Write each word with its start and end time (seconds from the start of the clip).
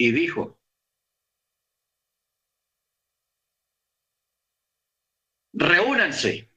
y 0.00 0.12
dijo, 0.12 0.58
reúnanse 5.52 6.50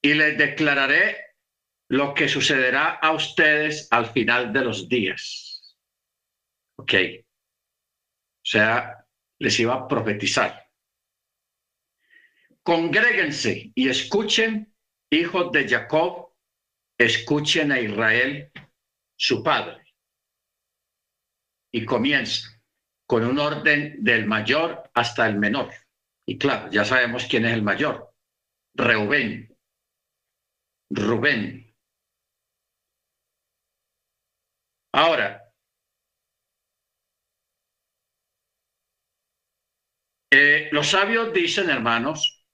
y 0.00 0.14
les 0.14 0.38
declararé 0.38 1.34
lo 1.88 2.14
que 2.14 2.28
sucederá 2.28 2.90
a 2.90 3.10
ustedes 3.10 3.88
al 3.90 4.06
final 4.12 4.52
de 4.52 4.64
los 4.64 4.88
días. 4.88 5.76
Ok. 6.78 6.94
O 6.94 8.48
sea, 8.48 9.04
les 9.40 9.58
iba 9.58 9.74
a 9.74 9.88
profetizar. 9.88 10.70
Congréguense 12.62 13.72
y 13.74 13.88
escuchen, 13.88 14.72
hijos 15.10 15.50
de 15.50 15.68
Jacob, 15.68 16.32
escuchen 16.96 17.72
a 17.72 17.80
Israel, 17.80 18.52
su 19.16 19.42
padre. 19.42 19.85
Y 21.72 21.84
comienza 21.84 22.48
con 23.06 23.24
un 23.24 23.38
orden 23.38 24.02
del 24.02 24.26
mayor 24.26 24.90
hasta 24.94 25.26
el 25.28 25.38
menor. 25.38 25.70
Y 26.26 26.38
claro, 26.38 26.70
ya 26.70 26.84
sabemos 26.84 27.26
quién 27.28 27.44
es 27.46 27.52
el 27.52 27.62
mayor. 27.62 28.12
Reubén. 28.74 29.56
Rubén. 30.90 31.74
Ahora, 34.92 35.52
eh, 40.30 40.68
los 40.72 40.88
sabios 40.88 41.32
dicen, 41.32 41.70
hermanos, 41.70 42.44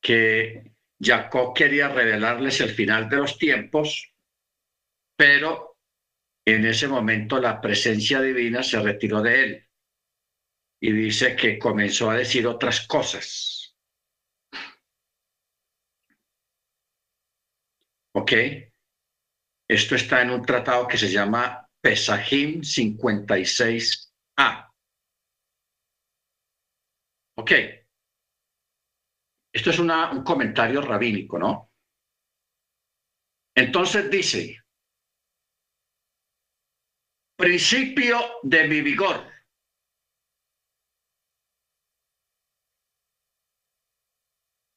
que 0.00 0.72
Jacob 1.00 1.54
quería 1.54 1.88
revelarles 1.88 2.60
el 2.60 2.70
final 2.70 3.08
de 3.08 3.16
los 3.16 3.38
tiempos, 3.38 4.12
pero 5.16 5.71
en 6.44 6.64
ese 6.64 6.88
momento 6.88 7.40
la 7.40 7.60
presencia 7.60 8.20
divina 8.20 8.62
se 8.62 8.80
retiró 8.80 9.22
de 9.22 9.42
él 9.42 9.68
y 10.80 10.92
dice 10.92 11.36
que 11.36 11.58
comenzó 11.58 12.10
a 12.10 12.16
decir 12.16 12.46
otras 12.46 12.86
cosas. 12.86 13.76
¿Ok? 18.14 18.32
Esto 19.68 19.94
está 19.94 20.22
en 20.22 20.30
un 20.30 20.42
tratado 20.42 20.88
que 20.88 20.98
se 20.98 21.10
llama 21.10 21.68
Pesajim 21.80 22.62
56a. 22.62 24.68
Ok. 27.36 27.52
Esto 29.54 29.70
es 29.70 29.78
un 29.78 30.24
comentario 30.24 30.80
rabínico, 30.80 31.38
¿no? 31.38 31.70
Entonces 33.54 34.10
dice, 34.10 34.61
principio 37.42 38.38
de 38.44 38.68
mi 38.68 38.82
vigor. 38.82 39.26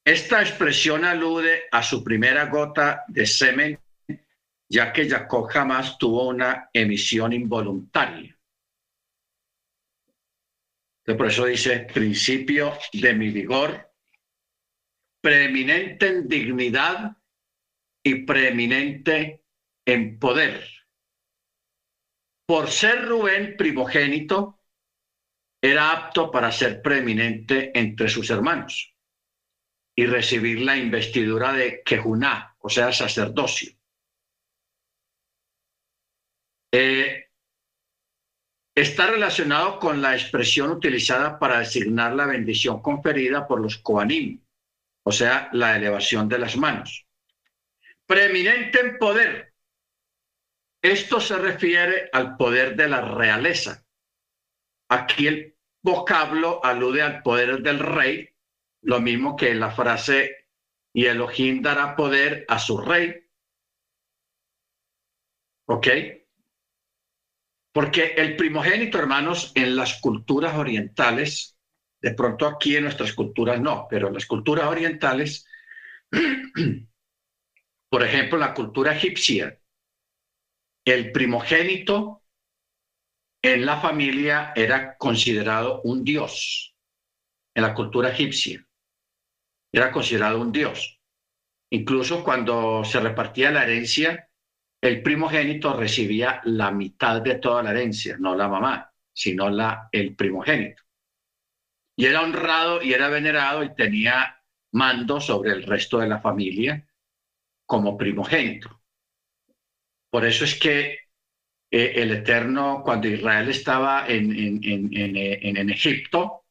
Esta 0.03 0.41
expresión 0.41 1.05
alude 1.05 1.65
a 1.71 1.83
su 1.83 2.03
primera 2.03 2.47
gota 2.47 3.03
de 3.07 3.27
semen 3.27 3.79
ya 4.67 4.91
que 4.91 5.07
Jacob 5.07 5.47
jamás 5.47 5.95
tuvo 5.99 6.27
una 6.29 6.71
emisión 6.73 7.33
involuntaria. 7.33 8.35
por 11.05 11.27
eso 11.27 11.45
dice, 11.45 11.81
principio 11.93 12.73
de 12.93 13.13
mi 13.13 13.29
vigor, 13.29 13.93
preeminente 15.21 16.07
en 16.07 16.27
dignidad 16.27 17.15
y 18.03 18.25
preeminente 18.25 19.43
en 19.85 20.17
poder. 20.17 20.74
Por 22.45 22.69
ser 22.69 23.05
Rubén 23.07 23.55
primogénito, 23.57 24.59
era 25.61 25.91
apto 25.91 26.29
para 26.29 26.51
ser 26.51 26.81
preeminente 26.81 27.71
entre 27.73 28.07
sus 28.07 28.29
hermanos 28.29 28.93
y 29.95 30.05
recibir 30.05 30.61
la 30.61 30.77
investidura 30.77 31.53
de 31.53 31.81
Kejuná, 31.83 32.55
o 32.59 32.69
sea, 32.69 32.91
sacerdocio. 32.91 33.71
Eh, 36.71 37.29
está 38.75 39.07
relacionado 39.07 39.79
con 39.79 40.01
la 40.01 40.13
expresión 40.13 40.69
utilizada 40.69 41.39
para 41.39 41.59
designar 41.59 42.13
la 42.13 42.25
bendición 42.25 42.81
conferida 42.81 43.47
por 43.47 43.61
los 43.61 43.77
Koanim, 43.77 44.41
o 45.03 45.11
sea, 45.11 45.49
la 45.53 45.77
elevación 45.77 46.27
de 46.27 46.39
las 46.39 46.57
manos. 46.57 47.07
Preeminente 48.05 48.81
en 48.81 48.97
poder. 48.97 49.44
Esto 50.85 51.19
se 51.19 51.35
refiere 51.39 52.11
al 52.13 52.37
poder 52.37 52.75
de 52.75 52.87
la 52.87 53.01
realeza. 53.01 53.83
Aquí 54.87 55.25
el 55.25 55.57
vocablo 55.81 56.63
alude 56.63 57.01
al 57.01 57.23
poder 57.23 57.63
del 57.63 57.79
rey, 57.79 58.29
lo 58.83 59.01
mismo 59.01 59.35
que 59.35 59.55
la 59.55 59.71
frase 59.71 60.49
y 60.93 61.07
Elohim 61.07 61.63
dará 61.63 61.95
poder 61.95 62.45
a 62.47 62.59
su 62.59 62.77
rey. 62.77 63.15
¿Ok? 65.67 65.87
Porque 67.73 68.13
el 68.17 68.35
primogénito, 68.35 68.99
hermanos, 68.99 69.53
en 69.55 69.75
las 69.75 69.99
culturas 69.99 70.55
orientales, 70.55 71.57
de 71.99 72.13
pronto 72.13 72.45
aquí 72.45 72.75
en 72.75 72.83
nuestras 72.83 73.13
culturas 73.13 73.59
no, 73.59 73.87
pero 73.89 74.09
en 74.09 74.13
las 74.13 74.27
culturas 74.27 74.67
orientales, 74.67 75.47
por 77.89 78.03
ejemplo, 78.03 78.37
la 78.37 78.53
cultura 78.53 78.95
egipcia, 78.95 79.59
el 80.85 81.11
primogénito 81.11 82.21
en 83.41 83.65
la 83.65 83.77
familia 83.79 84.53
era 84.55 84.97
considerado 84.97 85.81
un 85.83 86.03
dios. 86.03 86.75
En 87.55 87.63
la 87.63 87.73
cultura 87.73 88.09
egipcia 88.09 88.65
era 89.71 89.91
considerado 89.91 90.39
un 90.39 90.51
dios. 90.51 90.99
Incluso 91.71 92.23
cuando 92.23 92.83
se 92.83 92.99
repartía 92.99 93.51
la 93.51 93.63
herencia, 93.63 94.29
el 94.81 95.01
primogénito 95.01 95.75
recibía 95.75 96.41
la 96.43 96.71
mitad 96.71 97.21
de 97.21 97.35
toda 97.35 97.63
la 97.63 97.71
herencia, 97.71 98.17
no 98.19 98.35
la 98.35 98.47
mamá, 98.47 98.93
sino 99.11 99.49
la, 99.49 99.89
el 99.91 100.15
primogénito. 100.15 100.83
Y 101.97 102.05
era 102.05 102.21
honrado 102.21 102.81
y 102.83 102.93
era 102.93 103.09
venerado 103.09 103.63
y 103.63 103.73
tenía 103.73 104.43
mando 104.73 105.19
sobre 105.19 105.51
el 105.51 105.63
resto 105.63 105.97
de 105.97 106.07
la 106.07 106.19
familia 106.19 106.87
como 107.65 107.97
primogénito. 107.97 108.84
Por 110.15 110.23
eso 110.23 110.45
es 110.45 110.57
que 110.57 110.99
eh, 111.69 111.91
el 111.95 112.09
Eterno, 112.09 112.83
cuando 112.85 113.09
Israel 113.09 113.49
estaba 113.49 114.07
en, 114.07 114.31
en, 114.63 115.69
Egipto, 115.69 116.45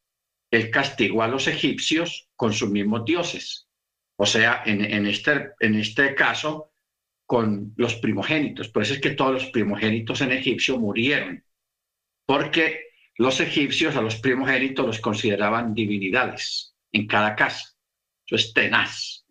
él 0.51 0.71
castigó 0.71 1.23
a 1.23 1.29
los 1.29 1.49
egipcios 1.49 2.29
con 2.37 2.53
sus 2.53 2.69
mismos 2.69 3.07
dioses. 3.07 3.67
O 4.17 4.27
sea, 4.27 4.63
en, 4.67 5.07
este, 5.07 5.53
en 5.61 5.77
este 5.77 6.15
caso, 6.15 6.75
con 7.25 7.73
los 7.79 7.95
primogénitos. 7.95 8.69
Por 8.69 8.83
eso 8.83 8.93
es 8.93 9.01
que 9.01 9.13
todos 9.13 9.33
los 9.33 9.47
primogénitos 9.47 10.21
en 10.21 10.33
Egipcio 10.33 10.79
murieron, 10.79 11.43
porque 12.27 12.89
los 13.17 13.41
egipcios 13.41 13.97
a 13.97 14.03
los 14.03 14.17
primogénitos 14.17 14.85
los 14.85 15.01
consideraban 15.01 15.73
divinidades 15.73 16.77
en 16.93 17.07
cada 17.07 17.35
casa. 17.35 17.75
Eso 18.27 18.37
es 18.37 18.53
tenaz. 18.53 19.25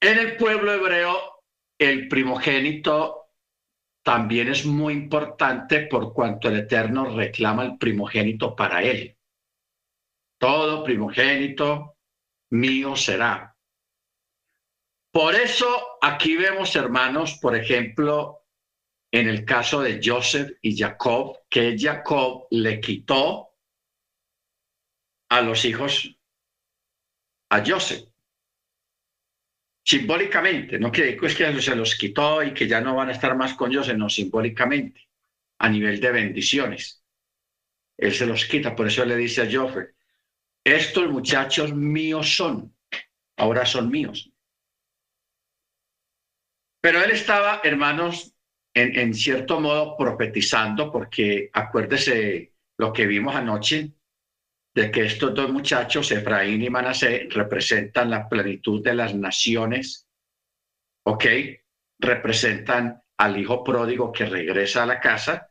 En 0.00 0.18
el 0.18 0.36
pueblo 0.36 0.72
hebreo, 0.72 1.31
el 1.90 2.08
primogénito 2.08 3.22
también 4.02 4.48
es 4.48 4.66
muy 4.66 4.94
importante 4.94 5.86
por 5.86 6.12
cuanto 6.12 6.48
el 6.48 6.58
Eterno 6.58 7.16
reclama 7.16 7.64
el 7.64 7.78
primogénito 7.78 8.54
para 8.56 8.82
él. 8.82 9.16
Todo 10.38 10.82
primogénito 10.82 11.98
mío 12.50 12.96
será. 12.96 13.56
Por 15.12 15.34
eso 15.34 15.98
aquí 16.00 16.36
vemos, 16.36 16.74
hermanos, 16.74 17.38
por 17.40 17.54
ejemplo, 17.54 18.46
en 19.12 19.28
el 19.28 19.44
caso 19.44 19.82
de 19.82 20.00
Joseph 20.02 20.56
y 20.62 20.76
Jacob, 20.76 21.38
que 21.48 21.76
Jacob 21.78 22.46
le 22.50 22.80
quitó 22.80 23.50
a 25.28 25.40
los 25.42 25.64
hijos 25.64 26.18
a 27.50 27.62
Joseph. 27.64 28.11
Simbólicamente, 29.84 30.78
no 30.78 30.92
que 30.92 31.18
es 31.20 31.34
que 31.34 31.60
se 31.60 31.76
los 31.76 31.96
quitó 31.96 32.42
y 32.42 32.54
que 32.54 32.68
ya 32.68 32.80
no 32.80 32.94
van 32.94 33.08
a 33.08 33.12
estar 33.12 33.36
más 33.36 33.54
con 33.54 33.74
Joseph, 33.74 33.96
no, 33.96 34.08
simbólicamente, 34.08 35.08
a 35.58 35.68
nivel 35.68 36.00
de 36.00 36.12
bendiciones. 36.12 37.02
Él 37.98 38.12
se 38.12 38.26
los 38.26 38.44
quita, 38.46 38.74
por 38.74 38.86
eso 38.86 39.04
le 39.04 39.16
dice 39.16 39.42
a 39.42 39.48
Joseph, 39.50 39.90
estos 40.64 41.10
muchachos 41.10 41.74
míos 41.74 42.36
son, 42.36 42.74
ahora 43.36 43.66
son 43.66 43.90
míos. 43.90 44.32
Pero 46.80 47.02
él 47.02 47.10
estaba, 47.10 47.60
hermanos, 47.62 48.34
en, 48.74 49.14
cierto 49.14 49.60
modo 49.60 49.96
profetizando, 49.96 50.90
porque 50.90 51.50
acuérdese 51.52 52.52
lo 52.78 52.92
que 52.92 53.06
vimos 53.06 53.34
anoche, 53.34 53.92
de 54.74 54.90
que 54.90 55.04
estos 55.04 55.34
dos 55.34 55.50
muchachos, 55.50 56.10
Efraín 56.12 56.62
y 56.62 56.70
Manasé, 56.70 57.28
representan 57.30 58.10
la 58.10 58.28
plenitud 58.28 58.82
de 58.82 58.94
las 58.94 59.14
naciones, 59.14 60.08
¿ok? 61.04 61.24
Representan 61.98 63.02
al 63.18 63.38
hijo 63.38 63.62
pródigo 63.62 64.12
que 64.12 64.26
regresa 64.26 64.82
a 64.82 64.86
la 64.86 65.00
casa, 65.00 65.48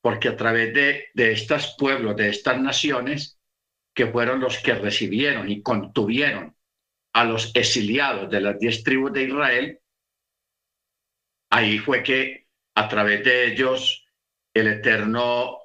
porque 0.00 0.28
a 0.28 0.36
través 0.36 0.72
de, 0.72 1.08
de 1.14 1.32
estos 1.32 1.74
pueblos, 1.78 2.16
de 2.16 2.30
estas 2.30 2.60
naciones, 2.60 3.38
que 3.94 4.06
fueron 4.06 4.40
los 4.40 4.58
que 4.58 4.74
recibieron 4.74 5.50
y 5.50 5.62
contuvieron 5.62 6.54
a 7.14 7.24
los 7.24 7.54
exiliados 7.56 8.30
de 8.30 8.40
las 8.40 8.58
diez 8.58 8.82
tribus 8.84 9.12
de 9.12 9.22
Israel, 9.22 9.80
ahí 11.50 11.78
fue 11.78 12.02
que 12.02 12.46
a 12.74 12.88
través 12.88 13.24
de 13.24 13.46
ellos 13.46 14.06
el 14.52 14.68
Eterno 14.68 15.58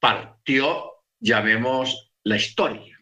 partió, 0.00 0.89
llamemos, 1.20 2.12
la 2.24 2.36
historia. 2.36 2.98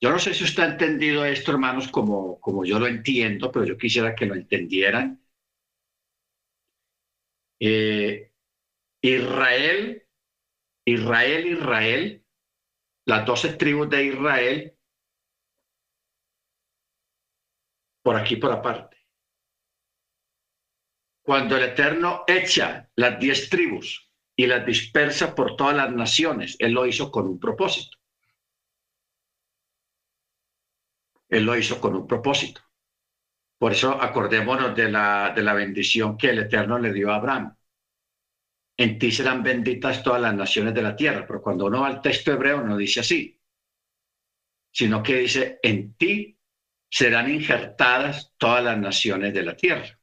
Yo 0.00 0.10
no 0.10 0.18
sé 0.18 0.34
si 0.34 0.44
usted 0.44 0.62
ha 0.62 0.72
entendido 0.72 1.24
esto, 1.24 1.52
hermanos, 1.52 1.88
como, 1.88 2.38
como 2.40 2.64
yo 2.64 2.78
lo 2.78 2.86
entiendo, 2.86 3.50
pero 3.50 3.64
yo 3.64 3.78
quisiera 3.78 4.14
que 4.14 4.26
lo 4.26 4.34
entendieran. 4.34 5.24
Eh, 7.60 8.32
Israel, 9.02 10.06
Israel, 10.86 11.46
Israel, 11.46 12.26
las 13.06 13.26
doce 13.26 13.54
tribus 13.54 13.88
de 13.88 14.04
Israel, 14.04 14.78
por 18.02 18.16
aquí 18.16 18.36
por 18.36 18.52
aparte. 18.52 18.98
Cuando 21.22 21.56
el 21.56 21.62
Eterno 21.62 22.24
echa 22.26 22.90
las 22.96 23.18
diez 23.18 23.48
tribus 23.48 24.13
y 24.36 24.46
las 24.46 24.66
dispersa 24.66 25.34
por 25.34 25.56
todas 25.56 25.76
las 25.76 25.92
naciones, 25.92 26.56
Él 26.58 26.72
lo 26.72 26.86
hizo 26.86 27.10
con 27.10 27.26
un 27.26 27.38
propósito. 27.38 27.98
Él 31.28 31.44
lo 31.44 31.56
hizo 31.56 31.80
con 31.80 31.94
un 31.94 32.06
propósito. 32.06 32.60
Por 33.58 33.72
eso 33.72 33.90
acordémonos 34.00 34.74
de 34.76 34.90
la, 34.90 35.32
de 35.34 35.42
la 35.42 35.54
bendición 35.54 36.16
que 36.18 36.30
el 36.30 36.40
Eterno 36.40 36.78
le 36.78 36.92
dio 36.92 37.10
a 37.10 37.16
Abraham. 37.16 37.56
En 38.76 38.98
ti 38.98 39.12
serán 39.12 39.42
benditas 39.42 40.02
todas 40.02 40.20
las 40.20 40.34
naciones 40.34 40.74
de 40.74 40.82
la 40.82 40.96
tierra, 40.96 41.24
pero 41.26 41.40
cuando 41.40 41.66
uno 41.66 41.82
va 41.82 41.86
al 41.86 42.02
texto 42.02 42.32
hebreo 42.32 42.60
no 42.60 42.76
dice 42.76 43.00
así, 43.00 43.40
sino 44.72 45.02
que 45.02 45.18
dice, 45.18 45.60
en 45.62 45.94
ti 45.94 46.36
serán 46.90 47.30
injertadas 47.30 48.34
todas 48.36 48.64
las 48.64 48.78
naciones 48.78 49.32
de 49.32 49.42
la 49.44 49.56
tierra. 49.56 49.98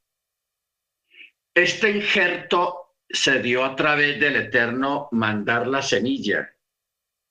Este 1.53 1.91
injerto 1.91 2.90
se 3.13 3.41
dio 3.41 3.63
a 3.63 3.75
través 3.75 4.19
del 4.19 4.35
Eterno 4.35 5.09
mandar 5.11 5.67
la 5.67 5.81
semilla, 5.81 6.55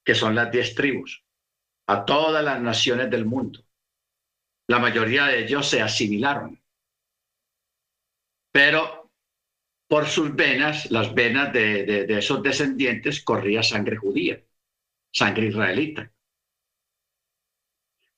que 0.04 0.14
son 0.14 0.34
las 0.34 0.50
diez 0.50 0.74
tribus, 0.74 1.24
a 1.86 2.04
todas 2.04 2.44
las 2.44 2.60
naciones 2.60 3.10
del 3.10 3.24
mundo. 3.24 3.64
La 4.68 4.78
mayoría 4.78 5.26
de 5.26 5.44
ellos 5.44 5.68
se 5.68 5.82
asimilaron, 5.82 6.62
pero 8.52 9.10
por 9.88 10.06
sus 10.06 10.34
venas, 10.34 10.90
las 10.90 11.12
venas 11.14 11.52
de, 11.52 11.84
de 11.84 12.18
esos 12.18 12.42
descendientes, 12.42 13.22
corría 13.22 13.62
sangre 13.62 13.96
judía, 13.96 14.40
sangre 15.12 15.46
israelita. 15.46 16.12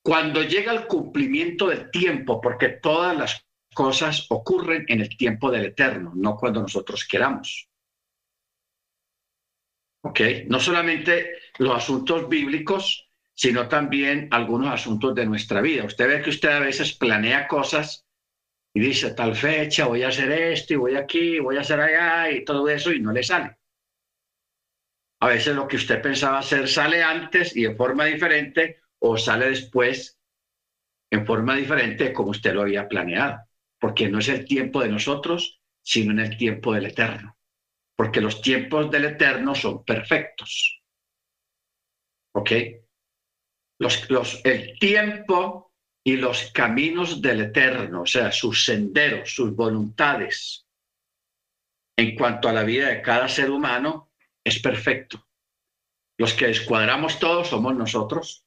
Cuando 0.03 0.43
llega 0.43 0.71
el 0.71 0.85
cumplimiento 0.85 1.69
del 1.69 1.89
tiempo, 1.89 2.39
porque 2.41 2.69
todas 2.69 3.17
las 3.17 3.47
cosas 3.73 4.25
ocurren 4.29 4.85
en 4.87 5.01
el 5.01 5.17
tiempo 5.17 5.51
del 5.51 5.65
eterno, 5.65 6.13
no 6.15 6.35
cuando 6.37 6.61
nosotros 6.61 7.05
queramos. 7.05 7.69
¿Ok? 10.01 10.19
No 10.47 10.59
solamente 10.59 11.33
los 11.57 11.75
asuntos 11.75 12.27
bíblicos, 12.27 13.09
sino 13.33 13.67
también 13.67 14.27
algunos 14.31 14.71
asuntos 14.71 15.15
de 15.15 15.25
nuestra 15.25 15.61
vida. 15.61 15.85
Usted 15.85 16.07
ve 16.07 16.21
que 16.21 16.29
usted 16.29 16.49
a 16.49 16.59
veces 16.59 16.93
planea 16.93 17.47
cosas 17.47 18.05
y 18.73 18.79
dice, 18.79 19.13
tal 19.13 19.35
fecha 19.35 19.85
voy 19.85 20.03
a 20.03 20.09
hacer 20.09 20.31
esto 20.31 20.73
y 20.73 20.77
voy 20.77 20.95
aquí, 20.95 21.39
voy 21.39 21.57
a 21.57 21.61
hacer 21.61 21.79
allá 21.79 22.31
y 22.31 22.43
todo 22.43 22.67
eso 22.69 22.91
y 22.91 22.99
no 22.99 23.11
le 23.11 23.23
sale. 23.23 23.57
A 25.21 25.27
veces 25.27 25.55
lo 25.55 25.67
que 25.67 25.77
usted 25.77 26.01
pensaba 26.01 26.39
hacer 26.39 26.67
sale 26.67 27.01
antes 27.01 27.55
y 27.55 27.63
de 27.63 27.75
forma 27.75 28.05
diferente 28.05 28.81
o 28.99 29.17
sale 29.17 29.49
después 29.49 30.19
en 31.11 31.25
forma 31.25 31.55
diferente 31.55 32.11
como 32.11 32.31
usted 32.31 32.53
lo 32.53 32.63
había 32.63 32.87
planeado, 32.87 33.39
porque 33.83 34.07
no 34.07 34.19
es 34.19 34.29
el 34.29 34.45
tiempo 34.45 34.81
de 34.81 34.87
nosotros, 34.87 35.59
sino 35.81 36.13
en 36.13 36.19
el 36.19 36.37
tiempo 36.37 36.73
del 36.73 36.85
Eterno, 36.85 37.37
porque 37.97 38.21
los 38.21 38.41
tiempos 38.41 38.89
del 38.89 39.03
Eterno 39.03 39.53
son 39.55 39.83
perfectos. 39.83 40.81
¿Ok? 42.33 42.51
Los, 43.81 44.09
los, 44.09 44.39
el 44.45 44.79
tiempo 44.79 45.73
y 46.01 46.15
los 46.15 46.49
caminos 46.53 47.21
del 47.21 47.41
Eterno, 47.41 48.03
o 48.03 48.05
sea, 48.05 48.31
sus 48.31 48.63
senderos, 48.63 49.35
sus 49.35 49.53
voluntades, 49.53 50.65
en 51.97 52.15
cuanto 52.15 52.47
a 52.47 52.53
la 52.53 52.63
vida 52.63 52.87
de 52.87 53.01
cada 53.01 53.27
ser 53.27 53.51
humano, 53.51 54.13
es 54.45 54.59
perfecto. 54.59 55.27
Los 56.17 56.33
que 56.33 56.47
descuadramos 56.47 57.19
todos 57.19 57.49
somos 57.49 57.75
nosotros, 57.75 58.45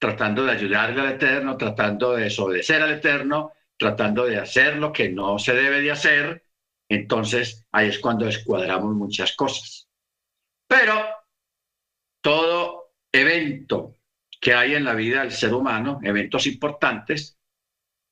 tratando 0.00 0.44
de 0.44 0.50
ayudarle 0.50 1.00
al 1.00 1.12
Eterno, 1.12 1.56
tratando 1.56 2.14
de 2.14 2.24
desobedecer 2.24 2.82
al 2.82 2.94
Eterno, 2.94 3.52
tratando 3.82 4.24
de 4.24 4.38
hacer 4.38 4.76
lo 4.76 4.92
que 4.92 5.08
no 5.08 5.40
se 5.40 5.54
debe 5.54 5.80
de 5.80 5.90
hacer, 5.90 6.44
entonces 6.88 7.66
ahí 7.72 7.88
es 7.88 7.98
cuando 7.98 8.28
escuadramos 8.28 8.94
muchas 8.94 9.34
cosas. 9.34 9.88
Pero 10.68 10.94
todo 12.20 12.92
evento 13.10 13.96
que 14.40 14.54
hay 14.54 14.76
en 14.76 14.84
la 14.84 14.94
vida 14.94 15.22
del 15.22 15.32
ser 15.32 15.52
humano, 15.52 15.98
eventos 16.04 16.46
importantes, 16.46 17.40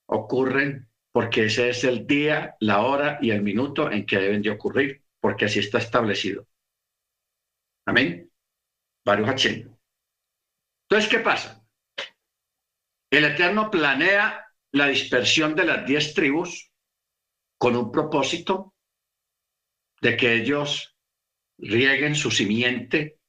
ocurren 0.07 0.89
porque 1.13 1.45
ese 1.45 1.69
es 1.69 1.85
el 1.85 2.05
día, 2.05 2.57
la 2.59 2.81
hora 2.81 3.17
y 3.21 3.31
el 3.31 3.41
minuto 3.41 3.89
en 3.89 4.05
que 4.05 4.17
deben 4.17 4.41
de 4.41 4.49
ocurrir, 4.49 5.05
porque 5.21 5.45
así 5.45 5.59
está 5.59 5.77
establecido. 5.77 6.47
Amén. 7.85 8.29
Baruch 9.05 9.45
Entonces, 9.45 11.09
¿qué 11.09 11.19
pasa? 11.19 11.65
El 13.09 13.23
Eterno 13.23 13.71
planea 13.71 14.50
la 14.71 14.87
dispersión 14.87 15.55
de 15.55 15.65
las 15.65 15.85
diez 15.85 16.13
tribus 16.13 16.71
con 17.57 17.75
un 17.75 17.91
propósito 17.91 18.73
de 20.01 20.17
que 20.17 20.33
ellos 20.33 20.95
rieguen 21.57 22.15
su 22.15 22.31
simiente 22.31 23.19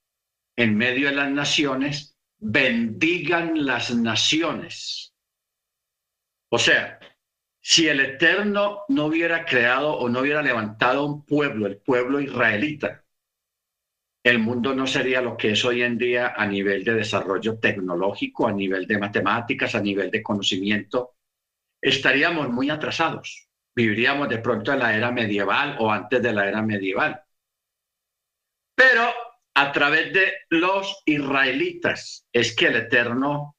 en 0.56 0.76
medio 0.76 1.08
de 1.08 1.16
las 1.16 1.30
naciones, 1.30 2.16
bendigan 2.38 3.66
las 3.66 3.94
naciones. 3.94 5.14
O 6.50 6.58
sea, 6.58 6.98
si 7.60 7.88
el 7.88 8.00
Eterno 8.00 8.82
no 8.88 9.06
hubiera 9.06 9.44
creado 9.44 9.96
o 9.96 10.08
no 10.08 10.20
hubiera 10.20 10.42
levantado 10.42 11.06
un 11.06 11.24
pueblo, 11.24 11.66
el 11.66 11.78
pueblo 11.78 12.20
israelita, 12.20 13.04
el 14.24 14.38
mundo 14.38 14.74
no 14.74 14.86
sería 14.86 15.20
lo 15.20 15.36
que 15.36 15.52
es 15.52 15.64
hoy 15.64 15.82
en 15.82 15.98
día 15.98 16.34
a 16.36 16.46
nivel 16.46 16.84
de 16.84 16.94
desarrollo 16.94 17.58
tecnológico, 17.58 18.46
a 18.46 18.52
nivel 18.52 18.86
de 18.86 18.98
matemáticas, 18.98 19.74
a 19.74 19.80
nivel 19.80 20.10
de 20.10 20.22
conocimiento. 20.22 21.16
Estaríamos 21.82 22.48
muy 22.48 22.70
atrasados. 22.70 23.48
Viviríamos 23.74 24.28
de 24.28 24.38
pronto 24.38 24.72
en 24.72 24.78
la 24.78 24.96
era 24.96 25.10
medieval 25.10 25.76
o 25.80 25.90
antes 25.90 26.22
de 26.22 26.32
la 26.32 26.46
era 26.46 26.62
medieval. 26.62 27.22
Pero 28.74 29.12
a 29.54 29.72
través 29.72 30.12
de 30.12 30.32
los 30.50 31.02
israelitas 31.04 32.26
es 32.32 32.54
que 32.54 32.66
el 32.66 32.76
Eterno 32.76 33.56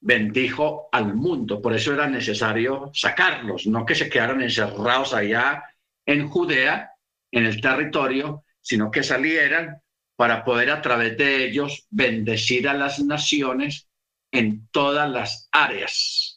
bendijo 0.00 0.88
al 0.92 1.14
mundo. 1.14 1.60
Por 1.60 1.74
eso 1.74 1.92
era 1.92 2.08
necesario 2.08 2.90
sacarlos, 2.94 3.66
no 3.66 3.84
que 3.84 3.94
se 3.94 4.08
quedaran 4.08 4.42
encerrados 4.42 5.12
allá 5.12 5.62
en 6.04 6.28
Judea, 6.28 6.92
en 7.30 7.46
el 7.46 7.60
territorio, 7.60 8.44
sino 8.60 8.90
que 8.90 9.02
salieran 9.02 9.82
para 10.16 10.44
poder 10.44 10.70
a 10.70 10.80
través 10.80 11.16
de 11.16 11.44
ellos 11.44 11.86
bendecir 11.90 12.68
a 12.68 12.74
las 12.74 13.00
naciones 13.00 13.88
en 14.32 14.66
todas 14.68 15.08
las 15.10 15.48
áreas, 15.52 16.35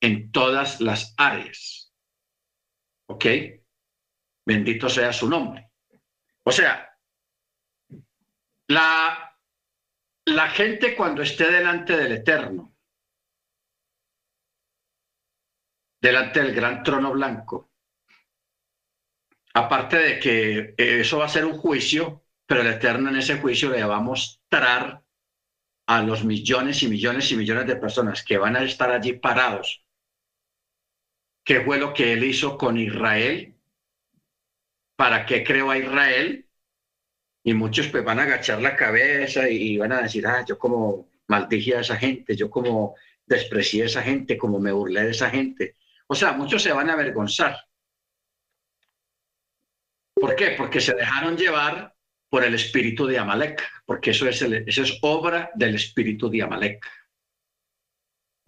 en 0.00 0.30
todas 0.30 0.80
las 0.80 1.14
áreas. 1.16 1.92
¿Ok? 3.06 3.26
Bendito 4.46 4.88
sea 4.88 5.12
su 5.12 5.28
nombre. 5.28 5.70
O 6.44 6.52
sea, 6.52 6.88
la, 8.68 9.36
la 10.26 10.48
gente 10.48 10.96
cuando 10.96 11.22
esté 11.22 11.50
delante 11.50 11.96
del 11.96 12.12
Eterno, 12.12 12.74
delante 16.00 16.42
del 16.42 16.54
gran 16.54 16.82
trono 16.82 17.12
blanco, 17.12 17.70
aparte 19.54 19.98
de 19.98 20.20
que 20.20 20.74
eso 20.76 21.18
va 21.18 21.26
a 21.26 21.30
ser 21.30 21.44
un 21.44 21.58
juicio, 21.58 22.24
pero 22.46 22.60
el 22.60 22.68
Eterno 22.68 23.10
en 23.10 23.16
ese 23.16 23.38
juicio 23.40 23.70
le 23.70 23.84
va 23.84 23.96
a 23.96 24.00
mostrar 24.00 25.04
a 25.86 26.02
los 26.02 26.24
millones 26.24 26.82
y 26.82 26.88
millones 26.88 27.32
y 27.32 27.36
millones 27.36 27.66
de 27.66 27.76
personas 27.76 28.22
que 28.22 28.38
van 28.38 28.56
a 28.56 28.62
estar 28.62 28.90
allí 28.90 29.14
parados 29.14 29.84
qué 31.48 31.62
fue 31.62 31.78
lo 31.78 31.94
que 31.94 32.12
él 32.12 32.24
hizo 32.24 32.58
con 32.58 32.76
Israel, 32.76 33.54
para 34.96 35.24
qué 35.24 35.42
creó 35.42 35.70
a 35.70 35.78
Israel, 35.78 36.46
y 37.42 37.54
muchos 37.54 37.88
pues 37.88 38.04
van 38.04 38.18
a 38.18 38.24
agachar 38.24 38.60
la 38.60 38.76
cabeza 38.76 39.48
y 39.48 39.78
van 39.78 39.92
a 39.92 40.02
decir, 40.02 40.26
ah, 40.26 40.44
yo 40.46 40.58
como 40.58 41.08
maldije 41.26 41.74
a 41.74 41.80
esa 41.80 41.96
gente, 41.96 42.36
yo 42.36 42.50
como 42.50 42.96
desprecié 43.24 43.84
a 43.84 43.86
esa 43.86 44.02
gente, 44.02 44.36
como 44.36 44.60
me 44.60 44.72
burlé 44.72 45.04
de 45.04 45.12
esa 45.12 45.30
gente. 45.30 45.76
O 46.06 46.14
sea, 46.14 46.32
muchos 46.32 46.62
se 46.62 46.72
van 46.72 46.90
a 46.90 46.92
avergonzar, 46.92 47.56
¿Por 50.20 50.34
qué? 50.34 50.50
Porque 50.50 50.80
se 50.80 50.94
dejaron 50.94 51.36
llevar 51.36 51.94
por 52.28 52.44
el 52.44 52.52
espíritu 52.52 53.06
de 53.06 53.18
Amalek, 53.18 53.66
porque 53.86 54.10
eso 54.10 54.28
es, 54.28 54.42
eso 54.42 54.82
es 54.82 54.98
obra 55.00 55.50
del 55.54 55.76
espíritu 55.76 56.28
de 56.28 56.42
Amalek. 56.42 56.84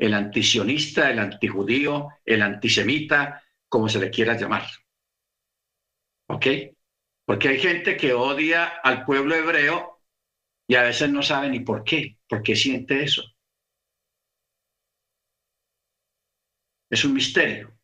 El 0.00 0.14
antisionista, 0.14 1.09
el 1.11 1.21
antijudío, 1.21 2.09
el 2.25 2.42
antisemita, 2.42 3.45
como 3.69 3.88
se 3.88 4.00
le 4.00 4.11
quiera 4.11 4.37
llamar. 4.37 4.64
¿Ok? 6.28 6.47
Porque 7.26 7.49
hay 7.49 7.59
gente 7.61 7.97
que 7.97 8.14
odia 8.14 8.64
al 8.66 9.04
pueblo 9.04 9.35
hebreo 9.35 10.02
y 10.69 10.76
a 10.76 10.83
veces 10.83 11.11
no 11.11 11.23
sabe 11.23 11.50
ni 11.50 11.61
por 11.61 11.85
qué, 11.85 12.19
por 12.28 12.42
qué 12.42 12.57
siente 12.57 13.02
eso. 13.04 13.23
Es 16.88 17.04
un 17.04 17.14
misterio. 17.14 17.75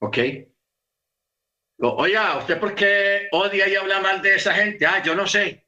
¿Ok? 0.00 0.18
Oye, 1.82 2.16
¿usted 2.38 2.60
por 2.60 2.74
qué 2.76 3.26
odia 3.32 3.68
y 3.68 3.74
habla 3.74 3.98
mal 4.00 4.22
de 4.22 4.36
esa 4.36 4.54
gente? 4.54 4.86
Ah, 4.86 5.02
yo 5.02 5.14
no 5.16 5.26
sé. 5.26 5.66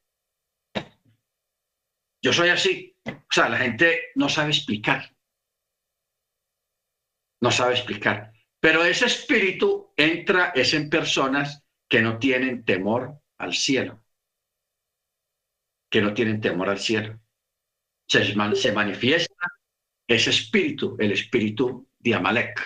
Yo 2.23 2.33
soy 2.33 2.49
así. 2.49 2.92
O 3.33 3.35
sea, 3.35 3.49
la 3.49 3.57
gente 3.57 4.11
no 4.17 4.29
sabe 4.29 4.51
explicar. 4.51 5.17
No 7.41 7.51
sabe 7.51 7.73
explicar. 7.73 8.31
Pero 8.61 8.85
ese 8.85 9.07
espíritu 9.07 9.95
entra, 9.97 10.53
es 10.55 10.75
en 10.75 10.91
personas 10.91 11.65
que 11.89 12.03
no 12.03 12.19
tienen 12.19 12.63
temor 12.63 13.23
al 13.39 13.55
cielo. 13.55 14.05
Que 15.91 16.03
no 16.03 16.13
tienen 16.13 16.43
temor 16.43 16.69
al 16.69 16.79
cielo. 16.79 17.19
Se, 18.07 18.35
manifiesta 18.35 19.47
ese 20.07 20.29
espíritu, 20.29 20.95
el 20.99 21.13
espíritu 21.13 21.89
de 21.99 22.15
Amalek. 22.15 22.61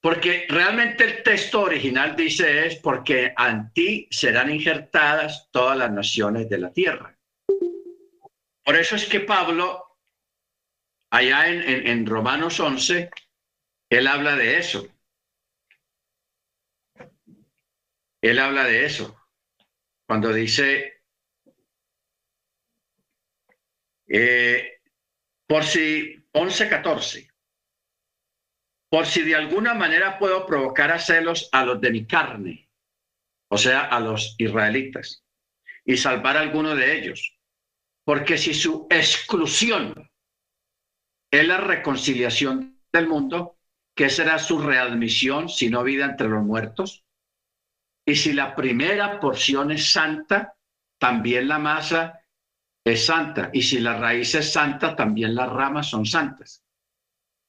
Porque 0.00 0.46
realmente 0.48 1.04
el 1.04 1.22
texto 1.22 1.60
original 1.60 2.16
dice 2.16 2.66
es 2.66 2.76
porque 2.80 3.32
en 3.38 3.72
ti 3.72 4.08
serán 4.10 4.50
injertadas 4.50 5.48
todas 5.52 5.78
las 5.78 5.92
naciones 5.92 6.48
de 6.48 6.58
la 6.58 6.72
tierra. 6.72 7.15
Por 8.66 8.74
eso 8.74 8.96
es 8.96 9.06
que 9.06 9.20
Pablo, 9.20 9.96
allá 11.10 11.46
en, 11.46 12.04
Romanos 12.04 12.58
11, 12.58 13.08
él 13.88 14.06
habla 14.08 14.34
de 14.34 14.58
eso. 14.58 14.88
Él 18.20 18.40
habla 18.40 18.64
de 18.64 18.84
eso. 18.84 19.16
Cuando 20.04 20.32
dice, 20.32 21.00
eh, 24.08 24.80
por 25.46 25.62
si 25.62 26.26
11, 26.32 26.68
14 26.68 27.30
por 28.88 29.06
si 29.06 29.22
de 29.22 29.34
alguna 29.34 29.74
manera 29.74 30.18
puedo 30.18 30.46
provocar 30.46 30.90
a 30.90 30.98
celos 30.98 31.48
a 31.52 31.64
los 31.64 31.80
de 31.80 31.90
mi 31.90 32.06
carne, 32.06 32.70
o 33.48 33.58
sea, 33.58 33.82
a 33.82 34.00
los 34.00 34.34
israelitas, 34.38 35.24
y 35.84 35.96
salvar 35.96 36.36
a 36.36 36.40
alguno 36.40 36.74
de 36.74 36.96
ellos. 36.96 37.35
Porque 38.06 38.38
si 38.38 38.54
su 38.54 38.86
exclusión 38.88 40.08
es 41.28 41.48
la 41.48 41.56
reconciliación 41.56 42.80
del 42.92 43.08
mundo, 43.08 43.58
¿qué 43.96 44.08
será 44.08 44.38
su 44.38 44.60
readmisión 44.60 45.48
si 45.48 45.68
no 45.68 45.82
vida 45.82 46.04
entre 46.04 46.28
los 46.28 46.44
muertos? 46.44 47.04
Y 48.06 48.14
si 48.14 48.32
la 48.32 48.54
primera 48.54 49.18
porción 49.18 49.72
es 49.72 49.90
santa, 49.90 50.54
también 50.98 51.48
la 51.48 51.58
masa 51.58 52.20
es 52.84 53.06
santa. 53.06 53.50
Y 53.52 53.62
si 53.62 53.80
la 53.80 53.98
raíz 53.98 54.36
es 54.36 54.52
santa, 54.52 54.94
también 54.94 55.34
las 55.34 55.50
ramas 55.50 55.88
son 55.90 56.06
santas. 56.06 56.62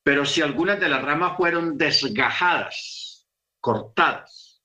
Pero 0.04 0.26
si 0.26 0.42
algunas 0.42 0.80
de 0.80 0.90
las 0.90 1.04
ramas 1.04 1.38
fueron 1.38 1.78
desgajadas, 1.78 3.28
cortadas, 3.62 4.64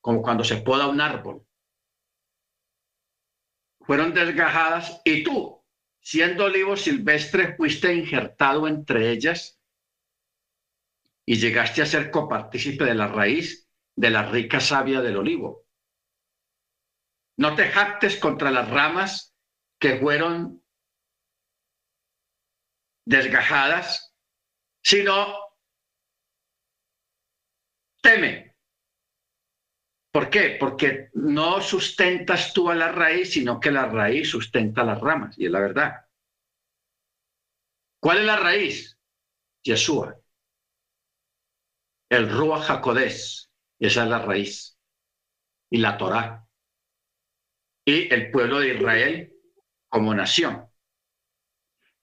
como 0.00 0.20
cuando 0.20 0.42
se 0.42 0.56
poda 0.56 0.88
un 0.88 1.00
árbol, 1.00 1.46
fueron 3.88 4.12
desgajadas 4.12 5.00
y 5.02 5.22
tú, 5.24 5.64
siendo 6.02 6.44
olivo 6.44 6.76
silvestre, 6.76 7.56
fuiste 7.56 7.94
injertado 7.94 8.68
entre 8.68 9.10
ellas 9.10 9.58
y 11.24 11.36
llegaste 11.36 11.80
a 11.80 11.86
ser 11.86 12.10
copartícipe 12.10 12.84
de 12.84 12.94
la 12.94 13.08
raíz 13.08 13.66
de 13.96 14.10
la 14.10 14.30
rica 14.30 14.60
savia 14.60 15.00
del 15.00 15.16
olivo. 15.16 15.66
No 17.38 17.54
te 17.54 17.70
jactes 17.70 18.18
contra 18.18 18.50
las 18.50 18.68
ramas 18.68 19.34
que 19.80 19.96
fueron 19.96 20.62
desgajadas 23.06 24.14
sino 24.82 25.34
teme. 28.02 28.47
¿Por 30.10 30.30
qué? 30.30 30.56
Porque 30.58 31.10
no 31.14 31.60
sustentas 31.60 32.52
tú 32.52 32.70
a 32.70 32.74
la 32.74 32.90
raíz, 32.90 33.32
sino 33.32 33.60
que 33.60 33.70
la 33.70 33.86
raíz 33.86 34.30
sustenta 34.30 34.84
las 34.84 35.00
ramas, 35.00 35.38
y 35.38 35.46
es 35.46 35.50
la 35.50 35.60
verdad. 35.60 36.06
¿Cuál 38.00 38.18
es 38.18 38.24
la 38.24 38.36
raíz? 38.36 38.98
Yeshua. 39.62 40.16
El 42.10 42.30
Ruach 42.30 42.62
Jacodés, 42.62 43.50
esa 43.78 44.04
es 44.04 44.08
la 44.08 44.20
raíz. 44.20 44.78
Y 45.70 45.78
la 45.78 45.98
Torá. 45.98 46.46
Y 47.84 48.12
el 48.12 48.30
pueblo 48.30 48.60
de 48.60 48.74
Israel 48.74 49.32
como 49.88 50.14
nación. 50.14 50.67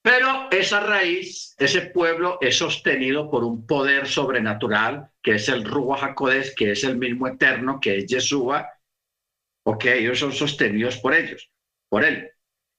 Pero 0.06 0.52
esa 0.52 0.82
raíz, 0.82 1.56
ese 1.58 1.82
pueblo 1.82 2.38
es 2.40 2.60
sostenido 2.60 3.28
por 3.28 3.44
un 3.44 3.66
poder 3.66 4.08
sobrenatural, 4.08 5.10
que 5.20 5.34
es 5.34 5.50
el 5.50 5.66
Ruach 5.66 6.04
HaKodesh, 6.04 6.54
que 6.54 6.74
es 6.74 6.84
el 6.84 7.00
mismo 7.00 7.28
eterno, 7.28 7.80
que 7.82 7.98
es 7.98 8.06
Yeshua. 8.06 8.70
Ok, 9.66 9.86
ellos 9.86 10.20
son 10.20 10.32
sostenidos 10.32 10.98
por 10.98 11.16
ellos, 11.16 11.50
por 11.90 12.06
él. 12.06 12.30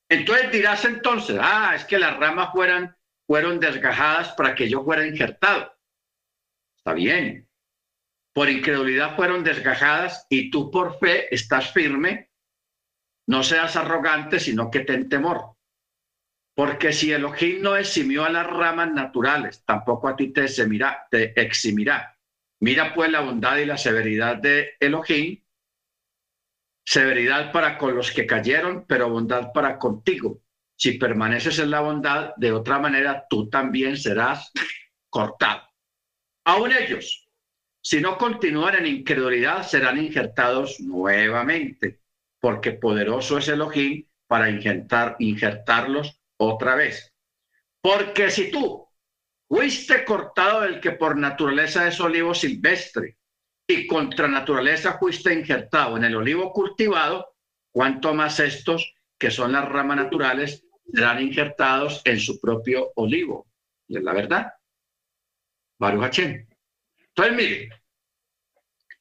Entonces 0.09 0.53
dirás 0.53 0.85
entonces, 0.85 1.37
ah, 1.41 1.73
es 1.75 1.85
que 1.85 1.99
las 1.99 2.17
ramas 2.17 2.51
fueran, 2.53 2.97
fueron 3.27 3.59
desgajadas 3.59 4.33
para 4.35 4.55
que 4.55 4.69
yo 4.69 4.85
fuera 4.85 5.05
injertado. 5.05 5.77
Está 6.77 6.93
bien. 6.93 7.49
Por 8.33 8.49
incredulidad 8.49 9.17
fueron 9.17 9.43
desgajadas 9.43 10.29
y 10.31 10.49
tú 10.53 10.71
por 10.71 10.97
fe 11.01 11.35
estás 11.35 11.73
firme. 11.73 12.31
No 13.27 13.43
seas 13.43 13.75
arrogante, 13.75 14.39
sino 14.39 14.71
que 14.71 14.85
ten 14.85 15.09
temor. 15.09 15.56
Porque 16.57 16.95
si 16.95 17.13
Elohim 17.13 17.61
no 17.61 17.77
eximió 17.77 18.25
a 18.25 18.31
las 18.31 18.47
ramas 18.47 18.91
naturales, 18.91 19.63
tampoco 19.67 20.09
a 20.09 20.17
ti 20.17 20.33
te, 20.33 20.45
eximirá, 20.45 21.07
te 21.11 21.39
eximirá. 21.39 22.19
Mira 22.61 22.95
pues 22.95 23.11
la 23.11 23.21
bondad 23.21 23.59
y 23.59 23.67
la 23.67 23.77
severidad 23.77 24.39
de 24.39 24.71
Elohim, 24.81 25.45
severidad 26.83 27.53
para 27.53 27.77
con 27.77 27.95
los 27.95 28.11
que 28.11 28.27
cayeron, 28.27 28.87
pero 28.89 29.11
bondad 29.11 29.53
para 29.53 29.79
contigo. 29.79 30.41
Si 30.79 30.93
permaneces 30.93 31.59
en 31.59 31.71
la 31.71 31.81
bondad, 31.81 32.35
de 32.37 32.53
otra 32.53 32.79
manera 32.79 33.27
tú 33.29 33.51
también 33.51 33.99
serás 33.99 34.51
cortado. 35.11 35.61
Aún 36.47 36.73
ellos, 36.73 37.29
si 37.83 38.01
no 38.01 38.17
continúan 38.17 38.77
en 38.77 38.87
incredulidad, 38.87 39.63
serán 39.63 39.99
injertados 40.03 40.81
nuevamente, 40.81 42.01
porque 42.41 42.73
poderoso 42.73 43.37
es 43.37 43.49
Elohim 43.49 44.07
para 44.27 44.49
injertar, 44.49 45.17
injertarlos 45.19 46.16
otra 46.39 46.75
vez. 46.75 47.13
Porque 47.81 48.31
si 48.31 48.51
tú 48.51 48.89
fuiste 49.49 50.05
cortado 50.05 50.63
del 50.63 50.81
que 50.81 50.93
por 50.93 51.17
naturaleza 51.17 51.87
es 51.87 52.01
olivo 52.01 52.35
silvestre 52.35 53.17
y 53.67 53.87
contra 53.87 54.29
naturaleza 54.29 54.99
fuiste 54.99 55.33
injertado 55.33 55.97
en 55.97 56.05
el 56.05 56.17
olivo 56.17 56.53
cultivado, 56.53 57.37
cuanto 57.71 58.15
más 58.15 58.41
estos, 58.41 58.95
que 59.19 59.31
son 59.31 59.53
las 59.53 59.69
ramas 59.69 59.97
naturales, 59.99 60.65
serán 60.93 61.23
injertados 61.23 62.03
en 62.05 62.21
su 62.21 62.41
propio 62.41 62.93
olivo. 62.97 63.47
Y 63.89 63.99
es 63.99 64.03
la 64.03 64.13
verdad. 64.13 64.53
Baruch 65.79 66.19
Entonces, 66.19 67.37
mire, 67.37 67.69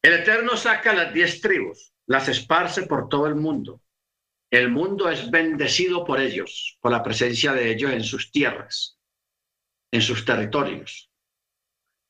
el 0.02 0.14
Eterno 0.14 0.58
saca 0.58 0.94
las 0.94 1.14
diez 1.14 1.42
tribus, 1.42 1.94
las 2.08 2.28
esparce 2.28 2.84
por 2.84 3.08
todo 3.10 3.28
el 3.28 3.36
mundo 3.36 3.82
el 4.52 4.70
mundo 4.70 5.10
es 5.10 5.30
bendecido 5.30 6.06
por 6.06 6.20
ellos, 6.20 6.78
por 6.80 6.92
la 6.92 7.04
presencia 7.04 7.54
de 7.54 7.72
ellos 7.72 7.92
en 7.92 8.04
sus 8.04 8.32
tierras, 8.32 8.98
en 9.92 10.02
sus 10.02 10.24
territorios. 10.24 11.10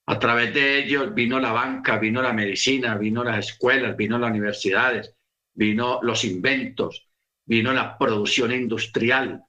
A 0.07 0.19
través 0.19 0.53
de 0.53 0.79
ellos 0.79 1.13
vino 1.13 1.39
la 1.39 1.51
banca, 1.51 1.97
vino 1.97 2.21
la 2.21 2.33
medicina, 2.33 2.95
vino 2.95 3.23
las 3.23 3.47
escuelas, 3.47 3.97
vino 3.97 4.19
las 4.19 4.29
universidades, 4.29 5.15
vino 5.53 5.99
los 6.03 6.23
inventos, 6.23 7.09
vino 7.45 7.73
la 7.73 7.97
producción 7.97 8.51
industrial. 8.51 9.43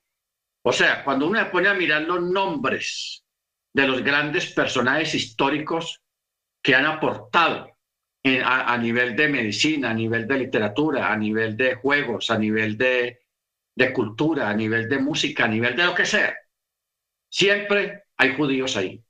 O 0.62 0.72
sea, 0.72 1.04
cuando 1.04 1.26
uno 1.26 1.38
se 1.38 1.46
pone 1.46 1.68
a 1.68 1.74
mirar 1.74 2.02
los 2.02 2.22
nombres 2.22 3.24
de 3.74 3.86
los 3.86 4.02
grandes 4.02 4.52
personajes 4.52 5.14
históricos 5.14 6.00
que 6.62 6.74
han 6.74 6.86
aportado 6.86 7.75
a, 8.45 8.76
nivel 8.78 9.14
de 9.14 9.28
medicina, 9.28 9.90
a 9.90 9.95
nivel 9.95 10.26
de 10.26 10.38
literatura, 10.38 11.12
a 11.12 11.16
nivel 11.16 11.56
de 11.56 11.76
juegos, 11.76 12.30
a 12.30 12.38
nivel 12.38 12.76
de, 12.76 13.21
de 13.75 13.92
cultura, 13.92 14.49
a 14.49 14.54
nivel 14.54 14.88
de 14.88 14.99
música, 14.99 15.45
a 15.45 15.49
nivel 15.49 15.76
de 15.76 15.85
lo 15.85 15.95
que 15.95 16.04
sea. 16.04 16.37
Siempre 17.28 18.04
hay 18.16 18.35
judíos 18.35 18.76
ahí, 18.76 19.04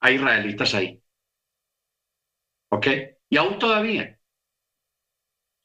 hay 0.00 0.14
israelitas 0.14 0.74
ahí. 0.74 1.02
¿Ok? 2.70 2.86
Y 3.28 3.36
aún 3.36 3.58
todavía, 3.58 4.18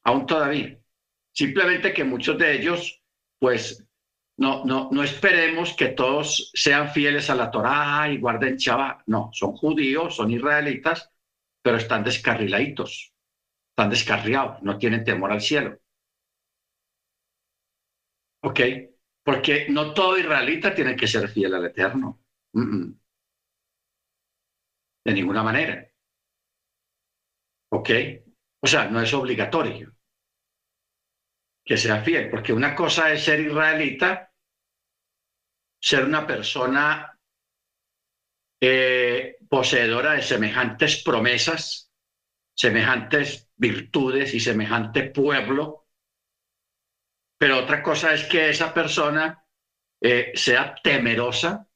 aún 0.04 0.26
todavía. 0.26 0.78
Simplemente 1.32 1.92
que 1.92 2.04
muchos 2.04 2.38
de 2.38 2.56
ellos, 2.56 3.02
pues, 3.38 3.86
no, 4.38 4.64
no, 4.64 4.88
no 4.90 5.02
esperemos 5.02 5.74
que 5.74 5.88
todos 5.88 6.50
sean 6.54 6.90
fieles 6.90 7.30
a 7.30 7.34
la 7.34 7.50
Torá 7.50 8.08
y 8.10 8.18
guarden 8.18 8.56
Shabbat. 8.56 9.02
No, 9.06 9.30
son 9.32 9.52
judíos, 9.52 10.16
son 10.16 10.30
israelitas, 10.30 11.10
pero 11.66 11.78
están 11.78 12.04
descarriladitos, 12.04 13.12
están 13.70 13.90
descarriados, 13.90 14.62
no 14.62 14.78
tienen 14.78 15.02
temor 15.02 15.32
al 15.32 15.40
cielo. 15.40 15.80
¿Ok? 18.44 18.60
Porque 19.24 19.66
no 19.68 19.92
todo 19.92 20.16
israelita 20.16 20.72
tiene 20.72 20.94
que 20.94 21.08
ser 21.08 21.28
fiel 21.28 21.52
al 21.54 21.66
Eterno. 21.66 22.22
De 22.52 22.94
ninguna 25.12 25.42
manera. 25.42 25.90
¿Ok? 27.72 27.90
O 28.62 28.68
sea, 28.68 28.88
no 28.88 29.00
es 29.00 29.12
obligatorio 29.12 29.92
que 31.64 31.76
sea 31.76 32.00
fiel, 32.00 32.30
porque 32.30 32.52
una 32.52 32.76
cosa 32.76 33.12
es 33.12 33.24
ser 33.24 33.40
israelita, 33.40 34.32
ser 35.82 36.04
una 36.04 36.24
persona 36.24 37.15
eh, 38.60 39.36
poseedora 39.48 40.12
de 40.12 40.22
semejantes 40.22 41.02
promesas, 41.02 41.92
semejantes 42.54 43.50
virtudes 43.56 44.34
y 44.34 44.40
semejante 44.40 45.10
pueblo, 45.10 45.86
pero 47.38 47.58
otra 47.58 47.82
cosa 47.82 48.14
es 48.14 48.24
que 48.24 48.50
esa 48.50 48.72
persona 48.72 49.44
eh, 50.00 50.32
sea 50.34 50.74
temerosa 50.82 51.68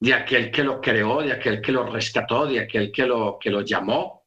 de 0.00 0.14
aquel 0.14 0.50
que 0.50 0.62
lo 0.62 0.80
creó, 0.80 1.22
de 1.22 1.32
aquel 1.32 1.62
que 1.62 1.72
lo 1.72 1.86
rescató, 1.86 2.46
de 2.46 2.60
aquel 2.60 2.92
que 2.92 3.06
lo, 3.06 3.38
que 3.38 3.50
lo 3.50 3.62
llamó 3.62 4.26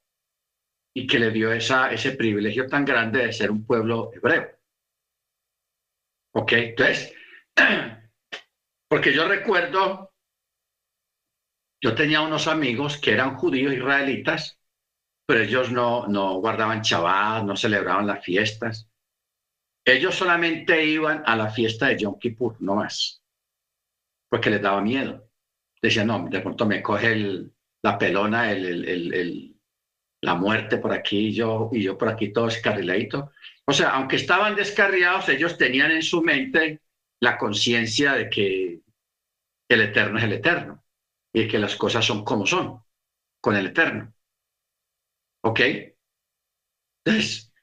y 0.96 1.06
que 1.06 1.20
le 1.20 1.32
dio 1.32 1.52
esa, 1.52 1.92
ese 1.92 2.14
privilegio 2.14 2.68
tan 2.68 2.84
grande 2.84 3.26
de 3.26 3.34
ser 3.34 3.52
un 3.52 3.66
pueblo 3.66 4.12
hebreo. 4.14 4.50
¿Ok? 6.34 6.52
Entonces, 6.54 7.14
porque 8.90 9.14
yo 9.14 9.28
recuerdo, 9.28 10.09
yo 11.82 11.96
tenía 11.96 12.22
unos 12.22 12.48
amigos 12.48 12.98
que 12.98 13.12
eran 13.12 13.36
judíos 13.36 13.74
israelitas, 13.74 14.60
pero 15.26 15.42
ellos 15.42 15.72
no, 15.72 16.08
no 16.08 16.36
guardaban 16.40 16.82
Shabbat, 16.82 17.44
no 17.44 17.56
celebraban 17.56 18.08
las 18.08 18.24
fiestas. 18.24 18.90
Ellos 19.86 20.16
solamente 20.16 20.84
iban 20.86 21.24
a 21.26 21.36
la 21.36 21.50
fiesta 21.50 21.88
de 21.88 22.00
Yom 22.00 22.20
Kippur, 22.20 22.58
no 22.60 22.76
más, 22.76 23.22
porque 24.30 24.50
les 24.50 24.62
daba 24.62 24.82
miedo. 24.82 25.30
Decían, 25.82 26.08
no, 26.08 26.28
de 26.30 26.42
pronto 26.42 26.66
me 26.66 26.82
coge 26.82 27.46
la 27.82 27.98
pelona, 27.98 28.52
el, 28.52 29.56
la 30.22 30.36
muerte 30.36 30.78
por 30.78 30.92
aquí 30.92 31.28
y 31.28 31.34
yo, 31.34 31.70
y 31.72 31.82
yo 31.82 31.98
por 31.98 32.10
aquí 32.10 32.34
todo 32.34 32.50
escarriladito. 32.50 33.32
O 33.66 33.72
sea, 33.72 33.92
aunque 33.92 34.18
estaban 34.18 34.56
descarriados, 34.56 35.30
ellos 35.30 35.58
tenían 35.58 35.92
en 35.92 36.04
su 36.04 36.22
mente 36.22 36.82
la 37.22 37.38
conciencia 37.38 38.14
de 38.14 38.30
que 38.30 38.82
el 39.70 39.82
eterno 39.82 40.18
es 40.18 40.26
el 40.26 40.34
eterno 40.34 40.84
y 41.34 41.48
que 41.48 41.60
las 41.60 41.76
cosas 41.76 42.06
son 42.06 42.24
como 42.24 42.46
son 42.46 42.84
con 43.42 43.56
el 43.56 43.68
eterno. 43.68 44.14
¿Ok? 45.42 45.62
Entonces, 47.06 47.54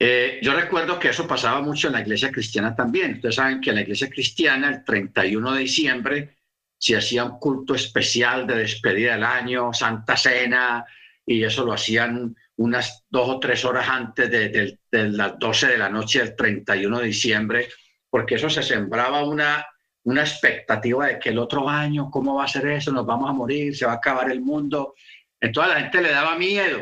eh, 0.00 0.38
yo 0.42 0.54
recuerdo 0.54 0.98
que 0.98 1.08
eso 1.08 1.26
pasaba 1.26 1.60
mucho 1.60 1.88
en 1.88 1.94
la 1.94 2.00
iglesia 2.00 2.30
cristiana 2.30 2.74
también. 2.74 3.14
Ustedes 3.14 3.34
saben 3.34 3.60
que 3.60 3.70
en 3.70 3.76
la 3.76 3.82
iglesia 3.82 4.08
cristiana 4.08 4.68
el 4.68 4.84
31 4.84 5.54
de 5.54 5.60
diciembre 5.60 6.36
se 6.78 6.96
hacía 6.96 7.24
un 7.24 7.38
culto 7.38 7.74
especial 7.74 8.46
de 8.46 8.56
despedida 8.56 9.14
del 9.14 9.24
año, 9.24 9.72
Santa 9.72 10.16
Cena, 10.16 10.84
y 11.26 11.42
eso 11.42 11.64
lo 11.64 11.72
hacían 11.72 12.34
unas 12.56 13.04
dos 13.10 13.28
o 13.28 13.40
tres 13.40 13.64
horas 13.64 13.88
antes 13.88 14.30
de, 14.30 14.78
las 14.90 15.38
12 15.38 15.66
de 15.66 15.78
la 15.78 15.88
noche 15.88 16.20
del 16.20 16.36
31 16.36 17.00
de 17.00 17.06
diciembre, 17.06 17.68
porque 18.08 18.36
eso 18.36 18.48
se 18.48 18.62
sembraba 18.62 19.24
una, 19.24 19.66
una 20.08 20.22
expectativa 20.22 21.06
de 21.06 21.18
que 21.18 21.28
el 21.28 21.38
otro 21.38 21.68
año, 21.68 22.10
¿cómo 22.10 22.36
va 22.36 22.44
a 22.44 22.48
ser 22.48 22.66
eso? 22.66 22.90
Nos 22.90 23.04
vamos 23.04 23.28
a 23.28 23.34
morir, 23.34 23.76
se 23.76 23.84
va 23.84 23.92
a 23.92 23.96
acabar 23.96 24.30
el 24.30 24.40
mundo. 24.40 24.94
Entonces 25.38 25.74
la 25.74 25.80
gente 25.82 26.00
le 26.00 26.10
daba 26.12 26.34
miedo 26.38 26.80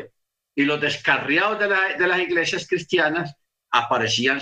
y 0.55 0.63
los 0.63 0.79
descarriados 0.79 1.59
de, 1.59 1.67
de 1.67 2.07
las 2.07 2.19
iglesias 2.19 2.65
cristianas 2.65 3.35
aparecían 3.69 4.39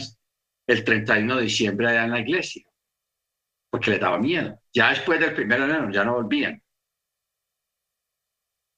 el 0.68 0.84
31 0.84 1.38
de 1.38 1.42
diciembre 1.42 1.88
allá 1.88 2.04
en 2.04 2.12
la 2.12 2.20
iglesia, 2.20 2.64
porque 3.72 3.90
les 3.90 4.00
daba 4.00 4.20
miedo. 4.20 4.62
Ya 4.72 4.92
después 4.92 5.20
del 5.20 5.34
primero 5.34 5.66
de 5.66 5.74
enero 5.74 5.92
ya 5.92 6.06
no 6.06 6.14
volvían. 6.14 6.62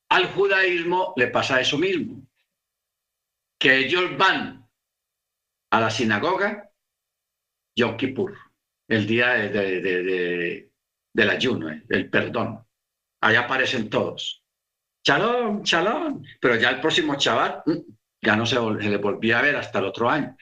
Al 0.10 0.28
judaísmo 0.34 1.13
le 1.17 1.28
pasa 1.28 1.60
eso 1.60 1.78
mismo, 1.78 2.26
que 3.60 3.78
ellos 3.78 4.17
van 4.17 4.65
a 5.70 5.82
la 5.82 5.89
sinagoga 5.89 6.72
Yom 7.76 7.98
Kippur, 7.98 8.46
el 8.88 9.06
día 9.06 9.34
de, 9.34 10.71
del 11.13 11.30
ayuno, 11.30 11.69
eh, 11.69 11.84
del 11.86 12.10
perdón. 12.10 12.65
Allá 13.21 13.41
aparecen 13.41 13.89
todos. 13.89 14.43
Chalón, 15.04 15.63
chalón. 15.63 16.26
Pero 16.39 16.56
ya 16.56 16.69
el 16.69 16.80
próximo 16.80 17.15
chaval 17.15 17.63
mm, 17.65 17.78
ya 18.21 18.36
no 18.36 18.45
se, 18.45 18.56
se 18.56 18.89
le 18.89 18.97
volvía 18.97 19.39
a 19.39 19.41
ver 19.41 19.56
hasta 19.56 19.80
el 19.80 19.86
otro 19.86 20.10
año. 20.10 20.36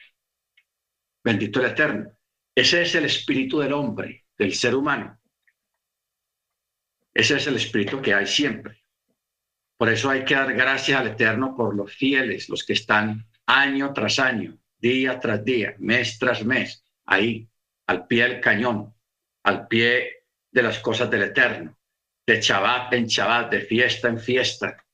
Bendito 1.24 1.60
el 1.60 1.66
Eterno. 1.66 2.10
Ese 2.54 2.82
es 2.82 2.94
el 2.94 3.04
espíritu 3.04 3.58
del 3.58 3.72
hombre, 3.72 4.26
del 4.38 4.54
ser 4.54 4.74
humano. 4.74 5.18
Ese 7.12 7.36
es 7.36 7.46
el 7.46 7.56
espíritu 7.56 8.00
que 8.00 8.14
hay 8.14 8.26
siempre. 8.26 8.82
Por 9.76 9.90
eso 9.90 10.08
hay 10.08 10.24
que 10.24 10.34
dar 10.34 10.54
gracias 10.54 11.00
al 11.00 11.08
Eterno 11.08 11.54
por 11.56 11.74
los 11.74 11.94
fieles, 11.94 12.48
los 12.48 12.64
que 12.64 12.72
están 12.74 13.26
año 13.46 13.92
tras 13.92 14.18
año, 14.18 14.58
día 14.78 15.20
tras 15.20 15.44
día, 15.44 15.74
mes 15.78 16.18
tras 16.18 16.44
mes, 16.44 16.84
ahí, 17.04 17.48
al 17.86 18.06
pie 18.06 18.28
del 18.28 18.40
cañón, 18.40 18.94
al 19.44 19.66
pie 19.68 20.24
de 20.50 20.62
las 20.62 20.78
cosas 20.80 21.10
del 21.10 21.22
Eterno, 21.22 21.78
de 22.26 22.40
Shabbat 22.40 22.92
en 22.94 23.06
Shabbat, 23.06 23.50
de 23.50 23.60
fiesta 23.60 24.08
en 24.08 24.18
fiesta, 24.18 24.84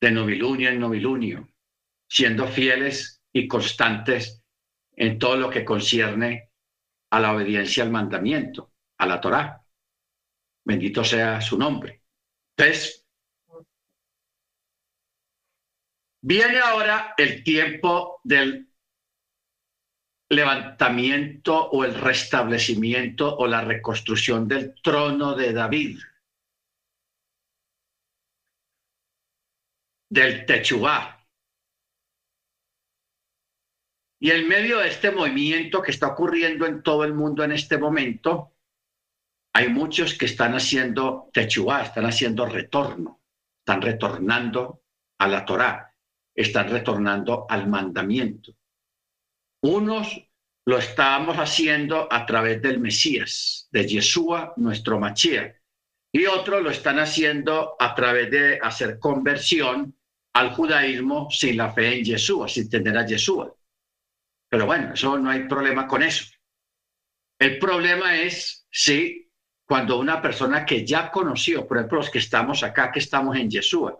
de 0.00 0.10
novilunio 0.10 0.70
en 0.70 0.80
novilunio, 0.80 1.48
siendo 2.08 2.46
fieles 2.46 3.22
y 3.32 3.46
constantes 3.48 4.42
en 4.96 5.18
todo 5.18 5.36
lo 5.36 5.50
que 5.50 5.64
concierne 5.64 6.50
a 7.10 7.20
la 7.20 7.34
obediencia 7.34 7.82
al 7.82 7.90
mandamiento, 7.90 8.72
a 8.98 9.06
la 9.06 9.20
Torá. 9.20 9.64
Bendito 10.64 11.04
sea 11.04 11.40
su 11.40 11.58
nombre. 11.58 12.02
Entonces, 12.56 13.04
Viene 16.26 16.58
ahora 16.58 17.12
el 17.18 17.44
tiempo 17.44 18.22
del 18.24 18.70
levantamiento 20.30 21.70
o 21.70 21.84
el 21.84 21.94
restablecimiento 21.94 23.36
o 23.36 23.46
la 23.46 23.62
reconstrucción 23.62 24.48
del 24.48 24.74
trono 24.82 25.34
de 25.34 25.52
David, 25.52 25.98
del 30.10 30.46
Techubá. 30.46 31.26
Y 34.20 34.30
en 34.30 34.48
medio 34.48 34.78
de 34.78 34.88
este 34.88 35.10
movimiento 35.10 35.82
que 35.82 35.90
está 35.90 36.08
ocurriendo 36.08 36.66
en 36.66 36.82
todo 36.82 37.04
el 37.04 37.12
mundo 37.12 37.44
en 37.44 37.52
este 37.52 37.76
momento, 37.76 38.52
hay 39.52 39.68
muchos 39.68 40.14
que 40.14 40.24
están 40.24 40.54
haciendo 40.54 41.30
Techubá, 41.32 41.82
están 41.82 42.06
haciendo 42.06 42.46
retorno, 42.46 43.20
están 43.60 43.82
retornando 43.82 44.82
a 45.18 45.28
la 45.28 45.44
Torá 45.44 45.94
están 46.34 46.68
retornando 46.68 47.46
al 47.48 47.68
mandamiento. 47.68 48.56
Unos 49.64 50.20
lo 50.66 50.76
estábamos 50.76 51.38
haciendo 51.38 52.06
a 52.12 52.26
través 52.26 52.60
del 52.60 52.80
Mesías, 52.80 53.66
de 53.72 53.88
Yeshua, 53.88 54.52
nuestro 54.58 55.00
Machía, 55.00 55.58
y 56.12 56.26
otros 56.26 56.62
lo 56.62 56.68
están 56.68 56.98
haciendo 56.98 57.74
a 57.80 57.94
través 57.94 58.30
de 58.30 58.58
hacer 58.62 58.98
conversión 58.98 59.96
al 60.34 60.52
judaísmo 60.52 61.30
sin 61.30 61.56
la 61.56 61.72
fe 61.72 61.96
en 61.96 62.04
Yeshua, 62.04 62.46
sin 62.46 62.68
tener 62.68 62.98
a 62.98 63.06
Yeshua. 63.06 63.56
Pero 64.50 64.66
bueno, 64.66 64.92
eso 64.92 65.16
no 65.18 65.30
hay 65.30 65.48
problema 65.48 65.86
con 65.86 66.02
eso. 66.02 66.26
El 67.38 67.58
problema 67.58 68.20
es 68.20 68.66
si 68.70 69.32
cuando 69.66 69.98
una 69.98 70.20
persona 70.20 70.66
que 70.66 70.84
ya 70.84 71.10
conoció, 71.10 71.66
por 71.66 71.78
ejemplo, 71.78 72.00
los 72.00 72.10
que 72.10 72.18
estamos 72.18 72.62
acá, 72.62 72.92
que 72.92 72.98
estamos 72.98 73.34
en 73.38 73.48
Yeshua, 73.48 73.98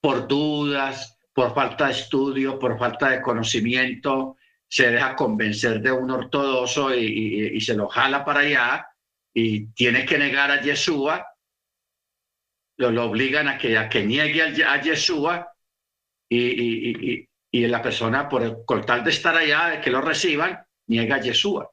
por 0.00 0.28
dudas, 0.28 1.18
por 1.32 1.52
falta 1.52 1.86
de 1.86 1.92
estudio, 1.92 2.56
por 2.56 2.78
falta 2.78 3.10
de 3.10 3.20
conocimiento, 3.20 4.36
se 4.74 4.90
deja 4.90 5.14
convencer 5.14 5.80
de 5.80 5.92
un 5.92 6.10
ortodoxo 6.10 6.92
y, 6.92 7.60
se 7.60 7.74
lo 7.74 7.86
jala 7.86 8.24
para 8.24 8.40
allá 8.40 8.88
y 9.32 9.68
tiene 9.68 10.04
que 10.04 10.18
negar 10.18 10.50
a 10.50 10.60
Yeshua, 10.60 11.24
lo, 12.78 13.04
obligan 13.04 13.46
a 13.46 13.56
que, 13.56 13.78
a 13.78 13.88
que 13.88 14.04
niegue 14.04 14.42
a, 14.64 14.82
Yeshua 14.82 15.48
y, 16.28 17.28
y, 17.52 17.66
la 17.68 17.80
persona, 17.80 18.28
por, 18.28 18.42
el, 18.42 18.56
tal 18.84 19.04
de 19.04 19.10
estar 19.10 19.36
allá, 19.36 19.68
de 19.68 19.80
que 19.80 19.90
lo 19.90 20.00
reciban, 20.00 20.66
niega 20.88 21.16
a 21.16 21.20
Yeshua. 21.20 21.70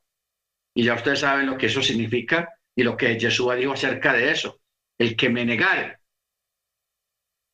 Y 0.76 0.84
ya 0.84 0.94
ustedes 0.94 1.22
saben 1.22 1.48
lo 1.48 1.58
que 1.58 1.66
eso 1.66 1.82
significa 1.82 2.54
y 2.76 2.84
lo 2.84 2.96
que 2.96 3.18
Yeshua 3.18 3.56
dijo 3.56 3.74
acerca 3.74 4.14
de 4.14 4.30
eso. 4.30 4.62
El 5.00 5.16
que 5.16 5.28
me 5.28 5.44
negare 5.44 5.98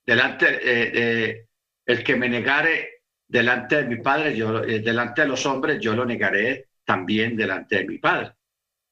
delante, 0.05 1.47
el 1.85 2.03
que 2.03 2.15
me 2.17 2.27
negare 2.27 2.96
delante 3.27 3.77
de 3.77 3.85
mi 3.85 3.97
Padre, 3.97 4.35
yo, 4.35 4.61
delante 4.61 5.21
de 5.21 5.27
los 5.27 5.45
hombres, 5.45 5.79
yo 5.81 5.95
lo 5.95 6.05
negaré 6.05 6.69
también 6.85 7.35
delante 7.35 7.77
de 7.77 7.85
mi 7.85 7.97
Padre. 7.97 8.33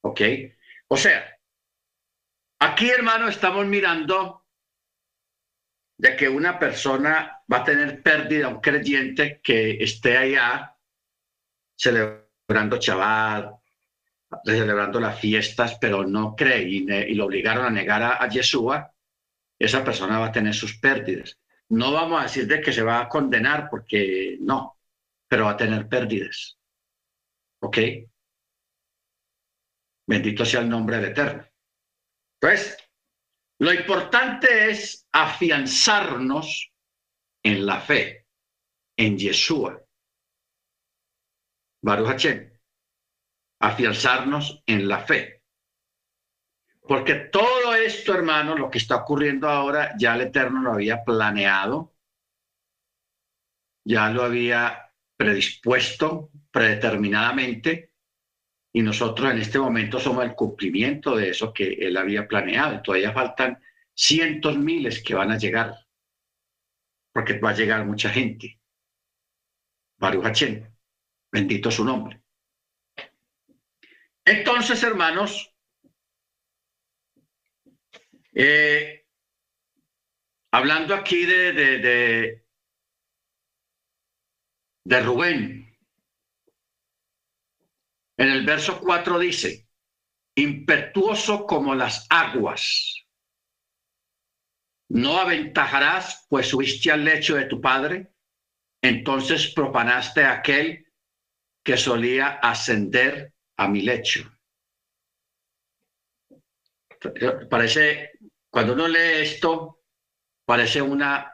¿Ok? 0.01 0.21
O 0.87 0.97
sea, 0.97 1.25
aquí, 2.59 2.89
hermano, 2.89 3.27
estamos 3.27 3.65
mirando 3.65 4.45
de 5.97 6.15
que 6.15 6.27
una 6.27 6.59
persona 6.59 7.41
va 7.51 7.57
a 7.57 7.63
tener 7.63 8.01
pérdida, 8.01 8.49
un 8.49 8.59
creyente 8.59 9.39
que 9.41 9.77
esté 9.81 10.17
allá 10.17 10.75
celebrando 11.75 12.77
Shabbat, 12.77 13.53
celebrando 14.43 14.99
las 14.99 15.19
fiestas, 15.19 15.77
pero 15.79 16.05
no 16.05 16.35
cree 16.35 16.63
y, 16.63 17.15
lo 17.15 17.25
obligaron 17.25 17.65
a 17.65 17.69
negar 17.69 18.03
a, 18.03 18.27
Yeshua, 18.27 18.91
esa 19.57 19.83
persona 19.83 20.19
va 20.19 20.27
a 20.27 20.31
tener 20.31 20.53
sus 20.53 20.77
pérdidas. 20.77 21.39
No 21.69 21.91
vamos 21.91 22.19
a 22.19 22.23
decir 22.23 22.47
de 22.47 22.61
que 22.61 22.71
se 22.71 22.83
va 22.83 23.01
a 23.01 23.09
condenar 23.09 23.69
porque 23.69 24.37
no, 24.39 24.79
pero 25.27 25.45
va 25.45 25.51
a 25.51 25.57
tener 25.57 25.87
pérdidas. 25.87 26.57
¿Ok? 27.61 27.77
Bendito 30.07 30.45
sea 30.45 30.61
el 30.61 30.69
nombre 30.69 30.97
del 30.97 31.11
Eterno. 31.11 31.45
Entonces, 32.39 32.77
lo 33.59 33.73
importante 33.73 34.69
es 34.69 35.07
afianzarnos 35.11 36.71
en 37.43 37.65
la 37.65 37.79
fe, 37.79 38.27
en 38.97 39.17
Yeshua. 39.17 39.81
Baruch. 41.81 42.27
Afianzarnos 43.61 44.63
en 44.65 44.87
la 44.87 44.99
fe. 44.99 45.34
Porque 46.87 47.15
todo 47.15 47.73
esto, 47.73 48.13
hermano, 48.13 48.55
lo 48.55 48.69
que 48.69 48.77
está 48.77 48.97
ocurriendo 48.97 49.49
ahora, 49.49 49.95
ya 49.97 50.15
el 50.15 50.21
Eterno 50.21 50.61
lo 50.61 50.73
había 50.73 51.03
planeado, 51.03 51.95
ya 53.83 54.09
lo 54.09 54.23
había 54.23 54.91
predispuesto 55.17 56.29
predeterminadamente, 56.51 57.91
y 58.73 58.81
nosotros 58.81 59.31
en 59.31 59.39
este 59.39 59.57
momento 59.57 59.99
somos 59.99 60.25
el 60.25 60.35
cumplimiento 60.35 61.15
de 61.15 61.29
eso 61.29 61.53
que 61.53 61.73
él 61.73 61.95
había 61.95 62.27
planeado. 62.27 62.81
Todavía 62.81 63.13
faltan 63.13 63.57
cientos 63.93 64.57
miles 64.57 65.01
que 65.01 65.15
van 65.15 65.31
a 65.31 65.37
llegar, 65.37 65.75
porque 67.13 67.39
va 67.39 67.51
a 67.51 67.55
llegar 67.55 67.85
mucha 67.85 68.09
gente. 68.09 68.59
Baruch 69.97 70.23
Hashem, 70.23 70.69
bendito 71.31 71.71
su 71.71 71.85
nombre. 71.85 72.21
Entonces, 74.25 74.83
hermanos, 74.83 75.54
eh, 78.35 79.07
hablando 80.51 80.93
aquí 80.93 81.25
de, 81.25 81.53
de, 81.53 82.45
de, 84.83 85.01
Rubén, 85.01 85.77
en 88.17 88.29
el 88.29 88.45
verso 88.45 88.79
4 88.79 89.19
dice, 89.19 89.67
impetuoso 90.35 91.45
como 91.45 91.75
las 91.75 92.05
aguas. 92.09 93.05
No 94.89 95.17
aventajarás, 95.17 96.27
pues 96.29 96.49
subiste 96.49 96.91
al 96.91 97.05
lecho 97.05 97.35
de 97.35 97.45
tu 97.45 97.59
padre, 97.59 98.13
entonces 98.83 99.51
propanaste 99.53 100.23
a 100.23 100.33
aquel 100.33 100.85
que 101.63 101.77
solía 101.77 102.27
ascender 102.27 103.33
a 103.57 103.67
mi 103.67 103.81
lecho. 103.81 104.29
Parece, 107.49 108.11
cuando 108.55 108.71
uno 108.71 108.87
lee 108.87 109.21
esto, 109.21 109.83
parece 110.45 110.81
una, 110.81 111.29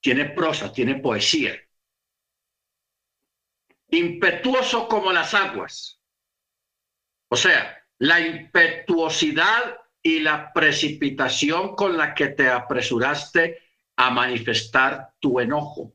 tiene 0.00 0.30
prosa, 0.30 0.72
tiene 0.72 0.94
poesía. 0.94 1.54
Impetuoso 3.90 4.88
como 4.88 5.12
las 5.12 5.34
aguas. 5.34 6.00
O 7.30 7.36
sea, 7.36 7.84
la 7.98 8.20
impetuosidad 8.20 9.78
y 10.02 10.20
la 10.20 10.50
precipitación 10.54 11.76
con 11.76 11.98
la 11.98 12.14
que 12.14 12.28
te 12.28 12.48
apresuraste 12.48 13.58
a 13.96 14.08
manifestar 14.08 15.12
tu 15.18 15.40
enojo, 15.40 15.92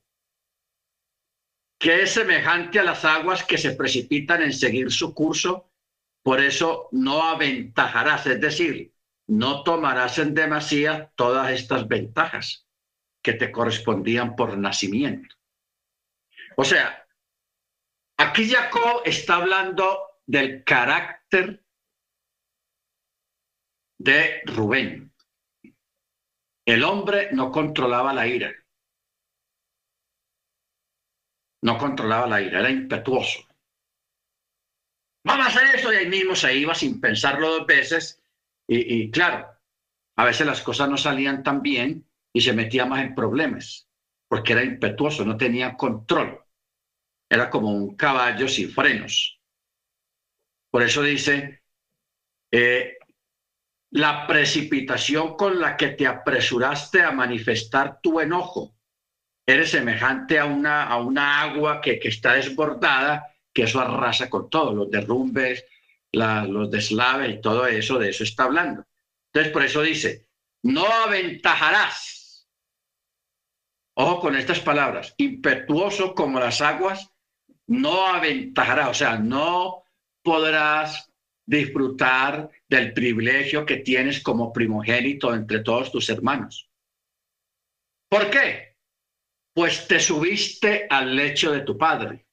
que 1.80 2.04
es 2.04 2.12
semejante 2.12 2.80
a 2.80 2.84
las 2.84 3.04
aguas 3.06 3.44
que 3.44 3.58
se 3.58 3.72
precipitan 3.72 4.44
en 4.44 4.54
seguir 4.54 4.92
su 4.92 5.16
curso, 5.16 5.72
por 6.22 6.40
eso 6.40 6.90
no 6.92 7.24
aventajarás, 7.24 8.28
es 8.28 8.40
decir, 8.40 8.93
no 9.28 9.64
tomarás 9.64 10.20
en 10.20 10.34
demasía 10.34 11.12
todas 11.16 11.52
estas 11.52 11.88
ventajas 11.88 12.68
que 13.22 13.34
te 13.34 13.52
correspondían 13.52 14.36
por 14.36 14.58
nacimiento. 14.58 15.36
O 16.58 16.64
sea, 16.64 17.08
aquí 18.18 18.50
Jacob 18.50 19.02
está 19.06 19.38
hablando 19.38 20.20
del 20.26 20.64
carácter 20.64 21.64
de 23.98 24.42
Rubén. 24.46 25.14
El 26.66 26.84
hombre 26.84 27.30
no 27.32 27.52
controlaba 27.52 28.14
la 28.14 28.28
ira. 28.28 28.54
No 31.62 31.78
controlaba 31.78 32.28
la 32.28 32.42
ira, 32.42 32.60
era 32.60 32.70
impetuoso. 32.70 33.48
Vamos 35.26 35.46
a 35.46 35.50
hacer 35.50 35.76
eso 35.76 35.94
y 35.94 35.96
ahí 35.96 36.08
mismo 36.08 36.36
se 36.36 36.54
iba 36.54 36.76
sin 36.76 37.00
pensarlo 37.00 37.50
dos 37.50 37.66
veces. 37.66 38.23
Y, 38.68 39.12
claro, 39.12 39.48
a 40.16 40.26
veces 40.26 40.48
las 40.48 40.62
cosas 40.62 40.90
no 40.90 40.98
salían 40.98 41.44
tan 41.44 41.62
bien 41.62 42.08
y 42.34 42.42
se 42.42 42.54
metía 42.54 42.86
más 42.86 43.04
en 43.04 43.14
problemas 43.14 43.88
porque 44.34 44.54
era 44.54 44.64
impetuoso, 44.64 45.24
no 45.24 45.38
tenía 45.38 45.78
control. 45.78 46.44
Era 47.30 47.52
como 47.52 47.70
un 47.70 47.96
caballo 47.96 48.48
sin 48.48 48.72
frenos. 48.72 49.40
Por 50.72 50.82
eso 50.82 51.04
dice, 51.04 51.62
eh, 52.52 52.98
la 53.92 54.26
precipitación 54.26 55.36
con 55.36 55.60
la 55.60 55.78
que 55.78 55.90
te 55.90 56.08
apresuraste 56.08 57.04
a 57.04 57.12
manifestar 57.12 58.00
tu 58.02 58.20
enojo. 58.20 58.76
Eres 59.46 59.70
semejante 59.70 60.40
a 60.40 60.46
una, 60.46 60.86
a 60.86 60.98
una 60.98 61.42
agua 61.42 61.80
que, 61.80 62.00
que 62.00 62.08
está 62.08 62.34
desbordada, 62.34 63.36
que 63.54 63.66
eso 63.66 63.80
arrasa 63.80 64.32
con 64.32 64.50
todo, 64.50 64.74
los 64.74 64.90
derrumbes, 64.90 65.64
los 66.14 66.70
deslaves 66.70 67.36
y 67.36 67.42
todo 67.42 67.66
eso, 67.66 67.98
de 67.98 68.10
eso 68.10 68.24
está 68.24 68.44
hablando. 68.44 68.86
Entonces, 69.32 69.52
por 69.52 69.64
eso 69.64 69.82
dice, 69.82 70.28
no 70.64 70.86
aventajarás. 70.86 72.48
Ojo 73.96 74.20
con 74.20 74.36
estas 74.36 74.60
palabras, 74.60 75.14
impetuoso 75.18 76.16
como 76.16 76.40
las 76.40 76.62
aguas, 76.62 77.12
no 77.68 78.08
aventajará, 78.08 78.90
o 78.90 78.94
sea, 78.94 79.18
no 79.18 79.84
podrás 80.24 81.12
disfrutar 81.46 82.50
del 82.68 82.94
privilegio 82.94 83.66
que 83.66 83.78
tienes 83.78 84.22
como 84.22 84.54
primogénito 84.54 85.34
entre 85.34 85.60
todos 85.60 85.92
tus 85.92 86.10
hermanos. 86.10 86.70
¿Por 88.10 88.30
qué? 88.30 88.78
Pues 89.54 89.88
te 89.88 90.00
subiste 90.00 90.88
al 90.90 91.16
lecho 91.16 91.52
de 91.52 91.62
tu 91.62 91.78
padre. 91.78 92.26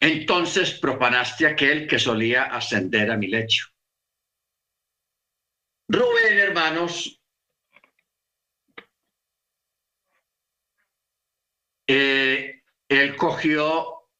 Entonces 0.00 0.78
propanaste 0.78 1.46
aquel 1.46 1.86
que 1.86 1.98
solía 1.98 2.44
ascender 2.44 3.10
a 3.10 3.16
mi 3.16 3.28
lecho. 3.28 3.68
Rubén, 5.88 6.38
hermanos, 6.38 7.22
eh, 11.86 12.62
él 12.88 13.16
cogió 13.16 14.10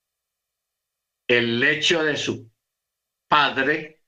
el 1.28 1.58
lecho 1.58 2.04
de 2.04 2.16
su 2.16 2.50
padre 3.28 4.04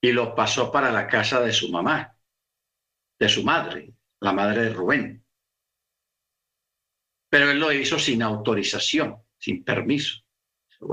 y 0.00 0.12
lo 0.12 0.34
pasó 0.34 0.70
para 0.70 0.90
la 0.90 1.06
casa 1.06 1.40
de 1.40 1.52
su 1.52 1.70
mamá, 1.70 2.16
de 3.18 3.28
su 3.28 3.44
madre, 3.44 3.94
la 4.20 4.32
madre 4.32 4.64
de 4.64 4.72
Rubén. 4.72 5.25
Pero 7.36 7.50
él 7.50 7.60
lo 7.60 7.70
hizo 7.70 7.98
sin 7.98 8.22
autorización, 8.22 9.22
sin 9.36 9.62
permiso. 9.62 10.24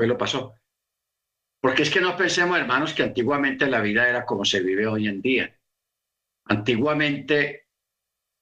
Él 0.01 0.09
lo 0.09 0.17
pasó. 0.17 0.53
Porque 1.61 1.83
es 1.83 1.89
que 1.89 2.01
no 2.01 2.17
pensemos, 2.17 2.57
hermanos, 2.57 2.93
que 2.93 3.01
antiguamente 3.01 3.65
la 3.65 3.79
vida 3.79 4.09
era 4.09 4.25
como 4.25 4.43
se 4.43 4.59
vive 4.59 4.85
hoy 4.85 5.07
en 5.07 5.21
día. 5.21 5.57
Antiguamente, 6.43 7.69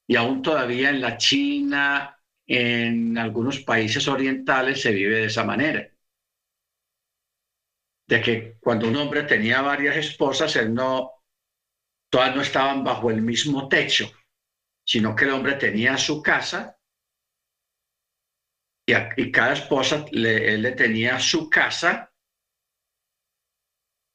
y 0.08 0.16
aún 0.16 0.42
todavía 0.42 0.90
en 0.90 1.00
la 1.00 1.16
China, 1.16 2.20
en 2.44 3.16
algunos 3.18 3.60
países 3.60 4.08
orientales 4.08 4.82
se 4.82 4.90
vive 4.90 5.18
de 5.18 5.26
esa 5.26 5.44
manera. 5.44 5.88
De 8.08 8.20
que 8.20 8.56
cuando 8.58 8.88
un 8.88 8.96
hombre 8.96 9.22
tenía 9.22 9.62
varias 9.62 9.96
esposas, 9.96 10.56
él 10.56 10.74
no, 10.74 11.08
todas 12.10 12.34
no 12.34 12.42
estaban 12.42 12.82
bajo 12.82 13.12
el 13.12 13.22
mismo 13.22 13.68
techo, 13.68 14.10
sino 14.84 15.14
que 15.14 15.24
el 15.24 15.30
hombre 15.30 15.52
tenía 15.52 15.96
su 15.96 16.20
casa 16.20 16.80
y, 18.86 19.30
cada 19.30 19.52
esposa 19.54 20.04
le, 20.10 20.54
él 20.54 20.62
le 20.62 20.72
tenía 20.72 21.18
su 21.20 21.48
casa 21.48 22.12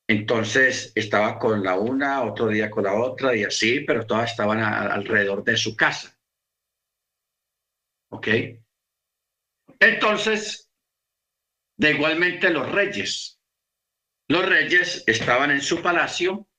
Entonces 0.10 0.94
estaba 0.96 1.38
con 1.38 1.64
la 1.64 1.76
una, 1.76 2.24
otro 2.24 2.48
día 2.48 2.70
con 2.70 2.86
la 2.86 2.94
otra 2.94 3.36
y 3.36 3.44
así, 3.44 3.82
pero 3.82 4.06
todas 4.06 4.32
estaban 4.32 4.60
alrededor 4.60 5.44
de 5.44 5.58
su 5.58 5.76
casa. 5.76 6.18
¿Ok? 8.10 8.28
Entonces, 9.80 10.72
de 11.78 11.92
igualmente 11.92 12.50
los 12.50 12.72
reyes. 12.72 13.40
Los 14.30 14.46
reyes 14.46 15.04
estaban 15.08 15.52
en 15.52 15.62
su 15.62 15.82
palacio 15.82 16.50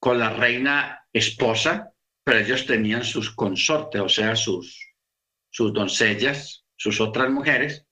con 0.00 0.18
la 0.18 0.30
reina 0.30 1.06
esposa, 1.12 1.92
pero 2.24 2.40
ellos 2.40 2.66
tenían 2.66 3.04
sus 3.04 3.34
consortes, 3.34 4.00
o 4.00 4.08
sea, 4.08 4.36
sus, 4.36 4.94
sus 5.50 5.72
doncellas, 5.72 6.67
sus 6.78 7.00
otras 7.02 7.30
mujeres, 7.30 7.86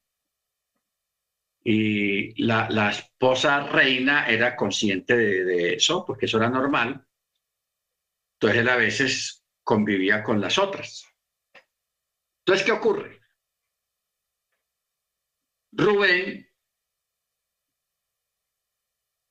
y 1.68 2.40
la, 2.44 2.70
la 2.70 2.90
esposa 2.90 3.66
reina 3.66 4.29
era 4.29 4.55
consciente 4.55 5.16
de, 5.16 5.75
eso, 5.75 6.05
porque 6.07 6.27
eso 6.27 6.37
era 6.37 6.49
normal. 6.49 7.05
Entonces 8.35 8.61
él 8.61 8.68
a 8.68 8.77
veces 8.77 9.44
convivía 9.64 10.22
con 10.22 10.40
las 10.40 10.59
otras. 10.59 11.05
Entonces, 12.38 12.64
¿qué 12.64 12.70
ocurre? 12.70 13.20
Rubén 15.72 16.49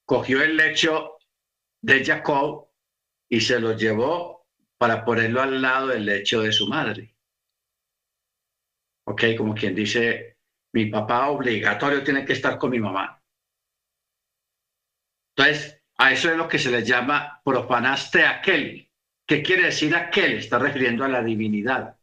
cogió 0.03 0.43
el 0.43 0.57
lecho 0.57 1.17
de 1.81 2.03
Jacob 2.03 2.69
y 3.29 3.39
se 3.39 3.61
lo 3.61 3.77
llevó 3.77 4.45
para 4.77 5.05
ponerlo 5.05 5.41
al 5.41 5.61
lado 5.61 5.87
del 5.87 6.05
lecho 6.05 6.41
de 6.41 6.51
su 6.51 6.67
madre. 6.67 7.14
Ok, 9.07 9.23
como 9.37 9.53
quien 9.53 9.75
dice, 9.75 10.37
mi 10.73 10.87
papá 10.87 11.29
obligatorio 11.29 12.03
tiene 12.03 12.25
que 12.25 12.33
estar 12.33 12.57
con 12.57 12.71
mi 12.71 12.79
mamá. 12.79 13.21
Entonces, 15.35 15.81
a 15.97 16.11
eso 16.11 16.31
es 16.31 16.37
lo 16.37 16.47
que 16.47 16.59
se 16.59 16.71
le 16.71 16.83
llama 16.83 17.41
profanaste 17.43 18.25
aquel. 18.25 18.89
¿Qué 19.27 19.41
quiere 19.41 19.65
decir 19.65 19.95
aquel? 19.95 20.37
Está 20.37 20.59
refiriendo 20.59 21.03
a 21.03 21.07
la 21.09 21.23
divinidad, 21.23 21.97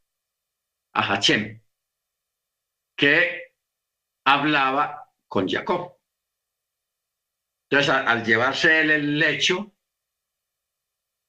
a 0.93 1.03
Hachem, 1.03 1.61
que 2.97 3.55
hablaba 4.25 5.13
con 5.29 5.49
Jacob. 5.49 5.97
Entonces, 7.69 7.95
al, 7.95 8.25
llevarse 8.25 8.81
el 8.81 9.19
lecho, 9.19 9.73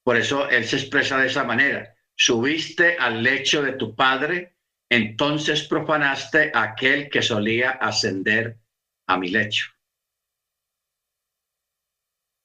por 0.03 0.17
eso 0.17 0.49
él 0.49 0.65
se 0.65 0.77
expresa 0.77 1.17
de 1.17 1.27
esa 1.27 1.43
manera. 1.43 1.95
Subiste 2.15 2.97
al 2.97 3.23
lecho 3.23 3.61
de 3.61 3.73
tu 3.73 3.95
padre 3.95 4.52
entonces 4.93 5.67
profanaste 5.67 6.51
aquel 6.53 7.09
que 7.09 7.21
solía 7.21 7.71
ascender 7.71 8.59
a 9.07 9.17
mi 9.17 9.29
lecho. 9.29 9.71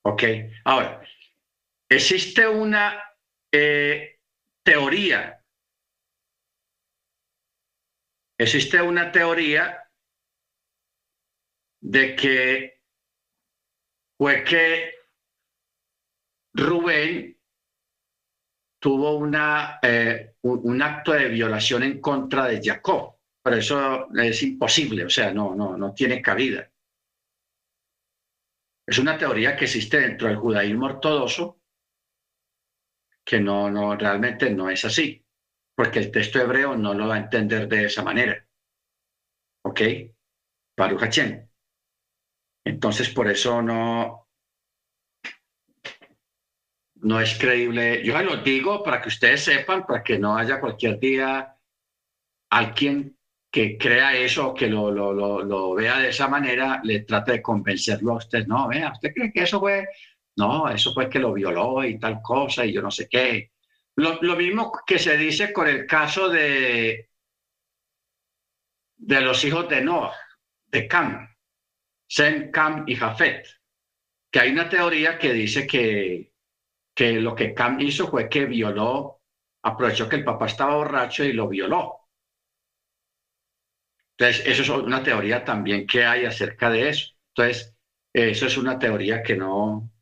Ok, 0.05 0.23
ahora, 0.65 1.03
existe 1.91 2.49
una 2.49 3.03
eh, 3.53 4.19
teoría, 4.63 5.45
existe 8.39 8.81
una 8.81 9.13
teoría 9.13 9.87
de 11.81 12.17
que 12.17 12.81
fue 14.17 14.43
que 14.45 14.95
Rubén 16.55 17.38
tuvo 18.79 19.17
una, 19.17 19.79
eh, 19.83 20.35
un, 20.43 20.83
acto 20.83 21.13
de 21.13 21.29
violación 21.29 21.83
en 21.83 22.01
contra 22.01 22.47
de 22.47 22.61
Jacob. 22.63 23.17
Pero 23.43 23.57
eso 23.57 24.15
es 24.15 24.43
imposible, 24.43 25.05
o 25.05 25.11
sea, 25.11 25.33
no, 25.33 25.55
no, 25.55 25.77
no 25.77 25.95
tiene 25.95 26.21
cabida. 26.21 26.71
Es 28.87 28.99
una 28.99 29.17
teoría 29.19 29.57
que 29.57 29.65
existe 29.65 30.01
dentro 30.01 30.29
del 30.29 30.37
judaísmo 30.37 30.87
ortodoxo, 30.87 31.61
que 33.25 33.41
no, 33.41 33.71
no, 33.71 33.97
realmente 33.97 34.51
no 34.51 34.71
es 34.71 34.85
así, 34.85 35.25
porque 35.75 35.99
el 35.99 36.11
texto 36.11 36.41
hebreo 36.41 36.77
no 36.77 36.95
lo 36.95 37.09
va 37.09 37.17
a 37.17 37.21
entender 37.21 37.69
de 37.69 37.85
esa 37.85 38.03
manera. 38.03 38.47
¿Ok? 39.65 39.81
Baruch 40.77 41.03
Hachem. 41.03 41.49
Entonces, 42.65 43.11
por 43.11 43.29
eso 43.29 43.61
no, 43.63 44.28
no 47.03 47.21
es 47.21 47.39
creíble. 47.39 48.05
Yo 48.05 48.21
lo 48.23 48.39
digo 48.39 48.83
para 48.83 49.01
que 49.01 49.09
ustedes 49.09 49.45
sepan, 49.45 49.87
para 49.87 50.03
que 50.03 50.19
no 50.19 50.37
haya 50.37 50.61
cualquier 50.61 50.99
día 50.99 51.55
alguien 52.51 53.17
que 53.51 53.79
crea 53.79 54.15
eso, 54.15 54.53
que 54.55 54.69
lo, 54.69 54.91
lo, 54.91 55.13
lo, 55.43 55.75
vea 55.75 55.99
de 55.99 56.11
esa 56.11 56.29
manera, 56.29 56.81
le 56.85 57.01
trate 57.01 57.33
de 57.33 57.43
convencerlo 57.43 58.13
a 58.13 58.17
usted. 58.17 58.47
No, 58.47 58.69
vea, 58.69 58.93
¿usted 58.93 59.13
cree 59.15 59.33
que 59.33 59.43
eso 59.43 59.61
fue? 59.61 59.87
No, 60.37 60.69
eso 60.69 60.93
fue 60.93 61.09
que 61.09 61.19
lo 61.19 61.33
violó 61.33 61.85
y 61.85 61.99
tal 61.99 62.21
cosa 62.23 62.65
y 62.65 62.73
yo 62.73 62.83
no 62.83 62.91
sé 62.91 63.09
qué. 63.09 63.53
Lo, 63.97 64.21
lo 64.23 64.37
mismo 64.37 64.73
que 64.87 64.99
se 64.99 65.17
dice 65.17 65.53
con 65.53 65.67
el 65.67 65.87
caso 65.87 66.29
de, 66.29 67.09
de 68.97 69.21
los 69.21 69.45
hijos 69.45 69.69
de 69.69 69.81
Noah, 69.81 70.15
de 70.67 70.87
Cam, 70.87 71.29
Sem, 72.07 72.51
Cam 72.51 72.85
y 72.87 72.95
Jafet, 72.95 73.47
que 74.31 74.41
hay 74.41 74.51
una 74.53 74.69
teoría 74.69 75.19
que 75.19 75.33
dice 75.33 75.67
que 75.67 76.33
que 76.99 77.13
lo 77.21 77.33
que 77.37 77.55
Cam 77.55 77.79
hizo 77.81 78.09
fue 78.09 78.29
que 78.29 78.47
violó, 78.47 79.23
aprovechó 79.63 80.09
que 80.09 80.17
el 80.17 80.25
papá 80.25 80.47
estaba 80.47 80.75
borracho 80.75 81.23
y 81.23 81.33
lo 81.33 81.49
violó. 81.49 82.09
Entonces, 84.17 84.45
eso 84.47 84.63
es 84.63 84.69
una 84.69 85.03
teoría 85.05 85.45
también 85.45 85.87
que 85.87 86.05
hay 86.05 86.25
acerca 86.25 86.71
de 86.71 86.89
eso. 86.89 87.15
Entonces, 87.29 87.77
eso 88.13 88.47
es 88.47 88.57
una 88.59 88.77
teoría 88.77 89.23
que 89.23 89.37
no, 89.37 89.93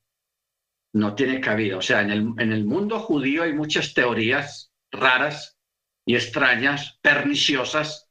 no 0.95 1.15
tiene 1.15 1.39
cabida. 1.39 1.77
O 1.77 1.83
sea, 1.83 2.01
en 2.01 2.11
el, 2.11 2.33
en 2.39 2.53
el 2.53 2.65
mundo 2.65 2.99
judío 2.99 3.43
hay 3.43 3.53
muchas 3.53 3.93
teorías 3.93 4.73
raras 4.91 5.59
y 6.07 6.15
extrañas, 6.15 6.99
perniciosas, 7.03 8.09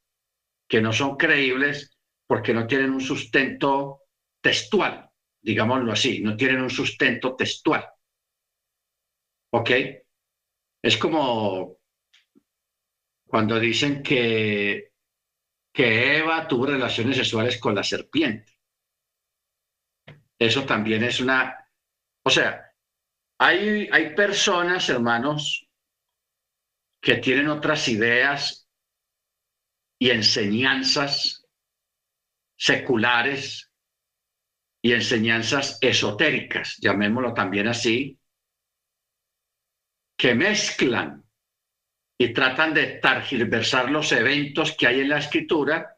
que 0.69 0.79
no 0.79 0.93
son 0.93 1.17
creíbles 1.17 1.97
porque 2.27 2.53
no 2.53 2.67
tienen 2.67 2.91
un 2.91 3.01
sustento 3.01 4.01
textual, 4.41 5.09
digámoslo 5.41 5.91
así, 5.91 6.21
no 6.21 6.37
tienen 6.37 6.61
un 6.61 6.69
sustento 6.69 7.35
textual. 7.35 7.83
¿Ok? 9.57 9.69
Es 10.83 10.97
como 10.97 11.77
cuando 13.25 13.57
dicen 13.57 14.03
que, 14.03 14.91
que 15.73 16.17
Eva 16.17 16.45
tuvo 16.45 16.65
relaciones 16.65 17.15
sexuales 17.15 17.57
con 17.57 17.73
la 17.73 17.83
serpiente. 17.83 18.59
Eso 20.37 20.65
también 20.65 21.05
es 21.05 21.21
una... 21.21 21.69
O 22.25 22.29
sea, 22.29 22.69
hay, 23.39 23.87
hay 23.93 24.13
personas, 24.13 24.89
hermanos, 24.89 25.65
que 27.01 27.15
tienen 27.15 27.47
otras 27.47 27.87
ideas 27.87 28.69
y 29.97 30.09
enseñanzas 30.09 31.47
seculares 32.57 33.71
y 34.81 34.91
enseñanzas 34.91 35.77
esotéricas, 35.79 36.75
llamémoslo 36.81 37.33
también 37.33 37.69
así, 37.69 38.19
que 40.17 40.33
mezclan 40.33 41.23
y 42.17 42.33
tratan 42.33 42.73
de 42.73 42.99
targiversar 42.99 43.91
los 43.91 44.11
eventos 44.11 44.73
que 44.73 44.87
hay 44.87 45.01
en 45.01 45.09
la 45.09 45.17
escritura, 45.17 45.97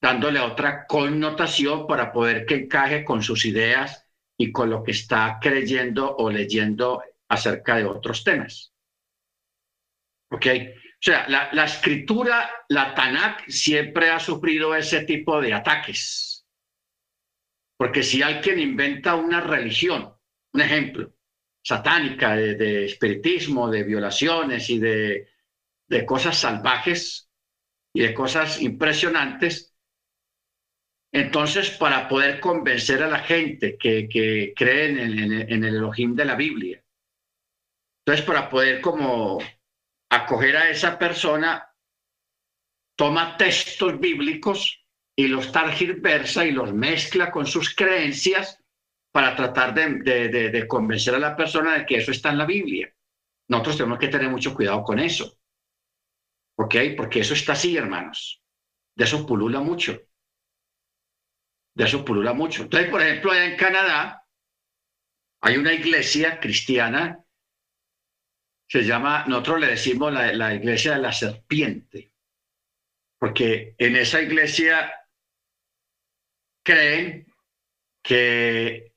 dándole 0.00 0.40
otra 0.40 0.86
connotación 0.86 1.86
para 1.86 2.12
poder 2.12 2.44
que 2.44 2.56
encaje 2.56 3.04
con 3.04 3.22
sus 3.22 3.46
ideas 3.46 4.06
y 4.38 4.52
con 4.52 4.68
lo 4.68 4.82
que 4.82 4.90
está 4.90 5.38
creyendo 5.40 6.14
o 6.16 6.30
leyendo 6.30 7.02
acerca 7.28 7.76
de 7.76 7.86
otros 7.86 8.22
temas. 8.22 8.74
¿Ok? 10.30 10.46
O 10.46 11.04
sea, 11.04 11.28
la, 11.28 11.50
la 11.52 11.64
escritura, 11.64 12.50
la 12.68 12.94
Tanakh, 12.94 13.48
siempre 13.48 14.10
ha 14.10 14.18
sufrido 14.18 14.74
ese 14.74 15.04
tipo 15.04 15.40
de 15.40 15.54
ataques. 15.54 16.46
Porque 17.78 18.02
si 18.02 18.22
alguien 18.22 18.58
inventa 18.58 19.14
una 19.14 19.40
religión, 19.40 20.14
un 20.52 20.60
ejemplo, 20.60 21.13
satánica, 21.64 22.36
de, 22.36 22.84
espiritismo, 22.84 23.70
de 23.70 23.84
violaciones 23.84 24.68
y 24.68 24.78
de, 24.78 25.28
cosas 26.06 26.38
salvajes 26.38 27.30
y 27.94 28.02
de 28.02 28.12
cosas 28.12 28.60
impresionantes. 28.60 29.74
Entonces, 31.12 31.70
para 31.70 32.08
poder 32.08 32.40
convencer 32.40 33.02
a 33.02 33.08
la 33.08 33.20
gente 33.20 33.78
que, 33.78 34.08
que 34.08 34.52
cree 34.54 34.90
en, 34.90 35.32
en, 35.32 35.64
el 35.64 35.76
Elohim 35.76 36.14
de 36.14 36.24
la 36.24 36.34
Biblia, 36.34 36.84
entonces 38.04 38.26
para 38.26 38.50
poder 38.50 38.80
como 38.80 39.38
acoger 40.10 40.56
a 40.56 40.68
esa 40.68 40.98
persona, 40.98 41.66
toma 42.96 43.36
textos 43.36 43.98
bíblicos 43.98 44.84
y 45.16 45.28
los 45.28 45.50
targiversa 45.50 46.44
y 46.44 46.50
los 46.50 46.74
mezcla 46.74 47.30
con 47.30 47.46
sus 47.46 47.74
creencias 47.74 48.63
para 49.14 49.36
tratar 49.36 49.72
de, 49.72 50.66
convencer 50.66 51.14
a 51.14 51.20
la 51.20 51.36
persona 51.36 51.78
de 51.78 51.86
que 51.86 51.98
eso 51.98 52.10
está 52.10 52.30
en 52.30 52.38
la 52.38 52.46
Biblia. 52.46 52.92
Nosotros 53.48 53.76
tenemos 53.76 54.00
que 54.00 54.08
tener 54.08 54.28
mucho 54.28 54.52
cuidado 54.52 54.82
con 54.82 54.98
eso. 54.98 55.38
¿Ok? 56.58 56.74
Porque 56.96 57.20
eso 57.20 57.32
está 57.32 57.52
así, 57.52 57.76
hermanos. 57.76 58.42
De 58.96 59.04
eso 59.04 59.24
pulula 59.24 59.60
mucho. 59.60 60.02
De 61.76 61.84
eso 61.84 62.04
pulula 62.04 62.32
mucho. 62.32 62.64
Entonces, 62.64 62.90
por 62.90 63.02
ejemplo, 63.02 63.30
allá 63.30 63.44
en 63.44 63.56
Canadá 63.56 64.26
Hay 65.42 65.58
una 65.58 65.72
iglesia 65.72 66.40
cristiana, 66.40 67.24
se 68.68 68.82
llama, 68.82 69.26
nosotros 69.28 69.60
le 69.60 69.66
decimos 69.68 70.12
la, 70.12 70.32
la 70.32 70.54
iglesia 70.54 70.94
de 70.94 71.02
la 71.02 71.12
serpiente, 71.12 72.10
porque 73.20 73.76
en 73.78 73.94
esa 73.94 74.20
iglesia 74.22 74.92
creen 76.64 77.26
que, 78.02 78.93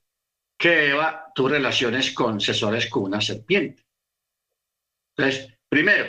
que 0.58 0.90
Eva 0.90 1.30
tuvo 1.34 1.50
relaciones 1.50 2.12
con 2.12 2.40
sesores 2.40 2.90
con 2.90 3.04
una 3.04 3.20
serpiente. 3.20 3.84
Entonces, 5.16 5.56
primero, 5.68 6.06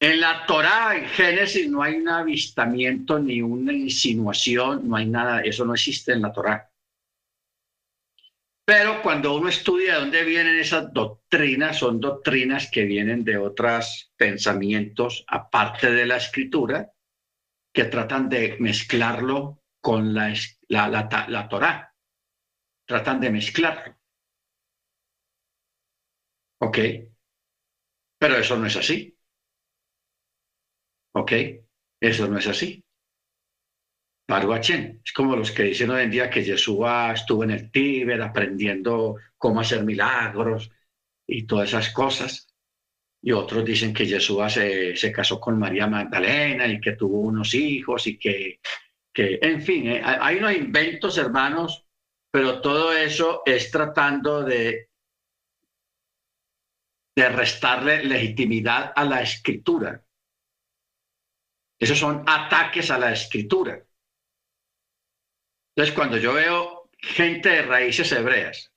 en 0.00 0.20
la 0.20 0.46
Torá, 0.46 0.96
en 0.96 1.06
Génesis, 1.06 1.68
no 1.70 1.82
hay 1.82 1.94
un 1.94 2.08
avistamiento 2.08 3.18
ni 3.18 3.42
una 3.42 3.72
insinuación, 3.72 4.88
no 4.88 4.96
hay 4.96 5.06
nada, 5.06 5.42
eso 5.42 5.64
no 5.64 5.74
existe 5.74 6.12
en 6.12 6.22
la 6.22 6.32
Torá. 6.32 6.70
Pero 8.66 9.02
cuando 9.02 9.36
uno 9.36 9.50
estudia 9.50 9.94
de 9.94 10.00
dónde 10.00 10.24
vienen 10.24 10.58
esas 10.58 10.90
doctrinas, 10.92 11.78
son 11.78 12.00
doctrinas 12.00 12.70
que 12.70 12.84
vienen 12.84 13.22
de 13.22 13.36
otros 13.36 14.10
pensamientos 14.16 15.24
aparte 15.28 15.92
de 15.92 16.06
la 16.06 16.16
escritura, 16.16 16.90
que 17.74 17.84
tratan 17.84 18.28
de 18.30 18.56
mezclarlo 18.60 19.62
con 19.82 20.14
la, 20.14 20.32
la, 20.68 20.88
la, 20.88 21.26
la 21.28 21.48
Torah. 21.48 21.93
Tratan 22.86 23.20
de 23.20 23.30
mezclarlo. 23.30 23.94
¿Ok? 26.58 26.78
Pero 28.18 28.36
eso 28.36 28.56
no 28.58 28.66
es 28.66 28.76
así. 28.76 29.16
¿Ok? 31.12 31.32
Eso 32.00 32.28
no 32.28 32.38
es 32.38 32.46
así. 32.46 32.84
Es 35.04 35.12
como 35.12 35.36
los 35.36 35.50
que 35.52 35.64
dicen 35.64 35.90
hoy 35.90 36.02
en 36.02 36.10
día 36.10 36.30
que 36.30 36.42
Yeshua 36.42 37.12
estuvo 37.12 37.44
en 37.44 37.50
el 37.50 37.70
Tíber 37.70 38.20
aprendiendo 38.22 39.16
cómo 39.36 39.60
hacer 39.60 39.84
milagros 39.84 40.70
y 41.26 41.46
todas 41.46 41.68
esas 41.68 41.90
cosas. 41.90 42.48
Y 43.22 43.32
otros 43.32 43.64
dicen 43.64 43.94
que 43.94 44.06
Yeshua 44.06 44.50
se, 44.50 44.96
se 44.96 45.12
casó 45.12 45.40
con 45.40 45.58
María 45.58 45.86
Magdalena 45.86 46.66
y 46.66 46.80
que 46.80 46.92
tuvo 46.92 47.20
unos 47.20 47.54
hijos 47.54 48.06
y 48.06 48.18
que 48.18 48.60
que, 49.12 49.38
en 49.42 49.62
fin, 49.62 49.88
eh, 49.88 50.02
hay 50.04 50.36
unos 50.38 50.54
inventos, 50.54 51.18
hermanos, 51.18 51.83
pero 52.34 52.60
todo 52.60 52.92
eso 52.92 53.42
es 53.46 53.70
tratando 53.70 54.42
de, 54.42 54.90
restarle 57.14 58.02
legitimidad 58.02 58.92
a 58.96 59.04
la 59.04 59.22
escritura. 59.22 60.04
Esos 61.78 61.96
son 61.96 62.24
ataques 62.26 62.90
a 62.90 62.98
la 62.98 63.12
escritura. 63.12 63.80
Entonces, 65.76 65.94
cuando 65.94 66.16
yo 66.16 66.34
veo 66.34 66.90
gente 66.98 67.50
de 67.50 67.62
raíces 67.62 68.10
hebreas 68.10 68.72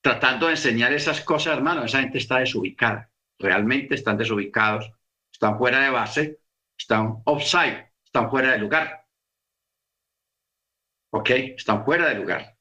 tratando 0.00 0.46
de 0.46 0.54
enseñar 0.54 0.92
esas 0.92 1.20
cosas, 1.20 1.56
hermano, 1.56 1.84
esa 1.84 2.00
gente 2.00 2.18
está 2.18 2.40
desubicada. 2.40 3.08
Realmente 3.38 3.94
están 3.94 4.18
desubicados, 4.18 4.90
están 5.30 5.56
fuera 5.58 5.78
de 5.78 5.90
base, 5.90 6.40
están 6.76 7.22
offside, 7.24 7.88
están 8.04 8.28
fuera 8.28 8.50
de 8.50 8.58
lugar. 8.58 9.06
¿ok? 11.10 11.30
Están 11.56 11.84
fuera 11.84 12.08
de 12.08 12.16
lugar. 12.16 12.55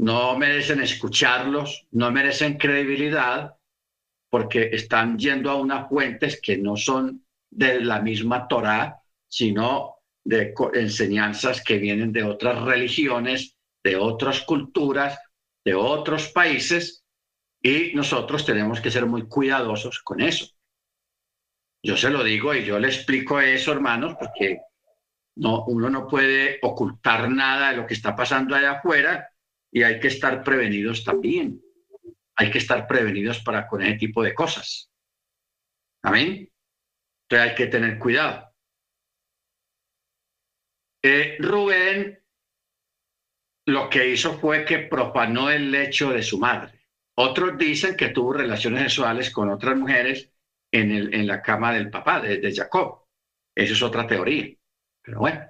No 0.00 0.34
merecen 0.38 0.80
escucharlos, 0.80 1.86
no 1.90 2.10
merecen 2.10 2.56
credibilidad, 2.56 3.54
porque 4.30 4.70
están 4.72 5.18
yendo 5.18 5.50
a 5.50 5.56
unas 5.56 5.90
fuentes 5.90 6.40
que 6.40 6.56
no 6.56 6.74
son 6.74 7.26
de 7.50 7.82
la 7.82 8.00
misma 8.00 8.48
Torá, 8.48 9.02
sino 9.28 9.96
de 10.24 10.54
enseñanzas 10.72 11.62
que 11.62 11.76
vienen 11.76 12.12
de 12.12 12.24
otras 12.24 12.62
religiones, 12.62 13.58
de 13.84 13.96
otras 13.96 14.40
culturas, 14.40 15.18
de 15.66 15.74
otros 15.74 16.28
países, 16.28 17.04
y 17.62 17.92
nosotros 17.94 18.46
tenemos 18.46 18.80
que 18.80 18.90
ser 18.90 19.04
muy 19.04 19.28
cuidadosos 19.28 19.98
con 19.98 20.22
eso. 20.22 20.46
Yo 21.82 21.98
se 21.98 22.08
lo 22.08 22.24
digo 22.24 22.54
y 22.54 22.64
yo 22.64 22.78
le 22.78 22.88
explico 22.88 23.38
eso, 23.38 23.70
hermanos, 23.70 24.16
porque 24.18 24.62
no, 25.36 25.66
uno 25.66 25.90
no 25.90 26.08
puede 26.08 26.58
ocultar 26.62 27.30
nada 27.30 27.72
de 27.72 27.76
lo 27.76 27.86
que 27.86 27.92
está 27.92 28.16
pasando 28.16 28.56
allá 28.56 28.78
afuera 28.78 29.29
y 29.72 29.82
hay 29.82 30.00
que 30.00 30.08
estar 30.08 30.42
prevenidos 30.42 31.04
también. 31.04 31.62
Hay 32.36 32.50
que 32.50 32.58
estar 32.58 32.86
prevenidos 32.86 33.40
para 33.40 33.66
con 33.66 33.82
ese 33.82 33.98
tipo 33.98 34.22
de 34.22 34.34
cosas. 34.34 34.90
Amén. 36.02 36.50
Entonces 37.28 37.50
hay 37.50 37.54
que 37.54 37.66
tener 37.66 37.98
cuidado. 37.98 38.50
Eh, 41.02 41.36
Rubén 41.38 42.18
lo 43.66 43.88
que 43.88 44.08
hizo 44.08 44.38
fue 44.38 44.64
que 44.64 44.80
profanó 44.80 45.50
el 45.50 45.70
lecho 45.70 46.10
de 46.10 46.22
su 46.22 46.38
madre. 46.38 46.86
Otros 47.16 47.56
dicen 47.58 47.96
que 47.96 48.08
tuvo 48.08 48.32
relaciones 48.32 48.82
sexuales 48.82 49.30
con 49.30 49.50
otras 49.50 49.76
mujeres 49.76 50.32
en, 50.72 51.26
la 51.26 51.42
cama 51.42 51.72
del 51.72 51.90
papá, 51.90 52.20
de, 52.20 52.38
de 52.38 52.54
Jacob. 52.54 53.04
Esa 53.54 53.72
es 53.72 53.82
otra 53.82 54.06
teoría. 54.06 54.48
Pero 55.02 55.20
bueno, 55.20 55.44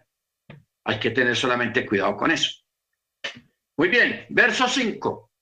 hay 0.85 0.99
que 0.99 1.11
tener 1.11 1.37
solamente 1.37 1.87
cuidado 1.87 2.17
con 2.17 2.31
eso. 2.31 2.60
Muy 3.81 3.89
bien, 3.89 4.27
verso 4.29 4.69
5. 4.69 5.33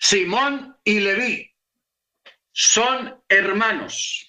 Simón 0.00 0.76
y 0.82 0.98
Leví 0.98 1.48
son 2.50 3.22
hermanos. 3.28 4.28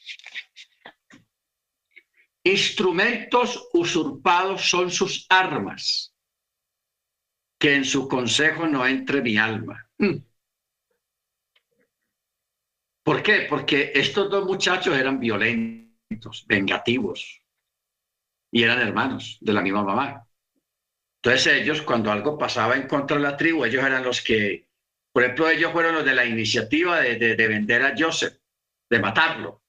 Instrumentos 2.43 3.69
usurpados 3.73 4.69
son 4.69 4.91
sus 4.91 5.25
armas. 5.29 6.13
Que 7.57 7.73
en 7.73 7.85
su 7.85 8.07
consejo 8.07 8.67
no 8.67 8.85
entre 8.85 9.23
mi 9.23 9.35
alma. 9.35 9.89
Mm. 9.97 10.17
¿Por 13.01 13.23
qué? 13.23 13.47
Porque 13.49 13.93
estos 13.95 14.29
dos 14.29 14.45
muchachos 14.45 14.95
eran 14.95 15.19
violentos, 15.19 16.45
vengativos, 16.45 17.41
y 18.51 18.61
eran 18.61 18.79
hermanos 18.79 19.39
de 19.41 19.53
la 19.53 19.61
misma 19.63 19.83
mamá. 19.83 20.28
Entonces 21.21 21.61
ellos, 21.61 21.81
cuando 21.81 22.11
algo 22.11 22.37
pasaba 22.37 22.75
en 22.75 22.87
contra 22.87 23.17
de 23.17 23.23
la 23.23 23.35
tribu, 23.35 23.65
ellos 23.65 23.83
eran 23.83 24.03
los 24.03 24.21
que, 24.21 24.69
por 25.11 25.23
ejemplo, 25.23 25.49
ellos 25.49 25.71
fueron 25.73 25.95
los 25.95 26.05
de 26.05 26.15
la 26.15 26.25
iniciativa 26.25 27.01
de, 27.01 27.17
de, 27.17 27.47
vender 27.47 27.83
a 27.83 27.93
Joseph, 27.97 28.37
de 28.89 28.99
matarlo. 28.99 29.61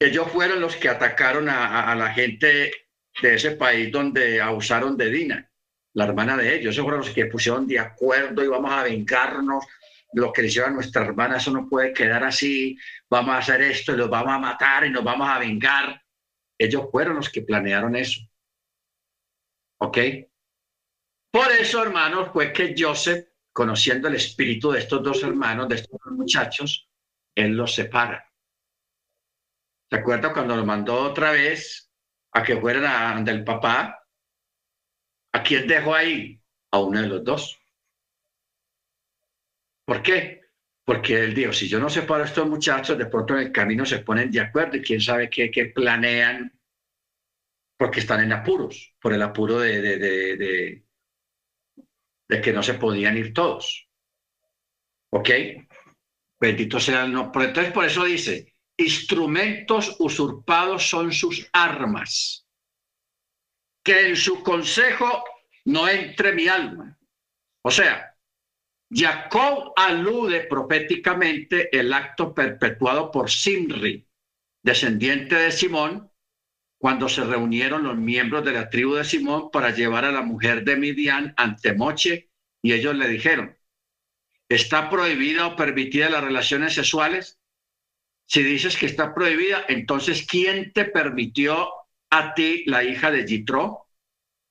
Ellos 0.00 0.28
fueron 0.30 0.60
los 0.60 0.76
que 0.76 0.88
atacaron 0.88 1.48
a, 1.48 1.90
a, 1.90 1.94
la 1.96 2.12
gente 2.12 2.72
de 3.20 3.34
ese 3.34 3.52
país 3.52 3.90
donde 3.90 4.40
abusaron 4.40 4.96
de 4.96 5.10
Dina, 5.10 5.50
la 5.94 6.04
hermana 6.04 6.36
de 6.36 6.54
ellos. 6.54 6.74
Ellos 6.74 6.84
fueron 6.84 7.00
los 7.00 7.10
que 7.10 7.26
pusieron 7.26 7.66
de 7.66 7.80
acuerdo 7.80 8.44
y 8.44 8.48
vamos 8.48 8.72
a 8.72 8.84
vengarnos 8.84 9.64
lo 10.12 10.32
que 10.32 10.42
le 10.42 10.48
hicieron 10.48 10.72
a 10.72 10.74
nuestra 10.74 11.04
hermana, 11.04 11.38
eso 11.38 11.50
no 11.50 11.68
puede 11.68 11.92
quedar 11.92 12.22
así, 12.22 12.78
vamos 13.08 13.34
a 13.34 13.38
hacer 13.38 13.62
esto 13.62 13.94
y 13.94 13.96
los 13.96 14.10
vamos 14.10 14.34
a 14.34 14.38
matar 14.38 14.84
y 14.84 14.90
nos 14.90 15.02
vamos 15.02 15.28
a 15.28 15.38
vengar. 15.38 16.02
Ellos 16.58 16.88
fueron 16.90 17.16
los 17.16 17.30
que 17.30 17.42
planearon 17.42 17.96
eso. 17.96 18.20
¿Ok? 19.82 19.98
Por 21.32 21.50
eso, 21.50 21.82
hermanos, 21.82 22.30
fue 22.32 22.52
que 22.52 22.72
Joseph, 22.78 23.26
conociendo 23.52 24.06
el 24.06 24.14
espíritu 24.14 24.70
de 24.70 24.78
estos 24.78 25.02
dos 25.02 25.24
hermanos, 25.24 25.68
de 25.68 25.74
estos 25.74 25.98
dos 26.04 26.12
muchachos, 26.14 26.88
él 27.34 27.56
los 27.56 27.74
separa. 27.74 28.32
¿Se 29.90 29.96
acuerda 29.96 30.32
cuando 30.32 30.54
lo 30.54 30.64
mandó 30.64 31.02
otra 31.02 31.32
vez 31.32 31.90
a 32.30 32.44
que 32.44 32.60
fueran 32.60 33.24
del 33.24 33.42
papá? 33.42 34.06
¿A 35.32 35.42
quién 35.42 35.66
dejó 35.66 35.96
ahí? 35.96 36.40
A 36.70 36.78
uno 36.78 37.00
de 37.00 37.08
los 37.08 37.24
dos. 37.24 37.58
¿Por 39.84 40.00
qué? 40.00 40.42
Porque 40.84 41.24
él 41.24 41.34
dijo, 41.34 41.52
si 41.52 41.66
yo 41.66 41.80
no 41.80 41.90
separo 41.90 42.22
a 42.22 42.26
estos 42.26 42.46
muchachos, 42.48 42.96
de 42.96 43.06
pronto 43.06 43.34
en 43.34 43.46
el 43.46 43.52
camino 43.52 43.84
se 43.84 43.98
ponen 43.98 44.30
de 44.30 44.40
acuerdo 44.40 44.76
y 44.76 44.82
quién 44.82 45.00
sabe 45.00 45.28
qué, 45.28 45.50
qué 45.50 45.66
planean, 45.66 46.52
porque 47.82 47.98
están 47.98 48.20
en 48.20 48.32
apuros, 48.32 48.94
por 49.00 49.12
el 49.12 49.20
apuro 49.22 49.58
de, 49.58 50.84
que 52.28 52.52
no 52.52 52.62
se 52.62 52.74
podían 52.74 53.18
ir 53.18 53.34
todos. 53.34 53.88
¿Ok? 55.10 55.30
Bendito 56.38 56.78
sea 56.78 57.02
el 57.02 57.12
nombre. 57.12 57.46
Entonces, 57.46 57.72
por 57.72 57.84
eso 57.84 58.04
dice, 58.04 58.54
instrumentos 58.76 59.96
usurpados 59.98 60.88
son 60.88 61.10
sus 61.10 61.50
armas, 61.52 62.46
que 63.82 64.10
en 64.10 64.14
su 64.16 64.44
consejo 64.44 65.24
no 65.64 65.88
entre 65.88 66.34
mi 66.34 66.46
alma. 66.46 66.96
O 67.62 67.70
sea, 67.72 68.16
Jacob 68.92 69.72
alude 69.74 70.42
proféticamente 70.42 71.76
el 71.76 71.92
acto 71.92 72.32
perpetuado 72.32 73.10
por 73.10 73.28
Simri, 73.28 74.06
descendiente 74.62 75.34
de 75.34 75.50
Simón, 75.50 76.11
cuando 76.82 77.08
se 77.08 77.22
reunieron 77.22 77.84
los 77.84 77.96
miembros 77.96 78.44
de 78.44 78.50
la 78.50 78.68
tribu 78.68 78.94
de 78.94 79.04
Simón 79.04 79.52
para 79.52 79.70
llevar 79.70 80.04
a 80.04 80.10
la 80.10 80.22
mujer 80.22 80.64
de 80.64 80.74
Midian 80.74 81.32
ante 81.36 81.74
Moche 81.74 82.28
y 82.60 82.72
ellos 82.72 82.96
le 82.96 83.06
dijeron, 83.06 83.56
¿está 84.48 84.90
prohibida 84.90 85.46
o 85.46 85.54
permitida 85.54 86.10
las 86.10 86.24
relaciones 86.24 86.74
sexuales? 86.74 87.38
Si 88.26 88.42
dices 88.42 88.76
que 88.76 88.86
está 88.86 89.14
prohibida, 89.14 89.64
entonces 89.68 90.26
¿quién 90.26 90.72
te 90.72 90.86
permitió 90.86 91.70
a 92.10 92.34
ti 92.34 92.64
la 92.66 92.82
hija 92.82 93.12
de 93.12 93.28
Yitro? 93.28 93.86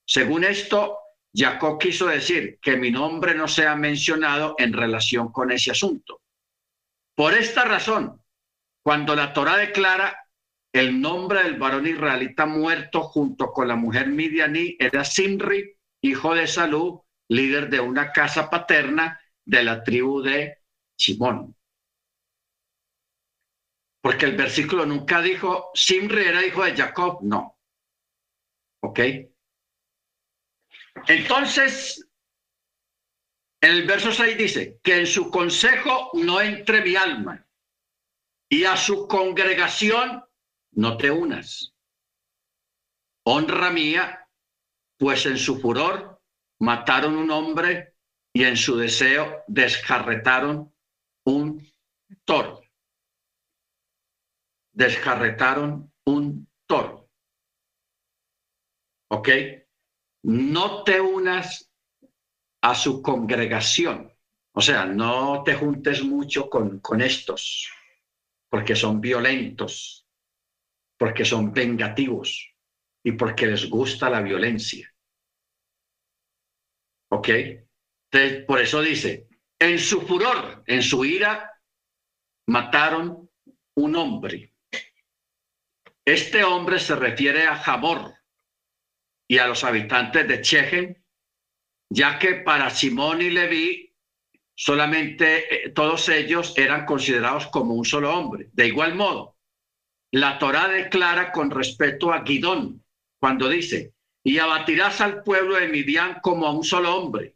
Según 0.06 0.46
esto, 0.46 1.00
Jacob 1.36 1.80
quiso 1.80 2.08
decir 2.08 2.60
que 2.62 2.78
mi 2.78 2.92
nombre 2.92 3.36
no 3.36 3.50
sea 3.50 3.76
mencionado 3.76 4.56
en 4.58 4.72
relación 4.72 5.34
con 5.34 5.52
ese 5.52 5.72
asunto. 5.72 6.22
Por 7.14 7.34
esta 7.34 7.66
razón, 7.66 8.24
cuando 8.82 9.18
la 9.18 9.34
Torah 9.34 9.58
declara 9.58 10.21
el 10.74 11.02
nombre 11.02 11.44
del 11.44 11.58
varón 11.58 11.88
israelita 11.88 12.46
muerto 12.46 13.02
junto 13.02 13.52
con 13.52 13.68
la 13.68 13.76
mujer 13.76 14.08
midianí 14.08 14.78
era 14.80 15.04
Simri, 15.04 15.78
hijo 16.02 16.34
de 16.34 16.48
Salud, 16.48 17.02
líder 17.30 17.70
de 17.70 17.80
una 17.80 18.12
casa 18.12 18.50
paterna 18.50 19.20
de 19.46 19.64
la 19.64 19.84
tribu 19.84 20.22
de 20.22 20.60
Simón. 20.98 21.56
Porque 24.02 24.26
el 24.26 24.36
versículo 24.36 24.86
nunca 24.86 25.22
dijo, 25.22 25.72
Simri 25.74 26.24
era 26.24 26.46
hijo 26.46 26.64
de 26.64 26.76
Jacob, 26.76 27.20
no. 27.22 27.60
¿Ok? 28.82 29.00
Entonces, 31.08 32.08
en 33.62 33.72
el 33.72 33.86
verso 33.86 34.12
6 34.12 34.38
dice, 34.38 34.80
que 34.82 35.00
en 35.00 35.06
su 35.06 35.30
consejo 35.30 36.10
no 36.14 36.42
entre 36.42 36.82
mi 36.82 36.96
alma 36.96 37.46
y 38.50 38.64
a 38.64 38.76
su 38.76 39.08
congregación 39.08 40.24
no 40.72 40.98
te 40.98 41.12
unas. 41.12 41.74
Honra 43.24 43.70
mía, 43.72 44.28
pues 44.98 45.26
en 45.26 45.38
su 45.38 45.60
furor 45.60 46.22
mataron 46.60 47.16
un 47.16 47.32
hombre 47.32 47.96
y 48.34 48.44
en 48.44 48.56
su 48.56 48.78
deseo 48.78 49.44
descarretaron 49.48 50.74
un 51.26 51.68
toro. 52.24 52.62
Descarretaron 54.72 55.92
un 56.06 56.48
toro. 56.66 57.10
¿Ok? 59.10 59.30
No 60.24 60.84
te 60.84 61.02
unas 61.02 61.70
a 62.62 62.76
su 62.76 63.02
congregación. 63.02 64.12
O 64.54 64.62
sea, 64.62 64.86
no 64.86 65.44
te 65.44 65.56
juntes 65.56 66.04
mucho 66.04 66.50
con, 66.50 66.80
con 66.80 67.02
estos, 67.02 67.72
porque 68.50 68.76
son 68.76 69.00
violentos, 69.00 70.01
porque 71.02 71.26
son 71.26 71.52
vengativos 71.52 72.54
y 73.04 73.14
porque 73.14 73.48
les 73.48 73.68
gusta 73.68 74.08
la 74.08 74.22
violencia. 74.22 74.88
¿Ok? 77.10 77.28
Entonces, 77.28 78.46
por 78.46 78.62
eso 78.62 78.84
dice, 78.84 79.28
en 79.58 79.80
su 79.80 80.02
furor, 80.02 80.64
en 80.68 80.84
su 80.84 81.04
ira, 81.04 81.60
mataron 82.50 83.32
un 83.78 83.96
hombre. 83.96 84.54
Este 86.06 86.44
hombre 86.44 86.78
se 86.78 86.96
refiere 86.96 87.48
a 87.48 87.56
Jamor 87.56 88.14
y 89.28 89.40
a 89.40 89.48
los 89.48 89.64
habitantes 89.64 90.28
de 90.28 90.42
Chechen, 90.42 91.04
ya 91.90 92.20
que 92.20 92.36
para 92.36 92.70
Simón 92.70 93.24
y 93.24 93.32
Leví 93.32 93.96
solamente 94.54 95.66
eh, 95.66 95.70
todos 95.72 96.10
ellos 96.10 96.54
eran 96.56 96.86
considerados 96.86 97.48
como 97.48 97.74
un 97.74 97.86
solo 97.86 98.16
hombre. 98.16 98.50
De 98.54 98.68
igual 98.68 98.94
modo, 98.94 99.31
la 100.12 100.38
Torá 100.38 100.68
declara 100.68 101.32
con 101.32 101.50
respecto 101.50 102.12
a 102.12 102.20
Guidón 102.20 102.84
cuando 103.20 103.48
dice, 103.48 103.94
y 104.24 104.40
abatirás 104.40 105.00
al 105.02 105.24
pueblo 105.24 105.56
de 105.56 105.68
Midian 105.68 106.20
como 106.22 106.46
a 106.46 106.52
un 106.52 106.64
solo 106.64 106.96
hombre. 106.96 107.36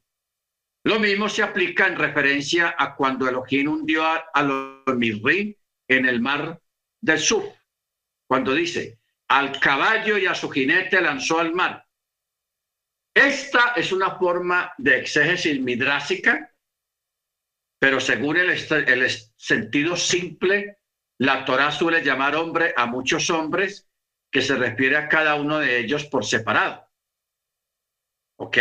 Lo 0.84 1.00
mismo 1.00 1.30
se 1.30 1.42
aplica 1.42 1.88
en 1.88 1.98
referencia 1.98 2.76
a 2.78 2.96
cuando 2.96 3.28
Elohim 3.28 3.70
hundió 3.70 4.04
a, 4.06 4.44
los 4.44 4.96
Mirri 4.96 5.58
en 5.88 6.06
el 6.06 6.22
mar 6.22 6.62
del 7.02 7.20
sur, 7.20 7.44
cuando 8.28 8.54
dice, 8.54 9.00
al 9.28 9.60
caballo 9.60 10.18
y 10.18 10.26
a 10.28 10.36
su 10.36 10.50
jinete 10.50 11.02
lanzó 11.02 11.40
al 11.40 11.54
mar. 11.54 11.88
Esta 13.16 13.74
es 13.76 13.92
una 13.92 14.18
forma 14.18 14.74
de 14.78 15.00
exégesis 15.00 15.60
midrásica, 15.60 16.54
pero 17.80 18.00
según 18.00 18.38
el 18.38 19.10
sentido 19.38 19.96
simple 19.96 20.78
la 21.20 21.46
Torah 21.46 21.72
suele 21.72 22.04
llamar 22.04 22.36
hombre 22.36 22.74
a 22.76 22.86
muchos 22.86 23.30
hombres 23.30 23.88
que 24.32 24.42
se 24.42 24.56
refiere 24.56 24.98
a 24.98 25.08
cada 25.08 25.36
uno 25.36 25.60
de 25.60 25.80
ellos 25.80 26.06
por 26.06 26.26
separado. 26.26 26.90
¿Ok? 28.38 28.58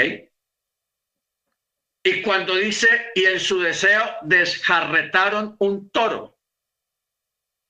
Y 2.06 2.22
cuando 2.22 2.54
dice, 2.54 2.86
y 3.14 3.24
en 3.24 3.40
su 3.40 3.58
deseo 3.58 4.04
desjarretaron 4.22 5.56
un 5.58 5.90
toro, 5.90 6.38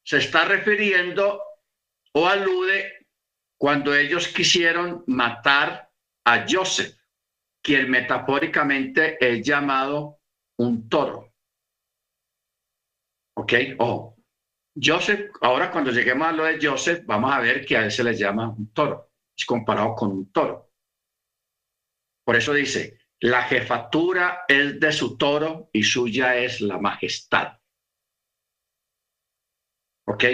se 0.04 0.18
está 0.18 0.44
refiriendo 0.44 1.40
o 2.12 2.28
alude 2.28 3.06
cuando 3.56 3.94
ellos 3.94 4.28
quisieron 4.28 5.04
matar 5.06 5.90
a 6.26 6.44
Joseph, 6.48 6.98
quien 7.62 7.90
metafóricamente 7.90 9.16
es 9.20 9.46
llamado 9.46 10.20
un 10.58 10.88
toro. 10.88 11.32
¿Ok? 13.36 13.52
Ojo, 13.78 14.13
Joseph, 14.74 15.30
ahora 15.40 15.70
cuando 15.70 15.92
lleguemos 15.92 16.26
a 16.26 16.32
lo 16.32 16.44
de 16.44 16.58
Joseph, 16.60 17.04
vamos 17.06 17.32
a 17.32 17.40
ver 17.40 17.64
que 17.64 17.76
a 17.76 17.84
él 17.84 17.92
se 17.92 18.02
le 18.02 18.14
llama 18.14 18.50
un 18.50 18.72
toro, 18.72 19.12
es 19.36 19.44
comparado 19.44 19.94
con 19.94 20.10
un 20.10 20.32
toro. 20.32 20.72
Por 22.24 22.36
eso 22.36 22.52
dice, 22.52 22.98
la 23.20 23.42
jefatura 23.42 24.44
es 24.48 24.80
de 24.80 24.92
su 24.92 25.16
toro 25.16 25.70
y 25.72 25.82
suya 25.82 26.36
es 26.36 26.60
la 26.60 26.78
majestad. 26.78 27.58
¿Ok? 30.06 30.24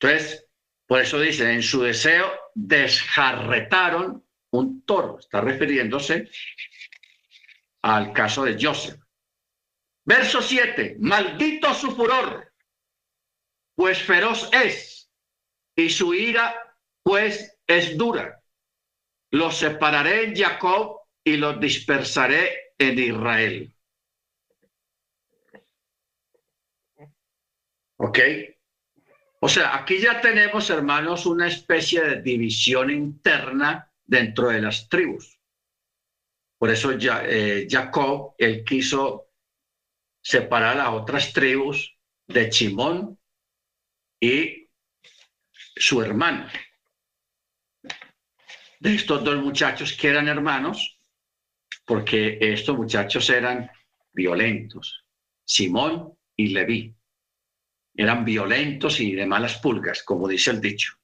Entonces, 0.00 0.48
por 0.86 1.00
eso 1.00 1.20
dice, 1.20 1.52
en 1.52 1.62
su 1.62 1.82
deseo 1.82 2.32
desjarretaron 2.54 4.26
un 4.50 4.84
toro. 4.84 5.18
Está 5.18 5.40
refiriéndose 5.40 6.30
al 7.82 8.12
caso 8.12 8.44
de 8.44 8.56
Joseph. 8.60 9.00
Verso 10.04 10.42
7, 10.42 10.96
maldito 10.98 11.72
su 11.74 11.94
furor 11.94 12.51
pues 13.74 14.02
feroz 14.02 14.50
es, 14.52 15.10
y 15.76 15.88
su 15.90 16.14
ira, 16.14 16.76
pues, 17.02 17.58
es 17.66 17.96
dura. 17.96 18.42
Los 19.30 19.58
separaré 19.58 20.24
en 20.24 20.36
Jacob 20.36 21.00
y 21.24 21.36
los 21.36 21.58
dispersaré 21.58 22.74
en 22.78 22.98
Israel. 22.98 23.74
¿Ok? 27.96 28.18
O 29.40 29.48
sea, 29.48 29.76
aquí 29.76 29.98
ya 29.98 30.20
tenemos, 30.20 30.70
hermanos, 30.70 31.26
una 31.26 31.48
especie 31.48 32.02
de 32.02 32.22
división 32.22 32.90
interna 32.90 33.90
dentro 34.04 34.48
de 34.48 34.60
las 34.60 34.88
tribus. 34.88 35.38
Por 36.58 36.70
eso 36.70 36.92
ya, 36.92 37.24
eh, 37.24 37.66
Jacob, 37.68 38.34
él 38.38 38.62
quiso 38.64 39.30
separar 40.22 40.78
a 40.78 40.92
otras 40.92 41.32
tribus 41.32 41.96
de 42.28 42.50
Chimón 42.50 43.18
y 44.22 44.70
su 45.74 46.00
hermano. 46.00 46.46
De 48.78 48.94
estos 48.94 49.24
dos 49.24 49.42
muchachos 49.42 49.94
que 49.94 50.08
eran 50.08 50.28
hermanos, 50.28 51.00
porque 51.84 52.38
estos 52.40 52.76
muchachos 52.76 53.28
eran 53.30 53.68
violentos, 54.12 55.04
Simón 55.44 56.16
y 56.36 56.48
Leví. 56.48 56.94
Eran 57.94 58.24
violentos 58.24 59.00
y 59.00 59.12
de 59.12 59.26
malas 59.26 59.58
pulgas, 59.58 60.04
como 60.04 60.28
dice 60.28 60.52
el 60.52 60.60
dicho. 60.60 60.94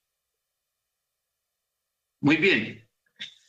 Muy 2.20 2.36
bien. 2.36 2.88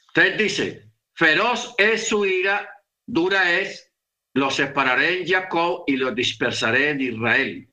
Entonces 0.08 0.38
dice, 0.38 0.92
feroz 1.14 1.76
es 1.78 2.08
su 2.08 2.26
ira, 2.26 2.68
dura 3.06 3.60
es, 3.60 3.94
los 4.34 4.56
separaré 4.56 5.22
en 5.22 5.28
Jacob 5.28 5.84
y 5.86 5.96
los 5.96 6.16
dispersaré 6.16 6.90
en 6.90 7.02
Israel. 7.02 7.69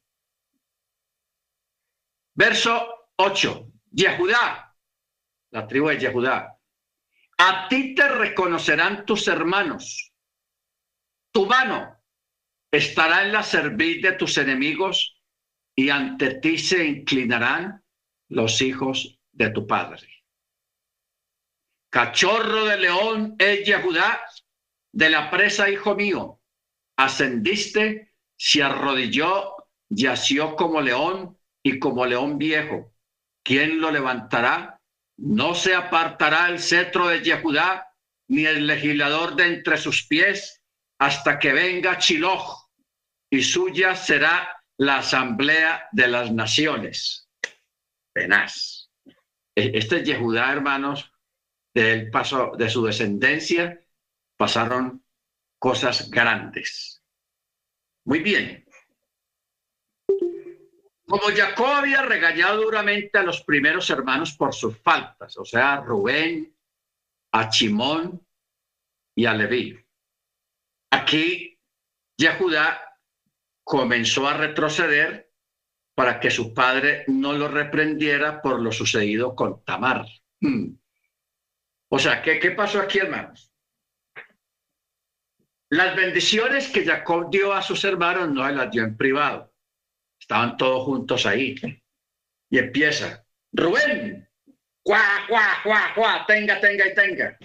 Verso 2.37 3.09
8. 3.17 3.73
Yehudá, 3.93 4.77
la 5.51 5.67
tribu 5.67 5.89
de 5.89 5.99
Yehudá. 5.99 6.59
A 7.39 7.69
ti 7.69 7.95
te 7.95 8.09
reconocerán 8.09 9.07
tus 9.07 9.27
hermanos. 9.27 10.13
Tu 11.33 11.47
mano 11.47 11.97
estará 12.71 13.25
en 13.25 13.33
la 13.33 13.43
cerviz 13.43 14.03
de 14.03 14.13
tus 14.13 14.37
enemigos 14.37 15.19
y 15.75 15.89
ante 15.89 16.35
ti 16.35 16.59
se 16.59 16.85
inclinarán 16.85 17.83
los 18.29 18.61
hijos 18.61 19.19
de 19.33 19.51
tu 19.51 19.67
padre. 19.67 20.07
Cachorro 21.91 22.67
de 22.67 22.77
león 22.77 23.37
es 23.39 23.67
Yehudá, 23.67 24.21
de 24.93 25.09
la 25.09 25.31
presa, 25.31 25.71
hijo 25.71 25.95
mío. 25.95 26.43
Ascendiste, 26.97 28.15
se 28.37 28.63
arrodilló, 28.63 29.57
yació 29.89 30.55
como 30.57 30.83
león 30.83 31.36
y 31.67 31.81
como 31.81 32.07
león 32.07 32.39
viejo. 32.39 32.95
¿Quién 33.43 33.81
lo 33.81 33.91
levantará? 33.91 34.81
No 35.17 35.53
se 35.57 35.75
apartará 35.75 36.49
el 36.49 36.61
cetro 36.61 37.09
de 37.09 37.23
Yehudá, 37.23 37.89
ni 38.29 38.47
el 38.47 38.69
legislador 38.69 39.35
de 39.35 39.47
entre 39.47 39.77
sus 39.77 40.07
pies, 40.07 40.63
hasta 41.01 41.41
que 41.41 41.53
venga 41.53 41.99
Chiloj, 41.99 42.69
y 43.29 43.43
suya 43.43 43.97
será 43.97 44.63
la 44.79 44.99
asamblea 44.99 45.89
de 45.91 46.07
las 46.07 46.31
naciones. 46.31 47.29
Penaz. 48.13 48.93
E, 49.57 49.73
este 49.75 50.05
Yehudá, 50.05 50.53
hermanos, 50.53 51.13
de 51.75 52.07
paso, 52.13 52.53
de 52.57 52.71
su 52.71 52.85
descendencia, 52.85 53.85
pasaron 54.37 55.05
cosas 55.59 56.11
grandes. 56.11 57.03
Muy 58.05 58.21
bien. 58.21 58.66
Como 61.09 61.29
Jacob 61.35 61.67
había 61.67 62.03
regañado 62.03 62.63
duramente 62.63 63.17
a 63.19 63.23
los 63.23 63.43
primeros 63.43 63.89
hermanos 63.91 64.33
por 64.33 64.53
sus 64.53 64.77
faltas, 64.79 65.37
o 65.39 65.45
sea, 65.45 65.75
a 65.75 65.81
Rubén, 65.81 66.53
a 67.33 67.49
Chimón 67.49 68.27
y 69.15 69.25
a 69.27 69.35
Leví. 69.35 69.79
Aquí 70.91 71.59
Yehudá 72.19 72.99
comenzó 73.63 74.27
a 74.27 74.37
retroceder 74.37 75.33
para 75.95 76.19
que 76.19 76.31
su 76.31 76.53
padre 76.53 77.05
no 77.07 77.33
lo 77.33 77.49
reprendiera 77.49 78.43
por 78.43 78.61
lo 78.61 78.73
sucedido 78.73 79.35
con 79.35 79.65
Tamar. 79.65 80.07
Hmm. 80.41 80.75
O 81.89 81.99
sea, 81.99 82.21
¿qué, 82.21 82.41
¿qué 82.41 82.51
pasó 82.51 82.81
aquí, 82.81 82.99
hermanos? 82.99 83.53
Las 85.71 85.97
bendiciones 85.97 86.69
que 86.69 86.85
Jacob 86.85 87.31
dio 87.31 87.53
a 87.53 87.63
sus 87.63 87.85
hermanos 87.85 88.29
no 88.29 88.49
las 88.51 88.71
dio 88.71 88.83
en 88.83 88.97
privado. 88.97 89.56
Estaban 90.27 90.57
todos 90.57 90.83
juntos 90.85 91.25
ahí. 91.25 91.55
Y 92.51 92.59
empieza, 92.59 93.25
Rubén, 93.53 94.29
cuá, 94.83 95.25
cuá, 95.29 95.61
cuá, 95.63 95.93
cuá, 95.95 96.25
tenga, 96.27 96.61
tenga 96.61 96.85
y 96.85 96.95
tenga. 96.97 97.39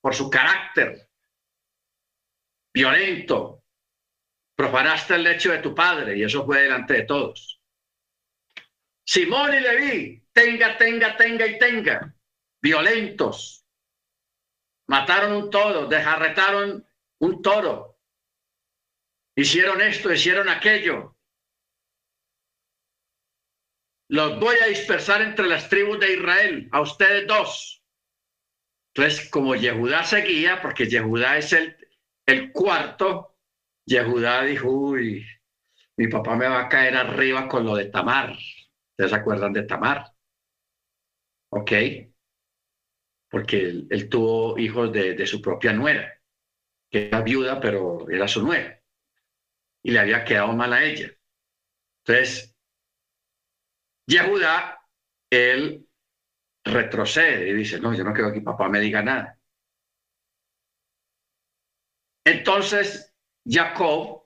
Por 0.00 0.14
su 0.14 0.30
carácter 0.30 1.06
violento, 2.72 3.62
profanaste 4.54 5.16
el 5.16 5.24
lecho 5.24 5.52
de 5.52 5.58
tu 5.58 5.74
padre 5.74 6.16
y 6.16 6.22
eso 6.22 6.46
fue 6.46 6.62
delante 6.62 6.94
de 6.94 7.02
todos. 7.02 7.60
Simón 9.04 9.52
y 9.52 9.60
Leví, 9.60 10.28
tenga, 10.32 10.78
tenga, 10.78 11.14
tenga 11.14 11.46
y 11.46 11.58
tenga, 11.58 12.14
violentos. 12.62 13.66
Mataron 14.88 15.32
un 15.32 15.50
toro, 15.50 15.86
desarretaron 15.86 16.86
un 17.18 17.42
toro. 17.42 17.98
Hicieron 19.34 19.82
esto, 19.82 20.10
hicieron 20.10 20.48
aquello. 20.48 21.15
Los 24.08 24.38
voy 24.38 24.56
a 24.62 24.66
dispersar 24.66 25.22
entre 25.22 25.46
las 25.46 25.68
tribus 25.68 25.98
de 25.98 26.14
Israel, 26.14 26.68
a 26.72 26.80
ustedes 26.80 27.26
dos. 27.26 27.82
Entonces, 28.94 29.28
como 29.30 29.54
Yehudá 29.54 30.04
seguía, 30.04 30.60
porque 30.62 30.88
Yehudá 30.88 31.36
es 31.36 31.52
el, 31.52 31.76
el 32.26 32.52
cuarto, 32.52 33.36
Yehudá 33.84 34.42
dijo, 34.42 34.70
uy, 34.70 35.26
mi 35.96 36.08
papá 36.08 36.36
me 36.36 36.48
va 36.48 36.62
a 36.62 36.68
caer 36.68 36.96
arriba 36.96 37.48
con 37.48 37.64
lo 37.64 37.74
de 37.74 37.86
Tamar. 37.86 38.30
¿Ustedes 38.30 39.10
se 39.10 39.16
acuerdan 39.16 39.52
de 39.52 39.64
Tamar? 39.64 40.06
¿Ok? 41.50 41.72
Porque 43.28 43.84
él, 43.90 44.08
tuvo 44.08 44.58
hijos 44.58 44.92
de, 44.92 45.14
de 45.14 45.26
su 45.26 45.42
propia 45.42 45.72
nuera 45.72 46.16
que 46.90 47.08
era 47.08 47.22
viuda, 47.22 47.60
pero 47.60 48.08
era 48.10 48.28
su 48.28 48.42
nuera. 48.42 48.80
Y 49.82 49.90
le 49.90 49.98
había 49.98 50.24
quedado 50.24 50.52
mal 50.52 50.72
a 50.72 50.84
ella. 50.84 51.10
Entonces, 52.04 52.55
Yehudá, 54.06 54.80
él 55.30 55.88
retrocede 56.64 57.48
y 57.48 57.54
dice, 57.54 57.80
no, 57.80 57.94
yo 57.94 58.04
no 58.04 58.12
quiero 58.12 58.32
que 58.32 58.40
papá 58.40 58.68
me 58.68 58.80
diga 58.80 59.02
nada. 59.02 59.38
Entonces, 62.24 63.14
Jacob 63.44 64.22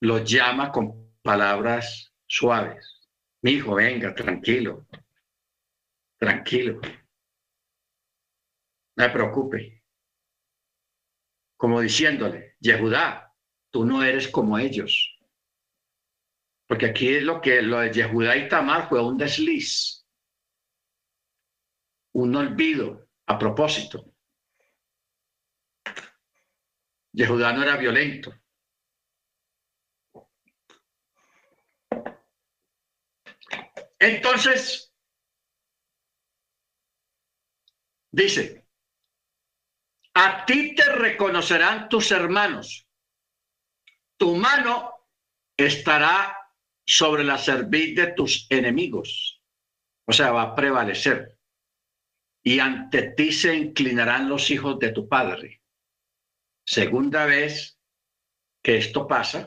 lo 0.00 0.18
llama 0.18 0.72
con 0.72 1.14
palabras 1.22 2.12
suaves. 2.26 3.08
Mi 3.42 3.52
hijo, 3.52 3.74
venga, 3.74 4.14
tranquilo, 4.14 4.86
tranquilo. 6.18 6.80
No 8.96 9.06
me 9.06 9.10
preocupe 9.10 9.80
como 11.56 11.80
diciéndole, 11.82 12.56
Yehudá, 12.58 13.34
tú 13.70 13.84
no 13.84 14.02
eres 14.02 14.28
como 14.28 14.58
ellos. 14.58 15.19
Porque 16.70 16.86
aquí 16.86 17.16
es 17.16 17.24
lo 17.24 17.40
que 17.40 17.60
lo 17.62 17.80
de 17.80 17.92
Yehudá 17.92 18.36
y 18.36 18.48
Tamar 18.48 18.88
fue 18.88 19.02
un 19.02 19.18
desliz, 19.18 20.06
un 22.12 22.36
olvido 22.36 23.08
a 23.26 23.36
propósito. 23.36 24.14
Yehudá 27.12 27.52
no 27.52 27.64
era 27.64 27.76
violento. 27.76 28.32
Entonces, 33.98 34.94
dice, 38.12 38.64
a 40.14 40.44
ti 40.46 40.76
te 40.76 40.84
reconocerán 40.84 41.88
tus 41.88 42.12
hermanos. 42.12 42.86
Tu 44.16 44.36
mano 44.36 45.08
estará 45.56 46.39
sobre 46.92 47.22
la 47.22 47.38
cerviz 47.38 47.94
de 47.94 48.08
tus 48.08 48.48
enemigos. 48.50 49.40
O 50.06 50.12
sea, 50.12 50.32
va 50.32 50.42
a 50.42 50.54
prevalecer. 50.56 51.38
Y 52.42 52.58
ante 52.58 53.12
ti 53.12 53.30
se 53.30 53.54
inclinarán 53.54 54.28
los 54.28 54.50
hijos 54.50 54.76
de 54.80 54.90
tu 54.90 55.08
padre. 55.08 55.62
Segunda 56.66 57.26
vez 57.26 57.78
que 58.60 58.76
esto 58.76 59.06
pasa. 59.06 59.46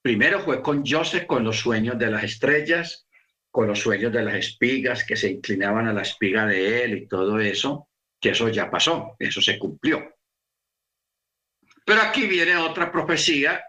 Primero 0.00 0.44
fue 0.44 0.62
con 0.62 0.86
Joseph, 0.86 1.26
con 1.26 1.42
los 1.42 1.58
sueños 1.58 1.98
de 1.98 2.08
las 2.08 2.22
estrellas, 2.22 3.08
con 3.50 3.66
los 3.66 3.80
sueños 3.80 4.12
de 4.12 4.22
las 4.22 4.34
espigas 4.34 5.04
que 5.04 5.16
se 5.16 5.28
inclinaban 5.28 5.88
a 5.88 5.92
la 5.92 6.02
espiga 6.02 6.46
de 6.46 6.84
él 6.84 6.98
y 6.98 7.08
todo 7.08 7.40
eso 7.40 7.88
que 8.20 8.30
eso 8.30 8.48
ya 8.48 8.70
pasó, 8.70 9.16
eso 9.18 9.40
se 9.40 9.58
cumplió. 9.58 10.14
Pero 11.84 12.02
aquí 12.02 12.28
viene 12.28 12.56
otra 12.56 12.92
profecía 12.92 13.64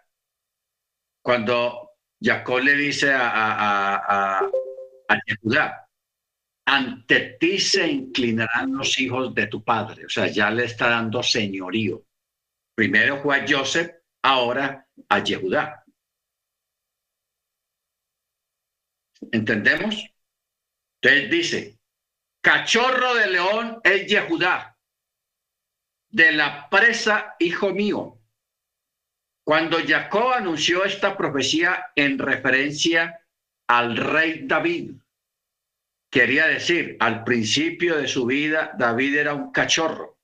cuando 1.24 1.91
Jacob 2.22 2.60
le 2.60 2.76
dice 2.76 3.12
a, 3.14 3.32
a, 3.34 4.52
ante 6.66 7.38
ti 7.40 7.60
se 7.60 7.88
inclinarán 7.88 8.74
los 8.74 9.00
hijos 9.00 9.34
de 9.34 9.48
tu 9.48 9.64
padre. 9.64 10.06
O 10.06 10.10
sea, 10.10 10.28
ya 10.28 10.52
le 10.52 10.66
está 10.66 10.90
dando 10.90 11.24
señorío. 11.24 12.06
Primero 12.76 13.22
fue 13.22 13.38
a 13.38 13.46
Joseph, 13.48 13.92
ahora 14.24 14.88
a 15.10 15.24
Yehudá. 15.24 15.84
¿Entendemos? 19.32 20.06
Entonces 21.02 21.32
dice, 21.32 21.80
Cachorro 22.42 23.16
de 23.16 23.28
león 23.28 23.80
es 23.84 24.08
Yehudá, 24.08 24.78
de 26.10 26.32
la 26.32 26.70
presa, 26.70 27.36
hijo 27.40 27.72
mío. 27.72 28.21
Cuando 29.52 29.80
Jacob 29.86 30.32
anunció 30.32 30.86
esta 30.86 31.18
profecía 31.18 31.92
en 31.98 32.18
referencia 32.20 33.20
al 33.68 33.98
rey 33.98 34.44
David, 34.46 34.94
quería 36.10 36.48
decir, 36.48 36.96
al 37.02 37.26
principio 37.26 37.98
de 37.98 38.08
su 38.08 38.26
vida, 38.26 38.72
David 38.80 39.14
era 39.14 39.34
un 39.34 39.52
cachorro, 39.52 40.18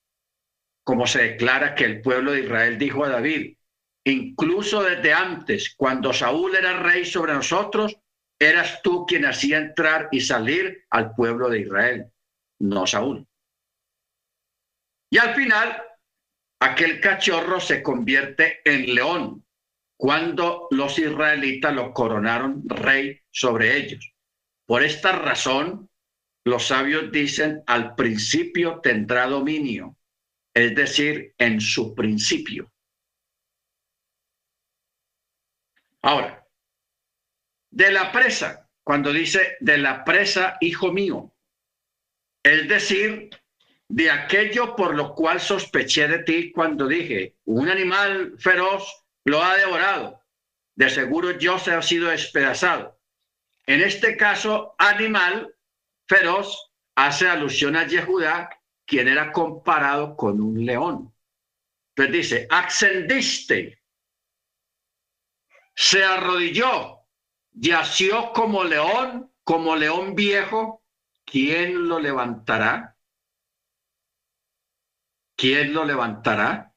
como 0.85 1.05
se 1.05 1.23
declara 1.23 1.75
que 1.75 1.83
el 1.83 2.01
pueblo 2.01 2.31
de 2.31 2.43
Israel 2.43 2.77
dijo 2.77 3.03
a 3.03 3.09
David, 3.09 3.57
incluso 4.05 4.81
desde 4.81 5.11
antes, 5.11 5.75
cuando 5.75 6.13
Saúl 6.13 6.55
era 6.55 6.81
rey 6.81 7.03
sobre 7.03 7.33
nosotros, 7.33 7.97
eras 8.39 8.81
tú 8.81 9.05
quien 9.05 9.25
hacía 9.25 9.57
entrar 9.57 10.07
y 10.09 10.21
salir 10.21 10.85
al 10.89 11.13
pueblo 11.15 11.49
de 11.49 11.59
Israel, 11.59 12.05
no 12.59 12.87
Saúl. 12.87 13.27
Y 15.11 15.17
al 15.17 15.35
final, 15.35 15.83
aquel 16.59 16.99
cachorro 16.99 17.59
se 17.59 17.83
convierte 17.83 18.59
en 18.65 18.93
león 18.95 19.45
cuando 19.97 20.67
los 20.71 20.99
israelitas 20.99 21.73
lo 21.73 21.93
coronaron 21.93 22.63
rey 22.67 23.19
sobre 23.31 23.77
ellos. 23.77 24.13
Por 24.65 24.83
esta 24.83 25.11
razón, 25.13 25.89
los 26.45 26.67
sabios 26.67 27.11
dicen, 27.11 27.63
al 27.67 27.95
principio 27.95 28.79
tendrá 28.81 29.27
dominio, 29.27 29.97
es 30.53 30.75
decir, 30.75 31.33
en 31.37 31.59
su 31.59 31.95
principio. 31.95 32.71
Ahora, 36.01 36.47
de 37.71 37.91
la 37.91 38.11
presa, 38.11 38.69
cuando 38.83 39.11
dice 39.11 39.57
de 39.59 39.77
la 39.77 40.05
presa, 40.05 40.57
hijo 40.61 40.91
mío, 40.91 41.33
es 42.43 42.67
decir, 42.69 43.29
de 43.89 44.11
aquello 44.11 44.75
por 44.75 44.95
lo 44.95 45.15
cual 45.15 45.39
sospeché 45.39 46.07
de 46.07 46.19
ti 46.19 46.51
cuando 46.51 46.87
dije, 46.87 47.37
un 47.45 47.69
animal 47.69 48.35
feroz 48.37 49.05
lo 49.23 49.43
ha 49.43 49.55
devorado, 49.57 50.23
de 50.75 50.89
seguro 50.89 51.31
yo 51.31 51.57
se 51.59 51.73
ha 51.73 51.81
sido 51.81 52.09
despedazado. 52.09 52.99
En 53.65 53.81
este 53.81 54.15
caso, 54.15 54.75
animal 54.77 55.55
feroz 56.07 56.71
hace 56.95 57.27
alusión 57.27 57.75
a 57.75 57.85
Yehudá, 57.85 58.49
quien 58.85 59.07
era 59.07 59.31
comparado 59.31 60.15
con 60.15 60.41
un 60.41 60.65
león. 60.65 61.13
Entonces 61.95 62.13
dice, 62.13 62.47
ascendiste, 62.49 63.81
se 65.75 66.03
arrodilló, 66.03 67.01
yació 67.51 68.31
como 68.33 68.63
león, 68.63 69.31
como 69.43 69.75
león 69.75 70.15
viejo, 70.15 70.83
¿quién 71.25 71.87
lo 71.87 71.99
levantará? 71.99 72.96
¿Quién 75.37 75.73
lo 75.73 75.85
levantará? 75.85 76.73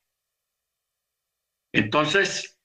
Entonces, 1.72 2.60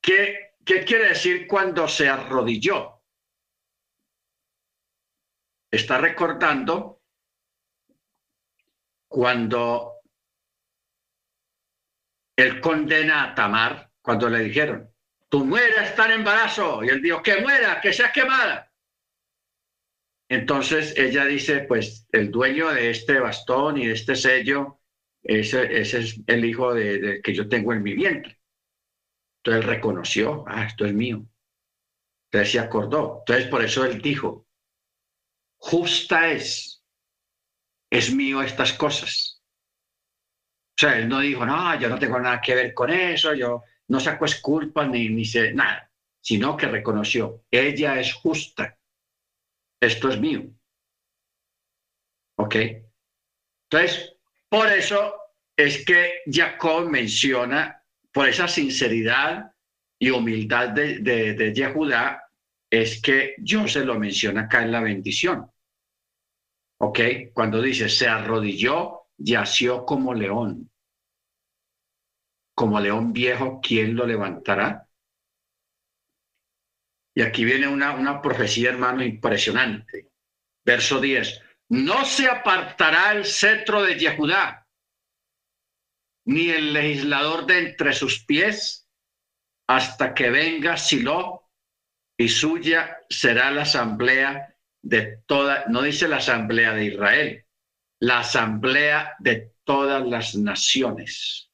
¿qué, 0.00 0.54
qué 0.64 0.84
quiere 0.84 1.10
decir 1.10 1.46
cuando 1.46 1.86
se 1.86 2.08
arrodilló? 2.08 3.02
Está 5.70 5.98
recordando 5.98 7.02
cuando 9.08 10.00
él 12.36 12.60
condena 12.60 13.24
a 13.24 13.34
Tamar, 13.34 13.92
cuando 14.00 14.28
le 14.28 14.40
dijeron, 14.40 14.92
tu 15.28 15.44
muera 15.44 15.84
está 15.84 16.06
en 16.06 16.12
embarazo, 16.12 16.82
y 16.82 16.88
él 16.88 17.02
dijo, 17.02 17.22
que 17.22 17.40
muera, 17.40 17.80
que 17.80 17.92
sea 17.92 18.10
quemada. 18.10 18.69
Entonces 20.30 20.94
ella 20.96 21.24
dice, 21.24 21.62
pues 21.62 22.06
el 22.12 22.30
dueño 22.30 22.68
de 22.68 22.90
este 22.90 23.18
bastón 23.18 23.78
y 23.78 23.88
de 23.88 23.94
este 23.94 24.14
sello, 24.14 24.78
ese, 25.24 25.80
es 25.80 26.22
el 26.24 26.44
hijo 26.44 26.72
de, 26.72 27.20
que 27.20 27.34
yo 27.34 27.48
tengo 27.48 27.72
en 27.72 27.82
mi 27.82 27.94
vientre. 27.94 28.38
Entonces 29.42 29.66
reconoció, 29.66 30.44
ah, 30.46 30.66
esto 30.66 30.86
es 30.86 30.94
mío. 30.94 31.26
Entonces 32.26 32.52
se 32.52 32.60
acordó. 32.60 33.18
Entonces 33.26 33.48
por 33.48 33.64
eso 33.64 33.84
él 33.84 34.00
dijo, 34.00 34.46
justa 35.56 36.30
es, 36.30 36.80
es 37.90 38.14
mío 38.14 38.40
estas 38.40 38.72
cosas. 38.74 39.42
O 39.42 40.78
sea, 40.78 40.96
él 40.96 41.08
no 41.08 41.18
dijo, 41.18 41.44
no, 41.44 41.76
yo 41.80 41.88
no 41.88 41.98
tengo 41.98 42.20
nada 42.20 42.40
que 42.40 42.54
ver 42.54 42.72
con 42.72 42.90
eso, 42.90 43.34
yo 43.34 43.64
no 43.88 43.98
saco 43.98 44.26
culpa 44.40 44.86
ni, 44.86 45.08
ni 45.08 45.24
sé 45.24 45.52
nada, 45.52 45.90
sino 46.20 46.56
que 46.56 46.68
reconoció, 46.68 47.42
ella 47.50 47.98
es 47.98 48.14
justa 48.14 48.79
esto 49.80 50.10
es 50.10 50.20
mío. 50.20 50.42
¿Ok? 52.36 52.56
Entonces, 53.70 54.16
por 54.48 54.68
eso 54.68 55.14
es 55.56 55.84
que 55.84 56.20
Jacob 56.26 56.88
menciona, 56.88 57.82
por 58.12 58.28
esa 58.28 58.48
sinceridad 58.48 59.52
y 59.98 60.10
humildad 60.10 60.70
de, 60.70 60.98
de, 60.98 61.34
es 62.70 63.00
que 63.02 63.34
yo 63.38 63.68
se 63.68 63.84
lo 63.84 63.98
menciona 63.98 64.42
acá 64.42 64.62
en 64.62 64.72
la 64.72 64.80
bendición. 64.80 65.50
¿Ok? 66.78 67.00
Cuando 67.32 67.60
dice, 67.60 67.88
se 67.88 68.08
arrodilló, 68.08 69.08
yació 69.18 69.84
como 69.84 70.14
león. 70.14 70.70
Como 72.54 72.80
león 72.80 73.12
viejo, 73.12 73.60
¿quién 73.62 73.94
lo 73.94 74.06
levantará? 74.06 74.89
Y 77.14 77.22
aquí 77.22 77.44
viene 77.44 77.68
una, 77.68 77.92
una 77.92 78.22
profecía, 78.22 78.70
hermano, 78.70 79.02
impresionante. 79.02 80.10
Verso 80.64 81.00
10. 81.00 81.42
No 81.70 82.04
se 82.04 82.28
apartará 82.28 83.12
el 83.12 83.24
cetro 83.24 83.82
de 83.82 83.98
Yehudá, 83.98 84.66
ni 86.24 86.50
el 86.50 86.72
legislador 86.72 87.46
de 87.46 87.58
entre 87.58 87.92
sus 87.92 88.24
pies, 88.24 88.88
hasta 89.66 90.14
que 90.14 90.30
venga 90.30 90.76
Silo, 90.76 91.48
y 92.16 92.28
suya 92.28 92.98
será 93.08 93.50
la 93.50 93.62
asamblea 93.62 94.54
de 94.82 95.22
toda, 95.26 95.64
no 95.68 95.82
dice 95.82 96.08
la 96.08 96.16
asamblea 96.16 96.74
de 96.74 96.84
Israel, 96.86 97.46
la 98.00 98.20
asamblea 98.20 99.14
de 99.18 99.52
todas 99.64 100.06
las 100.06 100.34
naciones. 100.34 101.50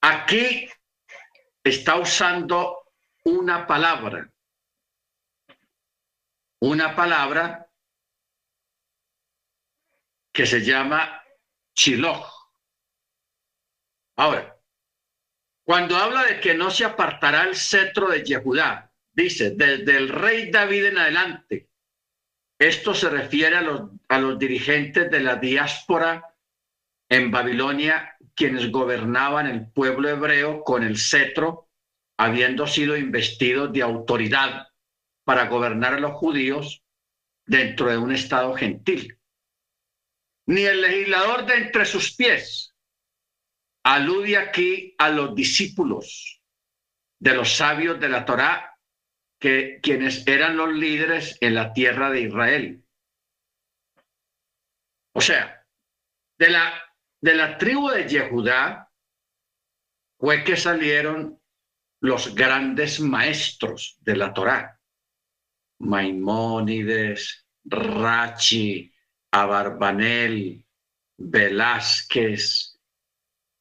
Aquí 0.00 0.68
está 1.62 1.96
usando 1.96 2.83
una 3.24 3.66
palabra. 3.66 4.30
Una 6.60 6.94
palabra 6.94 7.68
que 10.32 10.46
se 10.46 10.60
llama 10.60 11.22
Shiloh. 11.74 12.24
Ahora, 14.16 14.56
cuando 15.64 15.96
habla 15.96 16.24
de 16.24 16.40
que 16.40 16.54
no 16.54 16.70
se 16.70 16.84
apartará 16.84 17.44
el 17.44 17.56
cetro 17.56 18.08
de 18.08 18.22
Yehudá, 18.22 18.92
dice, 19.12 19.50
desde 19.50 19.96
el 19.96 20.08
rey 20.08 20.50
David 20.50 20.86
en 20.86 20.98
adelante, 20.98 21.70
esto 22.58 22.94
se 22.94 23.10
refiere 23.10 23.56
a 23.56 23.62
los, 23.62 23.90
a 24.08 24.18
los 24.18 24.38
dirigentes 24.38 25.10
de 25.10 25.20
la 25.20 25.36
diáspora 25.36 26.34
en 27.08 27.30
Babilonia, 27.30 28.16
quienes 28.34 28.70
gobernaban 28.70 29.46
el 29.46 29.70
pueblo 29.70 30.08
hebreo 30.08 30.62
con 30.62 30.82
el 30.82 30.98
cetro 30.98 31.63
habiendo 32.16 32.66
sido 32.66 32.96
investidos 32.96 33.72
de 33.72 33.82
autoridad 33.82 34.68
para 35.24 35.48
gobernar 35.48 35.94
a 35.94 36.00
los 36.00 36.12
judíos 36.12 36.84
dentro 37.46 37.90
de 37.90 37.98
un 37.98 38.12
estado 38.12 38.54
gentil. 38.54 39.18
Ni 40.46 40.62
el 40.62 40.82
legislador 40.82 41.46
de 41.46 41.54
entre 41.54 41.84
sus 41.84 42.14
pies 42.14 42.74
alude 43.84 44.36
aquí 44.36 44.94
a 44.98 45.10
los 45.10 45.34
discípulos 45.34 46.42
de 47.18 47.34
los 47.34 47.56
sabios 47.56 47.98
de 48.00 48.08
la 48.08 48.24
Torá, 48.24 48.78
que 49.38 49.78
quienes 49.82 50.26
eran 50.26 50.56
los 50.56 50.72
líderes 50.72 51.36
en 51.40 51.54
la 51.54 51.72
tierra 51.72 52.10
de 52.10 52.20
Israel. 52.22 52.84
O 55.14 55.20
sea, 55.20 55.66
de 56.38 56.50
la, 56.50 56.82
de 57.20 57.34
la 57.34 57.56
tribu 57.58 57.88
de 57.88 58.08
Yehudá 58.08 58.90
fue 60.18 60.44
que 60.44 60.56
salieron 60.56 61.40
los 62.04 62.34
grandes 62.34 63.00
maestros 63.00 63.96
de 64.02 64.14
la 64.14 64.34
Torá, 64.34 64.78
Maimónides, 65.78 67.46
Rachi, 67.64 68.92
Abarbanel, 69.30 70.66
Velázquez, 71.16 72.78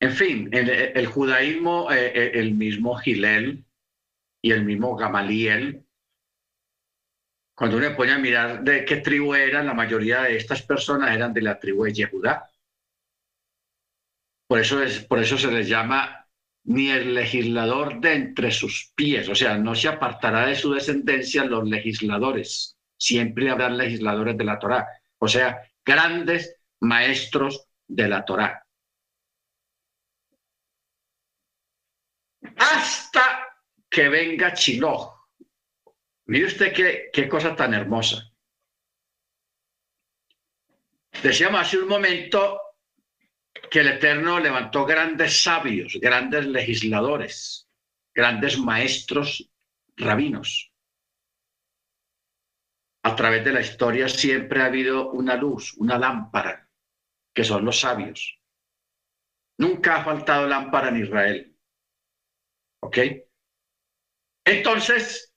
en 0.01 0.11
fin, 0.11 0.49
el, 0.51 0.69
el 0.69 1.07
judaísmo, 1.07 1.89
eh, 1.89 2.11
eh, 2.13 2.31
el 2.33 2.55
mismo 2.55 2.97
Gilel 2.97 3.63
y 4.41 4.51
el 4.51 4.65
mismo 4.65 4.97
Gamaliel, 4.97 5.85
cuando 7.55 7.77
uno 7.77 7.95
pone 7.95 8.11
a 8.11 8.19
mirar 8.19 8.61
de 8.61 8.83
qué 8.83 8.97
tribu 8.97 9.35
eran, 9.35 9.67
la 9.67 9.73
mayoría 9.73 10.23
de 10.23 10.35
estas 10.35 10.63
personas 10.63 11.15
eran 11.15 11.33
de 11.33 11.43
la 11.43 11.57
tribu 11.57 11.85
de 11.85 11.93
Yehudá. 11.93 12.51
Por 14.49 14.59
eso, 14.59 14.83
es, 14.83 14.99
por 15.05 15.19
eso 15.19 15.37
se 15.37 15.49
les 15.49 15.69
llama 15.69 16.22
ni 16.66 16.89
el 16.89 17.14
legislador 17.14 17.99
de 17.99 18.14
entre 18.14 18.51
sus 18.51 18.91
pies, 18.95 19.28
o 19.30 19.36
sea, 19.36 19.57
no 19.57 19.76
se 19.76 19.89
apartará 19.89 20.45
de 20.45 20.55
su 20.55 20.74
descendencia 20.74 21.43
los 21.43 21.68
legisladores, 21.68 22.78
siempre 22.97 23.49
habrá 23.49 23.70
legisladores 23.70 24.38
de 24.38 24.43
la 24.45 24.59
Torá, 24.59 24.88
o 25.18 25.28
sea, 25.28 25.61
grandes 25.86 26.55
maestros 26.80 27.68
de 27.88 28.07
la 28.07 28.24
Torá. 28.24 28.66
Hasta 32.55 33.47
que 33.89 34.09
venga 34.09 34.53
Chiló. 34.53 35.14
Mire 36.26 36.45
usted 36.45 36.74
qué, 36.74 37.09
qué 37.11 37.28
cosa 37.28 37.55
tan 37.55 37.74
hermosa. 37.74 38.24
Decíamos 41.22 41.61
hace 41.61 41.78
un 41.78 41.88
momento 41.88 42.59
que 43.74 43.80
el 43.80 43.88
Eterno 43.88 44.39
levantó 44.39 44.86
grandes 44.86 45.41
sabios, 45.41 45.97
grandes 45.99 46.45
legisladores, 46.45 47.67
grandes 48.13 48.59
maestros 48.59 49.51
rabinos. 49.97 50.71
A 53.03 53.15
través 53.15 53.43
de 53.43 53.51
la 53.51 53.61
historia 53.61 54.07
siempre 54.07 54.61
ha 54.61 54.65
habido 54.65 55.09
una 55.09 55.36
luz, 55.36 55.74
una 55.78 55.97
lámpara, 55.97 56.69
que 57.34 57.43
son 57.43 57.65
los 57.65 57.80
sabios. 57.80 58.39
Nunca 59.57 59.95
ha 59.95 60.03
faltado 60.03 60.47
lámpara 60.47 60.89
en 60.89 60.97
Israel. 60.97 61.57
¿Ok? 62.84 62.97
Entonces, 64.45 65.34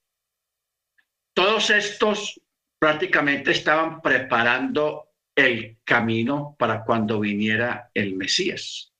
todos 1.35 1.71
estos 1.71 2.39
prácticamente 2.79 3.53
estaban 3.53 4.03
preparando 4.03 5.06
el 5.37 5.79
camino 5.85 6.57
para 6.59 6.83
cuando 6.83 7.21
viniera 7.21 7.91
el 7.95 8.17
Mesías. 8.17 8.93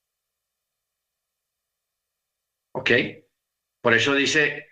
¿Ok? 2.73 2.91
Por 3.81 3.95
eso 3.95 4.15
dice, 4.15 4.69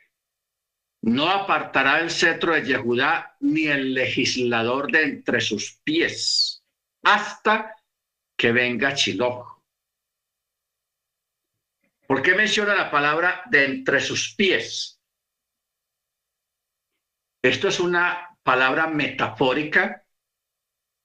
no 1.03 1.31
apartará 1.31 2.01
el 2.01 2.11
cetro 2.11 2.53
de 2.53 2.65
Yehudá 2.65 3.37
ni 3.41 3.67
el 3.67 3.95
legislador 3.95 4.93
de 4.93 5.03
entre 5.03 5.41
sus 5.41 5.81
pies 5.83 6.65
hasta 7.03 7.75
que 8.37 8.53
venga 8.53 8.95
Chiloh. 8.95 9.63
¿Por 12.07 12.23
qué 12.23 12.35
menciona 12.35 12.75
la 12.75 12.91
palabra 12.91 13.43
de 13.51 13.65
entre 13.65 14.01
sus 14.01 14.35
pies? 14.35 15.01
Esto 17.43 17.69
es 17.69 17.81
una 17.81 18.39
palabra 18.43 18.87
metafórica 18.87 20.04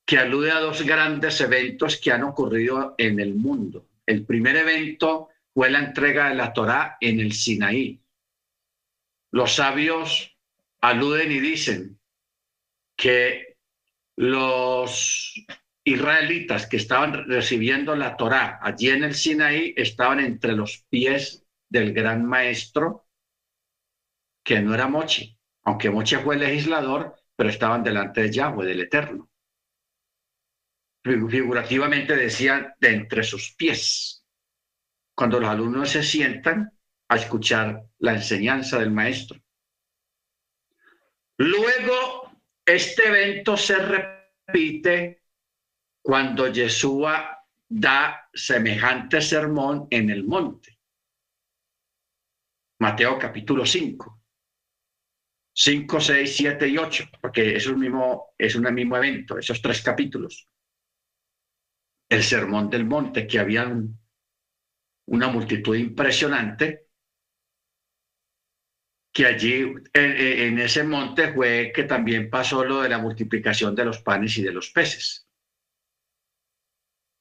que 0.10 0.18
alude 0.18 0.50
a 0.50 0.60
dos 0.60 0.82
grandes 0.82 1.40
eventos 1.40 1.98
que 1.98 2.12
han 2.12 2.24
ocurrido 2.24 2.96
en 2.98 3.20
el 3.20 3.36
mundo. 3.36 3.90
El 4.08 4.26
primer 4.26 4.56
evento 4.56 5.30
fue 5.54 5.70
la 5.70 5.78
entrega 5.78 6.30
de 6.30 6.34
la 6.34 6.52
Torá 6.52 6.98
en 7.00 7.20
el 7.20 7.32
Sinaí. 7.32 8.02
Los 9.30 9.54
sabios 9.54 10.36
aluden 10.82 11.32
y 11.32 11.40
dicen 11.40 12.00
que 12.96 13.60
los 14.16 15.46
israelitas 15.84 16.66
que 16.66 16.78
estaban 16.78 17.30
recibiendo 17.30 17.96
la 17.96 18.18
Torá 18.18 18.58
allí 18.64 18.90
en 18.90 19.04
el 19.04 19.14
Sinaí 19.14 19.76
estaban 19.78 20.22
entre 20.22 20.54
los 20.54 20.88
pies 20.90 21.46
del 21.70 21.94
gran 21.94 22.26
maestro, 22.26 23.06
que 24.44 24.60
no 24.60 24.74
era 24.74 24.88
Mochi, 24.88 25.38
aunque 25.66 25.92
Mochi 25.92 26.16
fue 26.16 26.34
el 26.34 26.42
legislador, 26.42 27.16
pero 27.36 27.52
estaban 27.52 27.84
delante 27.84 28.24
de 28.24 28.32
Yahweh, 28.32 28.66
del 28.66 28.80
Eterno. 28.80 29.29
Figurativamente 31.30 32.16
decían 32.16 32.74
de 32.80 32.90
entre 32.90 33.24
sus 33.24 33.56
pies. 33.56 34.26
Cuando 35.16 35.40
los 35.40 35.50
alumnos 35.50 35.90
se 35.90 36.04
sientan 36.04 36.72
a 37.08 37.16
escuchar 37.16 37.84
la 38.00 38.14
enseñanza 38.14 38.78
del 38.80 38.92
maestro. 38.92 39.42
Luego, 41.38 42.32
este 42.66 43.08
evento 43.08 43.58
se 43.58 43.78
repite 43.78 45.24
cuando 46.02 46.48
Yeshua 46.48 47.38
da 47.68 48.30
semejante 48.34 49.22
sermón 49.22 49.88
en 49.90 50.10
el 50.10 50.24
monte. 50.24 50.80
Mateo 52.80 53.18
capítulo 53.18 53.66
5. 53.66 54.20
5, 55.54 56.00
6, 56.00 56.36
7 56.38 56.68
y 56.68 56.78
8, 56.78 57.10
porque 57.22 57.56
es 57.56 57.68
un 57.68 57.80
mismo, 57.80 58.34
es 58.38 58.56
un 58.56 58.74
mismo 58.74 58.96
evento, 58.96 59.38
esos 59.38 59.62
tres 59.62 59.82
capítulos. 59.82 60.48
El 62.10 62.24
sermón 62.24 62.70
del 62.70 62.86
monte, 62.86 63.28
que 63.28 63.40
había 63.40 63.72
una 65.06 65.28
multitud 65.28 65.76
impresionante, 65.76 66.90
que 69.14 69.26
allí 69.26 69.74
en, 69.94 70.60
ese 70.60 70.84
monte 70.84 71.34
fue 71.34 71.72
que 71.74 71.84
también 71.84 72.30
pasó 72.30 72.64
lo 72.64 72.82
de 72.82 72.90
la 72.90 73.00
multiplicación 73.00 73.76
de 73.76 73.86
los 73.86 74.02
panes 74.02 74.38
y 74.38 74.44
de 74.44 74.52
los 74.52 74.70
peces. 74.70 75.28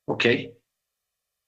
¿Ok? 0.07 0.25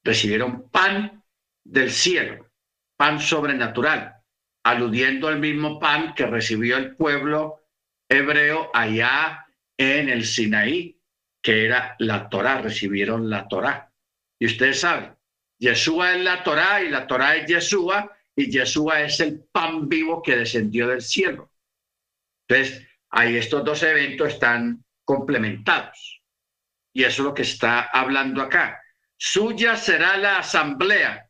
Recibieron 0.02 0.70
pan 0.70 1.22
del 1.64 1.90
cielo, 1.90 2.50
pan 2.96 3.20
sobrenatural, 3.20 4.22
aludiendo 4.64 5.28
al 5.28 5.38
mismo 5.38 5.78
pan 5.78 6.14
que 6.14 6.26
recibió 6.26 6.76
el 6.78 6.96
pueblo 6.96 7.66
hebreo 8.08 8.70
allá 8.74 9.46
en 9.78 10.08
el 10.08 10.24
Sinaí, 10.24 10.99
que 11.42 11.64
era 11.64 11.96
la 11.98 12.28
Torá, 12.28 12.60
recibieron 12.60 13.28
la 13.30 13.48
Torá. 13.48 13.92
Y 14.38 14.46
ustedes 14.46 14.80
saben, 14.80 15.14
Yeshua 15.58 16.14
es 16.14 16.24
la 16.24 16.42
Torá 16.42 16.82
y 16.82 16.88
la 16.88 17.06
Torá 17.06 17.36
es 17.36 17.46
Yeshua, 17.46 18.16
y 18.34 18.50
Yeshua 18.50 19.02
es 19.02 19.20
el 19.20 19.44
pan 19.52 19.88
vivo 19.88 20.22
que 20.22 20.36
descendió 20.36 20.88
del 20.88 21.02
cielo. 21.02 21.52
Entonces, 22.48 22.86
ahí 23.10 23.36
estos 23.36 23.64
dos 23.64 23.82
eventos 23.82 24.28
están 24.28 24.84
complementados. 25.04 26.22
Y 26.92 27.04
eso 27.04 27.22
es 27.22 27.26
lo 27.26 27.34
que 27.34 27.42
está 27.42 27.82
hablando 27.82 28.42
acá. 28.42 28.82
Suya 29.16 29.76
será 29.76 30.16
la 30.16 30.38
asamblea 30.38 31.28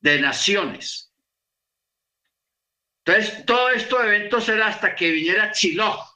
de 0.00 0.20
naciones. 0.20 1.12
Entonces, 3.04 3.44
todo 3.44 3.70
estos 3.70 4.00
eventos 4.02 4.44
será 4.44 4.68
hasta 4.68 4.94
que 4.94 5.10
viniera 5.10 5.52
Chiloh. 5.52 6.11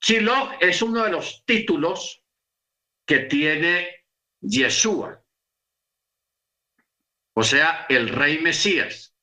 Chiloh 0.00 0.52
es 0.60 0.82
uno 0.82 1.04
de 1.04 1.10
los 1.10 1.44
títulos 1.44 2.22
que 3.06 3.20
tiene 3.20 4.06
Yeshua 4.40 5.20
o 7.40 7.42
sea, 7.42 7.86
el 7.88 8.10
rey 8.10 8.38
Mesías, 8.38 9.14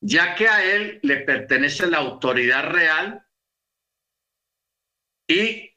ya 0.00 0.34
que 0.34 0.48
a 0.48 0.64
él 0.64 0.98
le 1.02 1.18
pertenece 1.18 1.86
la 1.86 1.98
autoridad 1.98 2.70
real 2.70 3.26
y 5.26 5.76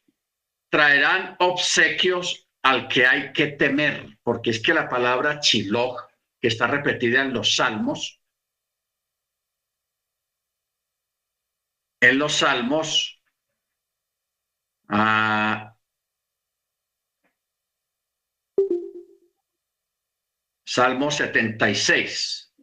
traerán 0.69 1.35
obsequios 1.39 2.47
al 2.61 2.87
que 2.87 3.05
hay 3.05 3.33
que 3.33 3.47
temer, 3.47 4.17
porque 4.23 4.51
es 4.51 4.61
que 4.61 4.73
la 4.73 4.87
palabra 4.87 5.41
chiloj, 5.41 6.03
que 6.39 6.47
está 6.47 6.67
repetida 6.67 7.21
en 7.21 7.33
los 7.33 7.55
salmos, 7.55 8.21
en 11.99 12.17
los 12.17 12.33
salmos, 12.33 13.14
ah, 14.89 15.75
Salmo 20.65 21.09
76. 21.09 22.53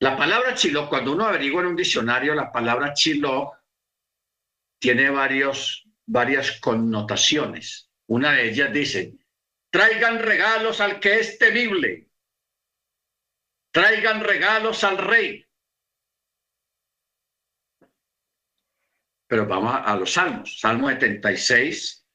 La 0.00 0.16
palabra 0.16 0.54
chilo, 0.54 0.88
cuando 0.88 1.12
uno 1.12 1.26
averigua 1.26 1.62
en 1.62 1.68
un 1.68 1.76
diccionario, 1.76 2.34
la 2.34 2.52
palabra 2.52 2.92
chilo 2.92 3.52
tiene 4.78 5.10
varios, 5.10 5.84
varias 6.06 6.60
connotaciones. 6.60 7.90
Una 8.06 8.32
de 8.32 8.50
ellas 8.50 8.72
dice, 8.72 9.14
traigan 9.70 10.18
regalos 10.18 10.80
al 10.80 11.00
que 11.00 11.20
es 11.20 11.38
temible, 11.38 12.08
traigan 13.70 14.20
regalos 14.22 14.84
al 14.84 14.98
rey. 14.98 15.46
Pero 19.32 19.46
vamos 19.46 19.74
a, 19.74 19.96
los 19.96 20.12
salmos. 20.12 20.60
Salmo 20.60 20.90
76, 20.90 22.06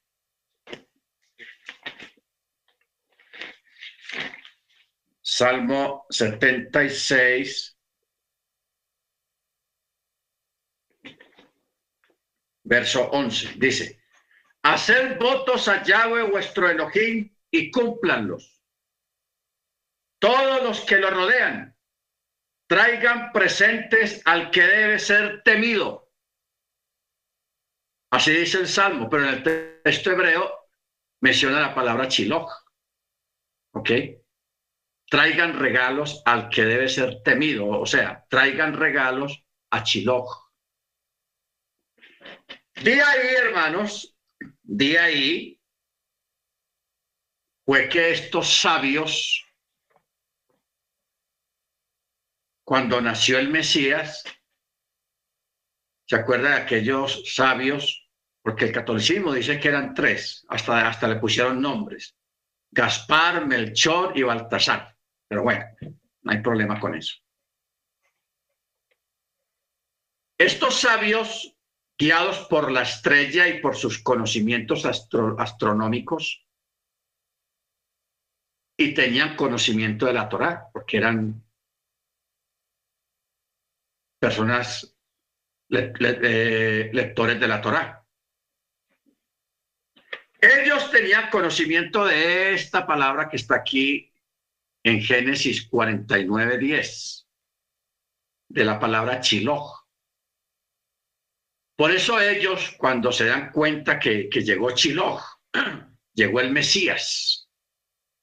Salmo 5.20 6.06
76, 6.10 7.76
verso 12.62 13.10
11, 13.10 13.54
dice, 13.56 14.00
hacer 14.62 15.18
votos 15.18 15.66
a 15.66 15.82
Yahweh 15.82 16.30
vuestro 16.30 16.70
Elohim 16.70 17.36
y 17.50 17.72
cúmplanlos. 17.72 18.62
Todos 20.20 20.62
los 20.62 20.82
que 20.82 20.98
lo 20.98 21.10
rodean, 21.10 21.76
traigan 22.68 23.32
presentes 23.32 24.22
al 24.24 24.52
que 24.52 24.62
debe 24.62 25.00
ser 25.00 25.42
temido. 25.42 26.07
Así 28.10 28.32
dice 28.32 28.58
el 28.58 28.68
Salmo, 28.68 29.08
pero 29.10 29.24
en 29.24 29.34
el 29.34 29.42
texto 29.82 30.10
hebreo 30.10 30.50
menciona 31.20 31.60
la 31.60 31.74
palabra 31.74 32.08
chiloh. 32.08 32.48
¿Ok? 33.72 33.90
traigan 35.08 35.58
regalos 35.58 36.22
al 36.24 36.48
que 36.48 36.64
debe 36.64 36.88
ser 36.88 37.22
temido, 37.22 37.66
o 37.66 37.86
sea, 37.86 38.26
traigan 38.28 38.74
regalos 38.74 39.44
a 39.70 39.82
Chiloh. 39.82 40.26
De 42.82 43.02
ahí, 43.02 43.34
hermanos, 43.36 44.16
de 44.62 44.98
ahí 44.98 45.60
fue 47.64 47.88
que 47.88 48.12
estos 48.12 48.60
sabios, 48.60 49.44
cuando 52.64 53.00
nació 53.00 53.38
el 53.38 53.48
Mesías, 53.48 54.22
¿se 56.06 56.16
acuerdan 56.16 56.52
de 56.52 56.58
aquellos 56.58 57.34
sabios? 57.34 57.97
Porque 58.48 58.64
el 58.64 58.72
catolicismo 58.72 59.34
dice 59.34 59.60
que 59.60 59.68
eran 59.68 59.92
tres, 59.92 60.46
hasta, 60.48 60.88
hasta 60.88 61.06
le 61.06 61.16
pusieron 61.16 61.60
nombres. 61.60 62.16
Gaspar, 62.70 63.46
Melchor 63.46 64.16
y 64.16 64.22
Baltasar. 64.22 64.96
Pero 65.28 65.42
bueno, 65.42 65.66
no 66.22 66.32
hay 66.32 66.40
problema 66.40 66.80
con 66.80 66.94
eso. 66.94 67.16
Estos 70.38 70.80
sabios, 70.80 71.54
guiados 71.98 72.46
por 72.48 72.72
la 72.72 72.80
estrella 72.80 73.46
y 73.48 73.60
por 73.60 73.76
sus 73.76 74.02
conocimientos 74.02 74.86
astronómicos, 74.86 76.48
y 78.78 78.94
tenían 78.94 79.36
conocimiento 79.36 80.06
de 80.06 80.14
la 80.14 80.26
Torá, 80.26 80.70
porque 80.72 80.96
eran 80.96 81.44
personas 84.18 84.96
eh, 85.68 86.88
lectores 86.94 87.38
de 87.38 87.46
la 87.46 87.60
Torá. 87.60 87.97
Ellos 90.40 90.90
tenían 90.92 91.30
conocimiento 91.30 92.04
de 92.04 92.54
esta 92.54 92.86
palabra 92.86 93.28
que 93.28 93.36
está 93.36 93.56
aquí 93.56 94.12
en 94.84 95.02
Génesis 95.02 95.66
49, 95.68 96.58
10, 96.58 97.28
de 98.50 98.64
la 98.64 98.78
palabra 98.78 99.20
Chiloh. 99.20 99.74
Por 101.76 101.90
eso 101.90 102.20
ellos, 102.20 102.74
cuando 102.78 103.10
se 103.10 103.26
dan 103.26 103.50
cuenta 103.52 103.98
que, 103.98 104.28
que 104.28 104.42
llegó 104.42 104.70
Chiloh, 104.70 105.20
llegó 106.14 106.40
el 106.40 106.52
Mesías, 106.52 107.48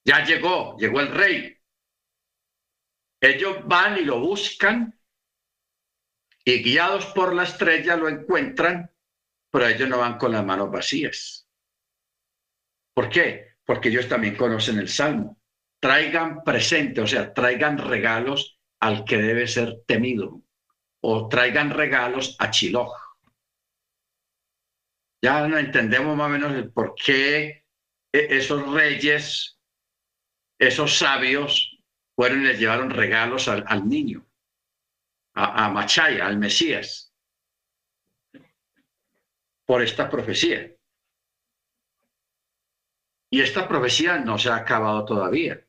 ya 0.04 0.24
llegó, 0.24 0.76
llegó 0.78 1.00
el 1.00 1.12
rey, 1.12 1.56
ellos 3.20 3.66
van 3.66 3.98
y 3.98 4.02
lo 4.02 4.20
buscan 4.20 4.98
y 6.44 6.62
guiados 6.62 7.06
por 7.06 7.34
la 7.34 7.42
estrella 7.42 7.96
lo 7.96 8.08
encuentran, 8.08 8.90
pero 9.50 9.66
ellos 9.66 9.88
no 9.88 9.98
van 9.98 10.16
con 10.16 10.32
las 10.32 10.44
manos 10.44 10.70
vacías. 10.70 11.45
¿Por 12.96 13.10
qué? 13.10 13.56
Porque 13.64 13.90
ellos 13.90 14.08
también 14.08 14.36
conocen 14.36 14.78
el 14.78 14.88
Salmo 14.88 15.36
traigan 15.80 16.42
presente, 16.42 17.00
o 17.00 17.06
sea, 17.06 17.32
traigan 17.32 17.78
regalos 17.78 18.58
al 18.80 19.04
que 19.04 19.18
debe 19.18 19.46
ser 19.46 19.82
temido, 19.86 20.42
o 21.00 21.28
traigan 21.28 21.70
regalos 21.70 22.36
a 22.38 22.50
Chiloh. 22.50 22.92
Ya 25.22 25.46
no 25.46 25.58
entendemos 25.58 26.16
más 26.16 26.26
o 26.26 26.30
menos 26.30 26.72
por 26.72 26.94
qué 26.94 27.64
e, 28.12 28.36
esos 28.36 28.72
reyes, 28.72 29.58
esos 30.58 30.98
sabios, 30.98 31.78
fueron 32.14 32.42
y 32.42 32.46
les 32.46 32.58
llevaron 32.58 32.90
regalos 32.90 33.48
al, 33.48 33.88
niño, 33.88 34.26
a, 35.34 35.66
a 35.66 35.68
Machaya, 35.68 36.26
al 36.26 36.38
Mesías, 36.38 37.12
por 39.66 39.82
esta 39.82 40.08
profecía. 40.08 40.75
Y 43.36 43.42
esta 43.42 43.68
profecía 43.68 44.16
no 44.16 44.38
se 44.38 44.48
ha 44.48 44.56
acabado 44.56 45.04
todavía. 45.04 45.62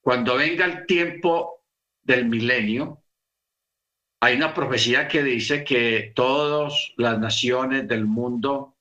Cuando 0.00 0.34
venga 0.34 0.64
el 0.64 0.86
tiempo 0.86 1.62
del 2.02 2.24
milenio, 2.24 3.04
hay 4.20 4.34
una 4.34 4.52
profecía 4.52 5.06
que 5.06 5.22
dice 5.22 5.62
que 5.62 6.10
todas 6.16 6.94
las 6.96 7.20
naciones 7.20 7.86
del 7.86 8.06
mundo 8.06 8.76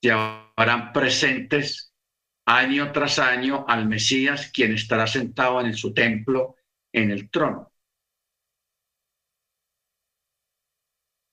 llevarán 0.00 0.94
presentes 0.94 1.92
año 2.46 2.90
tras 2.90 3.18
año 3.18 3.66
al 3.68 3.86
Mesías, 3.86 4.50
quien 4.50 4.72
estará 4.72 5.06
sentado 5.06 5.60
en 5.60 5.74
su 5.74 5.92
templo, 5.92 6.56
en 6.90 7.10
el 7.10 7.28
trono. 7.28 7.70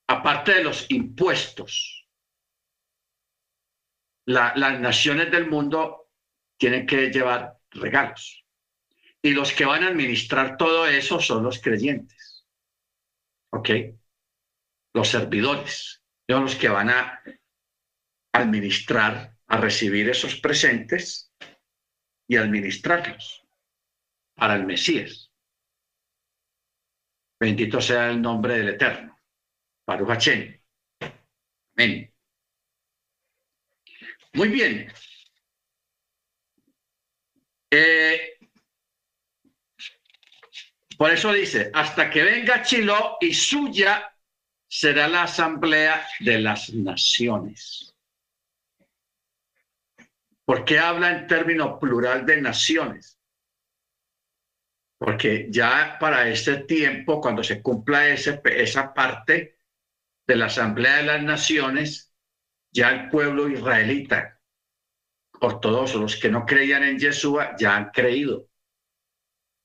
Aparte 0.09 0.55
de 0.55 0.65
los 0.65 0.91
impuestos, 0.91 1.94
las 4.25 4.79
naciones 4.79 5.31
del 5.31 5.47
mundo 5.49 6.09
tienen 6.57 6.85
que 6.85 7.09
llevar 7.09 7.59
regalos. 7.71 8.45
Y 9.21 9.31
los 9.31 9.53
que 9.53 9.65
van 9.65 9.83
a 9.83 9.87
administrar 9.87 10.57
todo 10.57 10.87
eso 10.87 11.19
son 11.19 11.43
los 11.43 11.61
creyentes. 11.61 12.45
¿Ok? 13.51 13.69
Los 14.93 15.09
servidores. 15.09 16.01
Son 16.29 16.43
los 16.43 16.55
que 16.55 16.69
van 16.69 16.89
a 16.89 17.21
administrar, 18.33 19.37
a 19.47 19.57
recibir 19.57 20.09
esos 20.09 20.35
presentes 20.35 21.31
y 22.27 22.37
administrarlos 22.37 23.45
para 24.35 24.55
el 24.55 24.65
Mesías. 24.65 25.31
Bendito 27.39 27.79
sea 27.81 28.09
el 28.09 28.21
nombre 28.21 28.57
del 28.57 28.69
Eterno. 28.69 29.19
Baruch. 29.85 30.29
Amén. 31.75 32.14
Muy 34.35 34.49
bien. 34.49 34.91
Eh, 37.71 38.37
por 40.97 41.11
eso 41.11 41.31
dice, 41.31 41.71
hasta 41.73 42.09
que 42.09 42.21
venga 42.23 42.61
Chilo 42.61 43.17
y 43.21 43.33
suya 43.33 44.13
será 44.67 45.07
la 45.07 45.23
asamblea 45.23 46.05
de 46.19 46.39
las 46.39 46.73
naciones. 46.73 47.95
¿Por 50.43 50.65
qué 50.65 50.79
habla 50.79 51.11
en 51.11 51.27
término 51.27 51.79
plural 51.79 52.25
de 52.25 52.41
naciones? 52.41 53.17
Porque 54.97 55.47
ya 55.49 55.97
para 55.97 56.27
este 56.27 56.57
tiempo, 56.63 57.21
cuando 57.21 57.41
se 57.41 57.61
cumpla 57.61 58.09
ese, 58.09 58.41
esa 58.43 58.93
parte 58.93 59.59
de 60.27 60.35
la 60.35 60.47
asamblea 60.47 60.97
de 60.97 61.03
las 61.03 61.23
naciones, 61.23 62.04
ya 62.75 62.89
el 62.89 63.09
pueblo 63.09 63.47
israelita 63.47 64.37
ortodoxo, 65.39 65.99
los 65.99 66.17
que 66.17 66.29
no 66.29 66.45
creían 66.45 66.83
en 66.83 66.99
Yeshua, 66.99 67.55
ya 67.57 67.75
han 67.75 67.89
creído. 67.91 68.49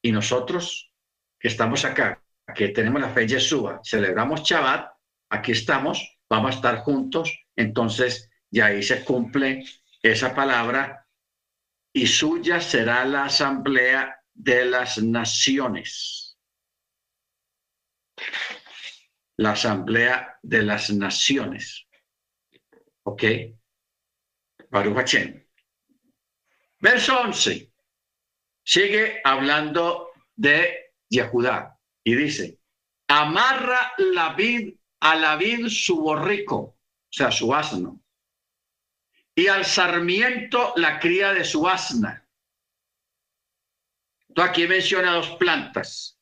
Y 0.03 0.13
nosotros 0.13 0.93
que 1.39 1.49
estamos 1.49 1.85
acá, 1.85 2.23
que 2.55 2.69
tenemos 2.69 3.01
la 3.01 3.11
fe 3.11 3.23
en 3.23 3.29
Yeshua, 3.29 3.81
celebramos 3.85 4.43
Shabbat, 4.43 4.93
aquí 5.31 5.53
estamos, 5.53 6.19
vamos 6.29 6.53
a 6.53 6.55
estar 6.55 6.79
juntos, 6.79 7.33
entonces 7.57 8.31
ya 8.51 8.67
ahí 8.67 8.83
se 8.83 9.05
cumple 9.05 9.65
esa 10.03 10.35
palabra 10.35 11.07
y 11.93 12.07
suya 12.07 12.61
será 12.61 13.05
la 13.05 13.25
asamblea 13.25 14.23
de 14.33 14.67
las 14.67 14.99
naciones. 15.03 16.39
La 19.37 19.53
asamblea 19.53 20.39
de 20.43 20.63
las 20.63 20.91
naciones. 20.91 21.90
¿Ok? 23.05 23.23
Baruch 24.71 24.95
Hashem. 24.95 25.47
Verso 26.79 27.21
11. 27.21 27.73
Sigue 28.63 29.21
hablando 29.25 30.11
de 30.37 30.95
Yehudá 31.09 31.79
y 32.05 32.15
dice, 32.15 32.61
amarra 33.09 33.93
la 33.99 34.35
vid 34.35 34.75
a 35.01 35.17
la 35.17 35.37
vid 35.37 35.69
su 35.69 36.01
borrico, 36.01 36.57
o 36.57 36.79
sea, 37.11 37.31
su 37.31 37.53
asno, 37.55 38.01
y 39.35 39.49
al 39.49 39.65
sarmiento 39.65 40.73
la 40.77 41.01
cría 41.01 41.33
de 41.33 41.45
su 41.45 41.69
asna. 41.69 42.27
Tú 44.35 44.43
aquí 44.43 44.69
menciona 44.69 45.15
dos 45.15 45.31
plantas, 45.31 46.21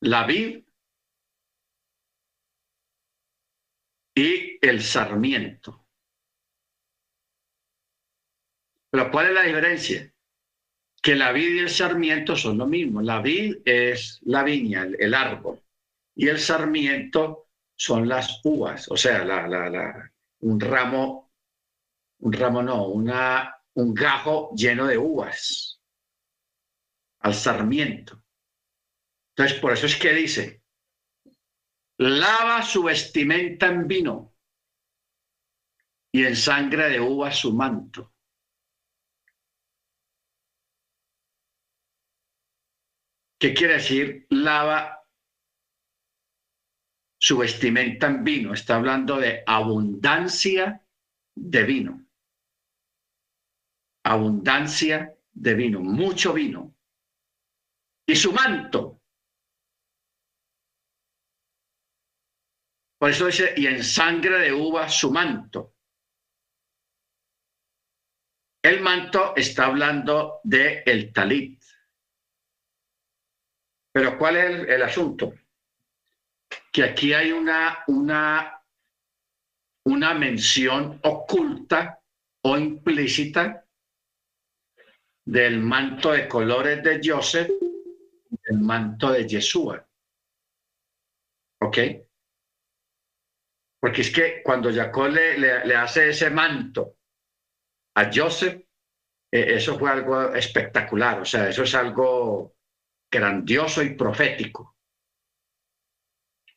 la 0.00 0.24
vid 0.24 0.65
y 4.16 4.58
el 4.60 4.82
sarmiento. 4.82 5.86
Pero 8.90 9.10
¿cuál 9.12 9.26
es 9.26 9.32
la 9.34 9.42
diferencia? 9.42 10.12
que 11.06 11.14
la 11.14 11.30
vid 11.30 11.54
y 11.54 11.58
el 11.60 11.70
sarmiento 11.70 12.34
son 12.34 12.58
lo 12.58 12.66
mismo. 12.66 13.00
La 13.00 13.20
vid 13.20 13.58
es 13.64 14.18
la 14.24 14.42
viña, 14.42 14.88
el, 14.98 15.14
árbol, 15.14 15.62
y 16.16 16.26
el 16.26 16.40
sarmiento 16.40 17.46
son 17.76 18.08
las 18.08 18.40
uvas, 18.42 18.90
o 18.90 18.96
sea, 18.96 19.24
la, 19.24 20.10
un 20.40 20.58
ramo, 20.58 21.30
un 22.18 22.32
ramo 22.32 22.60
no, 22.60 22.88
una, 22.88 23.56
un 23.74 23.94
gajo 23.94 24.50
lleno 24.56 24.88
de 24.88 24.98
uvas 24.98 25.80
al 27.20 27.34
sarmiento. 27.34 28.20
Entonces, 29.36 29.60
por 29.60 29.74
eso 29.74 29.86
es 29.86 29.94
que 29.94 30.12
dice, 30.12 30.62
lava 31.98 32.62
su 32.62 32.82
vestimenta 32.82 33.66
en 33.68 33.86
vino 33.86 34.34
y 36.12 36.24
en 36.24 36.36
sangre 36.36 36.90
de 36.90 37.00
uva 37.00 37.32
su 37.32 37.52
manto. 37.52 38.12
¿Qué 43.38 43.52
quiere 43.52 43.74
decir 43.74 44.26
lava 44.30 44.98
su 47.18 47.38
vestimenta 47.38 48.06
en 48.06 48.24
vino? 48.24 48.54
Está 48.54 48.76
hablando 48.76 49.18
de 49.18 49.42
abundancia 49.46 50.82
de 51.34 51.62
vino. 51.64 52.06
Abundancia 54.04 55.14
de 55.32 55.54
vino, 55.54 55.80
mucho 55.80 56.32
vino. 56.32 56.74
Y 58.06 58.16
su 58.16 58.32
manto. 58.32 59.02
Por 63.06 63.12
eso 63.12 63.26
dice, 63.26 63.54
y 63.56 63.68
en 63.68 63.84
sangre 63.84 64.36
de 64.40 64.52
uva 64.52 64.88
su 64.88 65.12
manto. 65.12 65.76
El 68.60 68.80
manto 68.80 69.32
está 69.36 69.66
hablando 69.66 70.40
de 70.42 70.82
el 70.84 71.12
talit. 71.12 71.62
Pero 73.92 74.18
¿cuál 74.18 74.36
es 74.38 74.68
el, 74.68 74.82
asunto? 74.82 75.34
Que 76.72 76.82
aquí 76.82 77.12
hay 77.12 77.30
una, 77.30 77.84
una, 77.86 78.60
una 79.84 80.14
mención 80.14 80.98
oculta 81.04 82.02
o 82.42 82.58
implícita 82.58 83.64
del 85.24 85.60
manto 85.60 86.10
de 86.10 86.26
colores 86.26 86.82
de 86.82 87.00
Joseph 87.04 87.52
del 88.28 88.58
manto 88.58 89.12
de 89.12 89.28
Yeshua. 89.28 89.88
¿Ok? 91.60 92.05
Porque 93.80 94.00
es 94.00 94.10
que 94.10 94.42
cuando 94.42 94.72
Jacob 94.72 95.08
le, 95.08 95.38
le, 95.38 95.76
hace 95.76 96.10
ese 96.10 96.30
manto 96.30 96.96
a 97.94 98.10
Joseph, 98.12 98.62
eh, 99.30 99.54
eso 99.56 99.78
fue 99.78 99.90
algo 99.90 100.34
espectacular, 100.34 101.20
o 101.20 101.24
sea, 101.24 101.48
eso 101.48 101.62
es 101.62 101.74
algo 101.74 102.56
grandioso 103.10 103.82
y 103.82 103.94
profético, 103.94 104.76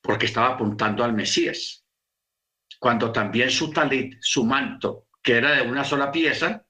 porque 0.01 0.25
estaba 0.25 0.55
apuntando 0.55 1.03
al 1.03 1.13
Mesías. 1.13 1.85
Cuando 2.79 3.11
también 3.11 3.49
su 3.49 3.71
talit, 3.71 4.17
su 4.21 4.45
manto, 4.45 5.07
que 5.21 5.37
era 5.37 5.51
de 5.51 5.69
una 5.69 5.83
sola 5.83 6.11
pieza, 6.11 6.65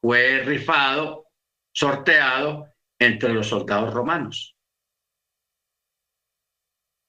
fue 0.00 0.42
rifado, 0.44 1.26
sorteado 1.72 2.68
entre 2.98 3.32
los 3.32 3.48
soldados 3.48 3.92
romanos. 3.92 4.56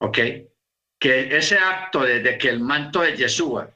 ¿Ok? 0.00 0.47
Que 1.00 1.36
ese 1.36 1.58
acto 1.58 2.02
de, 2.02 2.38
que 2.38 2.48
el 2.48 2.60
manto 2.60 3.00
de 3.00 3.16
Yeshua 3.16 3.70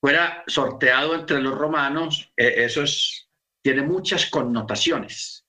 fuera 0.00 0.44
sorteado 0.46 1.14
entre 1.14 1.40
los 1.40 1.56
romanos, 1.56 2.32
eh, 2.36 2.64
eso 2.64 2.82
es, 2.82 3.30
tiene 3.62 3.82
muchas 3.82 4.28
connotaciones 4.28 5.42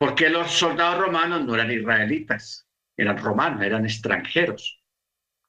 porque 0.00 0.30
los 0.30 0.50
soldados 0.50 0.98
romanos 0.98 1.44
no 1.44 1.54
eran 1.54 1.70
israelitas, 1.70 2.66
eran 2.96 3.18
romanos, 3.18 3.62
eran 3.62 3.84
extranjeros. 3.84 4.78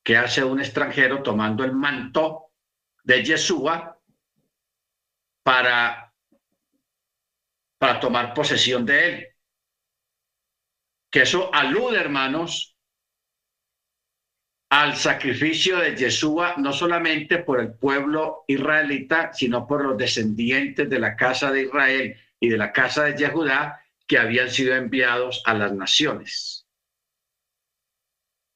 que 0.03 0.17
hace 0.17 0.43
un 0.43 0.59
extranjero 0.59 1.21
tomando 1.21 1.63
el 1.63 1.73
manto 1.73 2.51
de 3.03 3.23
Yeshua 3.23 4.01
para, 5.43 6.11
para 7.77 7.99
tomar 7.99 8.33
posesión 8.33 8.83
de 8.83 9.05
él. 9.05 9.27
Que 11.11 11.21
eso 11.21 11.53
alude, 11.53 11.99
hermanos, 11.99 12.70
al 14.71 14.95
sacrificio 14.95 15.79
de 15.79 15.97
Yeshua, 15.97 16.55
no 16.57 16.71
solamente 16.71 17.39
por 17.39 17.59
el 17.59 17.73
pueblo 17.73 18.45
israelita, 18.47 19.33
sino 19.33 19.67
por 19.67 19.83
los 19.83 19.97
descendientes 19.97 20.89
de 20.89 20.97
la 20.97 21.17
casa 21.17 21.51
de 21.51 21.63
Israel 21.63 22.17
y 22.39 22.47
de 22.47 22.57
la 22.57 22.71
casa 22.71 23.03
de 23.03 23.17
Yehudá 23.17 23.83
que 24.07 24.17
habían 24.17 24.49
sido 24.49 24.73
enviados 24.73 25.43
a 25.45 25.55
las 25.55 25.73
naciones. 25.73 26.69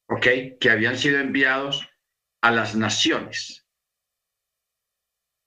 ¿Ok? 0.07 0.25
Que 0.57 0.69
habían 0.69 0.97
sido 0.97 1.19
enviados 1.19 1.85
a 2.39 2.51
las 2.51 2.77
naciones. 2.77 3.67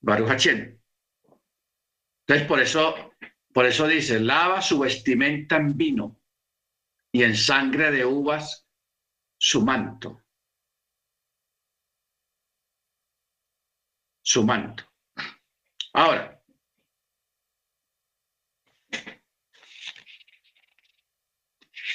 Baruch 0.00 0.46
Entonces, 0.48 2.46
por 2.46 2.60
eso, 2.60 3.14
por 3.54 3.64
eso 3.64 3.86
dice, 3.86 4.20
lava 4.20 4.60
su 4.60 4.80
vestimenta 4.80 5.56
en 5.56 5.78
vino 5.78 6.20
y 7.10 7.22
en 7.22 7.34
sangre 7.34 7.90
de 7.90 8.04
uvas 8.04 8.68
su 9.38 9.64
manto. 9.64 10.24
Su 14.29 14.45
manto. 14.45 14.85
Ahora, 15.95 16.39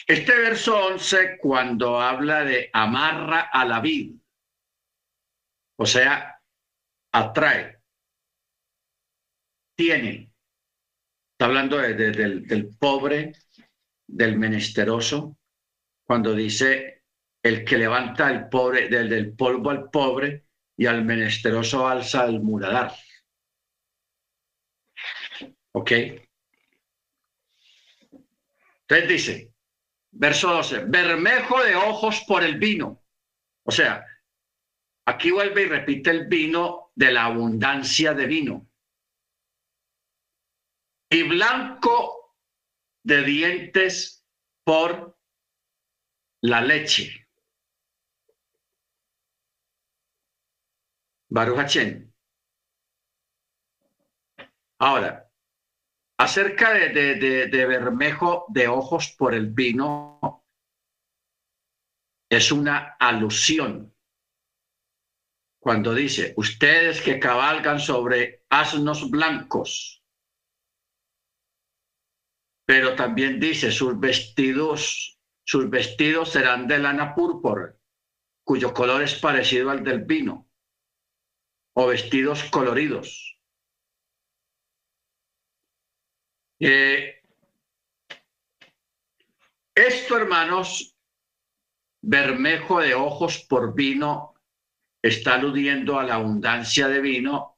Este 0.07 0.35
verso 0.35 0.75
11, 0.87 1.37
cuando 1.37 2.01
habla 2.01 2.43
de 2.43 2.69
amarra 2.73 3.49
a 3.53 3.63
la 3.65 3.79
vid, 3.79 4.15
o 5.77 5.85
sea, 5.85 6.41
atrae, 7.13 7.79
tiene, 9.75 10.33
está 11.31 11.45
hablando 11.45 11.77
del, 11.77 12.75
pobre, 12.79 13.33
del 14.07 14.37
menesteroso, 14.37 15.37
cuando 16.03 16.33
dice 16.33 17.03
el 17.41 17.63
que 17.63 17.77
levanta 17.77 18.27
al 18.27 18.49
pobre, 18.49 18.89
del, 18.89 19.07
del 19.07 19.33
polvo 19.35 19.69
al 19.69 19.89
pobre 19.89 20.42
y 20.77 20.85
al 20.85 21.03
menesteroso 21.05 21.87
alza 21.87 22.21
al 22.21 22.41
muradar. 22.41 22.93
¿Ok? 25.71 25.91
Entonces 28.81 29.07
dice, 29.07 29.53
Verso 30.15 30.47
12, 30.47 30.85
bermejo 30.85 31.63
de 31.63 31.75
ojos 31.75 32.23
por 32.27 32.43
el 32.43 32.59
vino. 32.59 33.03
O 33.63 33.71
sea, 33.71 34.05
aquí 35.07 35.31
vuelve 35.31 35.63
y 35.63 35.65
repite 35.65 36.11
el 36.11 36.27
vino 36.27 36.91
de 36.93 37.11
la 37.11 37.25
abundancia 37.25 38.13
de 38.13 38.27
vino. 38.27 38.69
Y 41.09 41.23
blanco 41.23 42.37
de 43.03 43.23
dientes 43.23 44.23
por 44.63 45.17
la 46.41 46.61
leche. 46.61 47.22
Baruch 51.33 51.77
Ahora, 54.79 55.31
Acerca 56.19 56.73
de, 56.73 57.15
de, 57.47 57.65
Bermejo 57.65 58.45
de 58.49 58.67
ojos 58.67 59.15
por 59.17 59.33
el 59.33 59.47
vino, 59.47 60.45
es 62.29 62.51
una 62.51 62.95
alusión. 62.99 63.95
Cuando 65.59 65.95
dice, 65.95 66.35
ustedes 66.37 67.01
que 67.01 67.19
cabalgan 67.19 67.79
sobre 67.79 68.45
asnos 68.49 69.09
blancos, 69.09 70.03
pero 72.65 72.95
también 72.95 73.39
dice, 73.39 73.71
sus 73.71 73.99
vestidos, 73.99 75.19
sus 75.43 75.67
vestidos 75.69 76.29
serán 76.29 76.67
de 76.67 76.77
lana 76.77 77.15
púrpura, 77.15 77.75
cuyo 78.45 78.71
color 78.71 79.01
es 79.01 79.15
parecido 79.15 79.71
al 79.71 79.83
del 79.83 80.03
vino, 80.03 80.52
o 81.73 81.87
vestidos 81.87 82.43
coloridos 82.45 83.33
Eh, 86.65 87.21
esto, 89.75 90.17
hermanos, 90.17 90.95
Bermejo 92.01 92.79
de 92.79 92.93
ojos 92.93 93.45
por 93.49 93.75
vino 93.75 94.33
está 95.01 95.35
aludiendo 95.35 95.99
a 95.99 96.03
la 96.03 96.15
abundancia 96.15 96.87
de 96.87 97.01
vino, 97.01 97.57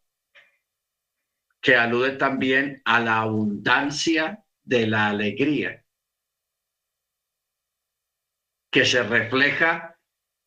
que 1.61 1.75
alude 1.75 2.13
también 2.13 2.81
a 2.83 2.99
la 2.99 3.21
abundancia 3.21 4.43
de 4.63 4.87
la 4.87 5.09
alegría, 5.09 5.85
que 8.71 8.85
se 8.85 9.03
refleja 9.03 9.99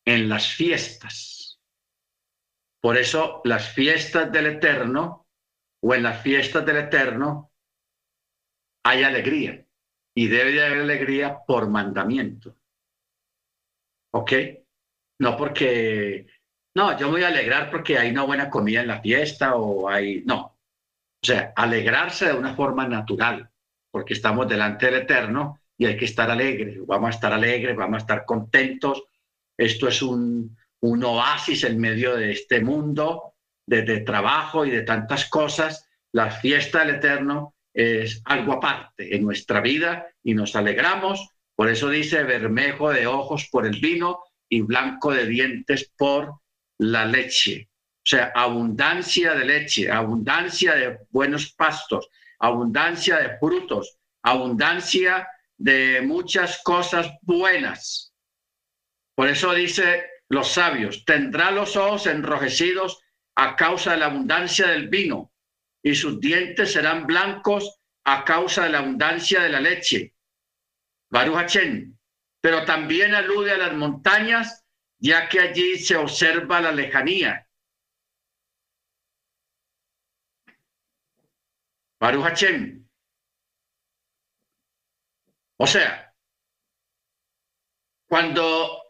en 0.03 0.27
las 0.27 0.53
fiestas. 0.53 1.38
Por 2.81 2.97
eso 2.97 3.41
las 3.43 3.69
fiestas 3.69 4.31
del 4.31 4.47
Eterno, 4.47 5.27
o 5.81 5.93
en 5.93 6.03
las 6.03 6.21
fiestas 6.21 6.65
del 6.65 6.77
Eterno, 6.77 7.51
hay 8.83 9.03
alegría 9.03 9.65
y 10.15 10.27
debe 10.27 10.51
de 10.51 10.65
haber 10.65 10.79
alegría 10.79 11.39
por 11.45 11.69
mandamiento. 11.69 12.55
¿Ok? 14.11 14.33
No 15.19 15.37
porque, 15.37 16.27
no, 16.75 16.97
yo 16.97 17.07
me 17.07 17.13
voy 17.13 17.23
a 17.23 17.27
alegrar 17.27 17.69
porque 17.69 17.97
hay 17.97 18.11
una 18.11 18.23
buena 18.23 18.49
comida 18.49 18.81
en 18.81 18.87
la 18.87 19.01
fiesta 19.01 19.55
o 19.55 19.89
hay, 19.89 20.23
no. 20.25 20.57
O 21.21 21.25
sea, 21.25 21.53
alegrarse 21.55 22.27
de 22.27 22.33
una 22.33 22.55
forma 22.55 22.87
natural, 22.87 23.49
porque 23.91 24.13
estamos 24.13 24.47
delante 24.47 24.85
del 24.85 25.01
Eterno 25.01 25.59
y 25.77 25.85
hay 25.85 25.97
que 25.97 26.05
estar 26.05 26.31
alegres, 26.31 26.85
vamos 26.85 27.07
a 27.07 27.13
estar 27.13 27.33
alegres, 27.33 27.75
vamos 27.75 27.95
a 27.95 27.99
estar 27.99 28.25
contentos. 28.25 29.03
Esto 29.57 29.89
es 29.89 30.01
un, 30.01 30.57
un 30.81 31.03
oasis 31.03 31.63
en 31.63 31.79
medio 31.79 32.15
de 32.15 32.31
este 32.31 32.61
mundo 32.61 33.35
de, 33.65 33.99
trabajo 34.01 34.65
y 34.65 34.71
de 34.71 34.81
tantas 34.81 35.29
cosas. 35.29 35.87
La 36.11 36.31
fiesta 36.31 36.79
del 36.79 36.95
Eterno 36.95 37.55
es 37.73 38.21
algo 38.25 38.53
aparte 38.53 39.15
en 39.15 39.23
nuestra 39.23 39.61
vida 39.61 40.07
y 40.23 40.33
nos 40.33 40.55
alegramos. 40.55 41.29
Por 41.55 41.69
eso 41.69 41.89
dice 41.89 42.23
bermejo 42.23 42.91
de 42.91 43.07
ojos 43.07 43.47
por 43.51 43.65
el 43.65 43.79
vino 43.79 44.19
y 44.49 44.61
blanco 44.61 45.13
de 45.13 45.27
dientes 45.27 45.91
por 45.97 46.39
la 46.79 47.05
leche. 47.05 47.69
O 47.97 48.09
sea, 48.09 48.31
abundancia 48.33 49.35
de 49.35 49.45
leche, 49.45 49.91
abundancia 49.91 50.73
de 50.73 50.99
buenos 51.09 51.53
pastos, 51.53 52.09
abundancia 52.39 53.17
de 53.17 53.37
frutos, 53.37 53.97
abundancia 54.23 55.27
de 55.57 56.01
muchas 56.01 56.61
cosas 56.63 57.11
buenas. 57.21 58.13
Por 59.13 59.27
eso 59.27 59.53
dice 59.53 60.05
los 60.29 60.53
sabios, 60.53 61.03
tendrá 61.05 61.51
los 61.51 61.75
ojos 61.75 62.05
enrojecidos 62.05 63.01
a 63.35 63.55
causa 63.55 63.91
de 63.91 63.97
la 63.97 64.05
abundancia 64.07 64.67
del 64.67 64.87
vino 64.87 65.33
y 65.81 65.95
sus 65.95 66.19
dientes 66.19 66.73
serán 66.73 67.07
blancos 67.07 67.79
a 68.03 68.23
causa 68.23 68.63
de 68.63 68.69
la 68.69 68.79
abundancia 68.79 69.41
de 69.41 69.49
la 69.49 69.59
leche. 69.59 70.13
Baruch 71.09 71.57
Pero 72.41 72.65
también 72.65 73.15
alude 73.15 73.51
a 73.51 73.57
las 73.57 73.73
montañas, 73.73 74.65
ya 74.99 75.27
que 75.27 75.39
allí 75.39 75.77
se 75.77 75.95
observa 75.95 76.61
la 76.61 76.71
lejanía. 76.71 77.47
Baruch 81.99 82.43
O 85.57 85.67
sea, 85.67 86.13
cuando 88.07 88.88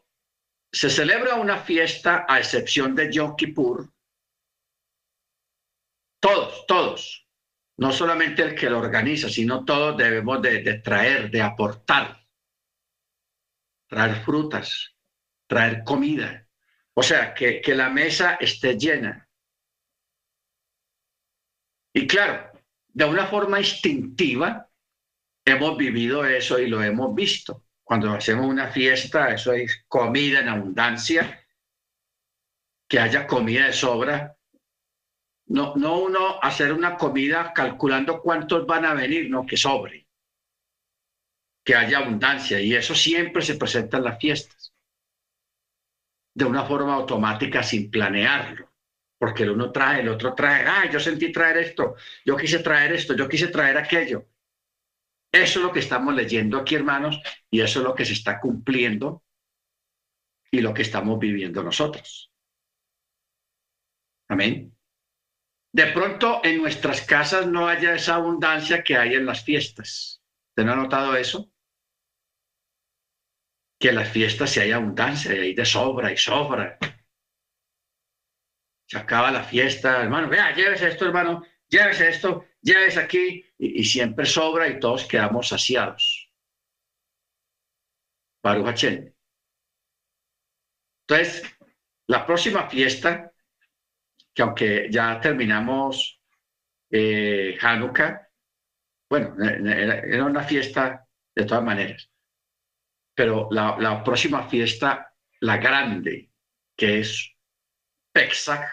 se 0.72 0.90
celebra 0.90 1.36
una 1.36 1.58
fiesta, 1.58 2.26
a 2.28 2.40
excepción 2.40 2.96
de 2.96 3.12
Yom 3.12 3.36
Kippur, 3.36 3.92
todos, 6.20 6.66
todos, 6.68 7.28
no 7.78 7.92
solamente 7.92 8.44
el 8.44 8.56
que 8.56 8.70
lo 8.70 8.80
organiza, 8.80 9.30
sino 9.30 9.64
todos 9.64 9.98
debemos 9.98 10.42
de, 10.42 10.80
traer, 10.80 11.32
de 11.32 11.42
aportar, 11.42 12.28
traer 13.88 14.24
frutas, 14.24 14.96
traer 15.48 15.84
comida. 15.84 16.46
O 16.94 17.02
sea, 17.02 17.34
que, 17.34 17.62
que 17.62 17.74
la 17.74 17.90
mesa 17.90 18.36
esté 18.36 18.78
llena. 18.78 19.30
Y 21.94 22.06
claro, 22.06 22.52
de 22.90 23.06
una 23.06 23.26
forma 23.28 23.60
instintiva, 23.60 24.70
hemos 25.46 25.78
vivido 25.78 26.26
eso 26.26 26.60
y 26.60 26.68
lo 26.68 26.84
hemos 26.84 27.16
visto. 27.16 27.64
Cuando 27.90 28.14
hacemos 28.14 28.46
una 28.46 28.68
fiesta, 28.68 29.32
eso 29.34 29.52
es 29.52 29.84
comida 29.88 30.42
en 30.42 30.50
abundancia, 30.50 31.44
que 32.88 33.00
haya 33.00 33.26
comida 33.26 33.66
de 33.66 33.74
sobra, 33.74 34.38
no, 35.48 35.74
no 35.76 35.98
uno 35.98 36.40
hacer 36.40 36.72
una 36.72 36.96
comida 36.96 37.52
calculando 37.52 38.22
cuántos 38.22 38.68
van 38.68 38.86
a 38.86 38.94
venir, 38.94 39.32
no, 39.32 39.44
que 39.44 39.58
sobre, 39.58 40.08
que 41.66 41.76
haya 41.76 41.98
abundancia. 41.98 42.60
Y 42.62 42.76
eso 42.76 42.94
siempre 42.94 43.42
se 43.42 43.56
presenta 43.56 43.98
en 43.98 44.04
las 44.04 44.20
fiestas. 44.20 44.72
de 46.34 46.46
una 46.46 46.66
forma 46.66 46.94
automática 46.96 47.64
sin 47.64 47.92
planearlo, 47.92 48.72
porque 49.18 49.44
el 49.44 49.52
uno 49.52 49.72
trae, 49.72 50.02
el 50.02 50.10
otro 50.10 50.34
trae, 50.36 50.66
ah, 50.68 50.90
yo 50.92 51.00
sentí 51.00 51.32
traer 51.32 51.58
esto, 51.58 51.96
yo 52.26 52.38
quise 52.38 52.60
traer 52.60 52.94
esto, 52.94 53.16
yo 53.16 53.28
quise 53.28 53.48
traer 53.50 53.78
aquello. 53.78 54.26
Eso 55.32 55.60
es 55.60 55.66
lo 55.66 55.72
que 55.72 55.80
estamos 55.80 56.14
leyendo 56.16 56.58
aquí, 56.58 56.76
hermanos, 56.76 57.22
y 57.52 57.62
eso 57.62 57.80
es 57.80 57.86
lo 57.86 57.94
que 57.94 58.06
se 58.06 58.14
está 58.14 58.40
cumpliendo 58.40 59.24
y 60.52 60.62
lo 60.62 60.74
que 60.74 60.82
estamos 60.82 61.20
viviendo 61.20 61.62
nosotros. 61.62 62.32
Amén. 64.28 64.76
De 65.72 65.86
pronto 65.88 66.42
en 66.44 66.58
nuestras 66.58 67.02
casas 67.06 67.48
no 67.48 67.68
haya 67.68 67.94
esa 67.94 68.16
abundancia 68.16 68.84
que 68.84 68.98
hay 68.98 69.14
en 69.14 69.26
las 69.26 69.44
fiestas. 69.44 70.22
¿Usted 70.50 70.66
no 70.66 70.74
ha 70.74 70.76
notado 70.76 71.16
eso? 71.16 71.52
Que 73.80 73.90
en 73.90 73.96
las 73.96 74.10
fiestas 74.10 74.50
si 74.50 74.60
hay 74.60 74.72
abundancia, 74.72 75.34
y 75.36 75.40
hay 75.40 75.54
de 75.54 75.66
sobra 75.66 76.12
y 76.12 76.18
sobra. 76.18 76.78
Se 78.88 78.98
acaba 78.98 79.32
la 79.32 79.44
fiesta, 79.44 80.02
hermano, 80.02 80.28
vea, 80.28 80.56
llévese 80.56 80.88
esto, 80.88 81.06
hermano, 81.06 81.44
llévese 81.70 82.10
esto, 82.10 82.46
llévese 82.62 83.00
aquí, 83.00 83.46
y, 83.58 83.84
siempre 83.84 84.26
sobra 84.26 84.68
y 84.68 84.80
todos 84.80 85.06
quedamos 85.06 85.50
saciados. 85.50 86.32
Baruch 88.44 88.84
Entonces, 91.08 91.44
la 92.08 92.26
próxima 92.26 92.70
fiesta 92.70 93.30
que 94.34 94.44
aunque 94.44 94.88
ya 94.90 95.20
terminamos 95.20 96.22
eh, 96.90 97.58
Hanukkah, 97.62 98.28
bueno, 99.10 99.36
era, 99.44 100.24
una 100.26 100.44
fiesta 100.44 101.06
de 101.36 101.46
todas 101.46 101.64
maneras, 101.64 102.10
pero 103.14 103.50
la, 103.52 104.02
próxima 104.04 104.48
fiesta, 104.48 105.14
la 105.42 105.58
grande, 105.58 106.32
que 106.78 107.00
es 107.00 107.36
Pesach, 108.14 108.66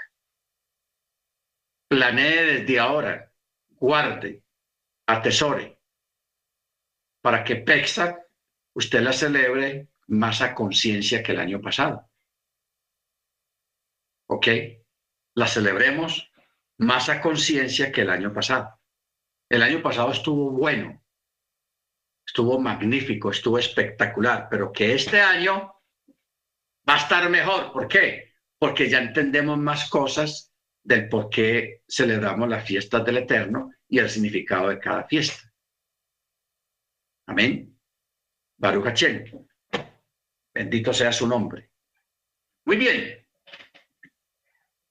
planee 1.88 2.60
desde 2.60 2.78
ahora, 2.78 3.32
guarde, 3.70 4.42
atesore, 5.06 5.80
para 7.22 7.44
que 7.44 7.56
Pesach 7.56 8.16
usted 8.74 9.00
la 9.00 9.12
celebre 9.12 9.88
más 10.08 10.40
a 10.42 10.54
conciencia 10.54 11.22
que 11.22 11.32
el 11.32 11.40
año 11.40 11.60
pasado. 11.60 12.10
¿Ok? 14.28 14.48
la 15.36 15.46
celebremos 15.46 16.30
más 16.78 17.08
a 17.08 17.20
conciencia 17.20 17.92
que 17.92 18.00
el 18.00 18.10
año 18.10 18.32
pasado. 18.32 18.80
El 19.48 19.62
año 19.62 19.82
pasado 19.82 20.10
estuvo 20.10 20.50
bueno, 20.50 21.04
estuvo 22.26 22.58
magnífico, 22.58 23.30
estuvo 23.30 23.58
espectacular, 23.58 24.48
pero 24.50 24.72
que 24.72 24.94
este 24.94 25.20
año 25.20 25.74
va 26.88 26.94
a 26.94 26.98
estar 26.98 27.28
mejor. 27.28 27.72
¿Por 27.72 27.86
qué? 27.86 28.32
Porque 28.58 28.88
ya 28.88 28.98
entendemos 28.98 29.58
más 29.58 29.88
cosas 29.90 30.54
del 30.86 31.08
por 31.08 31.28
qué 31.28 31.82
celebramos 31.88 32.48
las 32.48 32.64
fiestas 32.64 33.04
del 33.04 33.18
Eterno 33.18 33.72
y 33.88 33.98
el 33.98 34.08
significado 34.08 34.68
de 34.68 34.78
cada 34.78 35.04
fiesta. 35.04 35.52
Amén. 37.26 37.76
Baruch 38.56 38.84
Hashem. 38.84 39.24
Bendito 40.54 40.92
sea 40.92 41.12
su 41.12 41.26
nombre. 41.26 41.70
Muy 42.64 42.76
bien. 42.76 43.26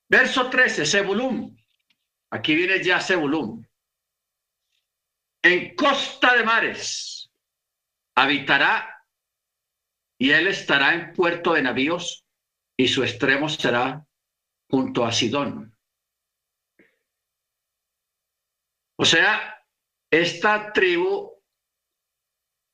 Verso 0.09 0.49
13, 0.49 0.85
Sebulum. 0.85 1.55
Aquí 2.31 2.55
viene 2.55 2.83
ya 2.83 2.99
Sebulum. 2.99 3.65
En 5.41 5.75
costa 5.75 6.35
de 6.35 6.43
mares 6.43 7.31
habitará 8.15 9.01
y 10.17 10.31
él 10.31 10.47
estará 10.47 10.93
en 10.93 11.13
puerto 11.13 11.53
de 11.53 11.61
navíos 11.61 12.25
y 12.75 12.87
su 12.89 13.03
extremo 13.03 13.47
será 13.47 14.05
junto 14.69 15.05
a 15.05 15.11
Sidón. 15.13 15.74
O 18.97 19.05
sea, 19.05 19.63
esta 20.11 20.71
tribu 20.71 21.35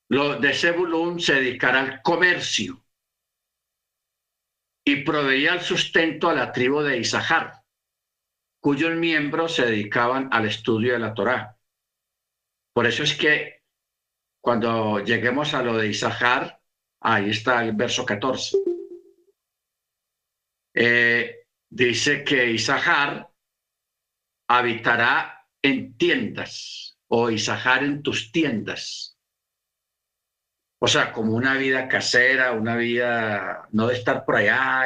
lo 0.09 0.39
de 0.39 0.53
Sebulum 0.53 1.19
se 1.19 1.35
dedicará 1.35 1.79
al 1.79 2.01
comercio 2.01 2.85
y 4.85 5.03
proveía 5.03 5.53
el 5.53 5.61
sustento 5.61 6.29
a 6.29 6.33
la 6.33 6.51
tribu 6.51 6.81
de 6.81 6.97
Isahar, 6.97 7.63
cuyos 8.59 8.95
miembros 8.95 9.55
se 9.55 9.65
dedicaban 9.65 10.27
al 10.31 10.45
estudio 10.45 10.93
de 10.93 10.99
la 10.99 11.13
Torá. 11.13 11.57
Por 12.73 12.87
eso 12.87 13.03
es 13.03 13.15
que 13.15 13.63
cuando 14.41 14.99
lleguemos 14.99 15.53
a 15.53 15.63
lo 15.63 15.77
de 15.77 15.87
Isahar, 15.87 16.61
ahí 17.01 17.29
está 17.29 17.63
el 17.63 17.73
verso 17.73 18.05
14. 18.05 18.57
Eh, 20.73 21.45
dice 21.69 22.23
que 22.23 22.51
Isahar 22.51 23.29
habitará 24.49 25.40
en 25.61 25.97
tiendas 25.97 26.97
o 27.07 27.29
Isahar 27.29 27.83
en 27.83 28.01
tus 28.01 28.31
tiendas 28.31 29.11
o 30.83 30.87
sea, 30.87 31.11
como 31.13 31.33
una 31.33 31.53
vida 31.57 31.87
casera, 31.87 32.53
una 32.53 32.75
vida 32.75 33.67
no 33.71 33.85
de 33.85 33.93
estar 33.93 34.25
por 34.25 34.37
allá 34.37 34.85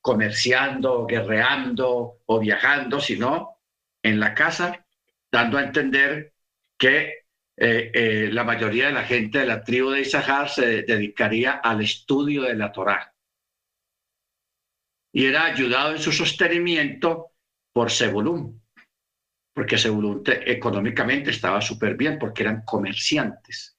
comerciando, 0.00 1.04
guerreando 1.06 2.22
o 2.24 2.40
viajando, 2.40 3.00
sino 3.00 3.60
en 4.02 4.18
la 4.18 4.34
casa, 4.34 4.86
dando 5.30 5.58
a 5.58 5.64
entender 5.64 6.32
que 6.78 7.26
eh, 7.54 7.90
eh, 7.92 8.30
la 8.32 8.44
mayoría 8.44 8.86
de 8.86 8.94
la 8.94 9.02
gente 9.04 9.40
de 9.40 9.46
la 9.46 9.62
tribu 9.62 9.90
de 9.90 10.00
Isahar 10.00 10.48
se 10.48 10.82
dedicaría 10.84 11.52
al 11.52 11.82
estudio 11.82 12.44
de 12.44 12.54
la 12.54 12.72
Torá. 12.72 13.14
Y 15.12 15.26
era 15.26 15.44
ayudado 15.44 15.92
en 15.92 15.98
su 15.98 16.12
sostenimiento 16.12 17.32
por 17.74 17.90
Sebulún, 17.90 18.62
porque 19.56 19.78
Sebulún 19.78 20.22
económicamente 20.26 21.30
estaba 21.30 21.62
súper 21.62 21.96
bien, 21.96 22.18
porque 22.18 22.42
eran 22.42 22.62
comerciantes 22.62 23.76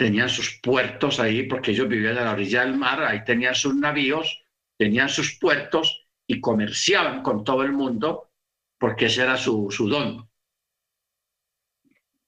tenían 0.00 0.30
sus 0.30 0.58
puertos 0.62 1.20
ahí, 1.20 1.42
porque 1.42 1.72
ellos 1.72 1.86
vivían 1.86 2.16
a 2.16 2.24
la 2.24 2.32
orilla 2.32 2.62
del 2.62 2.74
mar, 2.74 3.04
ahí 3.04 3.22
tenían 3.22 3.54
sus 3.54 3.74
navíos, 3.74 4.42
tenían 4.78 5.10
sus 5.10 5.38
puertos 5.38 6.06
y 6.26 6.40
comerciaban 6.40 7.22
con 7.22 7.44
todo 7.44 7.64
el 7.64 7.72
mundo, 7.72 8.32
porque 8.78 9.06
ese 9.06 9.24
era 9.24 9.36
su, 9.36 9.70
su 9.70 9.90
don. 9.90 10.26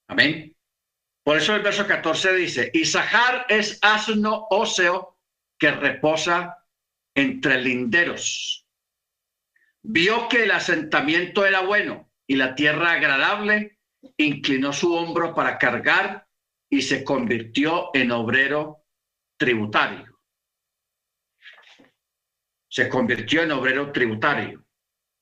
Amén. 0.07 0.55
Por 1.23 1.37
eso 1.37 1.55
el 1.55 1.63
verso 1.63 1.87
14 1.87 2.35
dice, 2.35 2.69
Isahar 2.75 3.47
es 3.49 3.79
asno 3.81 4.45
óseo 4.51 5.17
que 5.57 5.71
reposa 5.71 6.55
entre 7.15 7.59
linderos. 7.59 8.62
Vio 9.83 10.29
que 10.29 10.43
el 10.43 10.51
asentamiento 10.51 11.45
era 11.45 11.61
bueno 11.61 12.09
y 12.25 12.37
la 12.37 12.55
tierra 12.55 12.93
agradable, 12.93 13.79
inclinó 14.17 14.71
su 14.71 14.93
hombro 14.95 15.35
para 15.35 15.57
cargar 15.57 16.27
y 16.69 16.81
se 16.81 17.03
convirtió 17.03 17.91
en 17.93 18.11
obrero 18.11 18.85
tributario. 19.37 20.19
Se 22.69 22.87
convirtió 22.87 23.43
en 23.43 23.51
obrero 23.51 23.91
tributario. 23.91 24.65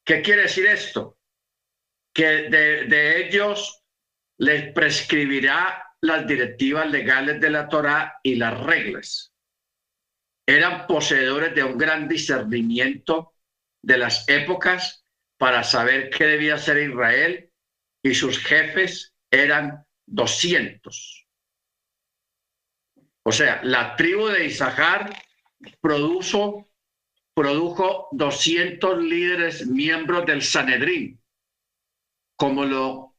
¿Qué 0.05 0.21
quiere 0.21 0.43
decir 0.43 0.67
esto? 0.67 1.17
Que 2.13 2.49
de, 2.49 3.25
ellos 3.25 3.83
les 4.37 4.71
prescribirá 4.73 5.95
las 6.01 6.25
directivas 6.27 6.89
legales 6.89 7.41
de 7.41 7.49
la 7.49 7.67
Torá 7.67 8.19
y 8.23 8.35
las 8.35 8.59
reglas. 8.61 9.33
Eran 10.45 10.87
poseedores 10.87 11.53
de 11.55 11.63
un 11.63 11.77
gran 11.77 12.07
discernimiento 12.07 13.33
de 13.81 13.97
las 13.97 14.27
épocas 14.29 15.05
para 15.37 15.63
saber 15.63 16.09
qué 16.09 16.25
debía 16.25 16.57
ser 16.57 16.77
Israel 16.77 17.51
y 18.03 18.13
sus 18.13 18.37
jefes 18.39 19.13
eran 19.29 19.85
200. 20.05 21.27
O 23.23 23.31
sea, 23.31 23.61
la 23.63 23.95
tribu 23.95 24.27
de 24.27 24.45
Isahar 24.45 25.15
produjo, 25.79 26.71
produjo 27.33 28.07
200 28.11 29.03
líderes 29.03 29.67
miembros 29.67 30.25
del 30.25 30.41
Sanedrín, 30.41 31.21
como 32.35 32.65
lo 32.65 33.15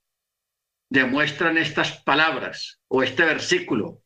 demuestran 0.91 1.57
estas 1.57 2.03
palabras 2.03 2.81
o 2.89 3.03
este 3.03 3.25
versículo, 3.25 4.03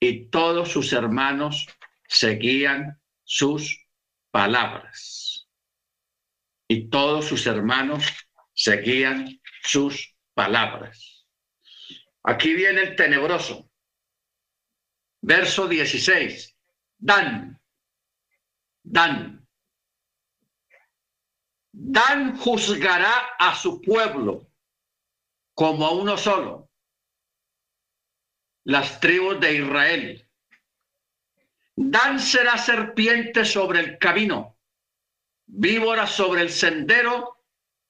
y 0.00 0.26
todos 0.28 0.70
sus 0.70 0.92
hermanos 0.92 1.66
seguían 2.08 3.00
sus 3.24 3.86
palabras. 4.30 5.25
Y 6.68 6.88
todos 6.88 7.26
sus 7.26 7.46
hermanos 7.46 8.04
seguían 8.54 9.40
sus 9.62 10.14
palabras. 10.34 11.26
Aquí 12.22 12.54
viene 12.54 12.82
el 12.82 12.96
tenebroso 12.96 13.70
verso 15.26 15.66
16. 15.68 16.56
Dan, 16.98 17.60
Dan. 18.82 19.46
Dan 21.72 22.36
juzgará 22.38 23.34
a 23.38 23.54
su 23.54 23.82
pueblo 23.82 24.48
como 25.54 25.86
a 25.86 25.90
uno 25.90 26.16
solo, 26.16 26.70
las 28.64 29.00
tribus 29.00 29.40
de 29.40 29.54
Israel. 29.54 30.30
Dan 31.74 32.20
será 32.20 32.56
serpiente 32.56 33.44
sobre 33.44 33.80
el 33.80 33.98
camino, 33.98 34.55
víbora 35.46 36.06
sobre 36.06 36.42
el 36.42 36.50
sendero, 36.50 37.44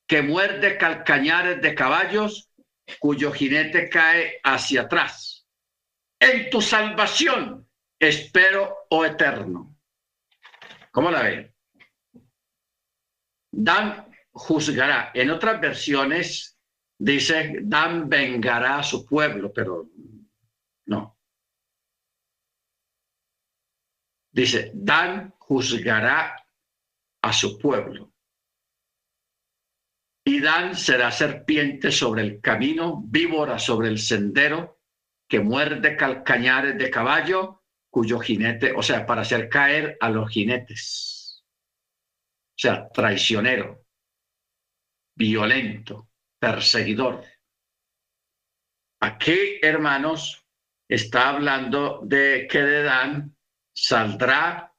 que 0.06 0.22
muerde 0.22 0.78
calcañares 0.78 1.60
de 1.60 1.74
caballos, 1.74 2.50
cuyo 3.00 3.32
jinete 3.32 3.88
cae 3.88 4.40
hacia 4.44 4.82
atrás. 4.82 5.46
En 6.20 6.48
tu 6.48 6.60
salvación 6.60 7.68
espero, 7.98 8.86
oh 8.90 9.04
eterno. 9.04 9.76
¿Cómo 10.90 11.10
la 11.10 11.22
ven? 11.22 11.54
Dan 13.50 14.14
juzgará. 14.30 15.10
En 15.14 15.30
otras 15.30 15.60
versiones 15.60 16.58
dice, 16.98 17.58
Dan 17.62 18.08
vengará 18.08 18.78
a 18.78 18.82
su 18.82 19.04
pueblo, 19.04 19.52
pero 19.52 19.88
no. 20.86 21.18
Dice, 24.30 24.70
Dan 24.74 25.34
juzgará 25.38 26.45
a 27.26 27.32
su 27.32 27.58
pueblo. 27.58 28.12
Y 30.24 30.40
Dan 30.40 30.76
será 30.76 31.10
serpiente 31.10 31.90
sobre 31.90 32.22
el 32.22 32.40
camino, 32.40 33.02
víbora 33.04 33.58
sobre 33.58 33.88
el 33.88 33.98
sendero, 33.98 34.80
que 35.28 35.40
muerde 35.40 35.96
calcañares 35.96 36.78
de 36.78 36.88
caballo, 36.88 37.64
cuyo 37.90 38.20
jinete, 38.20 38.72
o 38.72 38.82
sea, 38.82 39.04
para 39.04 39.22
hacer 39.22 39.48
caer 39.48 39.96
a 40.00 40.08
los 40.08 40.30
jinetes. 40.30 41.44
O 42.50 42.58
sea, 42.58 42.88
traicionero, 42.90 43.86
violento, 45.16 46.08
perseguidor. 46.38 47.24
Aquí, 49.00 49.58
hermanos, 49.62 50.46
está 50.88 51.30
hablando 51.30 52.02
de 52.04 52.46
que 52.48 52.62
de 52.62 52.82
Dan 52.84 53.36
saldrá 53.72 54.75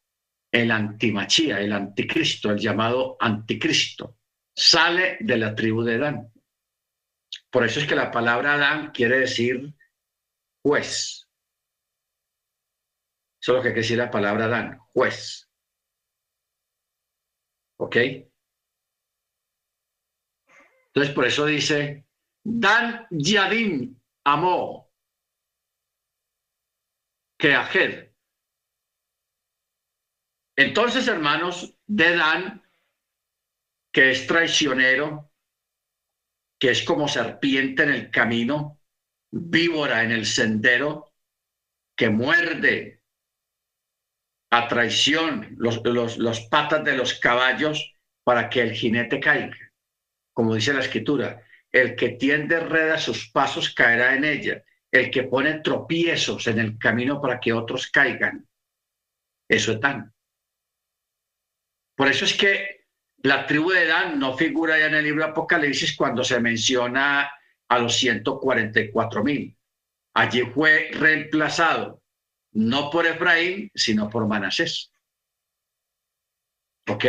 el 0.52 0.72
antimachía, 0.72 1.60
el 1.60 1.74
anticristo, 1.74 2.52
el 2.52 2.60
llamado 2.60 3.18
anticristo. 3.20 4.18
Sale 4.56 5.18
de 5.20 5.38
la 5.38 5.54
tribu 5.54 5.84
de 5.84 5.98
Dan. 5.98 6.32
Por 7.50 7.64
eso 7.64 7.80
es 7.80 7.88
que 7.88 7.96
la 7.96 8.12
palabra 8.12 8.58
Dan 8.58 8.92
quiere 8.92 9.20
decir 9.20 9.74
juez. 10.64 11.28
Eso 13.40 13.52
es 13.52 13.58
lo 13.58 13.62
que 13.62 13.70
quiere 13.70 13.82
decir 13.82 13.98
la 13.98 14.12
palabra 14.12 14.48
Dan, 14.48 14.80
juez. 14.94 15.50
¿Ok? 17.80 17.96
Entonces, 20.88 21.14
por 21.14 21.26
eso 21.26 21.46
dice, 21.46 22.08
Dan 22.44 23.06
Yadim 23.12 24.00
amó 24.24 24.92
que 27.38 27.54
Ajed 27.54 28.07
entonces, 30.58 31.08
hermanos, 31.08 31.76
de 31.86 32.16
Dan, 32.18 32.64
que 33.94 34.12
es 34.12 34.26
traicionero, 34.26 35.32
que 36.60 36.72
es 36.72 36.84
como 36.84 37.08
serpiente 37.08 37.84
en 37.84 37.90
el 37.90 38.10
camino, 38.10 38.80
víbora 39.30 40.04
en 40.04 40.12
el 40.12 40.26
sendero, 40.26 41.14
que 41.96 42.10
muerde 42.10 43.04
a 44.50 44.68
traición 44.68 45.56
los, 45.58 45.80
patas 46.50 46.84
de 46.84 46.98
los 46.98 47.20
caballos 47.20 47.94
para 48.24 48.50
que 48.50 48.62
el 48.62 48.74
jinete 48.74 49.20
caiga. 49.20 49.58
Como 50.34 50.56
dice 50.56 50.74
la 50.74 50.80
escritura, 50.80 51.44
el 51.72 51.96
que 51.96 52.10
tiende 52.10 52.60
red 52.60 52.90
a 52.92 52.98
sus 52.98 53.30
pasos 53.30 53.74
caerá 53.76 54.16
en 54.16 54.26
ella, 54.26 54.64
el 54.92 55.12
que 55.12 55.24
pone 55.24 55.60
tropiezos 55.60 56.48
en 56.48 56.58
el 56.58 56.80
camino 56.80 57.22
para 57.22 57.40
que 57.40 57.54
otros 57.54 57.92
caigan. 57.92 58.48
Eso 59.48 59.74
es 59.74 59.80
tan. 59.80 60.17
Por 61.98 62.08
eso 62.08 62.26
es 62.26 62.36
que 62.36 62.86
la 63.24 63.48
tribu 63.48 63.72
de 63.72 63.88
Dan 63.88 64.20
no 64.20 64.38
figura 64.38 64.78
ya 64.78 64.86
en 64.86 64.94
el 64.94 65.04
libro 65.04 65.26
Apocalipsis 65.26 65.96
cuando 65.98 66.24
se 66.24 66.40
menciona 66.40 67.32
a 67.68 67.80
los 67.80 67.96
144 67.96 69.24
mil. 69.24 69.58
Allí 70.14 70.42
fue 70.42 70.92
reemplazado 70.94 72.04
no 72.52 72.92
por 72.92 73.08
Efraín, 73.08 73.72
sino 73.74 74.10
por 74.12 74.28
Manasés. 74.28 74.92
¿Ok? 76.88 77.06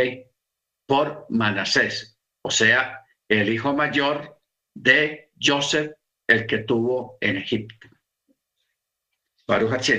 Por 0.87 1.27
Manasés, 1.29 2.17
o 2.41 2.49
sea, 2.49 3.05
el 3.27 3.53
hijo 3.53 3.75
mayor 3.75 4.41
de 4.73 5.31
Joseph, 5.39 5.91
el 6.27 6.47
que 6.47 6.59
tuvo 6.59 7.17
en 7.21 7.37
Egipto. 7.37 7.87
Baruch 9.47 9.89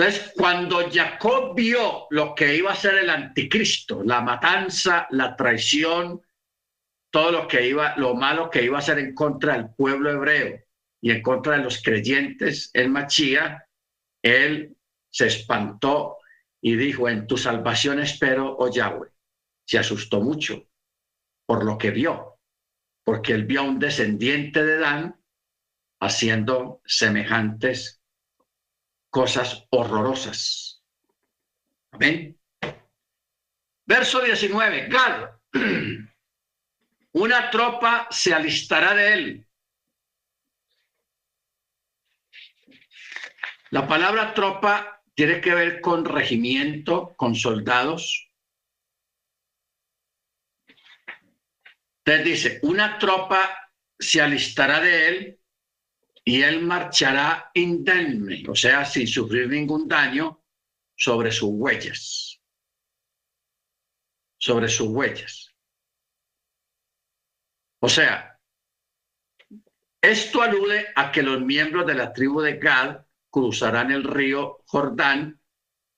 Entonces, 0.00 0.32
cuando 0.34 0.90
Jacob 0.90 1.54
vio 1.54 2.06
lo 2.08 2.34
que 2.34 2.56
iba 2.56 2.72
a 2.72 2.74
ser 2.74 2.94
el 2.94 3.10
anticristo, 3.10 4.02
la 4.02 4.22
matanza, 4.22 5.06
la 5.10 5.36
traición, 5.36 6.22
todo 7.10 7.30
lo 7.30 7.46
que 7.46 7.68
iba, 7.68 7.94
lo 7.98 8.14
malo 8.14 8.48
que 8.48 8.62
iba 8.62 8.78
a 8.78 8.82
ser 8.82 8.98
en 8.98 9.14
contra 9.14 9.52
del 9.52 9.74
pueblo 9.74 10.10
hebreo 10.10 10.58
y 11.02 11.10
en 11.10 11.20
contra 11.20 11.58
de 11.58 11.64
los 11.64 11.82
creyentes 11.82 12.70
en 12.72 12.92
Machía, 12.92 13.68
él 14.22 14.74
se 15.10 15.26
espantó 15.26 16.16
y 16.62 16.76
dijo, 16.76 17.06
en 17.06 17.26
tu 17.26 17.36
salvación 17.36 18.00
espero, 18.00 18.56
oh 18.58 18.70
Yahweh. 18.70 19.10
Se 19.66 19.78
asustó 19.78 20.22
mucho 20.22 20.66
por 21.44 21.62
lo 21.62 21.76
que 21.76 21.90
vio, 21.90 22.38
porque 23.04 23.34
él 23.34 23.44
vio 23.44 23.60
a 23.60 23.64
un 23.64 23.78
descendiente 23.78 24.64
de 24.64 24.78
Dan 24.78 25.20
haciendo 26.00 26.80
semejantes 26.86 27.99
cosas 29.10 29.66
horrorosas. 29.70 30.82
Amén. 31.90 32.38
Verso 33.84 34.20
19, 34.20 34.88
Gad, 34.88 35.30
una 37.12 37.50
tropa 37.50 38.06
se 38.10 38.32
alistará 38.32 38.94
de 38.94 39.12
él. 39.12 39.46
La 43.70 43.86
palabra 43.86 44.32
tropa 44.32 45.02
tiene 45.14 45.40
que 45.40 45.54
ver 45.54 45.80
con 45.80 46.04
regimiento, 46.04 47.14
con 47.16 47.34
soldados. 47.34 48.30
Entonces 52.04 52.24
dice, 52.24 52.58
una 52.62 52.98
tropa 52.98 53.70
se 53.98 54.20
alistará 54.20 54.80
de 54.80 55.08
él 55.08 55.39
y 56.24 56.42
él 56.42 56.62
marchará 56.62 57.50
indemne, 57.54 58.44
o 58.48 58.54
sea, 58.54 58.84
sin 58.84 59.06
sufrir 59.06 59.48
ningún 59.48 59.88
daño 59.88 60.44
sobre 60.94 61.32
sus 61.32 61.50
huellas. 61.52 62.40
Sobre 64.38 64.68
sus 64.68 64.88
huellas. 64.88 65.54
O 67.82 67.88
sea, 67.88 68.38
esto 70.02 70.42
alude 70.42 70.86
a 70.94 71.10
que 71.10 71.22
los 71.22 71.40
miembros 71.40 71.86
de 71.86 71.94
la 71.94 72.12
tribu 72.12 72.40
de 72.40 72.58
Gad 72.58 73.06
cruzarán 73.30 73.90
el 73.90 74.04
río 74.04 74.62
Jordán 74.66 75.40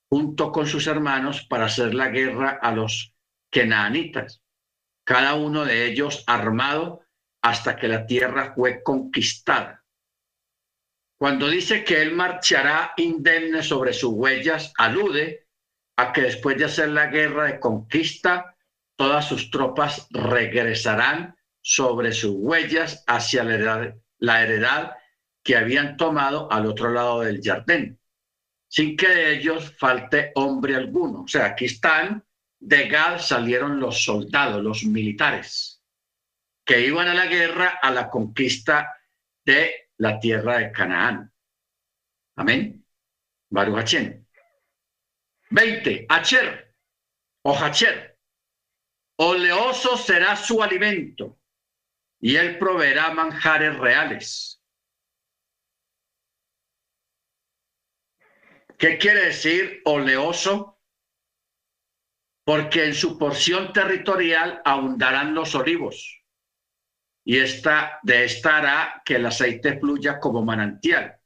junto 0.09 0.53
con 0.53 0.67
sus 0.67 0.87
hermanos 0.87 1.47
para 1.47 1.67
hacer 1.67 1.95
la 1.95 2.09
guerra 2.09 2.59
a 2.61 2.73
los 2.73 3.15
kenaanitas, 3.51 4.43
cada 5.05 5.35
uno 5.35 5.65
de 5.65 5.87
ellos 5.87 6.25
armado 6.27 7.03
hasta 7.43 7.77
que 7.77 7.89
la 7.89 8.07
tierra 8.07 8.53
fue 8.55 8.83
conquistada. 8.83 9.82
Cuando 11.23 11.49
dice 11.49 11.85
que 11.85 12.03
él 12.03 12.17
marchará 12.17 12.95
indemne 12.97 13.63
sobre 13.63 13.93
sus 13.93 14.11
huellas, 14.13 14.73
alude 14.77 15.47
a 15.97 16.13
que 16.13 16.23
después 16.23 16.59
de 16.59 16.65
hacer 16.65 16.89
la 16.89 17.07
guerra 17.07 17.45
de 17.45 17.61
conquista, 17.61 18.57
todas 18.97 19.29
sus 19.29 19.49
tropas 19.49 20.09
regresarán 20.11 21.37
sobre 21.61 22.11
sus 22.11 22.33
huellas 22.35 23.05
hacia 23.07 23.45
la 23.45 24.43
heredad, 24.43 24.97
que 25.45 25.57
habían 25.57 25.97
tomado 25.97 26.51
al 26.51 26.67
otro 26.67 26.91
lado 26.91 27.21
del 27.21 27.41
jardín, 27.41 28.01
sin 28.67 28.97
que 28.97 29.07
de 29.07 29.37
ellos 29.37 29.73
falte 29.79 30.33
hombre 30.35 30.75
alguno. 30.75 31.23
O 31.23 31.29
sea, 31.29 31.47
aquí 31.47 31.67
están, 31.67 32.25
de 32.59 32.89
Gad 32.89 33.21
salieron 33.21 33.79
los 33.79 34.03
soldados, 34.03 34.61
los 34.61 34.83
militares, 34.83 35.85
que 36.65 36.85
iban 36.85 37.07
a 37.07 37.15
la 37.15 37.27
guerra, 37.27 37.79
a 37.81 37.93
la 37.93 38.11
conquista 38.11 38.93
de 39.45 39.82
la 40.03 40.19
tierra 40.19 40.59
de 40.59 40.73
Canaán. 40.73 41.33
Amén. 42.35 42.85
Baruch 43.51 43.77
Hachem. 43.77 44.27
20. 45.51 46.07
Acher 46.09 46.75
o 47.45 47.55
Hacher. 47.55 48.19
Oleoso 49.17 49.97
será 49.97 50.35
su 50.35 50.61
alimento 50.61 51.39
y 52.21 52.35
él 52.35 52.59
proveerá 52.59 53.13
manjares 53.15 53.79
reales. 53.79 54.61
¿Qué 58.77 58.99
quiere 58.99 59.27
decir 59.27 59.83
oleoso? 59.85 60.81
Porque 62.45 62.87
en 62.87 62.95
su 62.95 63.17
porción 63.17 63.73
territorial 63.73 64.61
abundarán 64.65 65.33
los 65.33 65.55
olivos 65.55 66.22
y 67.25 67.39
esta, 67.39 68.01
de 68.03 68.25
esta 68.25 68.59
hará 68.59 69.03
que 69.05 69.17
el 69.17 69.27
aceite 69.27 69.79
fluya 69.79 70.19
como 70.19 70.43
manantial. 70.45 71.19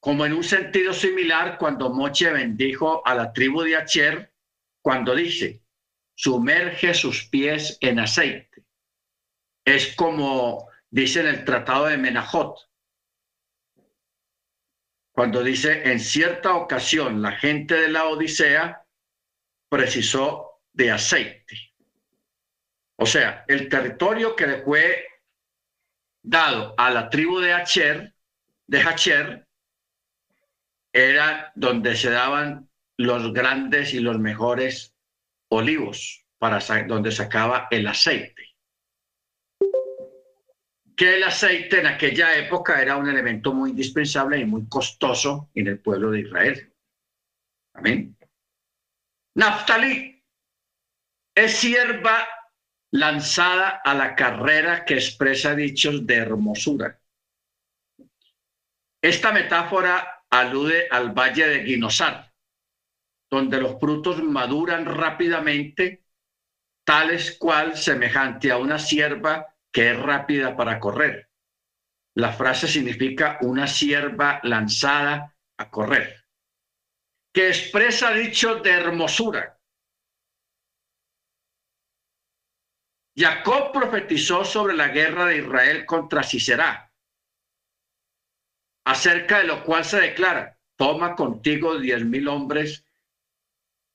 como 0.00 0.24
en 0.24 0.32
un 0.32 0.44
sentido 0.44 0.92
similar 0.92 1.58
cuando 1.58 1.90
Moche 1.92 2.30
bendijo 2.30 3.04
a 3.04 3.14
la 3.16 3.32
tribu 3.32 3.62
de 3.62 3.76
Acher, 3.76 4.32
cuando 4.80 5.14
dice, 5.14 5.64
sumerge 6.14 6.94
sus 6.94 7.26
pies 7.28 7.76
en 7.80 7.98
aceite. 7.98 8.64
Es 9.64 9.96
como 9.96 10.68
dice 10.88 11.20
en 11.20 11.26
el 11.26 11.44
Tratado 11.44 11.86
de 11.86 11.98
Menajot, 11.98 12.56
cuando 15.12 15.42
dice, 15.42 15.90
en 15.90 15.98
cierta 15.98 16.54
ocasión 16.54 17.20
la 17.20 17.32
gente 17.32 17.74
de 17.74 17.88
la 17.88 18.04
Odisea 18.06 18.86
precisó 19.68 20.62
de 20.72 20.92
aceite. 20.92 21.67
O 23.00 23.06
sea, 23.06 23.44
el 23.46 23.68
territorio 23.68 24.34
que 24.34 24.46
le 24.46 24.62
fue 24.62 25.06
dado 26.22 26.74
a 26.76 26.90
la 26.90 27.08
tribu 27.08 27.38
de 27.38 27.52
Acher, 27.52 28.12
de 28.66 28.80
Hacher, 28.80 29.46
era 30.92 31.52
donde 31.54 31.94
se 31.94 32.10
daban 32.10 32.68
los 32.96 33.32
grandes 33.32 33.94
y 33.94 34.00
los 34.00 34.18
mejores 34.18 34.96
olivos, 35.50 36.26
para 36.38 36.58
donde 36.86 37.12
sacaba 37.12 37.68
el 37.70 37.86
aceite. 37.86 38.56
Que 40.96 41.16
el 41.16 41.22
aceite 41.22 41.78
en 41.78 41.86
aquella 41.86 42.36
época 42.36 42.82
era 42.82 42.96
un 42.96 43.08
elemento 43.08 43.52
muy 43.54 43.70
indispensable 43.70 44.38
y 44.38 44.44
muy 44.44 44.68
costoso 44.68 45.50
en 45.54 45.68
el 45.68 45.78
pueblo 45.78 46.10
de 46.10 46.20
Israel. 46.20 46.74
Amén. 47.74 48.16
Naftali 49.36 50.20
es 51.32 51.56
sierva 51.56 52.26
lanzada 52.90 53.80
a 53.84 53.94
la 53.94 54.14
carrera 54.14 54.84
que 54.84 54.94
expresa 54.94 55.54
dichos 55.54 56.06
de 56.06 56.14
hermosura. 56.14 57.00
Esta 59.02 59.32
metáfora 59.32 60.24
alude 60.30 60.88
al 60.90 61.12
valle 61.12 61.46
de 61.46 61.64
Guinosar, 61.64 62.32
donde 63.30 63.60
los 63.60 63.78
frutos 63.78 64.22
maduran 64.22 64.86
rápidamente, 64.86 66.04
tales 66.84 67.36
cual 67.38 67.76
semejante 67.76 68.50
a 68.50 68.56
una 68.56 68.78
sierva 68.78 69.54
que 69.70 69.90
es 69.90 69.98
rápida 69.98 70.56
para 70.56 70.80
correr. 70.80 71.28
La 72.14 72.32
frase 72.32 72.66
significa 72.66 73.38
una 73.42 73.66
sierva 73.66 74.40
lanzada 74.42 75.36
a 75.58 75.70
correr, 75.70 76.24
que 77.32 77.48
expresa 77.48 78.12
dicho 78.12 78.56
de 78.56 78.70
hermosura. 78.70 79.57
Jacob 83.18 83.72
profetizó 83.72 84.44
sobre 84.44 84.76
la 84.76 84.88
guerra 84.88 85.26
de 85.26 85.38
Israel 85.38 85.84
contra 85.84 86.22
Sisera, 86.22 86.92
acerca 88.86 89.38
de 89.38 89.44
lo 89.44 89.64
cual 89.64 89.84
se 89.84 90.00
declara, 90.00 90.56
toma 90.76 91.16
contigo 91.16 91.78
diez 91.78 92.04
mil 92.04 92.28
hombres 92.28 92.84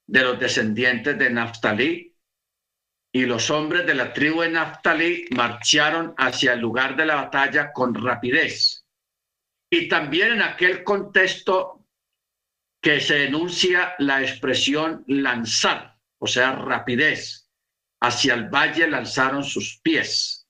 de 0.05 0.21
los 0.23 0.37
descendientes 0.37 1.17
de 1.17 1.29
Naftalí, 1.29 2.13
y 3.15 3.25
los 3.25 3.49
hombres 3.49 3.85
de 3.85 3.93
la 3.93 4.11
tribu 4.11 4.41
de 4.41 4.49
Naftalí 4.49 5.27
marcharon 5.31 6.13
hacia 6.17 6.53
el 6.53 6.59
lugar 6.59 6.97
de 6.97 7.05
la 7.05 7.15
batalla 7.15 7.71
con 7.71 7.93
rapidez. 7.93 8.85
Y 9.69 9.87
también 9.87 10.33
en 10.33 10.41
aquel 10.41 10.83
contexto 10.83 11.87
que 12.81 12.99
se 12.99 13.27
enuncia 13.27 13.95
la 13.99 14.21
expresión 14.21 15.05
lanzar, 15.07 15.97
o 16.17 16.27
sea, 16.27 16.53
rapidez. 16.53 17.42
Hacia 18.03 18.33
el 18.33 18.49
valle 18.49 18.87
lanzaron 18.87 19.43
sus 19.43 19.79
pies. 19.81 20.45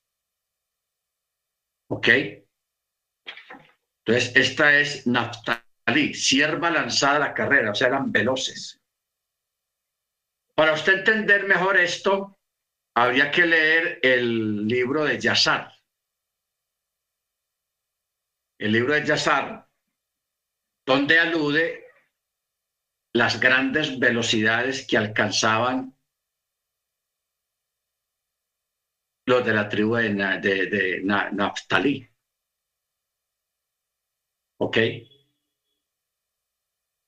¿Ok? 1.90 2.08
Entonces, 4.06 4.36
esta 4.36 4.80
es 4.80 5.06
Naftali, 5.06 6.14
sierva 6.14 6.72
lanzada 6.72 7.18
a 7.18 7.20
la 7.20 7.34
carrera, 7.34 7.72
o 7.72 7.76
sea, 7.76 7.90
eran 7.90 8.12
veloces. 8.12 8.82
Para 10.56 10.74
usted 10.74 11.00
entender 11.00 11.46
mejor 11.46 11.78
esto, 11.78 12.40
habría 12.96 13.32
que 13.32 13.46
leer 13.46 14.00
el 14.02 14.68
libro 14.68 15.04
de 15.06 15.20
Yazar. 15.20 15.72
El 18.60 18.72
libro 18.72 18.94
de 18.94 19.06
Yazar, 19.06 19.68
donde 20.86 21.20
alude 21.20 21.86
las 23.14 23.40
grandes 23.40 24.00
velocidades 24.00 24.88
que 24.88 24.98
alcanzaban 24.98 25.96
los 29.26 29.46
de 29.46 29.54
la 29.54 29.70
tribu 29.70 29.96
de, 29.96 30.12
de, 30.68 31.02
Naftali. 31.04 32.08
¿Ok? 34.58 34.78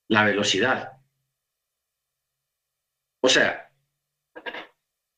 La 0.10 0.24
velocidad. 0.24 0.92
O 3.22 3.30
sea, 3.30 3.72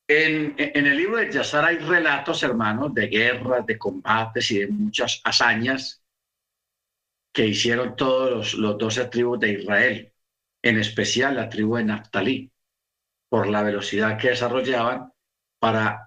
en, 0.08 0.56
en, 0.58 0.88
el 0.88 0.96
libro 0.98 1.18
de 1.18 1.32
Yazar 1.32 1.66
hay 1.66 1.78
relatos, 1.78 2.42
hermanos, 2.44 2.94
de 2.94 3.08
guerras, 3.08 3.66
de 3.66 3.78
combates 3.78 4.50
y 4.52 4.60
de 4.60 4.68
muchas 4.68 5.20
hazañas 5.24 6.02
que 7.34 7.46
hicieron 7.46 7.96
todos 7.96 8.32
los, 8.32 8.54
los 8.54 8.78
doce 8.78 9.06
tribus 9.06 9.40
de 9.40 9.52
Israel, 9.52 10.14
en 10.64 10.80
especial 10.80 11.36
la 11.36 11.50
tribu 11.50 11.76
de 11.76 11.84
Naftali, 11.84 12.52
por 13.30 13.48
la 13.48 13.62
velocidad 13.62 14.18
que 14.18 14.30
desarrollaban 14.30 15.12
para 15.60 16.07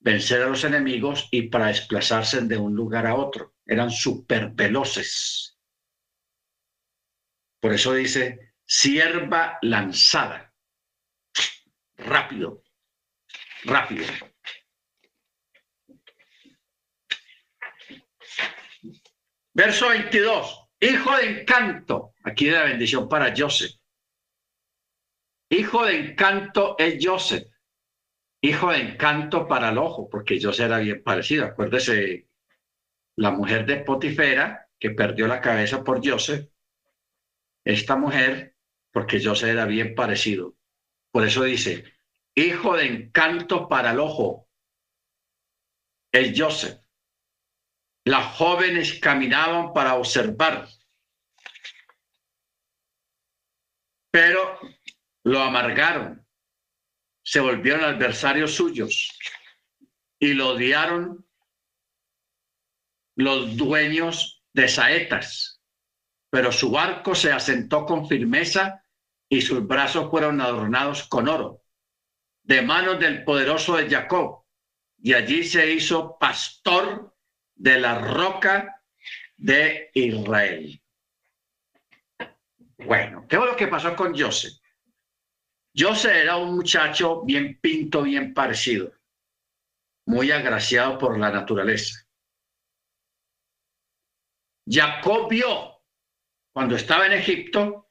vencer 0.00 0.42
a 0.42 0.48
los 0.48 0.64
enemigos 0.64 1.28
y 1.30 1.48
para 1.48 1.68
desplazarse 1.68 2.40
de 2.40 2.56
un 2.56 2.74
lugar 2.74 3.06
a 3.06 3.14
otro. 3.14 3.54
Eran 3.64 3.90
súper 3.90 4.50
veloces. 4.50 5.58
Por 7.60 7.74
eso 7.74 7.94
dice, 7.94 8.54
sierva 8.64 9.58
lanzada. 9.62 10.52
Rápido, 11.96 12.62
rápido. 13.64 14.06
Verso 19.52 19.88
22. 19.90 20.68
Hijo 20.80 21.16
de 21.16 21.40
encanto. 21.40 22.14
Aquí 22.24 22.50
la 22.50 22.62
bendición 22.64 23.08
para 23.08 23.34
Joseph. 23.36 23.72
Hijo 25.50 25.84
de 25.84 25.96
encanto 25.96 26.76
es 26.78 27.04
Joseph. 27.04 27.46
Hijo 28.42 28.70
de 28.70 28.78
encanto 28.78 29.46
para 29.46 29.68
el 29.68 29.78
ojo, 29.78 30.08
porque 30.08 30.38
Joseph 30.40 30.66
era 30.66 30.78
bien 30.78 31.02
parecido. 31.02 31.44
Acuérdese, 31.44 32.28
la 33.16 33.30
mujer 33.30 33.66
de 33.66 33.76
Potifera, 33.78 34.68
que 34.78 34.90
perdió 34.90 35.26
la 35.26 35.40
cabeza 35.40 35.84
por 35.84 36.00
Joseph, 36.06 36.48
esta 37.64 37.96
mujer, 37.96 38.56
porque 38.92 39.22
José 39.22 39.50
era 39.50 39.66
bien 39.66 39.94
parecido. 39.94 40.56
Por 41.12 41.26
eso 41.26 41.42
dice, 41.42 41.84
hijo 42.34 42.76
de 42.76 42.86
encanto 42.86 43.68
para 43.68 43.90
el 43.90 44.00
ojo, 44.00 44.48
es 46.12 46.32
Joseph. 46.34 46.80
Las 48.04 48.36
jóvenes 48.36 48.98
caminaban 48.98 49.72
para 49.74 49.94
observar, 49.94 50.66
pero 54.10 54.58
lo 55.24 55.40
amargaron, 55.40 56.26
se 57.30 57.38
volvieron 57.38 57.84
adversarios 57.84 58.54
suyos 58.54 59.16
y 60.18 60.34
lo 60.34 60.48
odiaron 60.48 61.24
los 63.14 63.56
dueños 63.56 64.42
de 64.52 64.66
saetas 64.66 65.60
pero 66.30 66.52
su 66.52 66.70
barco 66.70 67.14
se 67.14 67.32
asentó 67.32 67.84
con 67.84 68.08
firmeza 68.08 68.84
y 69.28 69.42
sus 69.42 69.66
brazos 69.66 70.10
fueron 70.10 70.40
adornados 70.40 71.06
con 71.08 71.28
oro, 71.28 71.62
de 72.42 72.62
manos 72.62 72.98
del 72.98 73.24
poderoso 73.24 73.76
de 73.76 73.88
Jacob, 73.88 74.44
y 75.02 75.12
allí 75.12 75.44
se 75.44 75.72
hizo 75.72 76.16
pastor 76.18 77.14
de 77.54 77.80
la 77.80 77.98
roca 77.98 78.82
de 79.36 79.90
Israel. 79.94 80.80
Bueno, 82.78 83.26
¿qué 83.28 83.36
fue 83.36 83.46
lo 83.46 83.56
que 83.56 83.68
pasó 83.68 83.94
con 83.94 84.18
Joseph? 84.18 84.59
Joseph 85.76 86.14
era 86.14 86.36
un 86.36 86.56
muchacho 86.56 87.22
bien 87.22 87.58
pinto, 87.60 88.02
bien 88.02 88.34
parecido, 88.34 88.92
muy 90.06 90.30
agraciado 90.30 90.98
por 90.98 91.18
la 91.18 91.30
naturaleza. 91.30 92.06
Jacob 94.68 95.28
vio 95.28 95.82
cuando 96.52 96.76
estaba 96.76 97.06
en 97.06 97.12
Egipto, 97.12 97.90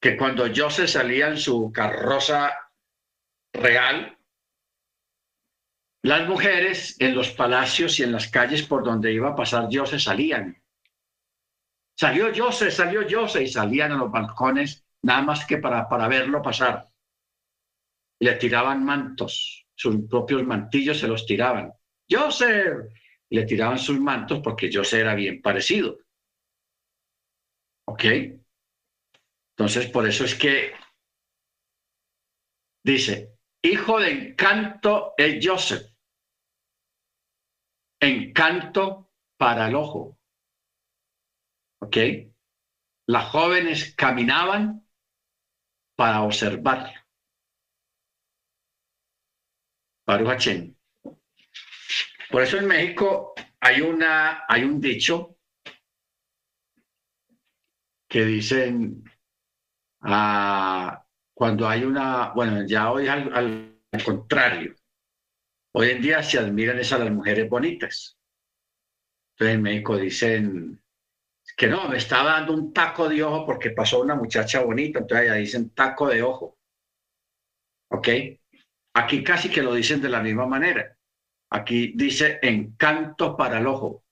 que 0.00 0.16
cuando 0.16 0.44
José 0.54 0.88
salía 0.88 1.28
en 1.28 1.36
su 1.36 1.70
carroza 1.72 2.52
real, 3.52 4.16
las 6.02 6.26
mujeres 6.26 6.96
en 6.98 7.14
los 7.14 7.30
palacios 7.30 7.98
y 7.98 8.04
en 8.04 8.12
las 8.12 8.28
calles 8.28 8.62
por 8.62 8.82
donde 8.82 9.12
iba 9.12 9.30
a 9.30 9.36
pasar 9.36 9.68
José 9.70 9.98
salían. 9.98 10.62
Salió 11.94 12.32
José, 12.34 12.70
salió 12.70 13.02
José 13.08 13.42
y 13.42 13.48
salían 13.48 13.92
a 13.92 13.96
los 13.96 14.10
balcones 14.10 14.86
nada 15.02 15.20
más 15.20 15.44
que 15.44 15.58
para, 15.58 15.86
para 15.88 16.08
verlo 16.08 16.40
pasar. 16.40 16.89
Le 18.20 18.34
tiraban 18.34 18.84
mantos, 18.84 19.66
sus 19.74 19.96
propios 20.08 20.44
mantillos 20.44 20.98
se 20.98 21.08
los 21.08 21.24
tiraban. 21.24 21.72
José, 22.10 22.64
le 23.30 23.44
tiraban 23.46 23.78
sus 23.78 23.98
mantos 23.98 24.40
porque 24.42 24.70
José 24.72 25.00
era 25.00 25.14
bien 25.14 25.40
parecido. 25.40 25.98
¿Ok? 27.86 28.04
Entonces, 29.56 29.86
por 29.90 30.06
eso 30.06 30.24
es 30.24 30.34
que 30.34 30.72
dice, 32.84 33.38
hijo 33.62 34.00
de 34.00 34.10
encanto 34.10 35.14
es 35.16 35.46
Joseph. 35.46 35.86
Encanto 38.00 39.12
para 39.36 39.68
el 39.68 39.74
ojo. 39.74 40.18
¿Ok? 41.80 41.96
Las 43.06 43.30
jóvenes 43.30 43.94
caminaban 43.94 44.86
para 45.96 46.22
observarlo. 46.22 46.99
Baruch 50.06 50.74
Por 52.30 52.42
eso 52.42 52.58
en 52.58 52.66
México 52.66 53.34
hay, 53.60 53.80
una, 53.80 54.44
hay 54.48 54.64
un 54.64 54.80
dicho 54.80 55.36
que 58.08 58.24
dicen 58.24 59.04
ah, 60.02 61.04
cuando 61.32 61.68
hay 61.68 61.84
una, 61.84 62.32
bueno, 62.32 62.66
ya 62.66 62.90
hoy 62.90 63.08
al, 63.08 63.32
al, 63.34 64.04
contrario, 64.04 64.74
hoy 65.74 65.90
en 65.90 66.02
día 66.02 66.22
se 66.22 66.38
admiran 66.38 66.78
esas 66.78 67.00
las 67.00 67.10
mujeres 67.10 67.48
bonitas. 67.48 68.18
Entonces 69.32 69.54
en 69.54 69.62
México 69.62 69.96
dicen 69.96 70.82
que 71.56 71.66
no, 71.66 71.88
me 71.88 71.98
estaba 71.98 72.32
dando 72.32 72.54
un 72.54 72.72
taco 72.72 73.08
de 73.08 73.22
ojo 73.22 73.46
porque 73.46 73.70
pasó 73.70 74.00
una 74.00 74.14
muchacha 74.14 74.62
bonita, 74.62 74.98
entonces 74.98 75.28
ya 75.28 75.34
dicen 75.34 75.70
taco 75.70 76.08
de 76.08 76.22
ojo. 76.22 76.58
¿Ok? 77.90 78.08
Aquí 78.94 79.22
casi 79.22 79.50
que 79.50 79.62
lo 79.62 79.74
dicen 79.74 80.00
de 80.00 80.08
la 80.08 80.20
misma 80.20 80.46
manera. 80.46 80.96
Aquí 81.50 81.92
dice 81.94 82.38
encanto 82.42 83.36
para 83.36 83.58
el 83.58 83.66
ojo. 83.66 84.04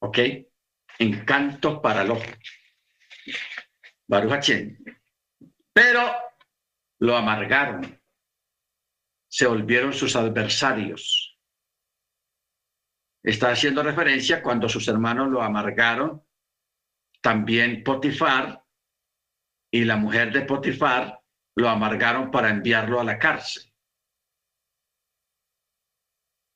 ¿Ok? 0.00 0.18
Encanto 0.98 1.80
para 1.80 2.02
el 2.02 2.10
ojo. 2.10 2.24
Baruch 4.06 4.52
Pero 5.72 6.12
lo 7.00 7.16
amargaron. 7.16 8.00
Se 9.28 9.46
volvieron 9.46 9.92
sus 9.92 10.14
adversarios. 10.14 11.38
Está 13.22 13.50
haciendo 13.50 13.82
referencia 13.82 14.42
cuando 14.42 14.68
sus 14.68 14.86
hermanos 14.86 15.30
lo 15.30 15.42
amargaron. 15.42 16.22
También 17.20 17.82
Potifar 17.82 18.62
y 19.72 19.84
la 19.84 19.96
mujer 19.96 20.30
de 20.30 20.42
Potifar 20.42 21.23
lo 21.56 21.68
amargaron 21.68 22.30
para 22.30 22.50
enviarlo 22.50 23.00
a 23.00 23.04
la 23.04 23.18
cárcel. 23.18 23.72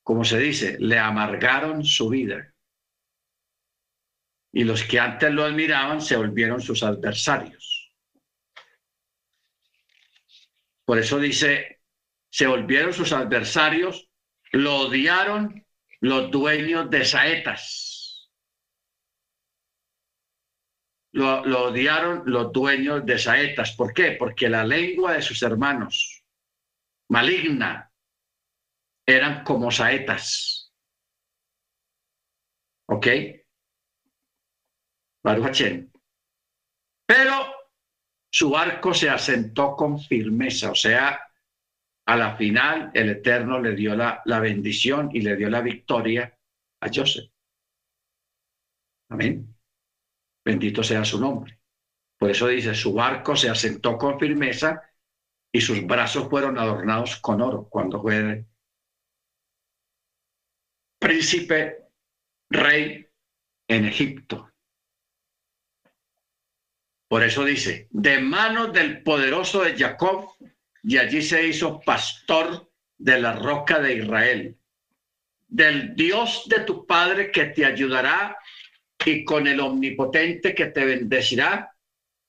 Como 0.03 0.25
se 0.25 0.39
dice, 0.39 0.77
le 0.81 0.99
amargaron 0.99 1.85
su 1.85 2.09
vida. 2.09 2.55
Y 4.53 4.65
los 4.65 4.83
que 4.85 4.99
antes 4.99 5.31
lo 5.31 5.45
admiraban 5.45 6.01
se 6.01 6.17
volvieron 6.17 6.61
sus 6.61 6.83
adversarios. 6.83 7.93
Por 10.85 10.99
eso 10.99 11.19
dice, 11.19 11.83
se 12.31 12.47
volvieron 12.47 12.95
sus 12.95 13.13
adversarios, 13.13 14.09
lo 14.53 14.77
odiaron 14.77 15.67
los 16.01 16.31
dueños 16.31 16.89
de 16.89 17.05
saetas 17.05 17.88
lo, 21.13 21.65
odiaron 21.65 22.23
los 22.27 22.53
dueños 22.53 23.05
de 23.05 23.19
saetas. 23.19 23.73
¿Por 23.73 23.93
qué? 23.93 24.13
Porque 24.13 24.49
la 24.49 24.65
lengua 24.65 25.15
de 25.15 25.23
sus 25.23 25.43
hermanos, 25.43 26.25
maligna, 27.09 27.91
eran 29.07 29.43
como 29.45 29.71
saetas. 29.71 30.73
¿Ok? 32.87 33.07
Baruch 35.23 35.63
Pero 37.07 37.55
su 38.31 38.57
arco 38.57 38.95
se 38.95 39.11
asentó 39.11 39.75
con 39.75 39.99
firmeza, 39.99 40.71
o 40.71 40.75
sea, 40.75 41.21
a 42.07 42.17
la 42.17 42.37
final 42.37 42.91
el 42.95 43.11
Eterno 43.11 43.61
le 43.61 43.75
dio 43.75 43.95
la, 43.95 44.23
la 44.25 44.41
bendición 44.41 45.11
y 45.13 45.21
le 45.21 45.37
dio 45.37 45.51
la 45.51 45.61
victoria 45.61 46.39
a 46.81 46.89
Joseph. 46.93 47.31
Amén. 49.11 49.58
Bendito 50.49 50.83
sea 50.83 51.05
su 51.05 51.21
nombre. 51.21 51.59
Por 52.17 52.31
eso 52.31 52.49
dice, 52.49 52.75
su 52.75 52.95
barco 52.95 53.37
se 53.37 53.51
asentó 53.51 53.99
con 53.99 54.19
firmeza 54.19 54.81
y 55.53 55.61
sus 55.61 55.87
brazos 55.87 56.27
fueron 56.31 56.59
adornados 56.59 57.17
con 57.17 57.43
oro 57.43 57.69
cuando 57.69 58.01
fue 58.01 58.47
príncipe, 60.99 61.91
rey 62.49 63.07
en 63.69 63.85
Egipto. 63.85 64.51
Por 67.09 67.23
eso 67.25 67.45
dice, 67.45 67.87
de 67.91 68.19
manos 68.19 68.73
del 68.73 69.03
poderoso 69.03 69.63
de 69.63 69.77
Jacob, 69.77 70.31
y 70.83 70.97
allí 70.97 71.21
se 71.21 71.47
hizo 71.47 71.79
pastor 71.81 72.73
de 72.97 73.21
la 73.21 73.35
roca 73.35 73.81
de 73.81 73.97
Israel, 73.97 74.57
del 75.47 75.95
Dios 75.95 76.45
de 76.47 76.61
tu 76.61 76.87
Padre 76.87 77.31
que 77.31 77.45
te 77.45 77.67
ayudará 77.67 78.39
y 79.05 79.25
con 79.25 79.47
el 79.47 79.61
omnipotente 79.61 80.55
que 80.55 80.67
te 80.67 80.85
bendecirá 80.85 81.75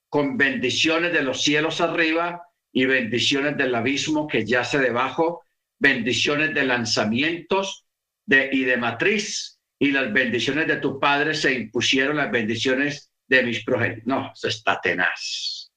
con 0.09 0.37
bendiciones 0.37 1.13
de 1.13 1.23
los 1.23 1.41
cielos 1.43 1.81
arriba 1.81 2.43
y 2.71 2.85
bendiciones 2.85 3.57
del 3.57 3.75
abismo 3.75 4.27
que 4.27 4.45
yace 4.45 4.79
debajo, 4.79 5.43
bendiciones 5.77 6.53
de 6.53 6.63
lanzamientos 6.63 7.85
de, 8.25 8.49
y 8.51 8.63
de 8.63 8.77
matriz, 8.77 9.59
y 9.79 9.91
las 9.91 10.11
bendiciones 10.11 10.67
de 10.67 10.77
tu 10.77 10.99
padre 10.99 11.33
se 11.33 11.53
impusieron 11.53 12.17
las 12.17 12.29
bendiciones 12.29 13.11
de 13.27 13.43
mis 13.43 13.63
progenitos. 13.63 14.05
No, 14.05 14.31
eso 14.33 14.47
está 14.49 14.79
tenaz. 14.81 15.71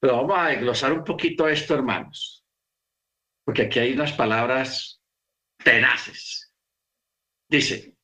Pero 0.00 0.16
vamos 0.18 0.38
a 0.38 0.48
desglosar 0.48 0.92
un 0.92 1.02
poquito 1.02 1.48
esto, 1.48 1.74
hermanos, 1.74 2.44
porque 3.44 3.62
aquí 3.62 3.80
hay 3.80 3.92
unas 3.94 4.12
palabras 4.12 5.00
tenaces. 5.64 6.54
Dice, 7.48 7.97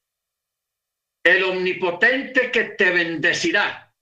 el 1.25 1.43
omnipotente 1.43 2.51
que 2.51 2.65
te 2.65 2.91
bendecirá 2.91 3.93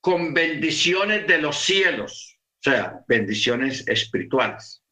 con 0.00 0.34
bendiciones 0.34 1.26
de 1.26 1.38
los 1.38 1.58
cielos, 1.58 2.38
o 2.60 2.70
sea, 2.70 3.04
bendiciones 3.06 3.86
espirituales. 3.86 4.82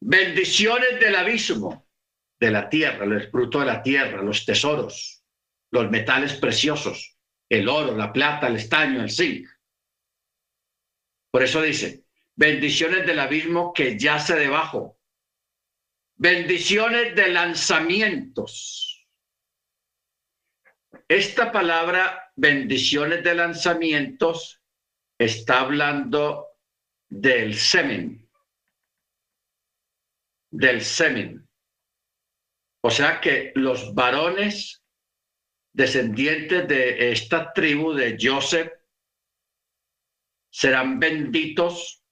Bendiciones 0.00 1.00
del 1.00 1.14
abismo, 1.14 1.88
de 2.40 2.50
la 2.50 2.68
tierra, 2.68 3.04
el 3.04 3.30
fruto 3.30 3.60
de 3.60 3.66
la 3.66 3.82
tierra, 3.82 4.22
los 4.22 4.44
tesoros, 4.44 5.24
los 5.70 5.90
metales 5.90 6.34
preciosos, 6.34 7.16
el 7.48 7.68
oro, 7.68 7.96
la 7.96 8.12
plata, 8.12 8.48
el 8.48 8.56
estaño, 8.56 9.02
el 9.02 9.10
zinc. 9.10 9.48
Por 11.30 11.42
eso 11.42 11.62
dice, 11.62 12.04
bendiciones 12.34 13.06
del 13.06 13.20
abismo 13.20 13.72
que 13.72 13.98
yace 13.98 14.34
debajo, 14.34 14.98
bendiciones 16.16 17.14
de 17.14 17.28
lanzamientos. 17.28 19.08
Esta 21.08 21.52
palabra 21.52 22.32
bendiciones 22.36 23.22
de 23.22 23.34
lanzamientos 23.34 24.62
está 25.18 25.60
hablando 25.60 26.46
del 27.08 27.54
semen, 27.54 28.28
del 30.50 30.80
semen. 30.80 31.48
O 32.82 32.90
sea 32.90 33.20
que 33.20 33.52
los 33.54 33.94
varones 33.94 34.82
descendientes 35.72 36.68
de 36.68 37.12
esta 37.12 37.52
tribu 37.52 37.92
de 37.92 38.16
Joseph 38.20 38.72
serán 40.50 41.00
benditos 41.00 42.03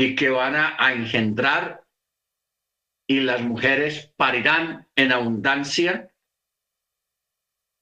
y 0.00 0.14
que 0.14 0.30
van 0.30 0.56
a, 0.56 0.92
engendrar 0.94 1.84
y 3.06 3.20
las 3.20 3.42
mujeres 3.42 4.10
parirán 4.16 4.88
en 4.96 5.12
abundancia, 5.12 6.10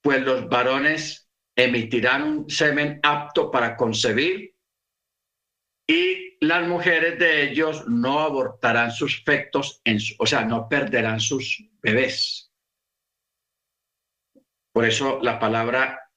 pues 0.02 0.22
los 0.22 0.48
varones 0.48 1.30
emitirán 1.54 2.24
un 2.24 2.50
semen 2.50 2.98
apto 3.04 3.52
para 3.52 3.76
concebir 3.76 4.56
y 5.86 6.44
las 6.44 6.66
mujeres 6.66 7.20
de 7.20 7.52
ellos 7.52 7.86
no 7.86 8.18
abortarán 8.18 8.90
sus 8.90 9.22
fectos, 9.22 9.80
en 9.84 10.00
o 10.18 10.26
sea, 10.26 10.44
no 10.44 10.68
perderán 10.68 11.20
sus 11.20 11.70
bebés. 11.80 12.52
Por 14.72 14.84
eso 14.84 15.20
la 15.22 15.38
palabra 15.38 16.10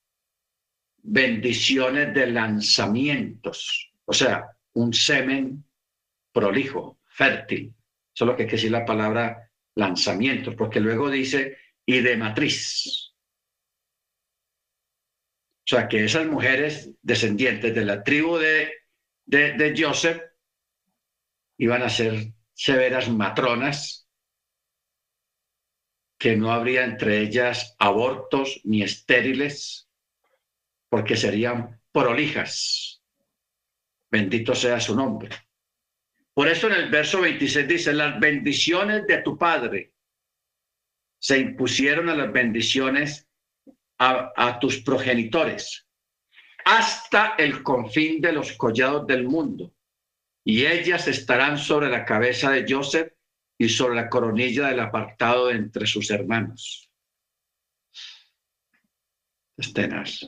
bendiciones 0.97 2.11
de 2.11 2.25
lanzamientos, 2.25 3.93
o 4.05 4.13
sea, 4.13 4.57
un 4.73 4.95
semen 4.95 5.63
prolijo, 6.31 6.99
fértil. 7.05 7.73
Solo 8.13 8.35
que 8.35 8.43
hay 8.43 8.49
que 8.49 8.55
decir 8.55 8.71
la 8.71 8.85
palabra 8.85 9.51
lanzamientos, 9.75 10.55
porque 10.55 10.79
luego 10.79 11.09
dice 11.09 11.57
y 11.85 12.01
de 12.01 12.17
matriz. 12.17 13.13
O 15.63 15.67
sea, 15.71 15.87
que 15.87 16.03
esas 16.03 16.27
mujeres 16.27 16.91
descendientes 17.01 17.73
de 17.73 17.85
la 17.85 18.03
tribu 18.03 18.37
de, 18.37 18.73
de, 19.25 19.53
de 19.53 19.73
Joseph 19.77 20.21
iban 21.57 21.83
a 21.83 21.89
ser 21.89 22.33
severas 22.53 23.09
matronas, 23.09 24.07
que 26.17 26.35
no 26.35 26.51
habría 26.51 26.83
entre 26.83 27.21
ellas 27.21 27.75
abortos 27.79 28.61
ni 28.63 28.83
estériles, 28.83 29.89
porque 30.89 31.15
serían 31.15 31.81
prolijas. 31.91 33.01
Bendito 34.09 34.53
sea 34.53 34.79
su 34.79 34.95
nombre. 34.95 35.29
Por 36.33 36.47
eso 36.47 36.67
en 36.67 36.73
el 36.73 36.89
verso 36.89 37.21
26 37.21 37.67
dice, 37.67 37.93
las 37.93 38.19
bendiciones 38.19 39.05
de 39.05 39.21
tu 39.21 39.37
Padre 39.37 39.93
se 41.19 41.37
impusieron 41.37 42.09
a 42.09 42.15
las 42.15 42.31
bendiciones 42.31 43.27
a, 43.99 44.57
tus 44.59 44.81
progenitores 44.81 45.87
hasta 46.65 47.35
el 47.37 47.61
confín 47.61 48.19
de 48.19 48.31
los 48.31 48.53
collados 48.53 49.05
del 49.05 49.27
mundo, 49.27 49.75
y 50.43 50.65
ellas 50.65 51.07
estarán 51.07 51.57
sobre 51.57 51.89
la 51.89 52.03
cabeza 52.03 52.51
de 52.51 52.65
Joseph 52.67 53.13
y 53.59 53.69
sobre 53.69 53.95
la 53.95 54.09
coronilla 54.09 54.67
del 54.67 54.79
apartado 54.79 55.51
entre 55.51 55.85
sus 55.85 56.09
hermanos. 56.09 56.89
Es 59.57 59.71
tenaz, 59.73 60.27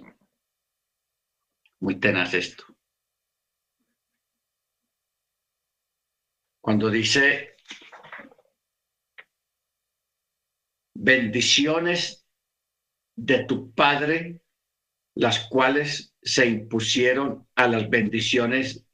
muy 1.79 1.99
tenaz 1.99 2.33
esto. 2.35 2.72
Cuando 6.63 6.89
dice 6.89 7.57
bendiciones 10.93 12.25
de 13.17 13.43
tu 13.43 13.73
Padre, 13.73 14.39
las 15.15 15.45
cuales 15.49 16.15
se 16.21 16.45
impusieron 16.45 17.49
a 17.55 17.67
las 17.67 17.89
bendiciones 17.89 18.87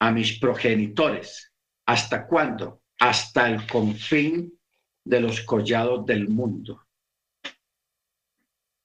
a 0.00 0.10
mis 0.12 0.38
progenitores. 0.38 1.52
¿Hasta 1.84 2.26
cuándo? 2.26 2.84
Hasta 3.00 3.50
el 3.50 3.66
confín 3.66 4.58
de 5.04 5.20
los 5.20 5.42
collados 5.42 6.06
del 6.06 6.30
mundo. 6.30 6.86
O 7.44 7.50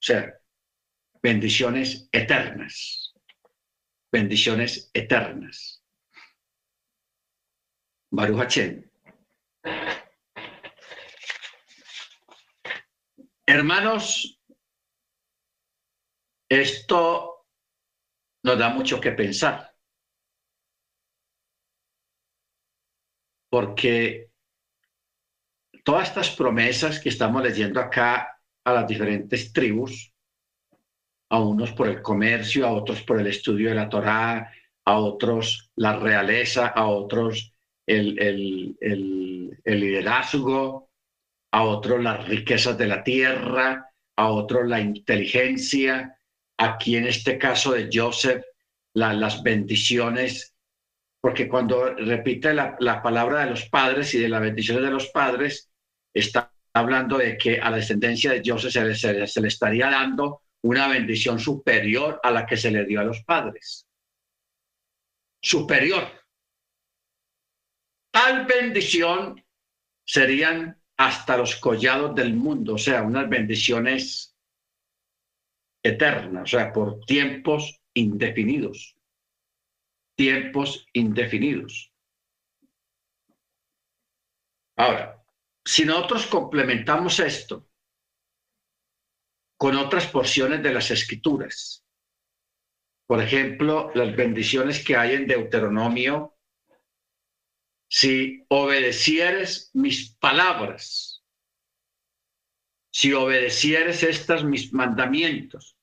sea, 0.01 0.33
bendiciones 1.23 2.09
eternas. 2.11 3.13
Bendiciones 4.11 4.91
eternas. 4.93 5.78
Baruch 8.11 8.57
Hermanos, 13.45 14.39
esto 16.49 17.45
nos 18.43 18.57
da 18.57 18.69
mucho 18.69 18.99
que 18.99 19.11
pensar, 19.11 19.75
porque 23.49 24.31
todas 25.83 26.09
estas 26.09 26.31
promesas 26.35 26.99
que 26.99 27.09
estamos 27.09 27.43
leyendo 27.43 27.79
acá 27.79 28.39
a 28.63 28.73
las 28.73 28.87
diferentes 28.87 29.51
tribus, 29.53 30.13
a 31.31 31.39
unos 31.39 31.71
por 31.73 31.87
el 31.87 32.01
comercio, 32.01 32.65
a 32.65 32.71
otros 32.71 33.03
por 33.03 33.19
el 33.19 33.27
estudio 33.27 33.69
de 33.69 33.75
la 33.75 33.89
Torá, 33.89 34.51
a 34.85 34.97
otros 34.97 35.71
la 35.75 35.97
realeza, 35.97 36.67
a 36.67 36.87
otros 36.87 37.55
el, 37.89 39.57
liderazgo, 39.65 40.89
a 41.51 41.63
otros 41.63 42.01
las 42.03 42.27
riquezas 42.27 42.77
de 42.77 42.87
la 42.87 43.03
tierra, 43.03 43.91
a 44.15 44.29
otros 44.29 44.67
la 44.67 44.79
inteligencia, 44.79 46.17
aquí 46.57 46.95
en 46.95 47.07
este 47.07 47.37
caso 47.37 47.73
de 47.73 47.89
Joseph, 47.91 48.43
las 48.93 49.41
bendiciones, 49.43 50.55
porque 51.21 51.47
cuando 51.47 51.93
repite 51.95 52.53
la, 52.53 53.01
palabra 53.01 53.45
de 53.45 53.51
los 53.51 53.67
padres 53.69 54.13
y 54.13 54.19
de 54.19 54.29
las 54.29 54.41
bendiciones 54.41 54.83
de 54.83 54.91
los 54.91 55.07
padres, 55.07 55.69
está 56.13 56.53
hablando 56.73 57.17
de 57.17 57.37
que 57.37 57.59
a 57.59 57.69
la 57.71 57.77
descendencia 57.77 58.31
de 58.31 58.41
Joseph 58.45 58.71
se 58.71 59.27
se 59.27 59.41
le 59.41 59.47
estaría 59.47 59.89
dando 59.89 60.43
una 60.61 60.87
bendición 60.87 61.39
superior 61.39 62.19
a 62.21 62.31
la 62.31 62.45
que 62.45 62.57
se 62.57 62.71
le 62.71 62.85
dio 62.85 62.99
a 62.99 63.05
los 63.05 63.23
padres. 63.23 63.85
Superior. 65.41 66.19
Tal 68.21 68.45
bendición 68.45 69.41
serían 70.05 70.77
hasta 70.97 71.37
los 71.37 71.55
collados 71.55 72.13
del 72.15 72.33
mundo, 72.33 72.73
o 72.73 72.77
sea, 72.77 73.01
unas 73.01 73.29
bendiciones 73.29 74.35
eternas, 75.81 76.43
o 76.43 76.57
sea, 76.57 76.73
por 76.73 76.99
tiempos 77.05 77.81
indefinidos. 77.93 78.97
Tiempos 80.17 80.85
indefinidos. 80.91 81.93
Ahora, 84.75 85.23
si 85.63 85.85
nosotros 85.85 86.27
complementamos 86.27 87.21
esto 87.21 87.69
con 89.57 89.77
otras 89.77 90.07
porciones 90.07 90.61
de 90.61 90.73
las 90.73 90.91
escrituras, 90.91 91.85
por 93.07 93.21
ejemplo, 93.21 93.91
las 93.95 94.13
bendiciones 94.13 94.83
que 94.83 94.97
hay 94.97 95.15
en 95.15 95.25
Deuteronomio 95.25 96.35
si 97.89 98.45
obedecieres 98.49 99.71
mis 99.73 100.11
palabras, 100.15 101.23
si 102.91 103.13
obedecieres 103.13 104.03
estas 104.03 104.43
mis 104.43 104.71
mandamientos, 104.71 105.75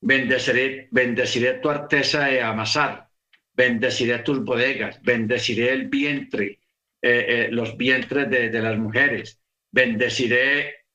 bendeciré, 0.00 0.88
bendeciré 0.90 1.54
tu 1.60 1.68
arteza 1.68 2.24
de 2.24 2.40
amasar, 2.40 3.10
bendeciré 3.52 4.20
tus 4.20 4.42
bodegas, 4.42 5.00
bendeciré 5.02 5.72
el 5.72 5.88
vientre, 5.88 6.60
eh, 7.02 7.26
eh, 7.28 7.48
los 7.50 7.76
vientres 7.76 8.30
de, 8.30 8.48
de 8.48 8.62
las 8.62 8.78
mujeres, 8.78 9.42
bendeciré, 9.70 10.86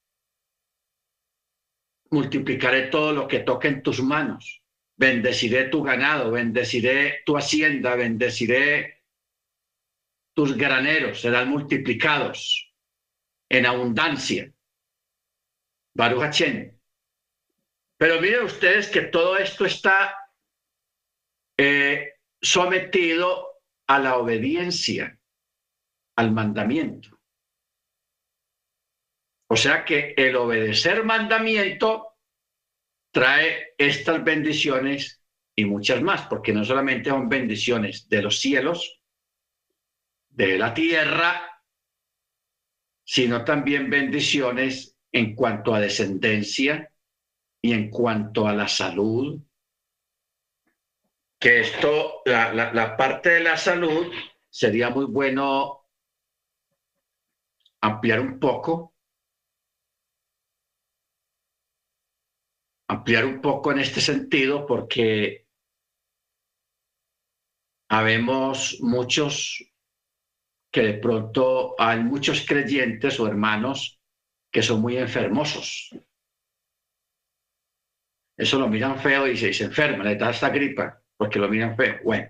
multiplicaré 2.10 2.88
todo 2.88 3.14
lo 3.14 3.28
que 3.28 3.42
toque 3.42 3.68
en 3.68 3.84
tus 3.84 4.02
manos 4.02 4.65
bendeciré 4.98 5.66
tu 5.66 5.84
ganado, 5.84 6.32
bendeciré 6.32 7.24
tu 7.26 7.38
hacienda, 7.38 7.96
bendeciré 7.96 9.04
tus 10.34 10.56
graneros, 10.56 11.22
serán 11.22 11.50
multiplicados 11.50 12.74
en 13.50 13.66
abundancia. 13.66 14.52
Baruch 15.96 16.42
Pero 17.98 18.22
miren 18.22 18.44
ustedes 18.44 18.90
que 18.90 19.04
todo 19.04 19.38
esto 19.38 19.66
está 19.66 20.16
eh, 21.58 22.16
sometido 22.42 23.62
a 23.88 24.00
la 24.00 24.18
obediencia, 24.18 25.18
al 26.18 26.32
mandamiento. 26.32 27.18
O 29.48 29.56
sea 29.56 29.86
que 29.86 30.14
el 30.18 30.36
obedecer 30.36 31.04
mandamiento 31.06 32.15
trae 33.16 33.74
estas 33.78 34.22
bendiciones 34.26 35.24
y 35.56 35.64
muchas 35.64 36.02
más, 36.02 36.28
porque 36.28 36.52
no 36.52 36.66
solamente 36.66 37.10
son 37.10 37.30
bendiciones 37.30 38.10
de 38.10 38.22
los 38.22 38.42
cielos, 38.42 39.02
de 40.28 40.58
la 40.58 40.74
tierra, 40.74 41.64
sino 43.06 43.46
también 43.46 43.90
bendiciones 43.90 44.98
en 45.14 45.34
cuanto 45.34 45.74
a 45.74 45.80
descendencia 45.80 46.92
y 47.62 47.72
en 47.72 47.90
cuanto 47.90 48.50
a 48.50 48.54
la 48.54 48.68
salud. 48.68 49.42
Que 51.40 51.62
esto, 51.62 52.22
la, 52.26 52.54
la 52.54 52.98
parte 52.98 53.30
de 53.30 53.40
la 53.40 53.56
salud, 53.56 54.12
sería 54.50 54.90
muy 54.90 55.06
bueno 55.06 55.88
ampliar 57.80 58.20
un 58.20 58.40
poco 58.42 58.95
ampliar 62.88 63.26
un 63.26 63.41
poco 63.41 63.72
en 63.72 63.80
este 63.80 64.02
sentido 64.02 64.66
porque 64.66 65.48
habemos 67.90 68.78
muchos 68.82 69.64
que 70.72 70.82
de 70.82 70.94
pronto 70.95 71.76
hay 71.80 71.99
muchos 72.02 72.45
creyentes 72.45 73.20
o 73.20 73.28
hermanos 73.28 74.02
que 74.52 74.62
son 74.62 74.82
muy 74.82 74.98
enfermosos. 74.98 75.90
Eso 78.38 78.60
lo 78.60 78.68
miran 78.68 78.99
feo 78.99 79.28
y 79.28 79.38
se, 79.38 79.53
se 79.53 79.64
enferma, 79.66 80.03
le 80.03 80.16
da 80.16 80.32
esta 80.32 80.49
gripa 80.49 81.02
porque 81.18 81.40
lo 81.40 81.48
miran 81.48 81.76
feo. 81.78 81.99
Bueno. 82.03 82.30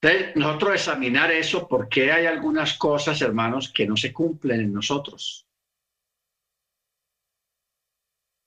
Entonces, 0.00 0.36
nosotros 0.36 0.74
examinar 0.74 1.32
eso 1.32 1.66
porque 1.66 2.12
hay 2.12 2.26
algunas 2.26 2.78
cosas, 2.78 3.20
hermanos, 3.22 3.72
que 3.72 3.86
no 3.86 3.96
se 3.96 4.12
cumplen 4.12 4.60
en 4.60 4.72
nosotros. 4.72 5.46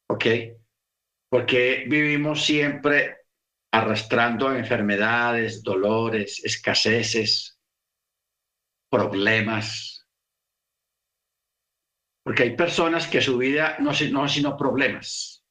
¿Ok? 0.10 0.26
Porque 1.30 1.86
vivimos 1.88 2.44
siempre 2.44 3.18
arrastrando 3.72 4.53
enfermedades, 4.53 5.64
dolores, 5.64 6.44
escaseces, 6.44 7.60
problemas. 8.90 10.07
Porque 12.23 12.44
hay 12.44 12.56
personas 12.56 13.07
que 13.07 13.22
su 13.22 13.38
vida 13.38 13.77
no, 13.80 13.91
no 14.11 14.26
es 14.26 14.31
sino 14.31 14.57
problemas. 14.57 15.45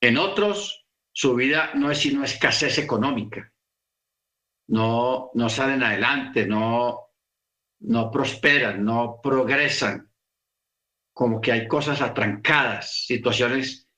En 0.00 0.18
otros, 0.18 0.86
su 1.12 1.34
vida 1.34 1.72
no 1.74 1.90
es 1.90 1.98
sino 1.98 2.24
escasez 2.24 2.78
económica. 2.78 3.52
no, 4.66 5.30
no 5.34 5.48
salen 5.48 5.82
adelante, 5.82 6.46
no, 6.46 7.10
no 7.80 8.10
prosperan, 8.10 8.84
no 8.84 9.20
progresan, 9.22 10.13
como 11.14 11.40
que 11.40 11.52
hay 11.52 11.68
cosas 11.68 12.02
atrancadas, 12.02 13.06
situaciones 13.06 13.88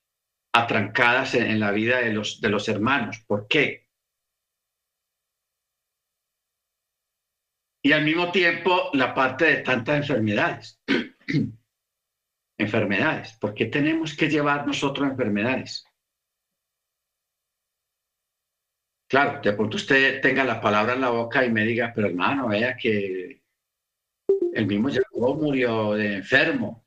atrancadas 0.52 1.34
en, 1.34 1.58
la 1.58 1.70
vida 1.72 2.00
de 2.00 2.12
los, 2.12 2.40
de 2.40 2.50
los 2.50 2.68
hermanos. 2.68 3.24
¿Por 3.26 3.48
qué? 3.48 3.88
Y 7.82 7.92
al 7.92 8.04
mismo 8.04 8.30
tiempo 8.30 8.90
la 8.92 9.14
parte 9.14 9.46
de 9.46 9.56
tantas 9.58 9.96
enfermedades. 9.96 10.80
enfermedades. 12.58 13.32
¿Por 13.34 13.54
qué 13.54 13.66
tenemos 13.66 14.14
que 14.14 14.28
llevar 14.28 14.66
nosotros 14.66 15.08
enfermedades? 15.08 15.86
Claro, 19.08 19.40
de 19.40 19.52
pronto 19.52 19.76
usted 19.76 20.20
tenga 20.20 20.44
la 20.44 20.60
palabra 20.60 20.94
en 20.94 21.00
la 21.00 21.10
boca 21.10 21.44
y 21.44 21.50
me 21.50 21.64
diga, 21.64 21.92
pero 21.94 22.08
hermano, 22.08 22.48
vea 22.48 22.76
que 22.76 23.40
el 24.52 24.66
mismo 24.66 24.90
Jacob 24.90 25.40
murió 25.40 25.94
de 25.94 26.16
enfermo 26.16 26.85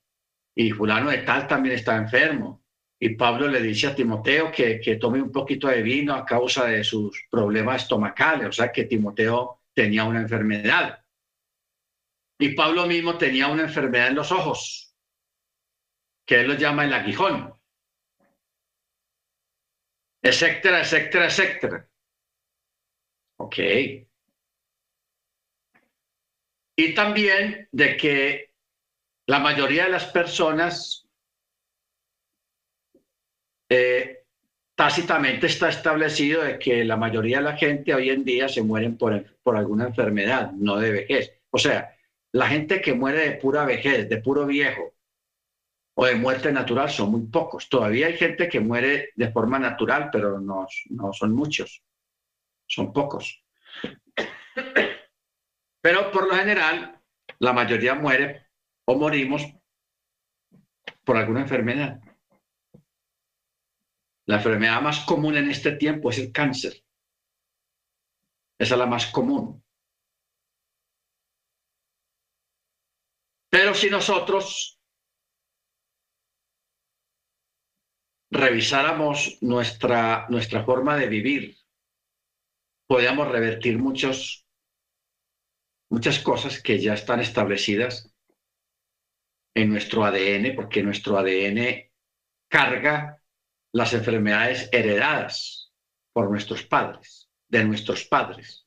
y 0.59 0.71
fulano 0.71 1.09
de 1.09 1.19
tal 1.19 1.47
también 1.47 1.75
está 1.75 1.95
enfermo. 1.95 2.65
Y 2.99 3.15
Pablo 3.15 3.47
le 3.47 3.61
dice 3.61 3.87
a 3.87 3.95
Timoteo 3.95 4.51
que, 4.51 4.81
que 4.81 4.97
tome 4.97 5.21
un 5.21 5.31
poquito 5.31 5.69
de 5.69 5.81
vino 5.81 6.13
a 6.13 6.25
causa 6.25 6.65
de 6.65 6.83
sus 6.83 7.27
problemas 7.31 7.83
estomacales, 7.83 8.49
o 8.49 8.51
sea 8.51 8.69
que 8.69 8.83
Timoteo 8.83 9.61
tenía 9.73 10.03
una 10.03 10.19
enfermedad. 10.19 11.01
Y 12.37 12.49
Pablo 12.55 12.85
mismo 12.87 13.17
tenía 13.17 13.47
una 13.47 13.63
enfermedad 13.63 14.09
en 14.09 14.15
los 14.15 14.33
ojos, 14.33 14.93
que 16.25 16.41
él 16.41 16.49
lo 16.49 16.55
llama 16.55 16.83
el 16.83 16.93
aguijón, 16.93 17.53
etcétera, 20.21 20.81
etcétera, 20.81 21.27
etcétera. 21.27 21.89
Ok. 23.37 23.57
Y 26.75 26.93
también 26.93 27.69
de 27.71 27.95
que 27.95 28.48
la 29.29 29.37
mayoría 29.37 29.83
de 29.83 29.91
las 29.91 30.05
personas 30.05 31.07
eh, 33.69 34.25
tácitamente 34.73 35.45
está 35.45 35.69
establecido 35.69 36.41
de 36.41 36.57
que 36.57 36.83
la 36.83 36.97
mayoría 36.97 37.37
de 37.37 37.43
la 37.43 37.55
gente 37.55 37.93
hoy 37.93 38.09
en 38.09 38.25
día 38.25 38.49
se 38.49 38.63
mueren 38.63 38.97
por, 38.97 39.23
por 39.43 39.55
alguna 39.55 39.85
enfermedad, 39.85 40.51
no 40.53 40.77
de 40.77 40.91
vejez. 40.91 41.31
O 41.51 41.59
sea, 41.59 41.95
la 42.31 42.47
gente 42.47 42.81
que 42.81 42.95
muere 42.95 43.19
de 43.19 43.31
pura 43.35 43.65
vejez, 43.65 44.09
de 44.09 44.17
puro 44.17 44.47
viejo 44.47 44.95
o 45.93 46.07
de 46.07 46.15
muerte 46.15 46.51
natural 46.51 46.89
son 46.89 47.11
muy 47.11 47.27
pocos. 47.27 47.69
Todavía 47.69 48.07
hay 48.07 48.17
gente 48.17 48.49
que 48.49 48.59
muere 48.59 49.11
de 49.15 49.31
forma 49.31 49.59
natural, 49.59 50.09
pero 50.11 50.39
no, 50.39 50.67
no 50.89 51.13
son 51.13 51.35
muchos 51.35 51.83
son 52.65 52.91
pocos. 52.93 53.43
Pero 55.81 56.11
por 56.11 56.27
lo 56.27 56.35
general, 56.35 56.99
la 57.37 57.53
mayoría 57.53 57.93
muere 57.93 58.48
o 58.91 58.95
morimos 58.95 59.43
por 61.05 61.15
alguna 61.15 61.41
enfermedad. 61.41 62.01
La 64.25 64.37
enfermedad 64.37 64.81
más 64.81 65.05
común 65.05 65.37
en 65.37 65.47
este 65.51 65.73
tiempo 65.73 66.09
es 66.09 66.17
el 66.17 66.31
cáncer. 66.31 66.73
Esa 68.57 68.73
es 68.73 68.79
la 68.79 68.87
más 68.87 69.05
común. 69.11 69.63
Pero 73.51 73.75
si 73.75 73.91
nosotros 73.91 74.79
revisáramos 78.31 79.37
nuestra, 79.41 80.25
nuestra 80.29 80.63
forma 80.63 80.97
de 80.97 81.07
vivir, 81.07 81.57
podíamos 82.87 83.27
revertir 83.27 83.77
muchos, 83.77 84.47
muchas 85.91 86.17
cosas 86.17 86.59
que 86.61 86.79
ya 86.79 86.95
están 86.95 87.19
establecidas 87.19 88.08
en 89.61 89.69
nuestro 89.69 90.05
ADN, 90.05 90.55
porque 90.55 90.83
nuestro 90.83 91.17
ADN 91.17 91.91
carga 92.49 93.21
las 93.73 93.93
enfermedades 93.93 94.69
heredadas 94.71 95.73
por 96.13 96.29
nuestros 96.29 96.63
padres, 96.63 97.29
de 97.47 97.63
nuestros 97.65 98.05
padres. 98.05 98.65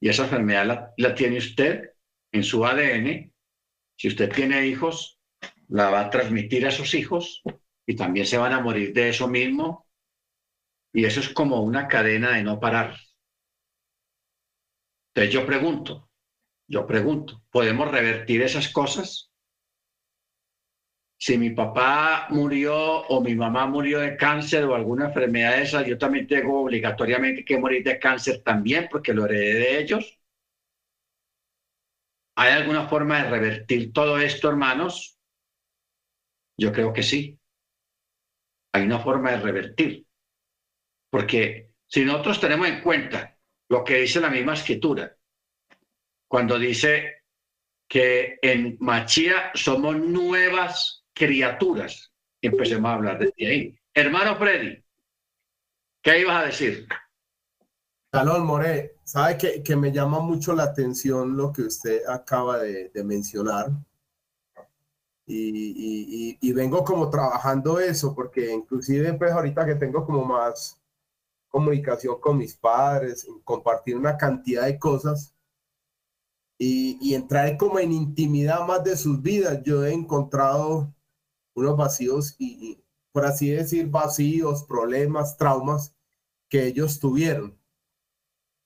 Y 0.00 0.08
esa 0.08 0.24
enfermedad 0.24 0.92
la, 0.96 1.14
tiene 1.14 1.38
usted 1.38 1.90
en 2.32 2.42
su 2.42 2.64
ADN. 2.64 3.32
Si 3.96 4.08
usted 4.08 4.32
tiene 4.32 4.66
hijos, 4.66 5.20
la 5.68 5.90
va 5.90 6.00
a 6.00 6.10
transmitir 6.10 6.66
a 6.66 6.70
sus 6.70 6.94
hijos 6.94 7.42
y 7.86 7.96
también 7.96 8.26
se 8.26 8.38
van 8.38 8.52
a 8.52 8.60
morir 8.60 8.92
de 8.94 9.10
eso 9.10 9.28
mismo 9.28 9.88
y 10.92 11.04
eso 11.04 11.20
es 11.20 11.28
como 11.28 11.62
una 11.62 11.86
cadena 11.86 12.32
de 12.36 12.42
no 12.42 12.58
parar. 12.58 12.96
Entonces 15.12 15.34
yo 15.34 15.44
pregunto, 15.44 16.09
yo 16.70 16.86
pregunto, 16.86 17.42
¿podemos 17.50 17.90
revertir 17.90 18.42
esas 18.42 18.68
cosas? 18.68 19.32
Si 21.18 21.36
mi 21.36 21.50
papá 21.50 22.28
murió 22.30 22.74
o 23.08 23.20
mi 23.20 23.34
mamá 23.34 23.66
murió 23.66 23.98
de 23.98 24.16
cáncer 24.16 24.64
o 24.64 24.76
alguna 24.76 25.06
enfermedad 25.06 25.56
de 25.56 25.62
esa, 25.62 25.84
yo 25.84 25.98
también 25.98 26.28
tengo 26.28 26.62
obligatoriamente 26.62 27.44
que 27.44 27.58
morir 27.58 27.82
de 27.82 27.98
cáncer 27.98 28.42
también 28.44 28.86
porque 28.88 29.12
lo 29.12 29.24
heredé 29.24 29.54
de 29.54 29.80
ellos. 29.80 30.20
¿Hay 32.36 32.52
alguna 32.52 32.88
forma 32.88 33.24
de 33.24 33.30
revertir 33.30 33.92
todo 33.92 34.18
esto, 34.18 34.48
hermanos? 34.48 35.18
Yo 36.56 36.72
creo 36.72 36.92
que 36.92 37.02
sí. 37.02 37.36
Hay 38.72 38.84
una 38.84 39.00
forma 39.00 39.32
de 39.32 39.40
revertir. 39.40 40.06
Porque 41.10 41.72
si 41.88 42.04
nosotros 42.04 42.40
tenemos 42.40 42.68
en 42.68 42.80
cuenta 42.80 43.36
lo 43.68 43.82
que 43.82 43.96
dice 43.96 44.20
la 44.20 44.30
misma 44.30 44.54
escritura, 44.54 45.16
cuando 46.30 46.60
dice 46.60 47.24
que 47.88 48.38
en 48.40 48.76
Machía 48.78 49.50
somos 49.52 49.96
nuevas 49.96 51.04
criaturas, 51.12 52.12
empecemos 52.40 52.88
a 52.88 52.94
hablar 52.94 53.18
de 53.18 53.46
ahí. 53.46 53.78
Hermano 53.92 54.36
Freddy, 54.36 54.80
¿qué 56.00 56.20
ibas 56.20 56.40
a 56.40 56.46
decir? 56.46 56.86
Salón 58.12 58.46
More, 58.46 58.94
sabe 59.02 59.62
que, 59.64 59.74
me 59.74 59.90
llama 59.90 60.20
mucho 60.20 60.54
la 60.54 60.62
atención 60.64 61.36
lo 61.36 61.52
que 61.52 61.62
usted 61.62 62.06
acaba 62.06 62.58
de, 62.58 62.92
mencionar. 63.04 63.70
Y, 65.26 66.38
y, 66.40 66.52
vengo 66.52 66.84
como 66.84 67.10
trabajando 67.10 67.80
eso, 67.80 68.14
porque 68.14 68.52
inclusive 68.52 69.14
pues 69.14 69.32
ahorita 69.32 69.66
que 69.66 69.74
tengo 69.74 70.06
como 70.06 70.24
más 70.24 70.80
comunicación 71.48 72.20
con 72.20 72.38
mis 72.38 72.54
padres, 72.54 73.26
compartir 73.42 73.96
una 73.96 74.16
cantidad 74.16 74.66
de 74.66 74.78
cosas 74.78 75.34
y, 76.62 77.14
entrar 77.14 77.56
como 77.56 77.78
en 77.78 77.90
intimidad 77.90 78.66
más 78.66 78.84
de 78.84 78.94
sus 78.96 79.22
vidas. 79.22 79.62
Yo 79.64 79.84
he 79.84 79.94
encontrado 79.94 80.94
unos 81.54 81.76
vacíos 81.76 82.36
y, 82.38 82.84
por 83.12 83.24
así 83.24 83.50
decir, 83.50 83.88
vacíos, 83.88 84.64
problemas, 84.64 85.38
traumas 85.38 85.96
que 86.50 86.66
ellos 86.66 87.00
tuvieron. 87.00 87.58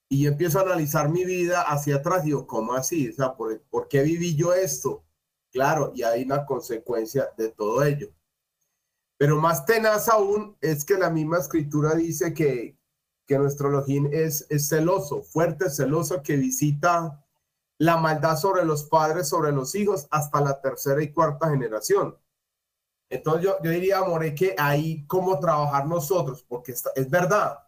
Y 0.09 0.27
empiezo 0.27 0.59
a 0.59 0.63
analizar 0.63 1.09
mi 1.09 1.25
vida 1.25 1.63
hacia 1.63 1.97
atrás 1.97 2.23
y 2.23 2.27
digo, 2.27 2.49
¿cómo 2.49 2.75
así? 2.75 3.11
O 3.11 3.13
sea, 3.13 3.37
¿por, 3.37 3.61
¿por 3.71 3.87
qué 3.87 4.03
viví 4.03 4.35
yo 4.35 4.53
esto? 4.53 5.05
Claro, 5.53 5.93
y 5.95 6.03
hay 6.03 6.25
una 6.25 6.45
consecuencia 6.45 7.29
de 7.39 7.51
todo 7.51 7.85
ello. 7.85 8.13
Pero 9.17 9.41
más 9.41 9.65
tenaz 9.67 10.09
aún 10.09 10.57
es 10.61 10.85
que 10.85 10.99
la 10.99 11.11
misma 11.11 11.39
escritura 11.39 11.95
dice 11.95 12.35
que, 12.35 12.77
que 13.25 13.39
nuestro 13.39 13.69
Elohim 13.69 14.09
es 14.11 14.49
celoso, 14.69 15.23
fuerte, 15.23 15.71
celoso, 15.71 16.25
que 16.25 16.37
visita 16.37 17.24
la 17.79 17.97
maldad 17.97 18.37
sobre 18.37 18.65
los 18.65 18.85
padres, 18.85 19.29
sobre 19.29 19.53
los 19.53 19.75
hijos, 19.75 20.07
hasta 20.11 20.41
la 20.41 20.61
tercera 20.61 21.03
y 21.03 21.13
cuarta 21.13 21.51
generación. 21.51 22.17
Entonces 23.11 23.45
yo, 23.45 23.57
yo 23.63 23.71
diría, 23.71 24.03
More, 24.03 24.35
que 24.35 24.55
ahí 24.59 25.07
cómo 25.07 25.39
trabajar 25.39 25.87
nosotros, 25.87 26.45
porque 26.49 26.73
es 26.73 27.11
verdad, 27.11 27.59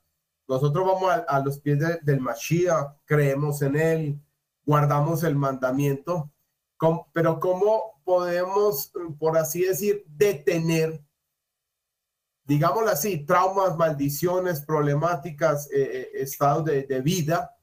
nosotros 0.49 0.87
vamos 0.87 1.13
a, 1.27 1.41
los 1.41 1.59
pies 1.59 1.79
del 2.03 2.21
Mashiach, 2.21 2.97
creemos 3.05 3.63
en 3.63 3.77
él, 3.77 4.21
guardamos 4.65 5.25
el 5.25 5.35
mandamiento, 5.35 6.31
pero 7.13 7.41
cómo 7.41 8.01
podemos, 8.05 8.93
por 9.19 9.37
así 9.37 9.63
decir, 9.63 10.05
detener 10.07 11.03
digámoslo 12.47 12.91
así, 12.91 13.19
traumas, 13.27 13.77
maldiciones, 13.77 14.61
problemáticas, 14.61 15.69
eh, 15.71 15.83
eh, 15.83 16.11
estados 16.15 16.65
de, 16.65 17.01
vida 17.03 17.56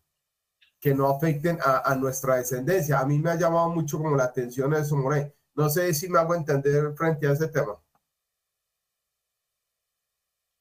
que 0.84 0.94
no 0.94 1.08
afecten 1.08 1.58
a, 1.64 1.96
nuestra 1.96 2.36
descendencia. 2.36 3.00
A 3.00 3.06
mí 3.06 3.18
me 3.18 3.32
ha 3.32 3.36
llamado 3.36 3.70
mucho 3.70 3.98
como 3.98 4.18
la 4.18 4.26
atención 4.26 4.74
eso, 4.74 4.98
More. 4.98 5.34
No 5.56 5.70
sé 5.70 5.94
si 5.94 6.10
me 6.10 6.20
hago 6.20 6.36
entender 6.36 6.94
frente 6.98 7.26
a 7.26 7.32
ese 7.32 7.48
tema. 7.48 7.80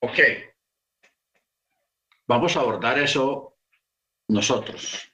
Ok. 0.01 0.19
Vamos 2.29 2.57
a 2.57 2.61
abordar 2.61 3.01
eso 3.01 3.57
nosotros. 4.29 5.13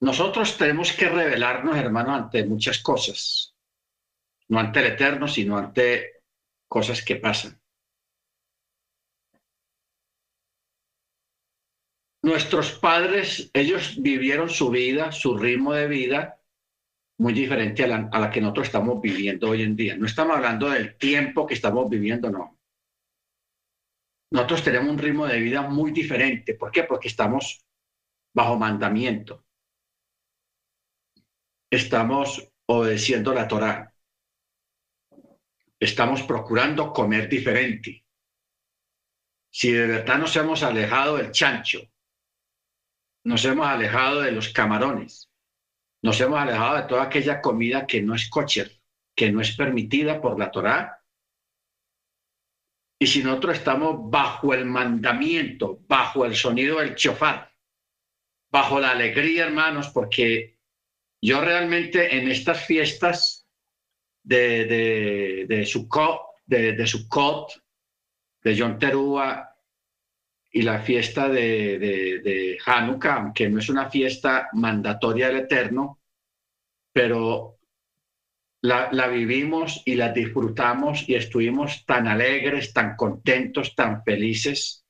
Nosotros 0.00 0.58
tenemos 0.58 0.92
que 0.92 1.08
revelarnos, 1.08 1.76
hermano, 1.76 2.14
ante 2.14 2.44
muchas 2.44 2.78
cosas 2.82 3.50
no 4.50 4.58
ante 4.58 4.80
el 4.80 4.86
Eterno, 4.86 5.28
sino 5.28 5.56
ante 5.56 6.24
cosas 6.68 7.02
que 7.02 7.16
pasan. 7.16 7.59
Nuestros 12.30 12.72
padres, 12.78 13.50
ellos 13.52 14.00
vivieron 14.00 14.48
su 14.48 14.70
vida, 14.70 15.10
su 15.10 15.36
ritmo 15.36 15.72
de 15.72 15.88
vida 15.88 16.40
muy 17.18 17.32
diferente 17.32 17.84
a 17.84 17.88
la, 17.88 18.30
que 18.30 18.40
nosotros 18.40 18.68
estamos 18.68 19.00
viviendo 19.02 19.50
hoy 19.50 19.62
en 19.62 19.74
día. 19.76 19.96
No 19.96 20.06
estamos 20.06 20.36
hablando 20.36 20.70
del 20.70 20.96
tiempo 20.96 21.46
que 21.46 21.54
estamos 21.54 21.90
viviendo, 21.90 22.30
no. 22.30 22.58
Nosotros 24.30 24.62
tenemos 24.62 24.90
un 24.90 24.98
ritmo 24.98 25.26
de 25.26 25.40
vida 25.40 25.62
muy 25.62 25.90
diferente. 25.90 26.54
¿Por 26.54 26.70
qué? 26.70 26.84
Porque 26.84 27.08
estamos 27.08 27.66
bajo 28.32 28.56
mandamiento. 28.56 29.44
Estamos 31.68 32.48
obedeciendo 32.66 33.34
la 33.34 33.48
Torá. 33.48 33.92
Estamos 35.80 36.22
procurando 36.22 36.92
comer 36.92 37.28
diferente. 37.28 38.04
Si 39.52 39.72
de 39.72 39.86
verdad 39.86 40.18
nos 40.18 40.34
hemos 40.36 40.62
alejado 40.62 41.16
del 41.16 41.32
chancho, 41.32 41.80
nos 43.24 43.44
hemos 43.44 43.66
alejado 43.66 44.22
de 44.22 44.32
los 44.32 44.48
camarones, 44.48 45.30
nos 46.02 46.20
hemos 46.20 46.38
alejado 46.38 46.76
de 46.76 46.82
toda 46.84 47.02
aquella 47.04 47.40
comida 47.40 47.86
que 47.86 48.02
no 48.02 48.14
es 48.14 48.28
kosher, 48.30 48.80
que 49.14 49.30
no 49.30 49.40
es 49.40 49.56
permitida 49.56 50.20
por 50.20 50.38
la 50.38 50.50
Torá. 50.50 51.02
Y 52.98 53.06
si 53.06 53.22
nosotros 53.22 53.58
estamos 53.58 54.10
bajo 54.10 54.54
el 54.54 54.64
mandamiento, 54.64 55.80
bajo 55.86 56.24
el 56.24 56.34
sonido 56.34 56.78
del 56.78 56.94
chofar, 56.94 57.50
bajo 58.50 58.80
la 58.80 58.90
alegría, 58.90 59.46
hermanos, 59.46 59.88
porque 59.88 60.58
yo 61.22 61.40
realmente 61.40 62.16
en 62.16 62.30
estas 62.30 62.64
fiestas 62.64 63.46
de, 64.22 64.64
de, 64.64 65.46
de 65.48 65.66
Sukkot, 65.66 66.20
de, 66.46 66.72
de 66.72 66.86
Sukkot, 66.86 67.62
de 68.42 68.56
John 68.58 68.78
Terúa, 68.78 69.49
y 70.52 70.62
la 70.62 70.80
fiesta 70.80 71.28
de, 71.28 72.58
Hanukkah, 72.64 73.32
que 73.34 73.48
no 73.48 73.58
es 73.58 73.68
una 73.68 73.88
fiesta 73.88 74.48
mandatoria 74.52 75.28
del 75.28 75.44
Eterno, 75.44 76.00
pero 76.92 77.58
la, 78.62 78.90
la, 78.92 79.06
vivimos 79.06 79.82
y 79.86 79.94
la 79.94 80.12
disfrutamos 80.12 81.08
y 81.08 81.14
estuvimos 81.14 81.84
tan 81.86 82.08
alegres, 82.08 82.72
tan 82.72 82.96
contentos, 82.96 83.76
tan 83.76 84.02
felices, 84.02 84.84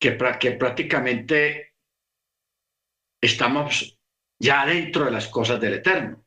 que, 0.00 0.16
que 0.40 0.52
prácticamente 0.52 1.74
estamos 3.20 3.98
ya 4.40 4.66
dentro 4.66 5.04
de 5.04 5.10
las 5.10 5.28
cosas 5.28 5.60
del 5.60 5.74
Eterno. 5.74 6.24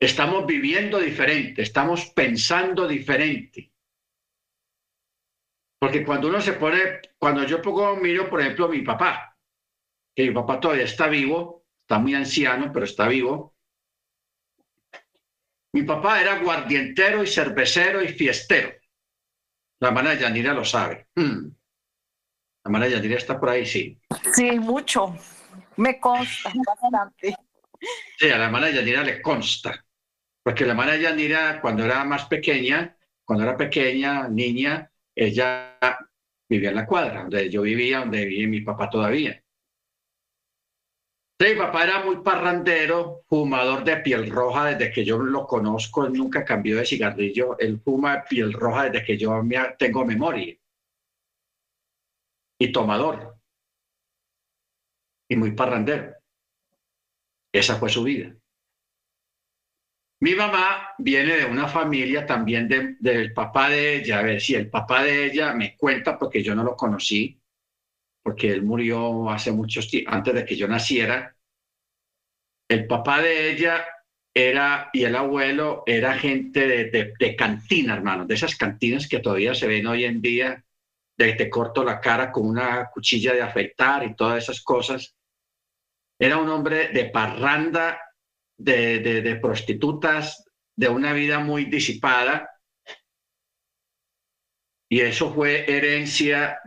Estamos 0.00 0.46
viviendo 0.46 0.98
diferente, 0.98 1.62
estamos 1.62 2.06
pensando 2.06 2.88
diferente 2.88 3.72
porque 5.78 6.04
cuando 6.04 6.28
uno 6.28 6.40
se 6.40 6.54
pone, 6.54 7.00
cuando 7.18 7.44
yo 7.44 7.62
pongo, 7.62 7.96
miro, 7.96 8.28
por 8.28 8.40
ejemplo, 8.40 8.66
a 8.66 8.68
mi 8.68 8.82
papá, 8.82 9.36
que 10.14 10.24
mi 10.24 10.34
papá 10.34 10.58
todavía 10.58 10.84
está 10.84 11.06
vivo, 11.06 11.66
está 11.82 11.98
muy 11.98 12.14
anciano, 12.14 12.72
pero 12.72 12.84
está 12.84 13.06
vivo. 13.06 13.54
Mi 15.72 15.82
papá 15.82 16.20
era 16.20 16.40
guardientero 16.40 17.22
y 17.22 17.26
cervecero 17.26 18.02
y 18.02 18.08
fiestero. 18.08 18.72
La 19.80 19.88
hermana 19.88 20.10
de 20.10 20.18
Yanira 20.18 20.52
lo 20.52 20.64
sabe. 20.64 21.06
Hmm. 21.14 21.46
La 22.64 22.68
hermana 22.68 22.86
de 22.86 22.92
Yanira 22.92 23.16
está 23.16 23.38
por 23.38 23.50
ahí, 23.50 23.64
sí. 23.64 24.00
Sí, 24.34 24.58
mucho. 24.58 25.16
Me 25.76 26.00
consta 26.00 26.52
bastante. 26.66 27.36
Sí, 28.18 28.28
a 28.28 28.38
la 28.38 28.46
hermana 28.46 28.66
de 28.66 28.74
Yanira 28.74 29.04
le 29.04 29.22
consta. 29.22 29.84
Porque 30.42 30.64
la 30.64 30.72
hermana 30.72 30.92
de 30.92 31.02
Yanira, 31.02 31.60
cuando 31.60 31.84
era 31.84 32.04
más 32.04 32.24
pequeña, 32.26 32.96
cuando 33.24 33.44
era 33.44 33.56
pequeña, 33.56 34.26
niña, 34.28 34.90
ella 35.18 35.76
vivía 36.48 36.70
en 36.70 36.76
la 36.76 36.86
cuadra, 36.86 37.22
donde 37.22 37.50
yo 37.50 37.62
vivía, 37.62 37.98
donde 38.00 38.24
vivía 38.24 38.46
mi 38.46 38.60
papá 38.60 38.88
todavía. 38.88 39.42
mi 41.40 41.54
papá 41.54 41.84
era 41.84 42.04
muy 42.04 42.22
parrandero, 42.22 43.22
fumador 43.28 43.82
de 43.84 43.96
piel 43.98 44.30
roja 44.30 44.66
desde 44.66 44.92
que 44.92 45.04
yo 45.04 45.18
lo 45.18 45.44
conozco, 45.46 46.06
él 46.06 46.12
nunca 46.12 46.44
cambió 46.44 46.76
de 46.76 46.86
cigarrillo, 46.86 47.58
él 47.58 47.80
fuma 47.80 48.16
de 48.16 48.22
piel 48.28 48.52
roja 48.52 48.84
desde 48.84 49.04
que 49.04 49.18
yo 49.18 49.42
tengo 49.76 50.04
memoria. 50.04 50.56
Y 52.60 52.72
tomador. 52.72 53.36
Y 55.28 55.36
muy 55.36 55.52
parrandero. 55.52 56.14
Esa 57.52 57.76
fue 57.76 57.88
su 57.88 58.04
vida. 58.04 58.37
Mi 60.20 60.34
mamá 60.34 60.94
viene 60.98 61.36
de 61.36 61.44
una 61.44 61.68
familia 61.68 62.26
también 62.26 62.68
del 62.68 63.32
papá 63.32 63.68
de 63.68 63.96
ella. 63.96 64.18
A 64.18 64.22
ver 64.22 64.40
si 64.40 64.54
el 64.54 64.68
papá 64.68 65.04
de 65.04 65.26
ella 65.26 65.54
me 65.54 65.76
cuenta 65.76 66.18
porque 66.18 66.42
yo 66.42 66.54
no 66.54 66.64
lo 66.64 66.76
conocí, 66.76 67.40
porque 68.22 68.50
él 68.50 68.62
murió 68.62 69.30
hace 69.30 69.52
muchos 69.52 69.88
tiempos, 69.88 70.14
antes 70.14 70.34
de 70.34 70.44
que 70.44 70.56
yo 70.56 70.66
naciera. 70.66 71.36
El 72.68 72.86
papá 72.86 73.22
de 73.22 73.50
ella 73.50 73.86
era, 74.34 74.90
y 74.92 75.04
el 75.04 75.14
abuelo, 75.14 75.84
era 75.86 76.14
gente 76.14 76.66
de, 76.66 77.14
de, 77.18 77.36
cantina, 77.36 77.94
hermano, 77.94 78.26
de 78.26 78.34
esas 78.34 78.56
cantinas 78.56 79.08
que 79.08 79.20
todavía 79.20 79.54
se 79.54 79.68
ven 79.68 79.86
hoy 79.86 80.04
en 80.04 80.20
día, 80.20 80.64
de 81.16 81.32
te 81.34 81.48
corto 81.48 81.84
la 81.84 82.00
cara 82.00 82.30
con 82.30 82.46
una 82.46 82.90
cuchilla 82.90 83.32
de 83.32 83.42
afeitar 83.42 84.04
y 84.04 84.14
todas 84.14 84.42
esas 84.42 84.62
cosas. 84.62 85.16
Era 86.18 86.38
un 86.38 86.48
hombre 86.48 86.88
de 86.88 87.06
parranda 87.06 88.00
de, 88.58 89.38
prostitutas, 89.40 90.44
de 90.76 90.88
una 90.88 91.12
vida 91.12 91.38
muy 91.38 91.64
disipada. 91.64 92.50
Y 94.90 95.00
eso 95.00 95.32
fue 95.32 95.70
herencia 95.70 96.60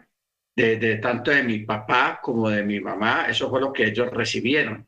de, 0.56 0.98
tanto 0.98 1.32
de 1.32 1.44
mi 1.44 1.60
papá 1.60 2.20
como 2.22 2.50
de 2.50 2.64
mi 2.64 2.80
mamá. 2.80 3.28
Eso 3.28 3.50
fue 3.50 3.62
lo 3.62 3.74
que 3.74 3.88
ellos 3.88 4.10
recibieron. 4.12 4.88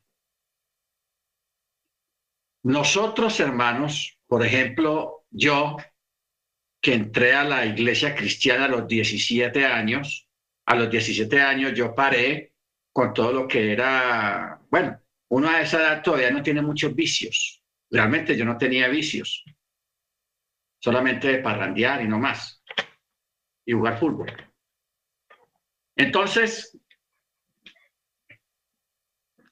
Nosotros, 2.64 3.38
hermanos, 3.40 4.18
por 4.26 4.44
ejemplo, 4.44 5.26
yo 5.30 5.76
que 6.80 6.94
entré 6.94 7.34
a 7.34 7.44
la 7.44 7.66
iglesia 7.66 8.14
cristiana 8.14 8.66
a 8.66 8.68
los 8.68 8.86
17 8.86 9.66
años, 9.66 10.28
a 10.66 10.74
los 10.74 10.90
17 10.90 11.40
años 11.40 11.74
yo 11.74 11.94
paré 11.94 12.54
con 12.92 13.12
todo 13.12 13.32
lo 13.32 13.48
que 13.48 13.72
era, 13.72 14.60
bueno, 14.70 14.98
uno 15.28 15.48
a 15.48 15.60
esa 15.60 15.78
edad 15.78 16.02
todavía 16.02 16.30
no 16.30 16.42
tiene 16.42 16.62
muchos 16.62 16.94
vicios. 16.94 17.62
Realmente 17.90 18.36
yo 18.36 18.44
no 18.44 18.58
tenía 18.58 18.88
vicios, 18.88 19.44
solamente 20.80 21.38
parrandear 21.38 22.02
y 22.02 22.08
no 22.08 22.18
más, 22.18 22.62
y 23.64 23.72
jugar 23.72 23.98
fútbol. 23.98 24.32
Entonces, 25.96 26.78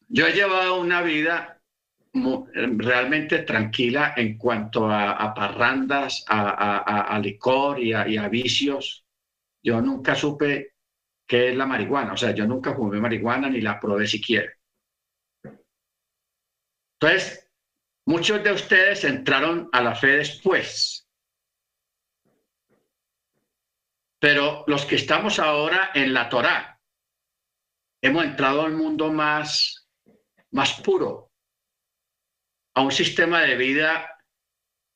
yo 0.09 0.27
he 0.27 0.33
llevado 0.33 0.81
una 0.81 1.03
vida 1.03 1.61
realmente 2.13 3.41
tranquila 3.41 4.13
en 4.17 4.37
cuanto 4.37 4.91
a, 4.91 5.33
parrandas, 5.35 6.25
a, 6.29 7.19
licor 7.23 7.81
y, 7.81 7.91
y 7.91 8.17
a, 8.17 8.29
vicios. 8.29 9.07
Yo 9.63 9.81
nunca 9.81 10.15
supe 10.15 10.75
qué 11.27 11.51
es 11.51 11.57
la 11.57 11.67
marihuana, 11.67 12.13
o 12.13 12.17
sea, 12.17 12.33
yo 12.33 12.47
nunca 12.47 12.75
fumé 12.75 13.01
marihuana 13.01 13.49
ni 13.49 13.61
la 13.61 13.81
probé 13.81 14.07
siquiera. 14.07 14.53
Entonces, 17.03 17.51
muchos 18.07 18.45
de 18.45 18.53
ustedes 18.53 19.03
entraron 19.03 19.69
a 19.73 19.83
la 19.83 19.97
fe 19.97 20.19
después. 20.19 21.09
Pero 24.21 24.63
los 24.69 24.87
que 24.87 24.95
estamos 24.95 25.41
ahora 25.41 25.91
en 25.95 26.15
la 26.15 26.29
Torá, 26.29 26.81
hemos 28.01 28.25
entrado 28.25 28.63
al 28.63 28.75
mundo 28.75 29.13
más, 29.13 29.89
más 30.53 30.81
puro, 30.81 31.33
a 32.77 32.83
un 32.83 32.93
sistema 32.93 33.41
de 33.41 33.57
vida 33.57 34.17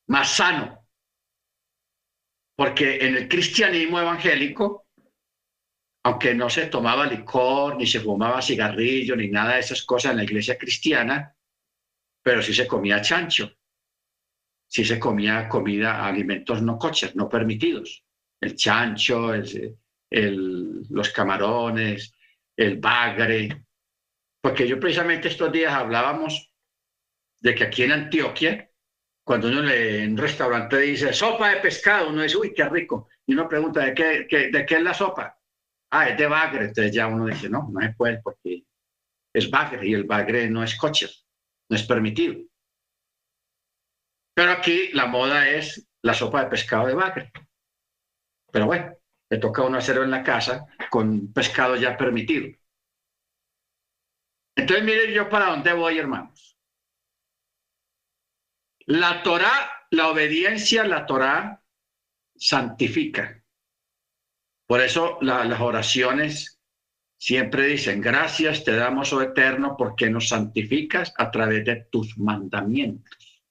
más 0.07 0.31
sano. 0.31 0.87
Porque 2.55 3.05
en 3.05 3.17
el 3.17 3.27
cristianismo 3.27 3.99
evangélico, 3.99 4.87
aunque 6.05 6.33
no 6.33 6.49
se 6.49 6.67
tomaba 6.67 7.05
licor, 7.05 7.75
ni 7.75 7.85
se 7.85 7.99
fumaba 7.99 8.41
cigarrillo, 8.41 9.13
ni 9.17 9.27
nada 9.27 9.55
de 9.55 9.59
esas 9.59 9.83
cosas 9.83 10.11
en 10.11 10.17
la 10.17 10.23
iglesia 10.23 10.57
cristiana, 10.57 11.33
pero 12.27 12.41
sí 12.41 12.53
se 12.53 12.67
comía 12.67 12.99
chancho, 12.99 13.57
sí 14.67 14.83
se 14.83 14.99
comía 14.99 15.47
comida, 15.47 16.05
alimentos 16.05 16.61
no 16.61 16.77
coches, 16.77 17.15
no 17.15 17.29
permitidos. 17.29 18.03
El 18.41 18.53
chancho, 18.53 19.31
los 20.11 21.09
camarones, 21.11 22.11
el 22.53 22.79
bagre. 22.79 23.63
Porque 24.41 24.67
yo 24.67 24.77
precisamente 24.77 25.29
estos 25.29 25.53
días 25.53 25.73
hablábamos 25.73 26.51
de 27.39 27.55
que 27.55 27.63
aquí 27.63 27.83
en 27.83 27.93
Antioquia, 27.93 28.69
cuando 29.23 29.47
uno 29.47 29.61
le, 29.61 30.03
en 30.03 30.11
un 30.11 30.17
restaurante 30.17 30.79
dice 30.79 31.13
sopa 31.13 31.51
de 31.51 31.61
pescado, 31.61 32.09
uno 32.09 32.23
dice, 32.23 32.35
uy, 32.35 32.53
qué 32.53 32.67
rico. 32.67 33.07
Y 33.25 33.35
uno 33.35 33.47
pregunta, 33.47 33.85
¿de 33.85 33.93
qué, 33.93 34.49
de 34.51 34.65
qué 34.65 34.75
es 34.75 34.81
la 34.81 34.93
sopa? 34.93 35.39
Ah, 35.91 36.09
es 36.09 36.17
de 36.17 36.27
bagre. 36.27 36.65
Entonces 36.65 36.93
ya 36.93 37.07
uno 37.07 37.25
dice, 37.25 37.47
no, 37.47 37.69
no 37.71 37.79
es 37.79 37.95
pues 37.95 38.19
porque 38.21 38.65
es 39.33 39.49
bagre 39.49 39.87
y 39.87 39.93
el 39.93 40.03
bagre 40.03 40.49
no 40.49 40.61
es 40.61 40.75
coche 40.75 41.07
no 41.69 41.75
es 41.75 41.83
permitido. 41.83 42.35
Pero 44.33 44.51
aquí 44.51 44.91
la 44.93 45.07
moda 45.07 45.49
es 45.49 45.87
la 46.01 46.13
sopa 46.13 46.43
de 46.43 46.49
pescado 46.49 46.87
de 46.87 46.93
bagre. 46.93 47.31
Pero 48.51 48.67
bueno, 48.67 48.95
le 49.29 49.37
toca 49.39 49.61
a 49.61 49.65
uno 49.65 49.77
hacerlo 49.77 50.03
en 50.03 50.11
la 50.11 50.23
casa 50.23 50.65
con 50.89 51.33
pescado 51.33 51.75
ya 51.75 51.97
permitido. 51.97 52.55
Entonces, 54.55 54.85
miren 54.85 55.11
yo 55.11 55.29
para 55.29 55.47
dónde 55.47 55.73
voy, 55.73 55.97
hermanos. 55.97 56.57
La 58.85 59.21
Torah, 59.21 59.87
la 59.91 60.09
obediencia 60.09 60.83
la 60.85 61.05
Torah 61.05 61.61
santifica. 62.35 63.43
Por 64.65 64.81
eso 64.81 65.17
las 65.21 65.59
oraciones 65.59 66.56
siempre 67.17 67.65
dicen, 67.65 68.01
gracias 68.01 68.63
te 68.63 68.75
damos, 68.75 69.11
oh 69.13 69.21
Eterno, 69.21 69.75
porque 69.77 70.09
nos 70.09 70.29
santificas 70.29 71.13
a 71.17 71.31
través 71.31 71.65
de 71.65 71.87
tus 71.91 72.17
mandamientos. 72.17 73.43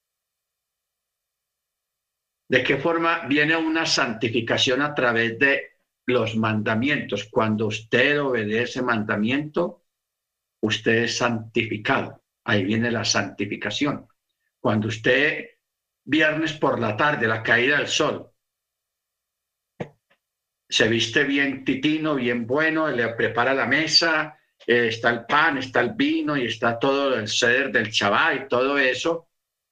¿De 2.48 2.62
qué 2.62 2.76
forma 2.76 3.26
viene 3.26 3.56
una 3.56 3.84
santificación 3.86 4.80
a 4.80 4.94
través 4.94 5.38
de 5.38 5.80
los 6.06 6.36
mandamientos? 6.36 7.28
Cuando 7.30 7.66
usted 7.66 8.22
obedece 8.22 8.82
mandamiento, 8.82 9.86
usted 10.62 11.04
es 11.04 11.16
santificado. 11.16 12.22
Ahí 12.44 12.64
viene 12.64 12.92
la 12.92 13.04
santificación. 13.04 14.06
Cuando 14.60 14.86
usted, 14.88 15.44
viernes 16.04 16.52
por 16.52 16.78
la 16.78 16.96
tarde, 16.96 17.26
la 17.26 17.42
caída 17.42 17.78
del 17.78 17.88
sol, 17.88 18.30
se 20.68 20.88
viste 20.88 21.24
bien 21.24 21.64
titino, 21.64 22.16
bien 22.16 22.46
bueno, 22.46 22.88
le 22.88 23.08
prepara 23.10 23.54
la 23.54 23.66
mesa, 23.66 24.38
eh, 24.66 24.88
está 24.88 25.10
el 25.10 25.24
pan, 25.24 25.58
está 25.58 25.80
el 25.80 25.92
vino 25.92 26.36
y 26.36 26.46
está 26.46 26.78
todo 26.78 27.14
el 27.14 27.28
ceder 27.28 27.70
del 27.70 27.90
Shabbat 27.90 28.34
y 28.34 28.48
todo 28.48 28.78
eso, 28.78 29.28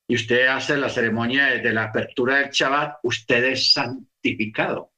y 0.06 0.14
usted 0.14 0.46
hace 0.46 0.76
la 0.76 0.88
ceremonia 0.88 1.46
de, 1.46 1.72
la 1.72 1.84
apertura 1.84 2.36
del 2.38 2.50
Shabbat, 2.50 2.98
usted 3.02 3.44
es 3.44 3.72
santificado. 3.72 4.92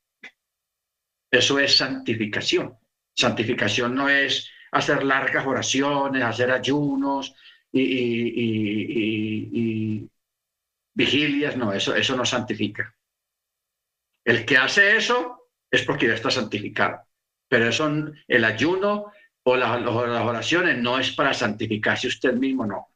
Eso 1.30 1.58
es 1.58 1.76
santificación. 1.76 2.76
Santificación 3.14 3.94
no 3.94 4.08
es 4.08 4.50
hacer 4.72 5.04
largas 5.04 5.46
oraciones, 5.46 6.22
hacer 6.22 6.50
ayunos 6.50 7.34
y, 7.72 9.30
vigilias, 10.94 11.56
no, 11.56 11.72
eso, 11.72 11.94
eso 11.94 12.16
no 12.16 12.24
santifica. 12.24 12.94
El 14.24 14.44
que 14.44 14.56
hace 14.56 14.96
eso 14.96 15.35
es 15.76 15.84
porque 15.84 16.08
ya 16.08 16.14
está 16.14 16.30
santificado. 16.30 17.02
Pero 17.48 17.68
eso, 17.68 17.88
el 18.26 18.44
ayuno 18.44 19.12
o 19.44 19.56
las 19.56 19.80
oraciones 19.80 20.76
no 20.78 20.98
es 20.98 21.12
para 21.12 21.32
santificarse 21.32 22.08
usted 22.08 22.34
mismo, 22.34 22.66
no. 22.66 22.88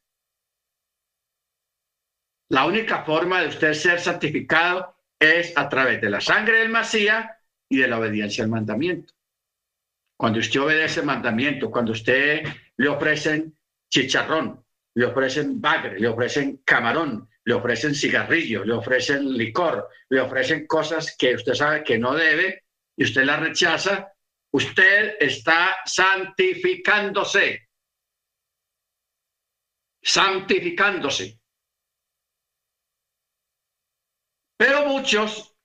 La 2.49 2.67
única 2.67 3.05
forma 3.05 3.41
de 3.41 3.49
usted 3.49 3.73
ser 3.75 4.01
santificado 4.01 4.97
es 5.17 5.57
a 5.57 5.69
través 5.69 6.01
de 6.01 6.11
la 6.11 6.21
sangre 6.21 6.59
del 6.59 6.71
Masía 6.71 7.39
y 7.69 7.77
de 7.77 7.87
la 7.87 7.99
obediencia 8.01 8.43
al 8.43 8.51
mandamiento. 8.51 9.15
Cuando 10.17 10.41
usted 10.41 10.61
obedece 10.61 11.01
el 11.01 11.07
mandamiento, 11.07 11.71
cuando 11.71 11.93
usted 11.93 12.43
le 12.77 12.89
ofrecen 12.89 13.57
chicharrón, 13.89 14.65
le 14.95 15.07
ofrecen 15.07 15.61
bagre, 15.61 16.01
le 16.01 16.09
ofrecen 16.09 16.63
camarón, 16.65 17.29
le 17.45 17.55
ofrecen 17.55 17.95
cigarrillo, 17.95 18.65
le 18.65 18.75
ofrecen 18.75 19.33
licor, 19.33 19.89
le 20.09 20.21
ofrecen 20.21 20.67
cosas 20.67 21.15
que 21.17 21.37
usted 21.37 21.55
sabe 21.55 21.85
que 21.85 21.99
no 21.99 22.15
debe 22.15 22.65
y 23.01 23.05
usted 23.05 23.25
la 23.25 23.39
rechaza, 23.39 24.13
usted 24.53 25.17
está 25.19 25.75
santificándose. 25.87 27.71
Santificándose. 30.03 31.41
Pero 34.59 34.85
muchos 34.85 35.57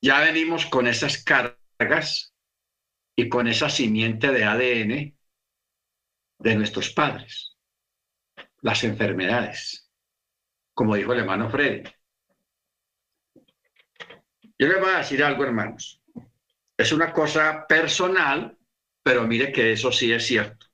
ya 0.00 0.20
venimos 0.20 0.66
con 0.66 0.86
esas 0.86 1.24
cargas 1.24 2.32
y 3.16 3.28
con 3.28 3.48
esa 3.48 3.68
simiente 3.68 4.30
de 4.30 4.44
ADN 4.44 5.18
de 6.38 6.54
nuestros 6.54 6.90
padres, 6.90 7.56
las 8.60 8.84
enfermedades, 8.84 9.90
como 10.74 10.94
dijo 10.94 11.12
el 11.12 11.20
hermano 11.20 11.50
Freddy. 11.50 11.82
Yo 14.60 14.68
les 14.68 14.80
voy 14.80 14.90
a 14.90 14.98
decir 14.98 15.24
algo, 15.24 15.42
hermanos. 15.42 16.00
Es 16.76 16.92
una 16.92 17.12
cosa 17.12 17.66
personal, 17.66 18.58
pero 19.02 19.26
mire 19.26 19.50
que 19.50 19.72
eso 19.72 19.90
sí 19.90 20.12
es 20.12 20.26
cierto. 20.26 20.66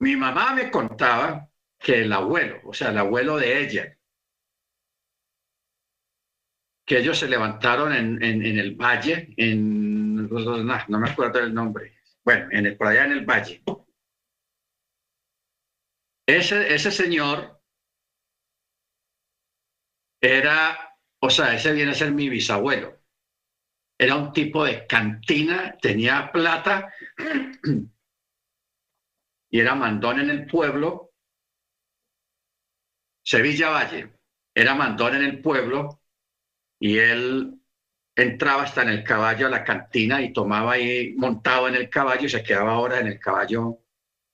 Mi 0.00 0.16
mamá 0.16 0.54
me 0.54 0.70
contaba 0.70 1.48
que 1.78 2.02
el 2.02 2.12
abuelo, 2.12 2.60
o 2.64 2.72
sea, 2.72 2.90
el 2.90 2.98
abuelo 2.98 3.36
de 3.36 3.62
ella, 3.62 3.98
que 6.84 6.98
ellos 6.98 7.18
se 7.18 7.28
levantaron 7.28 7.92
en, 7.92 8.22
el 8.22 8.74
valle, 8.74 9.32
en, 9.36 10.28
no, 10.28 10.98
me 10.98 11.10
acuerdo 11.10 11.40
del 11.40 11.54
nombre, 11.54 11.96
bueno, 12.24 12.48
en 12.50 12.66
el, 12.66 12.76
por 12.76 12.88
allá 12.88 13.04
en 13.04 13.12
el 13.12 13.24
valle. 13.24 13.62
Ese, 16.26 16.74
ese 16.74 16.90
señor 16.90 17.60
era, 20.20 20.96
o 21.20 21.30
sea, 21.30 21.54
ese 21.54 21.72
viene 21.72 21.92
a 21.92 21.94
ser 21.94 22.12
mi 22.12 22.28
bisabuelo. 22.28 23.01
Era 24.04 24.16
un 24.16 24.32
tipo 24.32 24.64
de 24.64 24.84
cantina, 24.84 25.76
tenía 25.80 26.32
plata 26.32 26.92
y 29.48 29.60
era 29.60 29.76
mandón 29.76 30.18
en 30.18 30.30
el 30.30 30.46
pueblo. 30.46 31.12
Sevilla 33.22 33.70
Valle, 33.70 34.12
era 34.52 34.74
mandón 34.74 35.14
en 35.14 35.22
el 35.22 35.40
pueblo 35.40 36.00
y 36.80 36.98
él 36.98 37.60
entraba 38.16 38.64
hasta 38.64 38.82
en 38.82 38.88
el 38.88 39.04
caballo 39.04 39.46
a 39.46 39.50
la 39.50 39.62
cantina 39.62 40.20
y 40.20 40.32
tomaba 40.32 40.72
ahí 40.72 41.14
montado 41.14 41.68
en 41.68 41.76
el 41.76 41.88
caballo 41.88 42.26
y 42.26 42.30
se 42.30 42.42
quedaba 42.42 42.72
ahora 42.72 42.98
en 42.98 43.06
el 43.06 43.20
caballo 43.20 43.84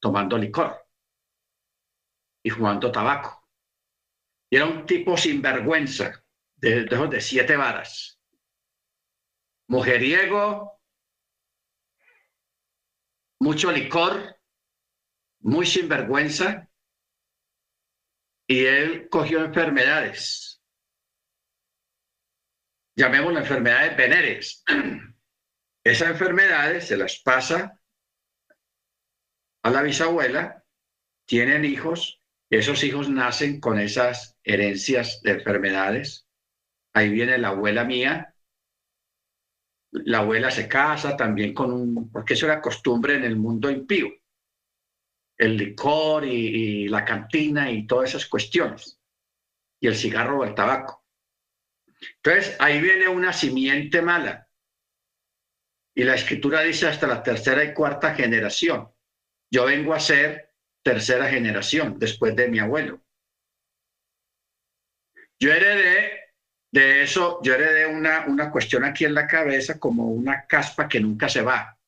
tomando 0.01 0.39
licor 0.39 0.87
y 2.43 2.49
fumando 2.49 2.91
tabaco. 2.91 3.47
Y 4.51 4.57
era 4.57 4.65
un 4.65 4.87
tipo 4.87 5.15
sin 5.19 5.43
vergüenza, 5.43 6.25
de, 6.57 6.85
de, 6.85 7.07
de 7.09 7.21
siete 7.21 7.55
varas. 7.55 8.18
Mujeriego, 9.69 10.81
mucho 13.41 13.71
licor, 13.71 14.37
muy 15.41 15.67
sinvergüenza, 15.67 16.69
y 18.47 18.65
él 18.65 19.09
cogió 19.09 19.45
enfermedades 19.45 20.59
llamémoslo 22.99 23.39
enfermedades 23.39 23.97
venéreas. 23.97 24.65
Esas 25.85 26.11
enfermedades 26.11 26.89
se 26.89 26.97
las 26.97 27.21
pasa 27.21 27.81
a 29.63 29.71
la 29.71 29.83
bisabuela, 29.83 30.65
tienen 31.25 31.65
hijos, 31.65 32.21
esos 32.51 32.83
hijos 32.83 33.09
nacen 33.09 33.61
con 33.61 33.79
esas 33.79 34.37
herencias 34.43 35.23
de 35.23 35.33
enfermedades. 35.33 36.27
Ahí 36.93 37.11
viene 37.11 37.39
la 37.39 37.49
abuela 37.49 37.85
mía. 37.85 38.35
La 39.93 40.19
abuela 40.19 40.51
se 40.51 40.69
casa 40.69 41.17
también 41.17 41.55
con 41.55 41.73
un, 41.73 42.11
porque 42.11 42.35
eso 42.35 42.47
era 42.47 42.61
costumbre 42.61 43.15
en 43.17 43.25
el 43.25 43.37
mundo 43.37 43.71
impío, 43.71 44.09
el 45.39 45.57
licor 45.57 46.25
y, 46.25 46.85
y 46.85 46.89
la 46.89 47.05
cantina 47.05 47.71
y 47.71 47.87
todas 47.87 48.11
esas 48.11 48.27
cuestiones, 48.27 49.01
y 49.81 49.87
el 49.87 49.97
cigarro 49.97 50.41
o 50.41 50.45
el 50.45 50.55
tabaco. 50.55 51.05
Entonces, 52.17 52.57
ahí 52.59 52.81
viene 52.81 53.09
una 53.09 53.33
simiente 53.33 54.03
mala. 54.03 54.49
Y 55.95 56.05
la 56.05 56.15
escritura 56.15 56.61
dice 56.61 56.87
hasta 56.87 57.07
la 57.07 57.23
tercera 57.23 57.65
y 57.65 57.75
cuarta 57.75 58.15
generación. 58.15 58.89
Yo 59.51 59.65
vengo 59.65 59.95
a 59.95 60.01
ser 60.01 60.55
tercera 60.83 61.29
generación 61.29 61.99
después 61.99 62.37
de 62.37 62.49
mi 62.49 62.59
abuelo. 62.61 63.03
Yo 65.41 65.53
heredé 65.53 66.28
de 66.71 67.03
eso, 67.03 67.41
yo 67.43 67.55
heredé 67.55 67.87
una, 67.87 68.27
una 68.27 68.51
cuestión 68.51 68.85
aquí 68.85 69.05
en 69.05 69.15
la 69.15 69.27
cabeza 69.27 69.79
como 69.79 70.09
una 70.09 70.47
caspa 70.47 70.89
que 70.89 71.01
nunca 71.01 71.29
se 71.29 71.43
va. 71.43 71.79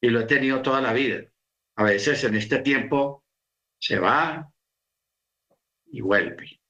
Y 0.00 0.10
lo 0.10 0.20
he 0.20 0.24
tenido 0.24 0.60
toda 0.62 0.80
la 0.80 0.92
vida. 0.92 1.24
A 1.76 1.84
veces 1.84 2.22
en 2.24 2.34
este 2.34 2.58
tiempo 2.58 3.24
se 3.80 3.98
va 3.98 4.52
y 5.86 6.00
vuelve. 6.00 6.60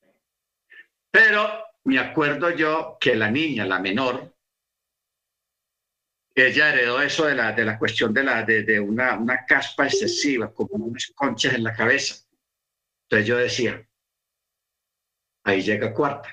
Pero 1.10 1.64
me 1.84 1.98
acuerdo 1.98 2.50
yo 2.50 2.98
que 3.00 3.16
la 3.16 3.30
niña, 3.30 3.64
la 3.64 3.80
menor, 3.80 4.34
ella 6.34 6.72
heredó 6.72 7.02
eso 7.02 7.26
de 7.26 7.34
la, 7.34 7.52
de 7.52 7.64
la 7.64 7.78
cuestión 7.78 8.14
de, 8.14 8.22
la, 8.22 8.44
de, 8.44 8.78
una, 8.78 9.18
una 9.18 9.44
caspa 9.44 9.86
excesiva, 9.86 10.52
como 10.52 10.84
unas 10.84 11.10
conchas 11.14 11.54
en 11.54 11.64
la 11.64 11.74
cabeza. 11.74 12.24
Entonces 13.04 13.26
yo 13.26 13.36
decía, 13.36 13.88
ahí 15.42 15.62
llega 15.62 15.92
cuarta. 15.92 16.30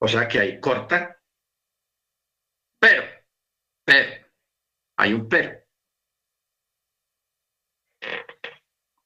O 0.00 0.08
sea 0.08 0.28
que 0.28 0.38
ahí 0.38 0.60
corta, 0.60 1.20
pero, 2.78 3.02
pero, 3.84 4.26
hay 4.96 5.12
un 5.12 5.28
pero. 5.28 5.58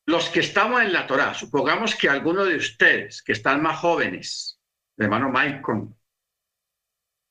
Los 0.06 0.28
que 0.28 0.40
estamos 0.40 0.82
en 0.82 0.92
la 0.92 1.06
Torah, 1.06 1.32
supongamos 1.32 1.94
que 1.94 2.08
alguno 2.08 2.44
de 2.44 2.56
ustedes 2.56 3.22
que 3.22 3.32
están 3.32 3.62
más 3.62 3.78
jóvenes, 3.78 4.60
hermano 4.96 5.30
Michael, 5.30 5.88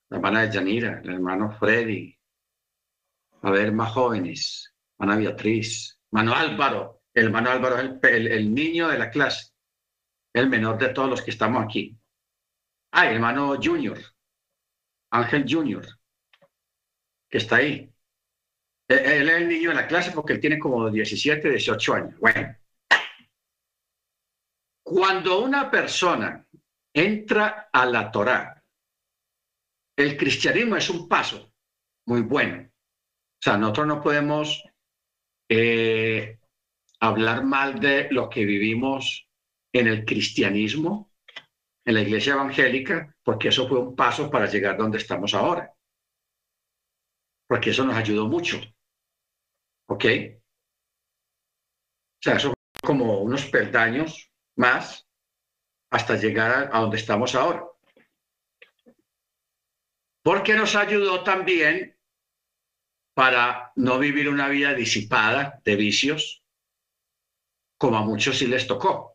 la 0.10 0.18
hermana 0.18 0.42
de 0.42 0.52
Yanira, 0.52 1.02
el 1.04 1.14
hermano 1.14 1.52
Freddy, 1.52 2.18
a 3.44 3.52
ver, 3.52 3.72
más 3.72 3.92
jóvenes, 3.92 4.74
hermana 4.98 5.20
Beatriz, 5.20 6.00
hermano 6.12 6.34
Álvaro, 6.34 7.04
el 7.14 7.26
hermano 7.26 7.52
Álvaro 7.52 7.78
es 7.78 8.00
el, 8.04 8.28
el, 8.28 8.54
niño 8.54 8.88
de 8.88 8.98
la 8.98 9.10
clase, 9.10 9.52
el 10.34 10.50
menor 10.50 10.78
de 10.78 10.90
todos 10.90 11.10
los 11.10 11.22
que 11.22 11.32
estamos 11.32 11.64
aquí. 11.64 12.01
Ah, 12.92 13.10
hermano 13.10 13.58
Junior, 13.62 13.98
Ángel 15.12 15.46
Junior, 15.48 15.86
que 17.30 17.38
está 17.38 17.58
ahí. 17.58 17.90
E, 18.88 18.94
él 18.94 19.30
es 19.30 19.36
el 19.36 19.48
niño 19.48 19.70
de 19.70 19.76
la 19.76 19.88
clase 19.88 20.12
porque 20.12 20.34
él 20.34 20.40
tiene 20.40 20.60
como 20.60 20.90
17, 20.90 21.50
18 21.50 21.94
años. 21.94 22.20
Bueno, 22.20 22.56
cuando 24.84 25.42
una 25.42 25.72
persona 25.72 26.46
entra 26.94 27.70
a 27.72 27.86
la 27.86 28.12
Torá, 28.12 28.62
el 29.96 30.18
cristianismo 30.18 30.76
es 30.76 30.90
un 30.90 31.08
paso 31.08 31.54
muy 32.08 32.22
bueno. 32.22 32.64
O 32.64 33.44
sea, 33.44 33.58
nosotros 33.58 33.88
no 33.88 34.02
podemos 34.02 34.64
eh, 35.50 36.40
hablar 37.00 37.44
mal 37.44 37.80
de 37.80 38.10
lo 38.12 38.30
que 38.30 38.46
vivimos 38.46 39.28
en 39.74 39.88
el 39.88 40.06
cristianismo, 40.06 41.11
en 41.86 41.94
la 41.94 42.02
iglesia 42.02 42.34
evangélica, 42.34 43.16
porque 43.24 43.50
eso 43.50 43.68
fue 43.68 43.80
un 43.80 43.96
paso 43.96 44.30
para 44.30 44.46
llegar 44.46 44.78
donde 44.78 44.98
estamos 44.98 45.34
ahora. 45.34 45.74
Porque 47.48 47.72
eso 47.72 47.84
nos 47.86 47.96
ayudó 47.96 48.28
mucho. 48.28 48.62
¿Ok? 49.88 50.06
O 52.20 52.24
sea, 52.24 52.36
eso 52.36 52.50
fue 52.50 52.88
como 52.88 53.22
unos 53.22 53.46
peldaños 53.48 54.32
más 54.56 55.08
hasta 55.92 56.16
llegar 56.16 56.70
a, 56.72 56.80
donde 56.80 56.98
estamos 56.98 57.36
ahora. 57.36 57.66
Porque 60.24 60.54
nos 60.54 60.76
ayudó 60.76 61.24
también 61.24 61.98
para 63.16 63.72
no 63.76 64.00
vivir 64.00 64.30
una 64.30 64.48
vida 64.48 64.74
disipada 64.74 65.60
de 65.66 65.76
vicios, 65.76 66.44
como 67.78 67.98
a 67.98 68.04
muchos 68.04 68.38
sí 68.38 68.48
les 68.48 68.68
tocó. 68.68 69.11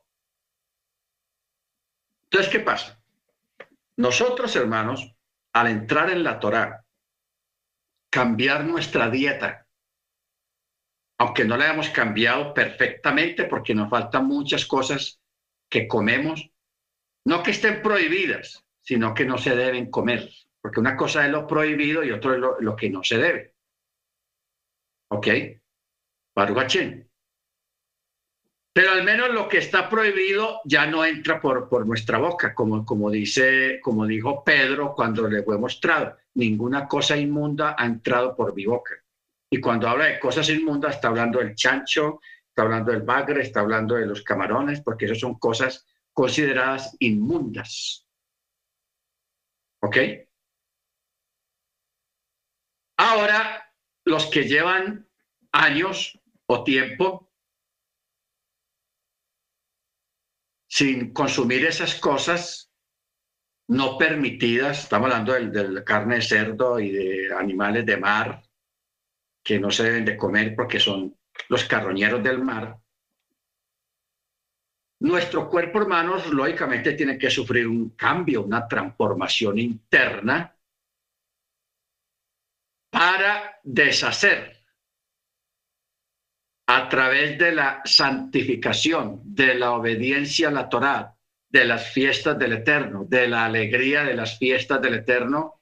Entonces, 2.31 2.53
¿qué 2.53 2.61
pasa? 2.61 3.01
Nosotros, 3.97 4.55
hermanos, 4.57 5.15
al 5.53 5.69
entrar 5.69 6.11
en 6.11 6.23
la 6.23 6.39
Torá, 6.39 6.85
cambiar 8.11 8.65
nuestra 8.65 9.09
dieta, 9.11 9.66
aunque 11.19 11.44
no 11.44 11.57
la 11.57 11.65
hayamos 11.65 11.89
cambiado 11.90 12.53
perfectamente 12.53 13.44
porque 13.44 13.74
nos 13.74 13.89
faltan 13.89 14.27
muchas 14.27 14.66
cosas 14.66 15.20
que 15.70 15.89
comemos, 15.89 16.51
no 17.24 17.43
que 17.43 17.53
estén 17.53 17.82
prohibidas, 17.82 18.65
sino 18.82 19.15
que 19.15 19.24
no 19.24 19.39
se 19.39 19.57
deben 19.57 19.90
comer, 19.90 20.31
porque 20.61 20.81
una 20.81 20.97
cosa 20.97 21.24
es 21.24 21.32
lo 21.32 21.47
prohibido 21.47 22.05
y 22.05 22.11
otro 22.11 22.35
es 22.35 22.40
lo, 22.61 22.77
que 22.77 22.90
no 22.90 23.03
se 23.03 23.19
debe. 23.19 23.55
¿Ok? 25.09 25.28
Baruch 26.35 27.06
Pero 28.77 28.90
al 28.90 29.05
menos 29.05 29.31
lo 29.31 29.48
que 29.48 29.57
está 29.57 29.89
prohibido 29.89 30.61
ya 30.66 30.85
no 30.86 31.03
entra 31.03 31.40
por, 31.40 31.66
por 31.66 31.86
nuestra 31.86 32.19
boca, 32.19 32.55
como, 32.55 32.85
como, 32.85 33.11
dice, 33.11 33.81
como 33.82 34.05
dijo 34.05 34.44
Pedro 34.44 34.93
cuando 34.94 35.27
le 35.27 35.43
fue 35.43 35.57
mostrado. 35.57 36.19
Ninguna 36.35 36.86
cosa 36.86 37.16
inmunda 37.16 37.74
ha 37.78 37.86
entrado 37.86 38.36
por 38.36 38.55
mi 38.55 38.66
boca. 38.66 38.94
Y 39.51 39.62
cuando 39.62 39.89
habla 39.89 40.05
de 40.05 40.20
cosas 40.20 40.51
inmundas, 40.51 40.97
está 40.97 41.09
hablando 41.09 41.39
del 41.39 41.55
chancho, 41.55 42.20
está 42.47 42.65
hablando 42.65 42.93
del 42.93 43.01
bagre, 43.01 43.40
está 43.40 43.61
hablando 43.61 43.94
de 43.94 44.05
los 44.05 44.20
camarones, 44.20 44.82
porque 44.82 45.07
esas 45.07 45.20
son 45.20 45.39
cosas 45.39 45.86
consideradas 46.12 46.94
inmundas. 46.98 48.07
¿Ok? 49.81 49.97
Ahora, 52.98 53.73
los 54.05 54.27
que 54.27 54.44
llevan 54.44 55.09
años 55.51 56.20
o 56.44 56.62
tiempo 56.62 57.26
sin 60.77 61.15
consumir 61.15 61.65
esas 61.65 61.94
cosas 61.94 62.70
no 63.69 63.97
permitidas, 63.97 64.81
estamos 64.81 65.11
hablando 65.11 65.32
de, 65.32 65.82
carne 65.85 66.16
de 66.16 66.20
cerdo 66.20 66.78
y 66.78 66.90
de 66.90 67.35
animales 67.35 67.86
de 67.86 67.97
mar 67.97 68.43
que 69.43 69.59
no 69.59 69.70
se 69.70 69.85
deben 69.85 70.05
de 70.05 70.19
comer 70.19 70.55
porque 70.55 70.78
son 70.78 71.16
los 71.48 71.65
carroñeros 71.65 72.23
del 72.23 72.43
mar, 72.43 72.78
nuestro 75.01 75.48
cuerpo, 75.48 75.81
hermanos, 75.81 76.27
lógicamente 76.27 76.93
tiene 76.93 77.16
que 77.16 77.31
sufrir 77.31 77.66
un 77.66 77.90
cambio, 77.97 78.43
una 78.43 78.69
transformación 78.69 79.59
interna 79.59 80.55
para 82.90 83.61
deshacer 83.62 84.56
a 86.66 86.88
través 86.88 87.38
de 87.38 87.52
la 87.52 87.80
santificación, 87.84 89.20
de 89.24 89.55
la 89.55 89.72
obediencia 89.72 90.48
a 90.48 90.52
la 90.52 90.68
Torá, 90.68 91.14
de 91.48 91.64
las 91.64 91.93
fiestas 91.93 92.38
del 92.38 92.55
Eterno, 92.55 93.05
de 93.09 93.28
la 93.28 93.44
alegría 93.44 94.05
de 94.05 94.14
las 94.14 94.38
fiestas 94.38 94.82
del 94.82 94.94
Eterno, 94.94 95.60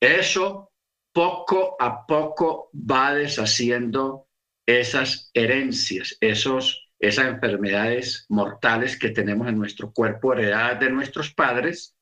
eso 0.00 0.72
poco 1.12 1.76
a 1.78 2.06
poco 2.06 2.70
va 2.74 3.14
deshaciendo 3.14 4.26
esas 4.66 5.30
herencias, 5.34 6.16
esos, 6.20 6.88
esas 6.98 7.26
enfermedades 7.26 8.24
mortales 8.28 8.98
que 8.98 9.10
tenemos 9.10 9.48
en 9.48 9.58
nuestro 9.58 9.92
cuerpo, 9.92 10.32
heredadas 10.32 10.80
de 10.80 10.90
nuestros 10.90 11.34
padres 11.34 11.94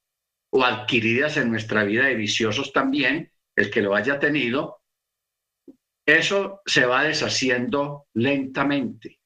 o 0.51 0.65
adquiridas 0.65 1.37
en 1.37 1.51
nuestra 1.51 1.83
vida 1.83 2.07
de 2.07 2.15
viciosos 2.15 2.73
también, 2.73 3.33
el 3.57 3.71
que 3.71 3.83
lo 3.83 3.95
haya 3.95 4.19
tenido, 4.21 4.80
eso 6.19 6.63
se 6.65 6.87
va 6.87 7.05
deshaciendo 7.05 8.09
lentamente. 8.15 9.21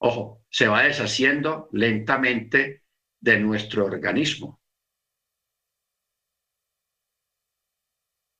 Ojo, 0.00 0.44
se 0.50 0.68
va 0.68 0.82
deshaciendo 0.82 1.68
lentamente 1.72 2.84
de 3.20 3.38
nuestro 3.40 3.84
organismo. 3.84 4.60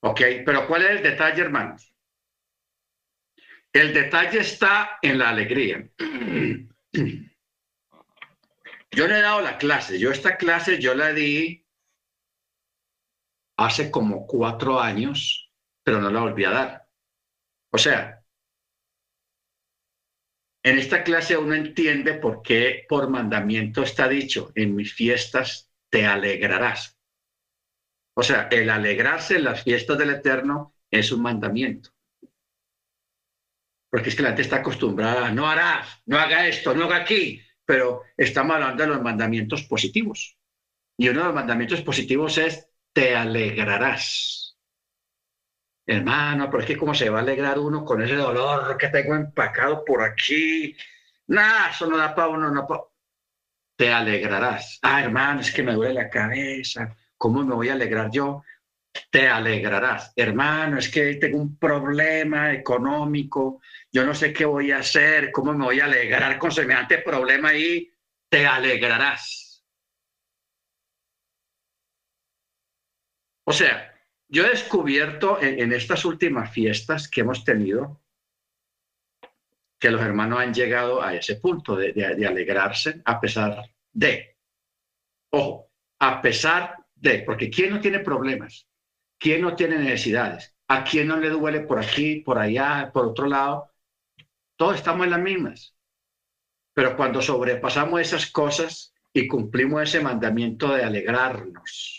¿Ok? 0.01 0.20
Pero 0.47 0.66
¿cuál 0.69 0.82
es 0.82 0.90
el 0.90 1.02
detalle, 1.02 1.43
hermanos? 1.43 1.93
El 3.73 3.93
detalle 3.93 4.39
está 4.40 4.98
en 5.02 5.19
la 5.19 5.31
alegría. 5.31 5.89
Yo 8.90 9.06
no 9.06 9.15
he 9.15 9.20
dado 9.20 9.40
la 9.43 9.59
clase, 9.59 9.98
yo 9.98 10.10
esta 10.10 10.36
clase 10.39 10.81
yo 10.81 10.94
la 10.94 11.12
di 11.12 11.65
hace 13.56 13.90
como 13.90 14.27
cuatro 14.27 14.81
años, 14.81 15.48
pero 15.89 16.02
no 16.02 16.10
la 16.10 16.20
volví 16.20 16.44
dar. 16.44 16.86
O 17.73 17.78
sea, 17.78 18.23
en 20.62 20.78
esta 20.78 21.02
clase 21.02 21.35
uno 21.39 21.55
entiende 21.55 22.12
por 22.12 22.43
qué 22.43 22.85
por 22.86 23.09
mandamiento 23.09 23.82
está 23.82 24.06
dicho, 24.06 24.52
en 24.55 24.74
mis 24.74 24.93
fiestas 24.93 25.73
te 25.89 26.05
alegrarás. 26.05 26.98
O 28.15 28.23
sea, 28.23 28.48
el 28.51 28.69
alegrarse 28.69 29.36
en 29.36 29.44
las 29.44 29.65
fiestas 29.65 29.97
del 29.97 30.10
Eterno 30.10 30.74
es 30.90 31.10
un 31.10 31.23
mandamiento 31.23 31.89
porque 33.89 34.10
es 34.10 34.15
que 34.15 34.23
la 34.23 34.28
gente 34.28 34.43
está 34.43 34.56
acostumbrada, 34.56 35.31
no 35.31 35.48
harás, 35.48 36.02
no 36.05 36.19
haga 36.19 36.47
esto, 36.47 36.74
no 36.74 36.85
haga 36.85 36.97
aquí, 36.97 37.40
pero 37.65 38.02
estamos 38.15 38.56
hablando 38.56 38.82
de 38.82 38.90
los 38.90 39.01
mandamientos 39.01 39.62
positivos. 39.62 40.36
Y 40.98 41.09
uno 41.09 41.20
de 41.20 41.27
los 41.28 41.35
mandamientos 41.35 41.81
positivos 41.81 42.36
es, 42.36 42.69
te 42.93 43.16
alegrarás. 43.16 44.38
Hermano, 45.89 46.51
pero 46.51 46.60
es 46.60 46.66
que 46.66 46.77
cómo 46.77 46.94
se 46.94 47.09
va 47.09 47.20
a 47.20 47.23
alegrar 47.23 47.59
uno 47.59 47.82
con 47.85 48.02
ese 48.02 48.15
dolor 48.15 48.77
que 48.77 48.89
tengo 48.89 49.15
empacado 49.15 49.85
por 49.85 50.02
aquí. 50.02 50.77
Nada, 51.28 51.70
eso 51.70 51.86
no 51.86 51.97
da 51.97 52.15
para 52.15 52.28
uno, 52.28 52.51
no 52.51 52.66
Te 53.77 53.93
alegrarás. 53.93 54.78
Ah, 54.82 55.02
hermano, 55.02 55.40
es 55.40 55.51
que 55.52 55.62
me 55.62 55.73
duele 55.73 55.94
la 55.94 56.10
cabeza. 56.10 56.94
¿Cómo 57.16 57.43
me 57.43 57.55
voy 57.55 57.70
a 57.70 57.73
alegrar 57.73 58.10
yo? 58.10 58.43
te 59.10 59.28
alegrarás. 59.28 60.12
Hermano, 60.16 60.78
es 60.78 60.89
que 60.90 61.15
tengo 61.16 61.39
un 61.39 61.56
problema 61.59 62.52
económico, 62.52 63.60
yo 63.93 64.05
no 64.05 64.15
sé 64.15 64.32
qué 64.32 64.44
voy 64.44 64.73
a 64.73 64.78
hacer, 64.78 65.31
cómo 65.32 65.52
me 65.52 65.65
voy 65.65 65.81
a 65.81 65.85
alegrar 65.86 66.39
con 66.39 66.51
semejante 66.52 66.98
problema 66.98 67.55
y 67.55 67.90
te 68.28 68.47
alegrarás. 68.47 69.65
O 73.44 73.52
sea, 73.52 73.88
yo 74.28 74.44
he 74.44 74.50
descubierto 74.50 75.40
en, 75.40 75.72
estas 75.72 76.05
últimas 76.05 76.52
fiestas 76.52 77.09
que 77.09 77.22
hemos 77.22 77.44
tenido 77.44 78.00
que 79.78 79.90
los 79.90 80.00
hermanos 80.00 80.40
han 80.40 80.52
llegado 80.52 81.02
a 81.02 81.14
ese 81.14 81.36
punto 81.36 81.76
de, 81.76 81.92
de 81.92 82.26
alegrarse 82.26 83.00
a 83.05 83.20
pesar 83.20 83.62
de, 83.92 84.36
ojo, 85.30 85.70
a 86.00 86.20
pesar 86.20 86.76
de, 86.94 87.20
porque 87.20 87.50
¿quién 87.50 87.70
no 87.70 87.80
tiene 87.80 88.00
problemas? 88.00 88.68
¿Quién 89.18 89.42
no 89.42 89.56
tiene 89.56 89.78
necesidades? 89.78 90.55
¿A 90.68 90.84
quién 90.84 91.09
no 91.09 91.16
le 91.16 91.30
duele 91.30 91.60
por 91.60 91.78
aquí, 91.78 92.16
por 92.20 92.38
allá, 92.38 92.90
por 92.92 93.06
otro 93.06 93.26
lado? 93.26 93.72
Todos 94.56 94.76
estamos 94.76 95.05
en 95.05 95.10
las 95.10 95.20
mismas. 95.20 95.74
Pero 96.74 96.96
cuando 96.96 97.22
sobrepasamos 97.22 98.00
esas 98.00 98.30
cosas 98.30 98.94
y 99.12 99.26
cumplimos 99.26 99.82
ese 99.82 100.00
mandamiento 100.00 100.72
de 100.72 100.84
alegrarnos, 100.84 101.98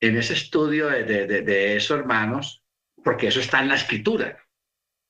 en 0.00 0.16
ese 0.16 0.34
estudio 0.34 0.88
de, 0.88 1.26
de, 1.26 1.76
eso, 1.76 1.94
hermanos, 1.94 2.62
porque 3.02 3.28
eso 3.28 3.40
está 3.40 3.60
en 3.60 3.68
la 3.68 3.76
escritura, 3.76 4.46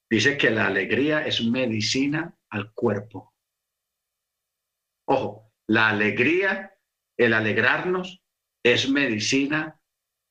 dice 0.09 0.37
que 0.37 0.51
la 0.51 0.67
alegría 0.67 1.27
es 1.27 1.43
medicina 1.43 2.37
al 2.51 2.73
cuerpo. 2.73 3.35
Ojo, 5.09 5.53
la 5.69 5.89
alegría, 5.89 6.79
el 7.17 7.35
alegrarnos, 7.35 8.23
es 8.63 8.89
medicina 8.89 9.81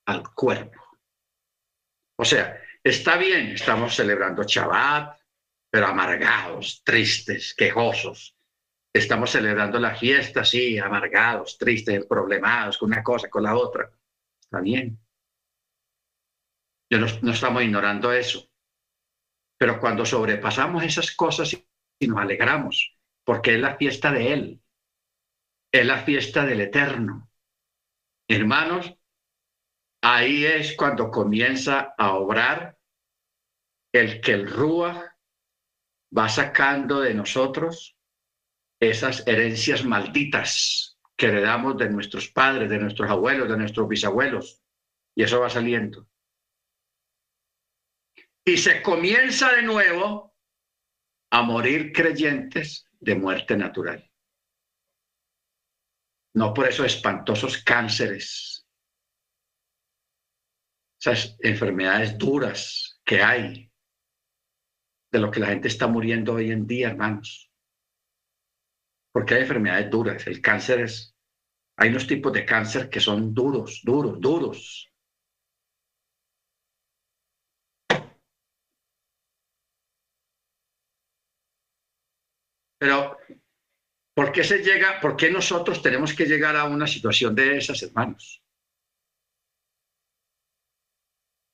al 0.06 0.34
cuerpo. 0.34 0.82
O 2.18 2.26
sea, 2.26 2.62
está 2.84 3.18
bien, 3.18 3.50
estamos 3.50 3.96
celebrando 3.96 4.44
Shabbat, 4.44 5.20
pero 5.70 5.88
amargados, 5.88 6.82
tristes, 6.84 7.54
quejosos. 7.54 8.36
Estamos 8.94 9.32
celebrando 9.32 9.78
la 9.78 9.96
fiesta, 9.96 10.46
sí, 10.46 10.78
amargados, 10.78 11.58
tristes, 11.58 12.06
problemados 12.06 12.78
con 12.78 12.88
una 12.88 13.04
cosa, 13.04 13.30
con 13.30 13.44
la 13.44 13.56
otra. 13.56 13.92
Bien. 14.62 15.00
No, 16.92 17.08
no 17.22 17.32
estamos 17.32 17.64
ignorando 17.64 18.12
eso. 18.12 18.50
Pero 19.58 19.80
cuando 19.80 20.06
sobrepasamos 20.06 20.84
esas 20.84 21.16
cosas 21.16 21.56
y 22.00 22.08
nos 22.08 22.20
alegramos, 22.20 22.98
porque 23.24 23.56
es 23.56 23.62
la 23.62 23.78
fiesta 23.78 24.12
de 24.12 24.34
Él, 24.34 24.62
es 25.72 25.86
la 25.86 26.04
fiesta 26.04 26.46
del 26.46 26.62
Eterno. 26.62 27.30
Hermanos, 28.28 28.96
ahí 30.02 30.46
es 30.46 30.76
cuando 30.76 31.10
comienza 31.12 31.94
a 31.98 32.14
obrar 32.14 32.78
el 33.94 34.22
que 34.22 34.34
el 34.34 34.50
Rúa 34.50 35.18
va 36.18 36.30
sacando 36.30 37.02
de 37.02 37.14
nosotros 37.14 37.98
esas 38.80 39.26
herencias 39.28 39.84
malditas 39.86 40.95
que 41.18 41.28
heredamos 41.28 41.78
de 41.78 41.90
nuestros 41.90 42.30
padres, 42.30 42.70
de 42.70 42.78
nuestros 42.78 43.10
abuelos, 43.10 43.50
de 43.50 43.58
nuestros 43.58 43.88
bisabuelos. 43.88 44.62
Y 45.16 45.24
eso 45.24 45.40
va 45.40 45.50
saliendo. 45.50 46.08
Y 48.46 48.58
se 48.58 48.82
comienza 48.82 49.54
de 49.54 49.64
nuevo 49.64 50.36
a 51.32 51.42
morir 51.42 51.92
creyentes 51.92 52.88
de 53.00 53.16
muerte 53.16 53.58
natural. 53.58 54.12
No 56.34 56.54
por 56.54 56.68
esos 56.68 56.86
espantosos 56.86 57.64
cánceres, 57.64 58.68
esas 61.00 61.38
enfermedades 61.40 62.18
duras 62.18 63.00
que 63.06 63.22
hay, 63.22 63.72
de 65.12 65.20
lo 65.20 65.32
que 65.32 65.40
la 65.40 65.48
gente 65.48 65.70
está 65.70 65.88
muriendo 65.88 66.34
hoy 66.34 66.52
en 66.52 66.68
día, 66.68 66.90
hermanos. 66.90 67.45
Porque 69.16 69.34
hay 69.34 69.44
enfermedades 69.44 69.90
duras. 69.90 70.28
El 70.28 70.42
cáncer 70.42 70.82
es, 70.82 71.16
hay 71.78 71.88
unos 71.88 72.06
tipos 72.06 72.34
de 72.34 72.44
cáncer 72.44 72.90
que 72.90 73.00
son 73.00 73.34
duros, 73.34 73.82
duros, 73.86 74.20
duros. 74.20 74.92
Pero 82.78 83.18
¿Por 84.14 84.34
qué 84.34 84.44
se 84.44 84.60
llega, 84.60 85.00
por 85.00 85.16
qué 85.16 85.32
nosotros 85.32 85.82
tenemos 85.82 86.14
que 86.14 86.26
llegar 86.26 86.58
a 86.58 86.66
una 86.66 86.86
situación 86.86 87.34
de 87.34 87.58
esas, 87.58 87.82
hermanos? 87.84 88.44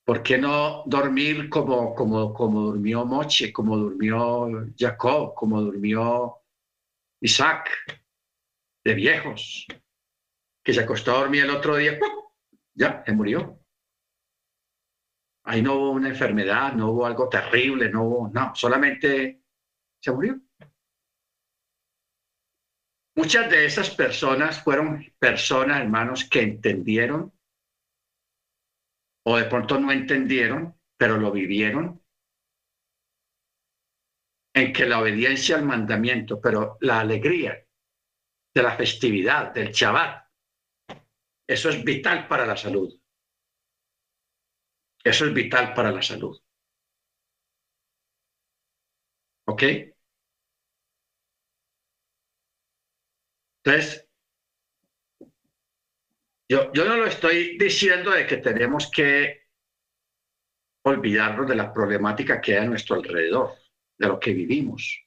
¿Por 0.03 0.23
qué 0.23 0.39
no 0.39 0.81
dormir 0.87 1.47
como, 1.47 1.93
como, 1.93 2.33
como 2.33 2.61
durmió 2.61 3.05
Moche, 3.05 3.53
como 3.53 3.77
durmió 3.77 4.49
Jacob, 4.75 5.35
como 5.35 5.61
durmió 5.61 6.40
Isaac, 7.21 7.69
de 8.83 8.93
viejos, 8.93 9.67
que 10.63 10.73
se 10.73 10.81
acostó 10.81 11.11
a 11.11 11.19
dormir 11.19 11.43
el 11.43 11.51
otro 11.51 11.75
día, 11.75 11.99
ya, 12.73 13.03
se 13.05 13.11
murió. 13.13 13.59
Ahí 15.43 15.61
no 15.61 15.75
hubo 15.75 15.91
una 15.91 16.09
enfermedad, 16.09 16.73
no 16.73 16.91
hubo 16.91 17.05
algo 17.05 17.29
terrible, 17.29 17.89
no 17.89 18.03
hubo, 18.03 18.29
no, 18.29 18.53
solamente 18.55 19.41
se 19.99 20.11
murió. 20.11 20.39
Muchas 23.15 23.49
de 23.49 23.65
esas 23.65 23.89
personas 23.89 24.63
fueron 24.63 25.05
personas, 25.19 25.81
hermanos, 25.81 26.25
que 26.25 26.41
entendieron 26.41 27.33
o 29.23 29.37
de 29.37 29.45
pronto 29.45 29.79
no 29.79 29.91
entendieron, 29.91 30.75
pero 30.97 31.17
lo 31.17 31.31
vivieron, 31.31 32.00
en 34.53 34.73
que 34.73 34.85
la 34.85 34.99
obediencia 34.99 35.55
al 35.55 35.65
mandamiento, 35.65 36.39
pero 36.41 36.77
la 36.81 36.99
alegría 36.99 37.65
de 38.53 38.63
la 38.63 38.75
festividad, 38.75 39.53
del 39.53 39.71
Shabbat, 39.71 40.27
eso 41.47 41.69
es 41.69 41.83
vital 41.83 42.27
para 42.27 42.45
la 42.45 42.57
salud. 42.57 42.93
Eso 45.03 45.25
es 45.25 45.33
vital 45.33 45.73
para 45.73 45.91
la 45.91 46.01
salud. 46.01 46.39
¿Ok? 49.45 49.63
Entonces, 53.63 54.07
yo, 56.49 56.71
yo 56.73 56.85
no 56.85 56.97
lo 56.97 57.05
estoy 57.05 57.57
diciendo 57.57 58.11
de 58.11 58.27
que 58.27 58.37
tenemos 58.37 58.89
que 58.91 59.41
olvidarnos 60.83 61.47
de 61.47 61.55
la 61.55 61.71
problemática 61.73 62.41
que 62.41 62.57
hay 62.57 62.65
a 62.65 62.69
nuestro 62.69 62.95
alrededor, 62.95 63.60
de 64.01 64.07
lo 64.07 64.19
que 64.19 64.33
vivimos, 64.33 65.05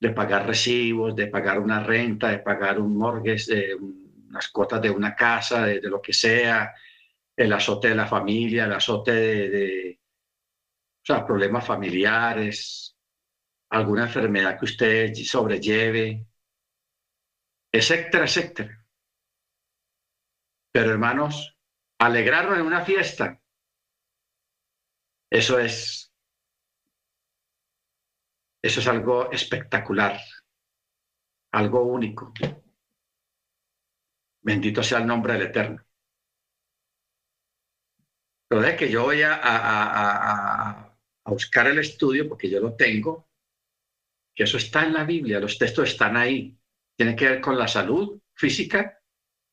de 0.00 0.10
pagar 0.10 0.46
recibos, 0.46 1.16
de 1.16 1.26
pagar 1.26 1.58
una 1.58 1.82
renta, 1.82 2.28
de 2.28 2.38
pagar 2.38 2.78
un 2.78 2.96
mortgage, 2.96 3.54
de 3.54 3.74
unas 3.74 4.48
cuotas 4.50 4.80
de 4.80 4.90
una 4.90 5.16
casa, 5.16 5.66
de, 5.66 5.80
lo 5.82 6.00
que 6.00 6.12
sea, 6.12 6.72
el 7.36 7.52
azote 7.52 7.88
de 7.88 7.96
la 7.96 8.06
familia, 8.06 8.66
el 8.66 8.72
azote 8.72 9.12
de, 9.12 9.50
de 9.50 10.00
problemas 11.26 11.66
familiares, 11.66 12.96
alguna 13.70 14.04
enfermedad 14.04 14.56
que 14.56 14.64
usted 14.66 15.12
sobrelleve, 15.14 16.24
etcétera, 17.72 18.24
etcétera. 18.24 18.86
Pero 20.72 20.90
hermanos, 20.92 21.58
alegrarnos 21.98 22.58
en 22.58 22.66
una 22.66 22.84
fiesta, 22.84 23.40
eso 25.28 25.58
es, 25.58 26.11
eso 28.62 28.80
es 28.80 28.86
algo 28.86 29.30
espectacular, 29.30 30.18
algo 31.52 31.82
único. 31.82 32.32
Bendito 34.40 34.82
sea 34.82 34.98
el 34.98 35.06
nombre 35.06 35.34
del 35.34 35.42
Eterno. 35.42 35.84
Pero 38.48 38.64
es 38.64 38.76
que 38.76 38.90
yo 38.90 39.04
voy 39.04 39.22
a, 39.22 39.34
a, 39.42 40.96
a 41.24 41.30
buscar 41.30 41.66
el 41.66 41.78
estudio, 41.78 42.28
porque 42.28 42.48
yo 42.48 42.60
lo 42.60 42.74
tengo, 42.74 43.28
que 44.34 44.44
eso 44.44 44.56
está 44.56 44.84
en 44.84 44.92
la 44.92 45.04
Biblia, 45.04 45.40
los 45.40 45.58
textos 45.58 45.90
están 45.90 46.16
ahí 46.16 46.58
tiene 46.96 47.16
que 47.16 47.28
ver 47.28 47.40
con 47.40 47.58
la 47.58 47.68
salud 47.68 48.20
física 48.34 48.98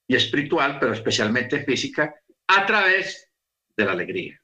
y 0.08 0.16
espiritual, 0.16 0.78
pero 0.80 0.94
especialmente 0.94 1.64
física, 1.64 2.14
a 2.48 2.66
través 2.66 3.32
de 3.76 3.86
la 3.86 3.92
alegría. 3.92 4.40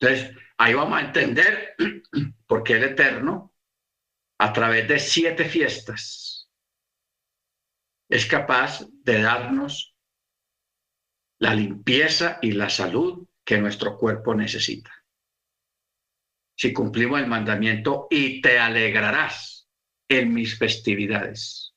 Entonces, 0.00 0.36
ahí 0.58 0.74
vamos 0.74 0.98
a 0.98 1.02
entender 1.02 1.76
por 2.46 2.62
qué 2.62 2.74
el 2.74 2.84
Eterno, 2.84 3.54
a 4.38 4.52
través 4.52 4.88
de 4.88 4.98
siete 4.98 5.44
fiestas, 5.44 6.50
es 8.08 8.26
capaz 8.26 8.86
de 8.90 9.22
darnos 9.22 9.96
la 11.38 11.54
limpieza 11.54 12.38
y 12.42 12.52
la 12.52 12.68
salud 12.68 13.26
que 13.44 13.58
nuestro 13.58 13.98
cuerpo 13.98 14.34
necesita. 14.34 14.90
Si 16.56 16.72
cumplimos 16.72 17.20
el 17.20 17.26
mandamiento 17.26 18.06
y 18.10 18.40
te 18.40 18.58
alegrarás 18.58 19.68
en 20.08 20.32
mis 20.32 20.58
festividades. 20.58 21.74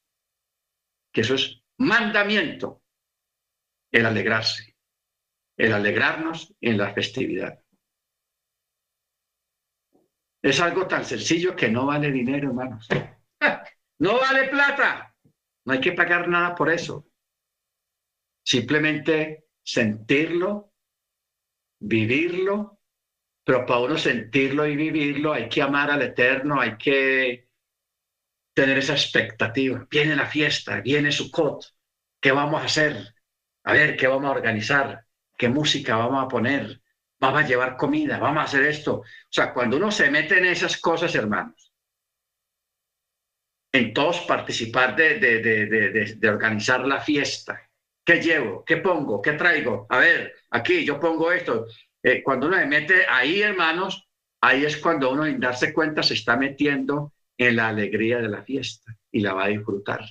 Que 1.11 1.21
eso 1.21 1.35
es 1.35 1.61
mandamiento, 1.77 2.83
el 3.91 4.05
alegrarse, 4.05 4.77
el 5.57 5.73
alegrarnos 5.73 6.53
en 6.61 6.77
la 6.77 6.93
festividad. 6.93 7.63
Es 10.41 10.59
algo 10.59 10.87
tan 10.87 11.03
sencillo 11.03 11.55
que 11.55 11.69
no 11.69 11.85
vale 11.85 12.11
dinero, 12.11 12.49
hermanos. 12.49 12.87
No 13.99 14.19
vale 14.19 14.47
plata. 14.49 15.15
No 15.65 15.73
hay 15.73 15.81
que 15.81 15.91
pagar 15.91 16.27
nada 16.27 16.53
por 16.53 16.69
eso. 16.69 17.07
Simplemente 18.43 19.47
sentirlo, 19.63 20.71
vivirlo, 21.79 22.79
pero 23.43 23.65
para 23.65 23.79
uno 23.79 23.97
sentirlo 23.97 24.67
y 24.67 24.75
vivirlo 24.75 25.33
hay 25.33 25.49
que 25.49 25.61
amar 25.61 25.89
al 25.89 26.03
Eterno, 26.03 26.61
hay 26.61 26.77
que 26.77 27.49
tener 28.53 28.77
esa 28.77 28.93
expectativa. 28.93 29.87
Viene 29.89 30.15
la 30.15 30.25
fiesta, 30.25 30.81
viene 30.81 31.11
su 31.11 31.31
cot. 31.31 31.65
¿Qué 32.19 32.31
vamos 32.31 32.61
a 32.61 32.65
hacer? 32.65 33.15
A 33.63 33.73
ver, 33.73 33.97
¿qué 33.97 34.07
vamos 34.07 34.25
a 34.27 34.35
organizar? 34.35 35.05
¿Qué 35.37 35.49
música 35.49 35.97
vamos 35.97 36.23
a 36.23 36.27
poner? 36.27 36.81
Vamos 37.19 37.43
a 37.43 37.47
llevar 37.47 37.77
comida, 37.77 38.19
vamos 38.19 38.41
a 38.41 38.43
hacer 38.45 38.63
esto. 38.63 38.97
O 38.99 39.03
sea, 39.29 39.53
cuando 39.53 39.77
uno 39.77 39.91
se 39.91 40.09
mete 40.11 40.37
en 40.37 40.45
esas 40.45 40.77
cosas, 40.77 41.13
hermanos, 41.15 41.73
en 43.71 43.93
todos 43.93 44.21
participar 44.21 44.95
de, 44.95 45.19
de, 45.19 45.39
de, 45.41 46.15
de 46.15 46.29
organizar 46.29 46.85
la 46.85 46.99
fiesta, 46.99 47.67
¿Qué 48.07 48.21
llevo? 48.21 48.63
¿Qué 48.63 48.77
pongo? 48.77 49.21
¿Qué 49.21 49.33
traigo? 49.33 49.85
A 49.89 49.97
ver, 49.97 50.33
aquí 50.51 50.85
yo 50.85 50.97
pongo 50.97 51.29
esto. 51.29 51.65
Eh, 52.01 52.23
cuando 52.23 52.47
uno 52.47 52.55
se 52.57 52.65
mete 52.65 53.05
ahí, 53.05 53.41
hermanos, 53.41 54.07
ahí 54.39 54.63
es 54.63 54.77
cuando 54.77 55.11
uno, 55.11 55.25
sin 55.25 55.41
darse 55.41 55.73
cuenta, 55.73 56.01
se 56.01 56.13
está 56.13 56.37
metiendo 56.37 57.11
en 57.37 57.57
la 57.57 57.67
alegría 57.67 58.19
de 58.19 58.29
la 58.29 58.43
fiesta 58.43 58.95
y 59.11 59.19
la 59.19 59.33
va 59.33 59.43
a 59.43 59.47
disfrutar. 59.49 60.05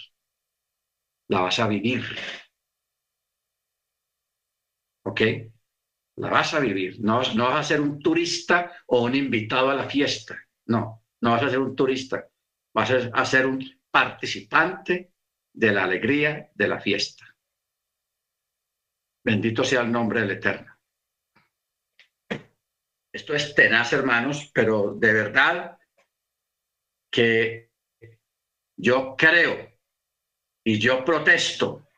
La 1.28 1.40
vas 1.40 1.58
a 1.60 1.68
vivir. 1.68 2.04
¿Ok? 5.04 5.20
La 6.16 6.30
vas 6.30 6.54
a 6.54 6.60
vivir. 6.60 7.00
No, 7.00 7.22
no 7.34 7.44
vas 7.44 7.60
a 7.60 7.68
ser 7.68 7.80
un 7.80 7.98
turista 8.00 8.72
o 8.86 9.04
un 9.04 9.14
invitado 9.14 9.70
a 9.70 9.74
la 9.74 9.88
fiesta. 9.88 10.36
No, 10.66 11.04
no 11.20 11.30
vas 11.30 11.42
a 11.42 11.50
ser 11.50 11.58
un 11.58 11.76
turista. 11.76 12.28
Vas 12.74 12.90
a 12.90 13.24
ser 13.24 13.46
un 13.46 13.64
participante 13.90 15.12
de 15.52 15.72
la 15.72 15.84
alegría 15.84 16.50
de 16.54 16.68
la 16.68 16.80
fiesta. 16.80 17.24
Bendito 19.24 19.64
sea 19.64 19.80
el 19.82 19.90
nombre 19.90 20.20
del 20.20 20.32
Eterno. 20.32 20.76
Esto 23.12 23.34
es 23.34 23.54
tenaz, 23.54 23.92
hermanos, 23.92 24.50
pero 24.52 24.94
de 24.94 25.12
verdad 25.12 25.78
que 27.10 27.70
yo 28.78 29.16
creo 29.16 29.72
y 30.62 30.78
yo 30.78 31.04
protesto 31.04 31.88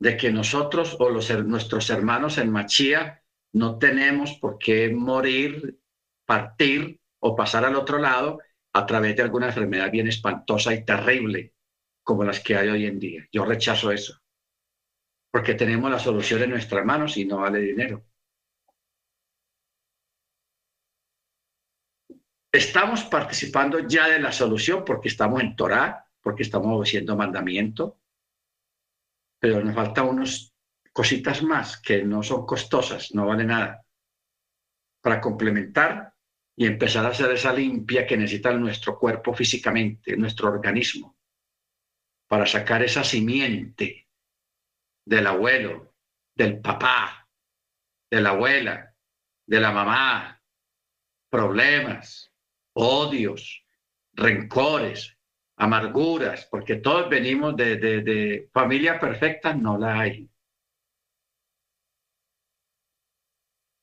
de 0.00 0.16
que 0.16 0.32
nosotros 0.32 0.96
o 0.98 1.08
los, 1.08 1.30
nuestros 1.44 1.88
hermanos 1.90 2.38
en 2.38 2.50
Machía 2.50 3.23
no 3.54 3.78
tenemos 3.78 4.34
por 4.34 4.58
qué 4.58 4.90
morir, 4.90 5.78
partir 6.26 7.00
o 7.20 7.36
pasar 7.36 7.64
al 7.64 7.76
otro 7.76 7.98
lado 7.98 8.40
a 8.72 8.84
través 8.84 9.16
de 9.16 9.22
alguna 9.22 9.46
enfermedad 9.46 9.90
bien 9.90 10.08
espantosa 10.08 10.74
y 10.74 10.84
terrible 10.84 11.54
como 12.02 12.24
las 12.24 12.40
que 12.40 12.56
hay 12.56 12.68
hoy 12.68 12.86
en 12.86 12.98
día. 12.98 13.28
Yo 13.32 13.44
rechazo 13.44 13.92
eso, 13.92 14.20
porque 15.30 15.54
tenemos 15.54 15.88
la 15.90 16.00
solución 16.00 16.42
en 16.42 16.50
nuestras 16.50 16.84
manos 16.84 17.16
y 17.16 17.24
no 17.24 17.38
vale 17.38 17.60
dinero. 17.60 18.04
Estamos 22.52 23.04
participando 23.04 23.86
ya 23.86 24.08
de 24.08 24.18
la 24.18 24.32
solución 24.32 24.84
porque 24.84 25.08
estamos 25.08 25.40
en 25.40 25.54
Torah, 25.54 26.08
porque 26.20 26.42
estamos 26.42 26.68
obedeciendo 26.76 27.16
mandamiento, 27.16 28.00
pero 29.38 29.62
nos 29.62 29.74
faltan 29.74 30.08
unas 30.08 30.53
cositas 30.94 31.42
más 31.42 31.80
que 31.80 32.04
no 32.04 32.22
son 32.22 32.46
costosas, 32.46 33.12
no 33.14 33.26
vale 33.26 33.44
nada, 33.44 33.84
para 35.02 35.20
complementar 35.20 36.14
y 36.56 36.66
empezar 36.66 37.04
a 37.04 37.08
hacer 37.08 37.32
esa 37.32 37.52
limpia 37.52 38.06
que 38.06 38.16
necesita 38.16 38.52
nuestro 38.52 38.96
cuerpo 38.96 39.34
físicamente, 39.34 40.16
nuestro 40.16 40.48
organismo, 40.48 41.18
para 42.28 42.46
sacar 42.46 42.84
esa 42.84 43.02
simiente 43.02 44.08
del 45.04 45.26
abuelo, 45.26 45.94
del 46.32 46.60
papá, 46.60 47.28
de 48.08 48.20
la 48.20 48.30
abuela, 48.30 48.94
de 49.46 49.60
la 49.60 49.72
mamá, 49.72 50.40
problemas, 51.28 52.32
odios, 52.74 53.66
rencores, 54.12 55.18
amarguras, 55.56 56.46
porque 56.48 56.76
todos 56.76 57.10
venimos 57.10 57.56
de, 57.56 57.78
de, 57.78 58.48
familia 58.52 59.00
perfecta, 59.00 59.54
no 59.54 59.76
la 59.76 59.98
hay. 59.98 60.30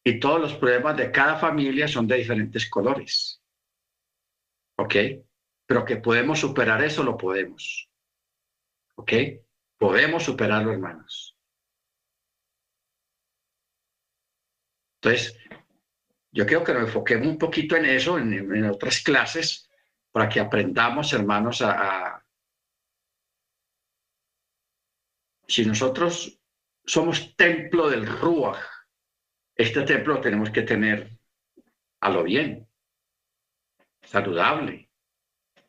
Y 0.04 0.20
todos 0.20 0.42
los 0.42 0.54
problemas 0.56 0.98
de 0.98 1.12
cada 1.12 1.38
familia 1.38 1.88
son 1.88 2.08
de 2.08 2.18
diferentes 2.18 2.70
colores. 2.70 3.42
¿Ok? 4.78 4.96
Pero 5.66 5.86
que 5.86 5.98
podemos 5.98 6.40
superar 6.40 6.84
eso, 6.84 7.04
lo 7.04 7.18
podemos. 7.18 7.90
¿Ok? 8.96 9.14
Podemos 9.78 10.24
superarlo, 10.24 10.72
hermanos. 10.72 11.38
Entonces, 15.02 15.38
yo 16.32 16.46
creo 16.46 16.64
que 16.64 16.74
nos 16.74 16.84
enfoquemos 16.84 17.28
un 17.28 17.38
poquito 17.38 17.76
en 17.76 17.86
eso, 17.86 18.18
en, 18.18 18.66
otras 18.66 19.02
clases, 19.02 19.70
para 20.12 20.30
que 20.30 20.40
aprendamos, 20.40 21.14
hermanos, 21.14 21.62
a, 21.62 22.24
Si 25.48 25.66
nosotros 25.66 26.40
somos 26.86 27.36
templo 27.36 27.90
del 27.90 28.08
Ruach, 28.08 28.58
este 29.56 29.84
templo 29.84 30.16
lo 30.16 30.22
tenemos 30.22 30.50
que 30.50 30.62
tener 30.64 31.18
a 32.02 32.10
lo 32.10 32.24
bien, 32.24 32.68
saludable, 34.02 34.90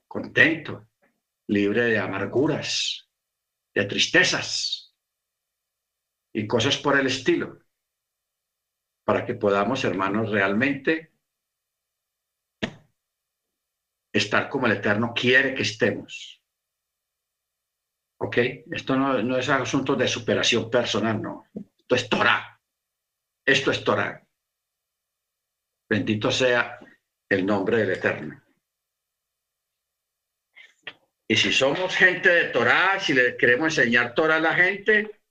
contento, 0.07 0.89
libre 1.49 1.85
de 1.85 1.99
amarguras, 1.99 3.09
de 3.75 3.85
tristezas 3.85 4.95
y 6.33 6.47
cosas 6.47 6.79
por 6.79 6.99
el 6.99 7.07
estilo 7.07 7.63
para 9.05 9.25
que 9.27 9.35
podamos, 9.35 9.85
hermanos, 9.85 10.31
realmente 10.31 11.13
estar 14.13 14.49
como 14.49 14.67
el 14.67 14.73
Eterno 14.73 15.13
quiere 15.15 15.55
que 15.55 15.63
estemos. 15.63 16.43
¿Ok? 18.19 18.37
Esto 18.71 18.97
no, 18.97 19.37
es 19.37 19.49
asunto 19.49 19.97
de 19.97 20.07
superación 20.07 20.71
personal, 20.71 21.21
no. 21.21 21.47
Esto 21.77 21.95
es 21.95 22.09
Torah. 22.09 22.52
Esto 23.45 23.71
es 23.71 23.83
Torah. 23.85 24.23
Bendito 25.89 26.31
sea 26.31 26.79
el 27.29 27.45
nombre 27.45 27.79
del 27.79 27.91
Eterno. 27.91 28.43
Y 31.29 31.37
si 31.37 31.53
somos 31.53 31.97
gente 31.97 32.29
de 32.29 32.45
Torah, 32.51 33.01
si 33.01 33.15
le 33.15 33.37
queremos 33.37 33.77
enseñar 33.79 34.15
Torah 34.15 34.37
a 34.37 34.41
la 34.41 34.55
gente, 34.55 35.23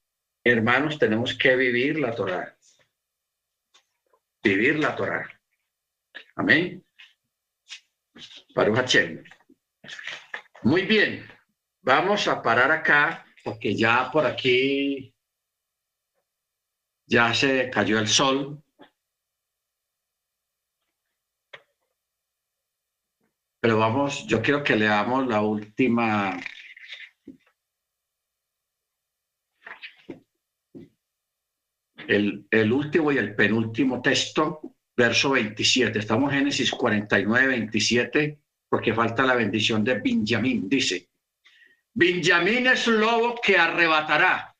hermanos, 0.44 0.98
tenemos 0.98 1.36
que 1.36 1.54
vivir 1.56 1.98
la 1.98 2.14
Torah 2.14 2.56
vivir 4.42 4.78
la 4.78 4.94
Torah. 4.94 5.28
Amén. 6.36 6.84
Baruch 8.54 8.96
Muy 10.62 10.82
bien, 10.82 11.26
vamos 11.80 12.28
a 12.28 12.42
parar 12.42 12.70
acá 12.70 13.24
porque 13.42 13.74
ya 13.74 14.10
por 14.12 14.26
aquí 14.26 15.14
ya 17.12 17.34
se 17.34 17.68
cayó 17.68 17.98
el 17.98 18.08
sol. 18.08 18.62
Pero 23.60 23.78
vamos, 23.78 24.26
yo 24.26 24.40
quiero 24.40 24.64
que 24.64 24.76
leamos 24.76 25.26
la 25.28 25.42
última 25.42 26.40
el, 32.08 32.72
último 32.72 33.12
y 33.12 33.18
el 33.18 33.34
penúltimo 33.34 34.00
texto, 34.00 34.74
verso 34.96 35.32
27. 35.32 35.98
Estamos 35.98 36.32
en 36.32 36.38
Génesis 36.38 36.70
49, 36.70 37.46
27, 37.46 38.38
porque 38.70 38.94
falta 38.94 39.26
la 39.26 39.34
bendición 39.34 39.84
de 39.84 40.00
Benjamín. 40.00 40.66
Dice, 40.66 41.10
Benjamín 41.92 42.68
es 42.68 42.86
lobo 42.86 43.38
que 43.40 43.58
arrebatará. 43.58 44.51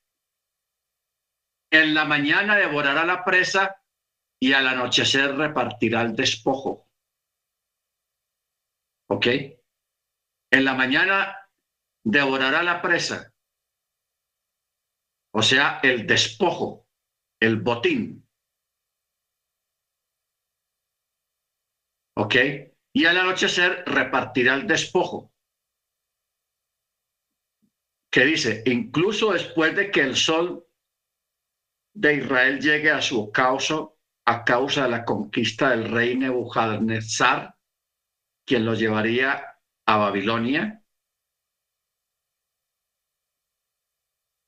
En 1.73 1.95
la 1.95 2.05
mañana 2.05 2.57
devorará 2.57 3.05
la 3.05 3.25
presa 3.25 3.83
y 4.41 4.53
al 4.53 4.69
anochecer 4.69 5.35
repartirá 5.35 6.03
el 6.03 6.15
despojo. 6.15 6.89
¿Ok? 9.09 9.27
En 10.53 10.65
la 10.65 10.75
mañana 10.75 11.37
devorará 12.05 12.63
la 12.63 12.81
presa, 12.83 13.33
o 15.35 15.43
sea, 15.43 15.81
el 15.83 16.07
despojo 16.07 16.83
el 17.43 17.57
botín. 17.61 18.25
¿Ok? 22.17 22.37
Y 22.95 23.05
al 23.07 23.17
anochecer 23.17 23.85
repartirá 23.87 24.55
el 24.55 24.67
despojo. 24.67 25.33
Que 28.13 28.25
dice, 28.27 28.63
incluso 28.67 29.33
después 29.33 29.75
de 29.75 29.91
que 29.91 30.03
el 30.03 30.15
sol 30.15 30.69
de 31.95 32.15
Israel 32.15 32.61
llegue 32.61 32.91
a 32.91 33.03
su 33.03 33.31
causa 33.31 33.89
a 34.25 34.45
causa 34.45 34.85
de 34.85 34.91
la 34.91 35.05
conquista 35.05 35.71
del 35.71 35.91
rey 35.91 36.17
Nebuchadnezzar, 36.17 37.57
quien 38.47 38.65
lo 38.65 38.75
llevaría 38.75 39.59
a 39.87 39.97
Babilonia. 39.97 40.83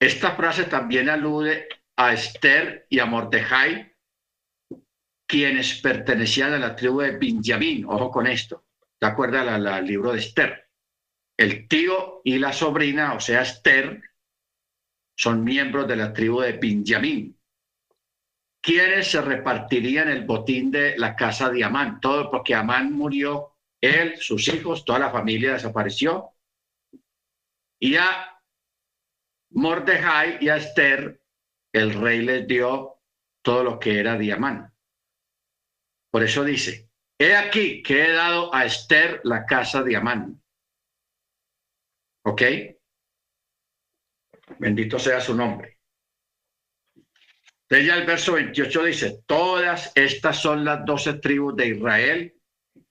Esta 0.00 0.36
frase 0.36 0.64
también 0.64 1.08
alude 1.08 1.68
a 1.96 2.12
Esther 2.12 2.86
y 2.88 2.98
a 2.98 3.06
Mordejai, 3.06 3.94
quienes 5.26 5.80
pertenecían 5.80 6.52
a 6.52 6.58
la 6.58 6.76
tribu 6.76 7.00
de 7.00 7.16
Benjamín. 7.18 7.84
Ojo 7.86 8.10
con 8.10 8.26
esto. 8.26 8.66
¿Te 8.98 9.06
acuerdas 9.06 9.48
al 9.48 9.86
libro 9.86 10.12
de 10.12 10.18
Esther? 10.18 10.70
El 11.36 11.66
tío 11.66 12.20
y 12.22 12.38
la 12.38 12.52
sobrina, 12.52 13.14
o 13.14 13.20
sea, 13.20 13.42
Esther, 13.42 14.02
son 15.16 15.42
miembros 15.42 15.88
de 15.88 15.96
la 15.96 16.12
tribu 16.12 16.40
de 16.40 16.52
Benjamín, 16.52 17.33
quienes 18.64 19.10
se 19.10 19.20
repartirían 19.20 20.08
el 20.08 20.24
botín 20.24 20.70
de 20.70 20.96
la 20.96 21.14
casa 21.14 21.50
de 21.50 21.62
Amán. 21.62 22.00
Todo 22.00 22.30
porque 22.30 22.54
Amán 22.54 22.94
murió, 22.94 23.58
él, 23.78 24.16
sus 24.16 24.48
hijos, 24.48 24.86
toda 24.86 25.00
la 25.00 25.10
familia 25.10 25.52
desapareció. 25.52 26.30
Y 27.78 27.96
a 27.96 28.40
Mordejai 29.50 30.38
y 30.40 30.48
a 30.48 30.56
Esther, 30.56 31.20
el 31.74 31.92
rey 31.92 32.22
les 32.22 32.46
dio 32.46 33.02
todo 33.42 33.64
lo 33.64 33.78
que 33.78 34.00
era 34.00 34.16
Diamán. 34.16 34.72
Por 36.10 36.22
eso 36.22 36.42
dice, 36.42 36.88
he 37.18 37.36
aquí 37.36 37.82
que 37.82 38.06
he 38.06 38.12
dado 38.12 38.54
a 38.54 38.64
Esther 38.64 39.20
la 39.24 39.44
casa 39.44 39.82
de 39.82 39.96
Amán. 39.96 40.42
¿Ok? 42.24 42.42
Bendito 44.58 44.98
sea 44.98 45.20
su 45.20 45.34
nombre. 45.34 45.73
Entonces 47.74 48.00
el 48.00 48.06
verso 48.06 48.32
28 48.34 48.84
dice, 48.84 49.18
todas 49.26 49.90
estas 49.96 50.40
son 50.40 50.64
las 50.64 50.84
doce 50.84 51.14
tribus 51.14 51.56
de 51.56 51.70
Israel 51.70 52.32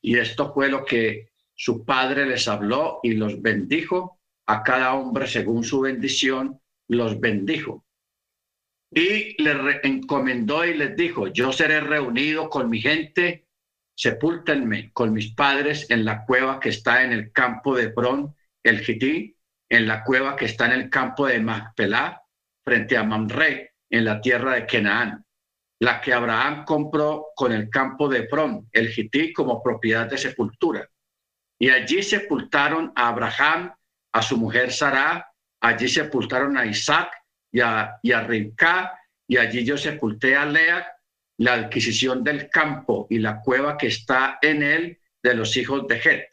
y 0.01 0.17
esto 0.17 0.53
fue 0.53 0.67
lo 0.67 0.83
que 0.83 1.29
su 1.55 1.85
padre 1.85 2.25
les 2.25 2.49
habló 2.49 2.99
y 3.01 3.13
los 3.13 3.41
bendijo 3.41 4.19
a 4.45 4.61
cada 4.61 4.93
hombre 4.95 5.25
según 5.27 5.63
su 5.63 5.79
bendición, 5.79 6.59
los 6.89 7.17
bendijo. 7.21 7.85
Y 8.91 9.41
le 9.41 9.79
encomendó 9.83 10.65
y 10.65 10.73
les 10.73 10.97
dijo, 10.97 11.27
yo 11.27 11.53
seré 11.53 11.79
reunido 11.79 12.49
con 12.49 12.69
mi 12.69 12.81
gente, 12.81 13.47
sepúltenme 13.95 14.91
con 14.91 15.13
mis 15.13 15.33
padres 15.33 15.89
en 15.91 16.03
la 16.03 16.25
cueva 16.25 16.59
que 16.59 16.69
está 16.69 17.03
en 17.03 17.13
el 17.13 17.31
campo 17.31 17.77
de 17.77 17.87
Bron, 17.87 18.35
el 18.63 18.81
Gití, 18.81 19.37
en 19.69 19.87
la 19.87 20.03
cueva 20.03 20.35
que 20.35 20.43
está 20.43 20.65
en 20.65 20.73
el 20.73 20.89
campo 20.89 21.25
de 21.25 21.39
Macpelá, 21.39 22.21
frente 22.65 22.97
a 22.97 23.03
Mamre, 23.03 23.72
en 23.93 24.05
la 24.05 24.19
tierra 24.19 24.55
de 24.55 24.65
Canaán, 24.65 25.23
la 25.79 26.01
que 26.01 26.13
Abraham 26.13 26.65
compró 26.65 27.27
con 27.35 27.51
el 27.51 27.69
campo 27.69 28.09
de 28.09 28.21
Bron, 28.21 28.67
el 28.71 28.89
Gití, 28.89 29.31
como 29.31 29.61
propiedad 29.61 30.09
de 30.09 30.17
sepultura. 30.17 30.89
Y 31.59 31.69
allí 31.69 32.01
sepultaron 32.01 32.91
a 32.95 33.09
Abraham, 33.09 33.71
a 34.11 34.21
su 34.23 34.37
mujer 34.37 34.71
Sara, 34.71 35.31
allí 35.61 35.87
sepultaron 35.87 36.57
a 36.57 36.65
Isaac 36.65 37.13
y 37.51 37.59
a, 37.59 37.99
y 38.01 38.11
y 39.27 39.37
allí 39.37 39.63
yo 39.63 39.77
sepulté 39.77 40.35
a 40.35 40.47
Lea, 40.47 40.87
la 41.37 41.53
adquisición 41.53 42.23
del 42.23 42.49
campo 42.49 43.05
y 43.11 43.19
la 43.19 43.41
cueva 43.41 43.77
que 43.77 43.87
está 43.87 44.39
en 44.41 44.63
él 44.63 44.99
de 45.21 45.35
los 45.35 45.55
hijos 45.55 45.87
de 45.87 45.97
Het. 45.97 46.29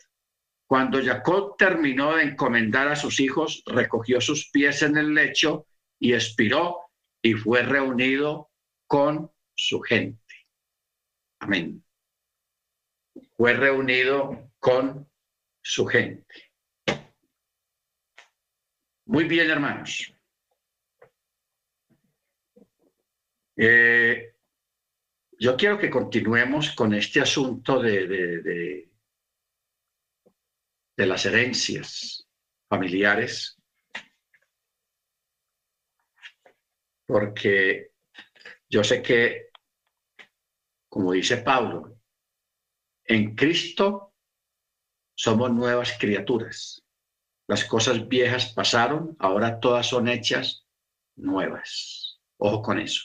Cuando 0.67 1.05
Jacob 1.05 1.57
terminó 1.59 2.17
de 2.17 2.23
encomendar 2.23 2.89
a 2.89 2.97
sus 2.97 3.21
hijos, 3.21 3.63
recogió 3.67 4.19
sus 4.23 4.49
pies 4.51 4.81
en 4.81 4.97
el 4.97 5.13
lecho 5.13 5.67
y 5.99 6.15
expiró 6.15 6.90
y 7.23 7.35
fue 7.35 7.63
reunido 7.63 8.51
con 8.87 9.31
su 9.55 9.81
gente. 9.81 10.35
Amén. 11.41 11.85
Fue 13.37 13.55
reunido 13.55 14.53
con 14.59 15.11
su 15.63 15.87
gente. 15.87 16.51
Muy 19.07 19.25
bien, 19.25 19.51
hermanos. 19.51 20.15
Eh, 23.57 24.35
yo 25.39 25.57
quiero 25.57 25.79
que 25.79 25.91
continuemos 25.91 26.71
con 26.73 26.95
este 26.95 27.21
asunto 27.21 27.81
de, 27.81 28.07
de, 28.07 28.89
de, 30.97 31.07
las 31.07 31.27
herencias 31.27 32.27
familiares, 32.69 33.60
porque 37.11 37.91
yo 38.69 38.85
sé 38.85 39.03
que, 39.03 39.49
como 40.89 41.13
dice 41.13 41.39
Pablo, 41.39 41.99
en 43.05 43.35
Cristo 43.35 44.15
somos 45.17 45.51
nuevas 45.53 45.97
criaturas. 45.99 46.85
Las 47.49 47.65
cosas 47.65 48.07
viejas 48.07 48.53
pasaron, 48.53 49.17
ahora 49.19 49.59
todas 49.59 49.89
son 49.89 50.07
hechas 50.07 50.65
nuevas. 51.17 52.21
Ojo 52.39 52.63
con 52.63 52.79
eso. 52.79 53.03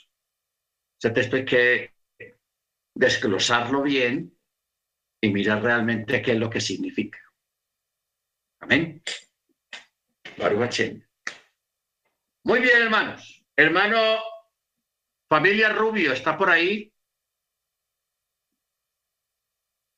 Ese 0.99 1.09
texto 1.09 1.35
hay 1.37 1.45
que 1.45 1.95
desglosarlo 2.93 3.81
bien 3.81 4.37
y 5.19 5.29
mirar 5.29 5.63
realmente 5.63 6.21
qué 6.21 6.33
es 6.33 6.37
lo 6.37 6.49
que 6.51 6.61
significa. 6.61 7.19
Amén. 8.59 9.01
Muy 12.43 12.59
bien, 12.59 12.83
hermanos. 12.83 13.34
Hermano, 13.57 14.19
familia 15.29 15.69
Rubio, 15.69 16.11
¿está 16.11 16.37
por 16.37 16.49
ahí? 16.49 16.91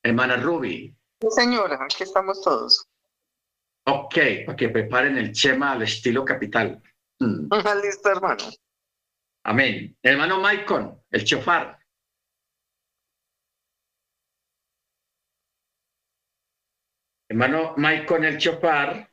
Hermana 0.04 0.36
Ruby. 0.36 0.96
Señora, 1.28 1.78
aquí 1.82 2.04
estamos 2.04 2.40
todos. 2.42 2.88
Ok, 3.86 4.14
para 4.46 4.56
que 4.56 4.68
preparen 4.68 5.18
el 5.18 5.32
chema 5.32 5.72
al 5.72 5.82
estilo 5.82 6.24
capital. 6.24 6.80
Mm. 7.18 7.48
Listo, 7.82 8.10
hermano. 8.10 8.44
Amén. 9.44 9.96
Hermano 10.02 10.40
Maicon, 10.40 11.02
el 11.10 11.24
chofar. 11.24 11.78
Hermano 17.28 17.74
Maicon, 17.76 18.24
el 18.24 18.38
chofar. 18.38 19.12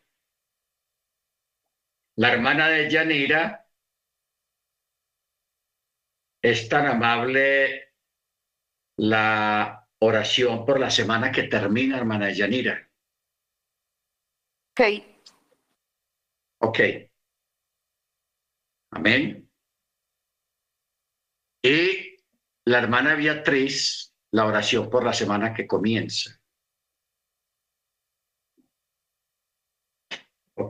La 2.17 2.31
hermana 2.31 2.67
de 2.67 2.89
Yanira 2.89 3.64
es 6.45 6.69
tan 6.69 6.85
amable 6.85 7.95
la 8.97 9.89
oración 9.99 10.63
por 10.63 10.79
la 10.79 10.91
semana 10.91 11.31
que 11.31 11.43
termina, 11.43 11.97
hermana 11.97 12.31
Yanira. 12.31 12.87
Ok. 14.71 14.81
Ok. 16.59 16.79
Amén. 18.91 19.49
Y 21.63 22.17
la 22.65 22.77
hermana 22.77 23.15
Beatriz, 23.15 24.13
la 24.31 24.45
oración 24.45 24.87
por 24.87 25.03
la 25.03 25.13
semana 25.13 25.51
que 25.51 25.65
comienza. 25.65 26.39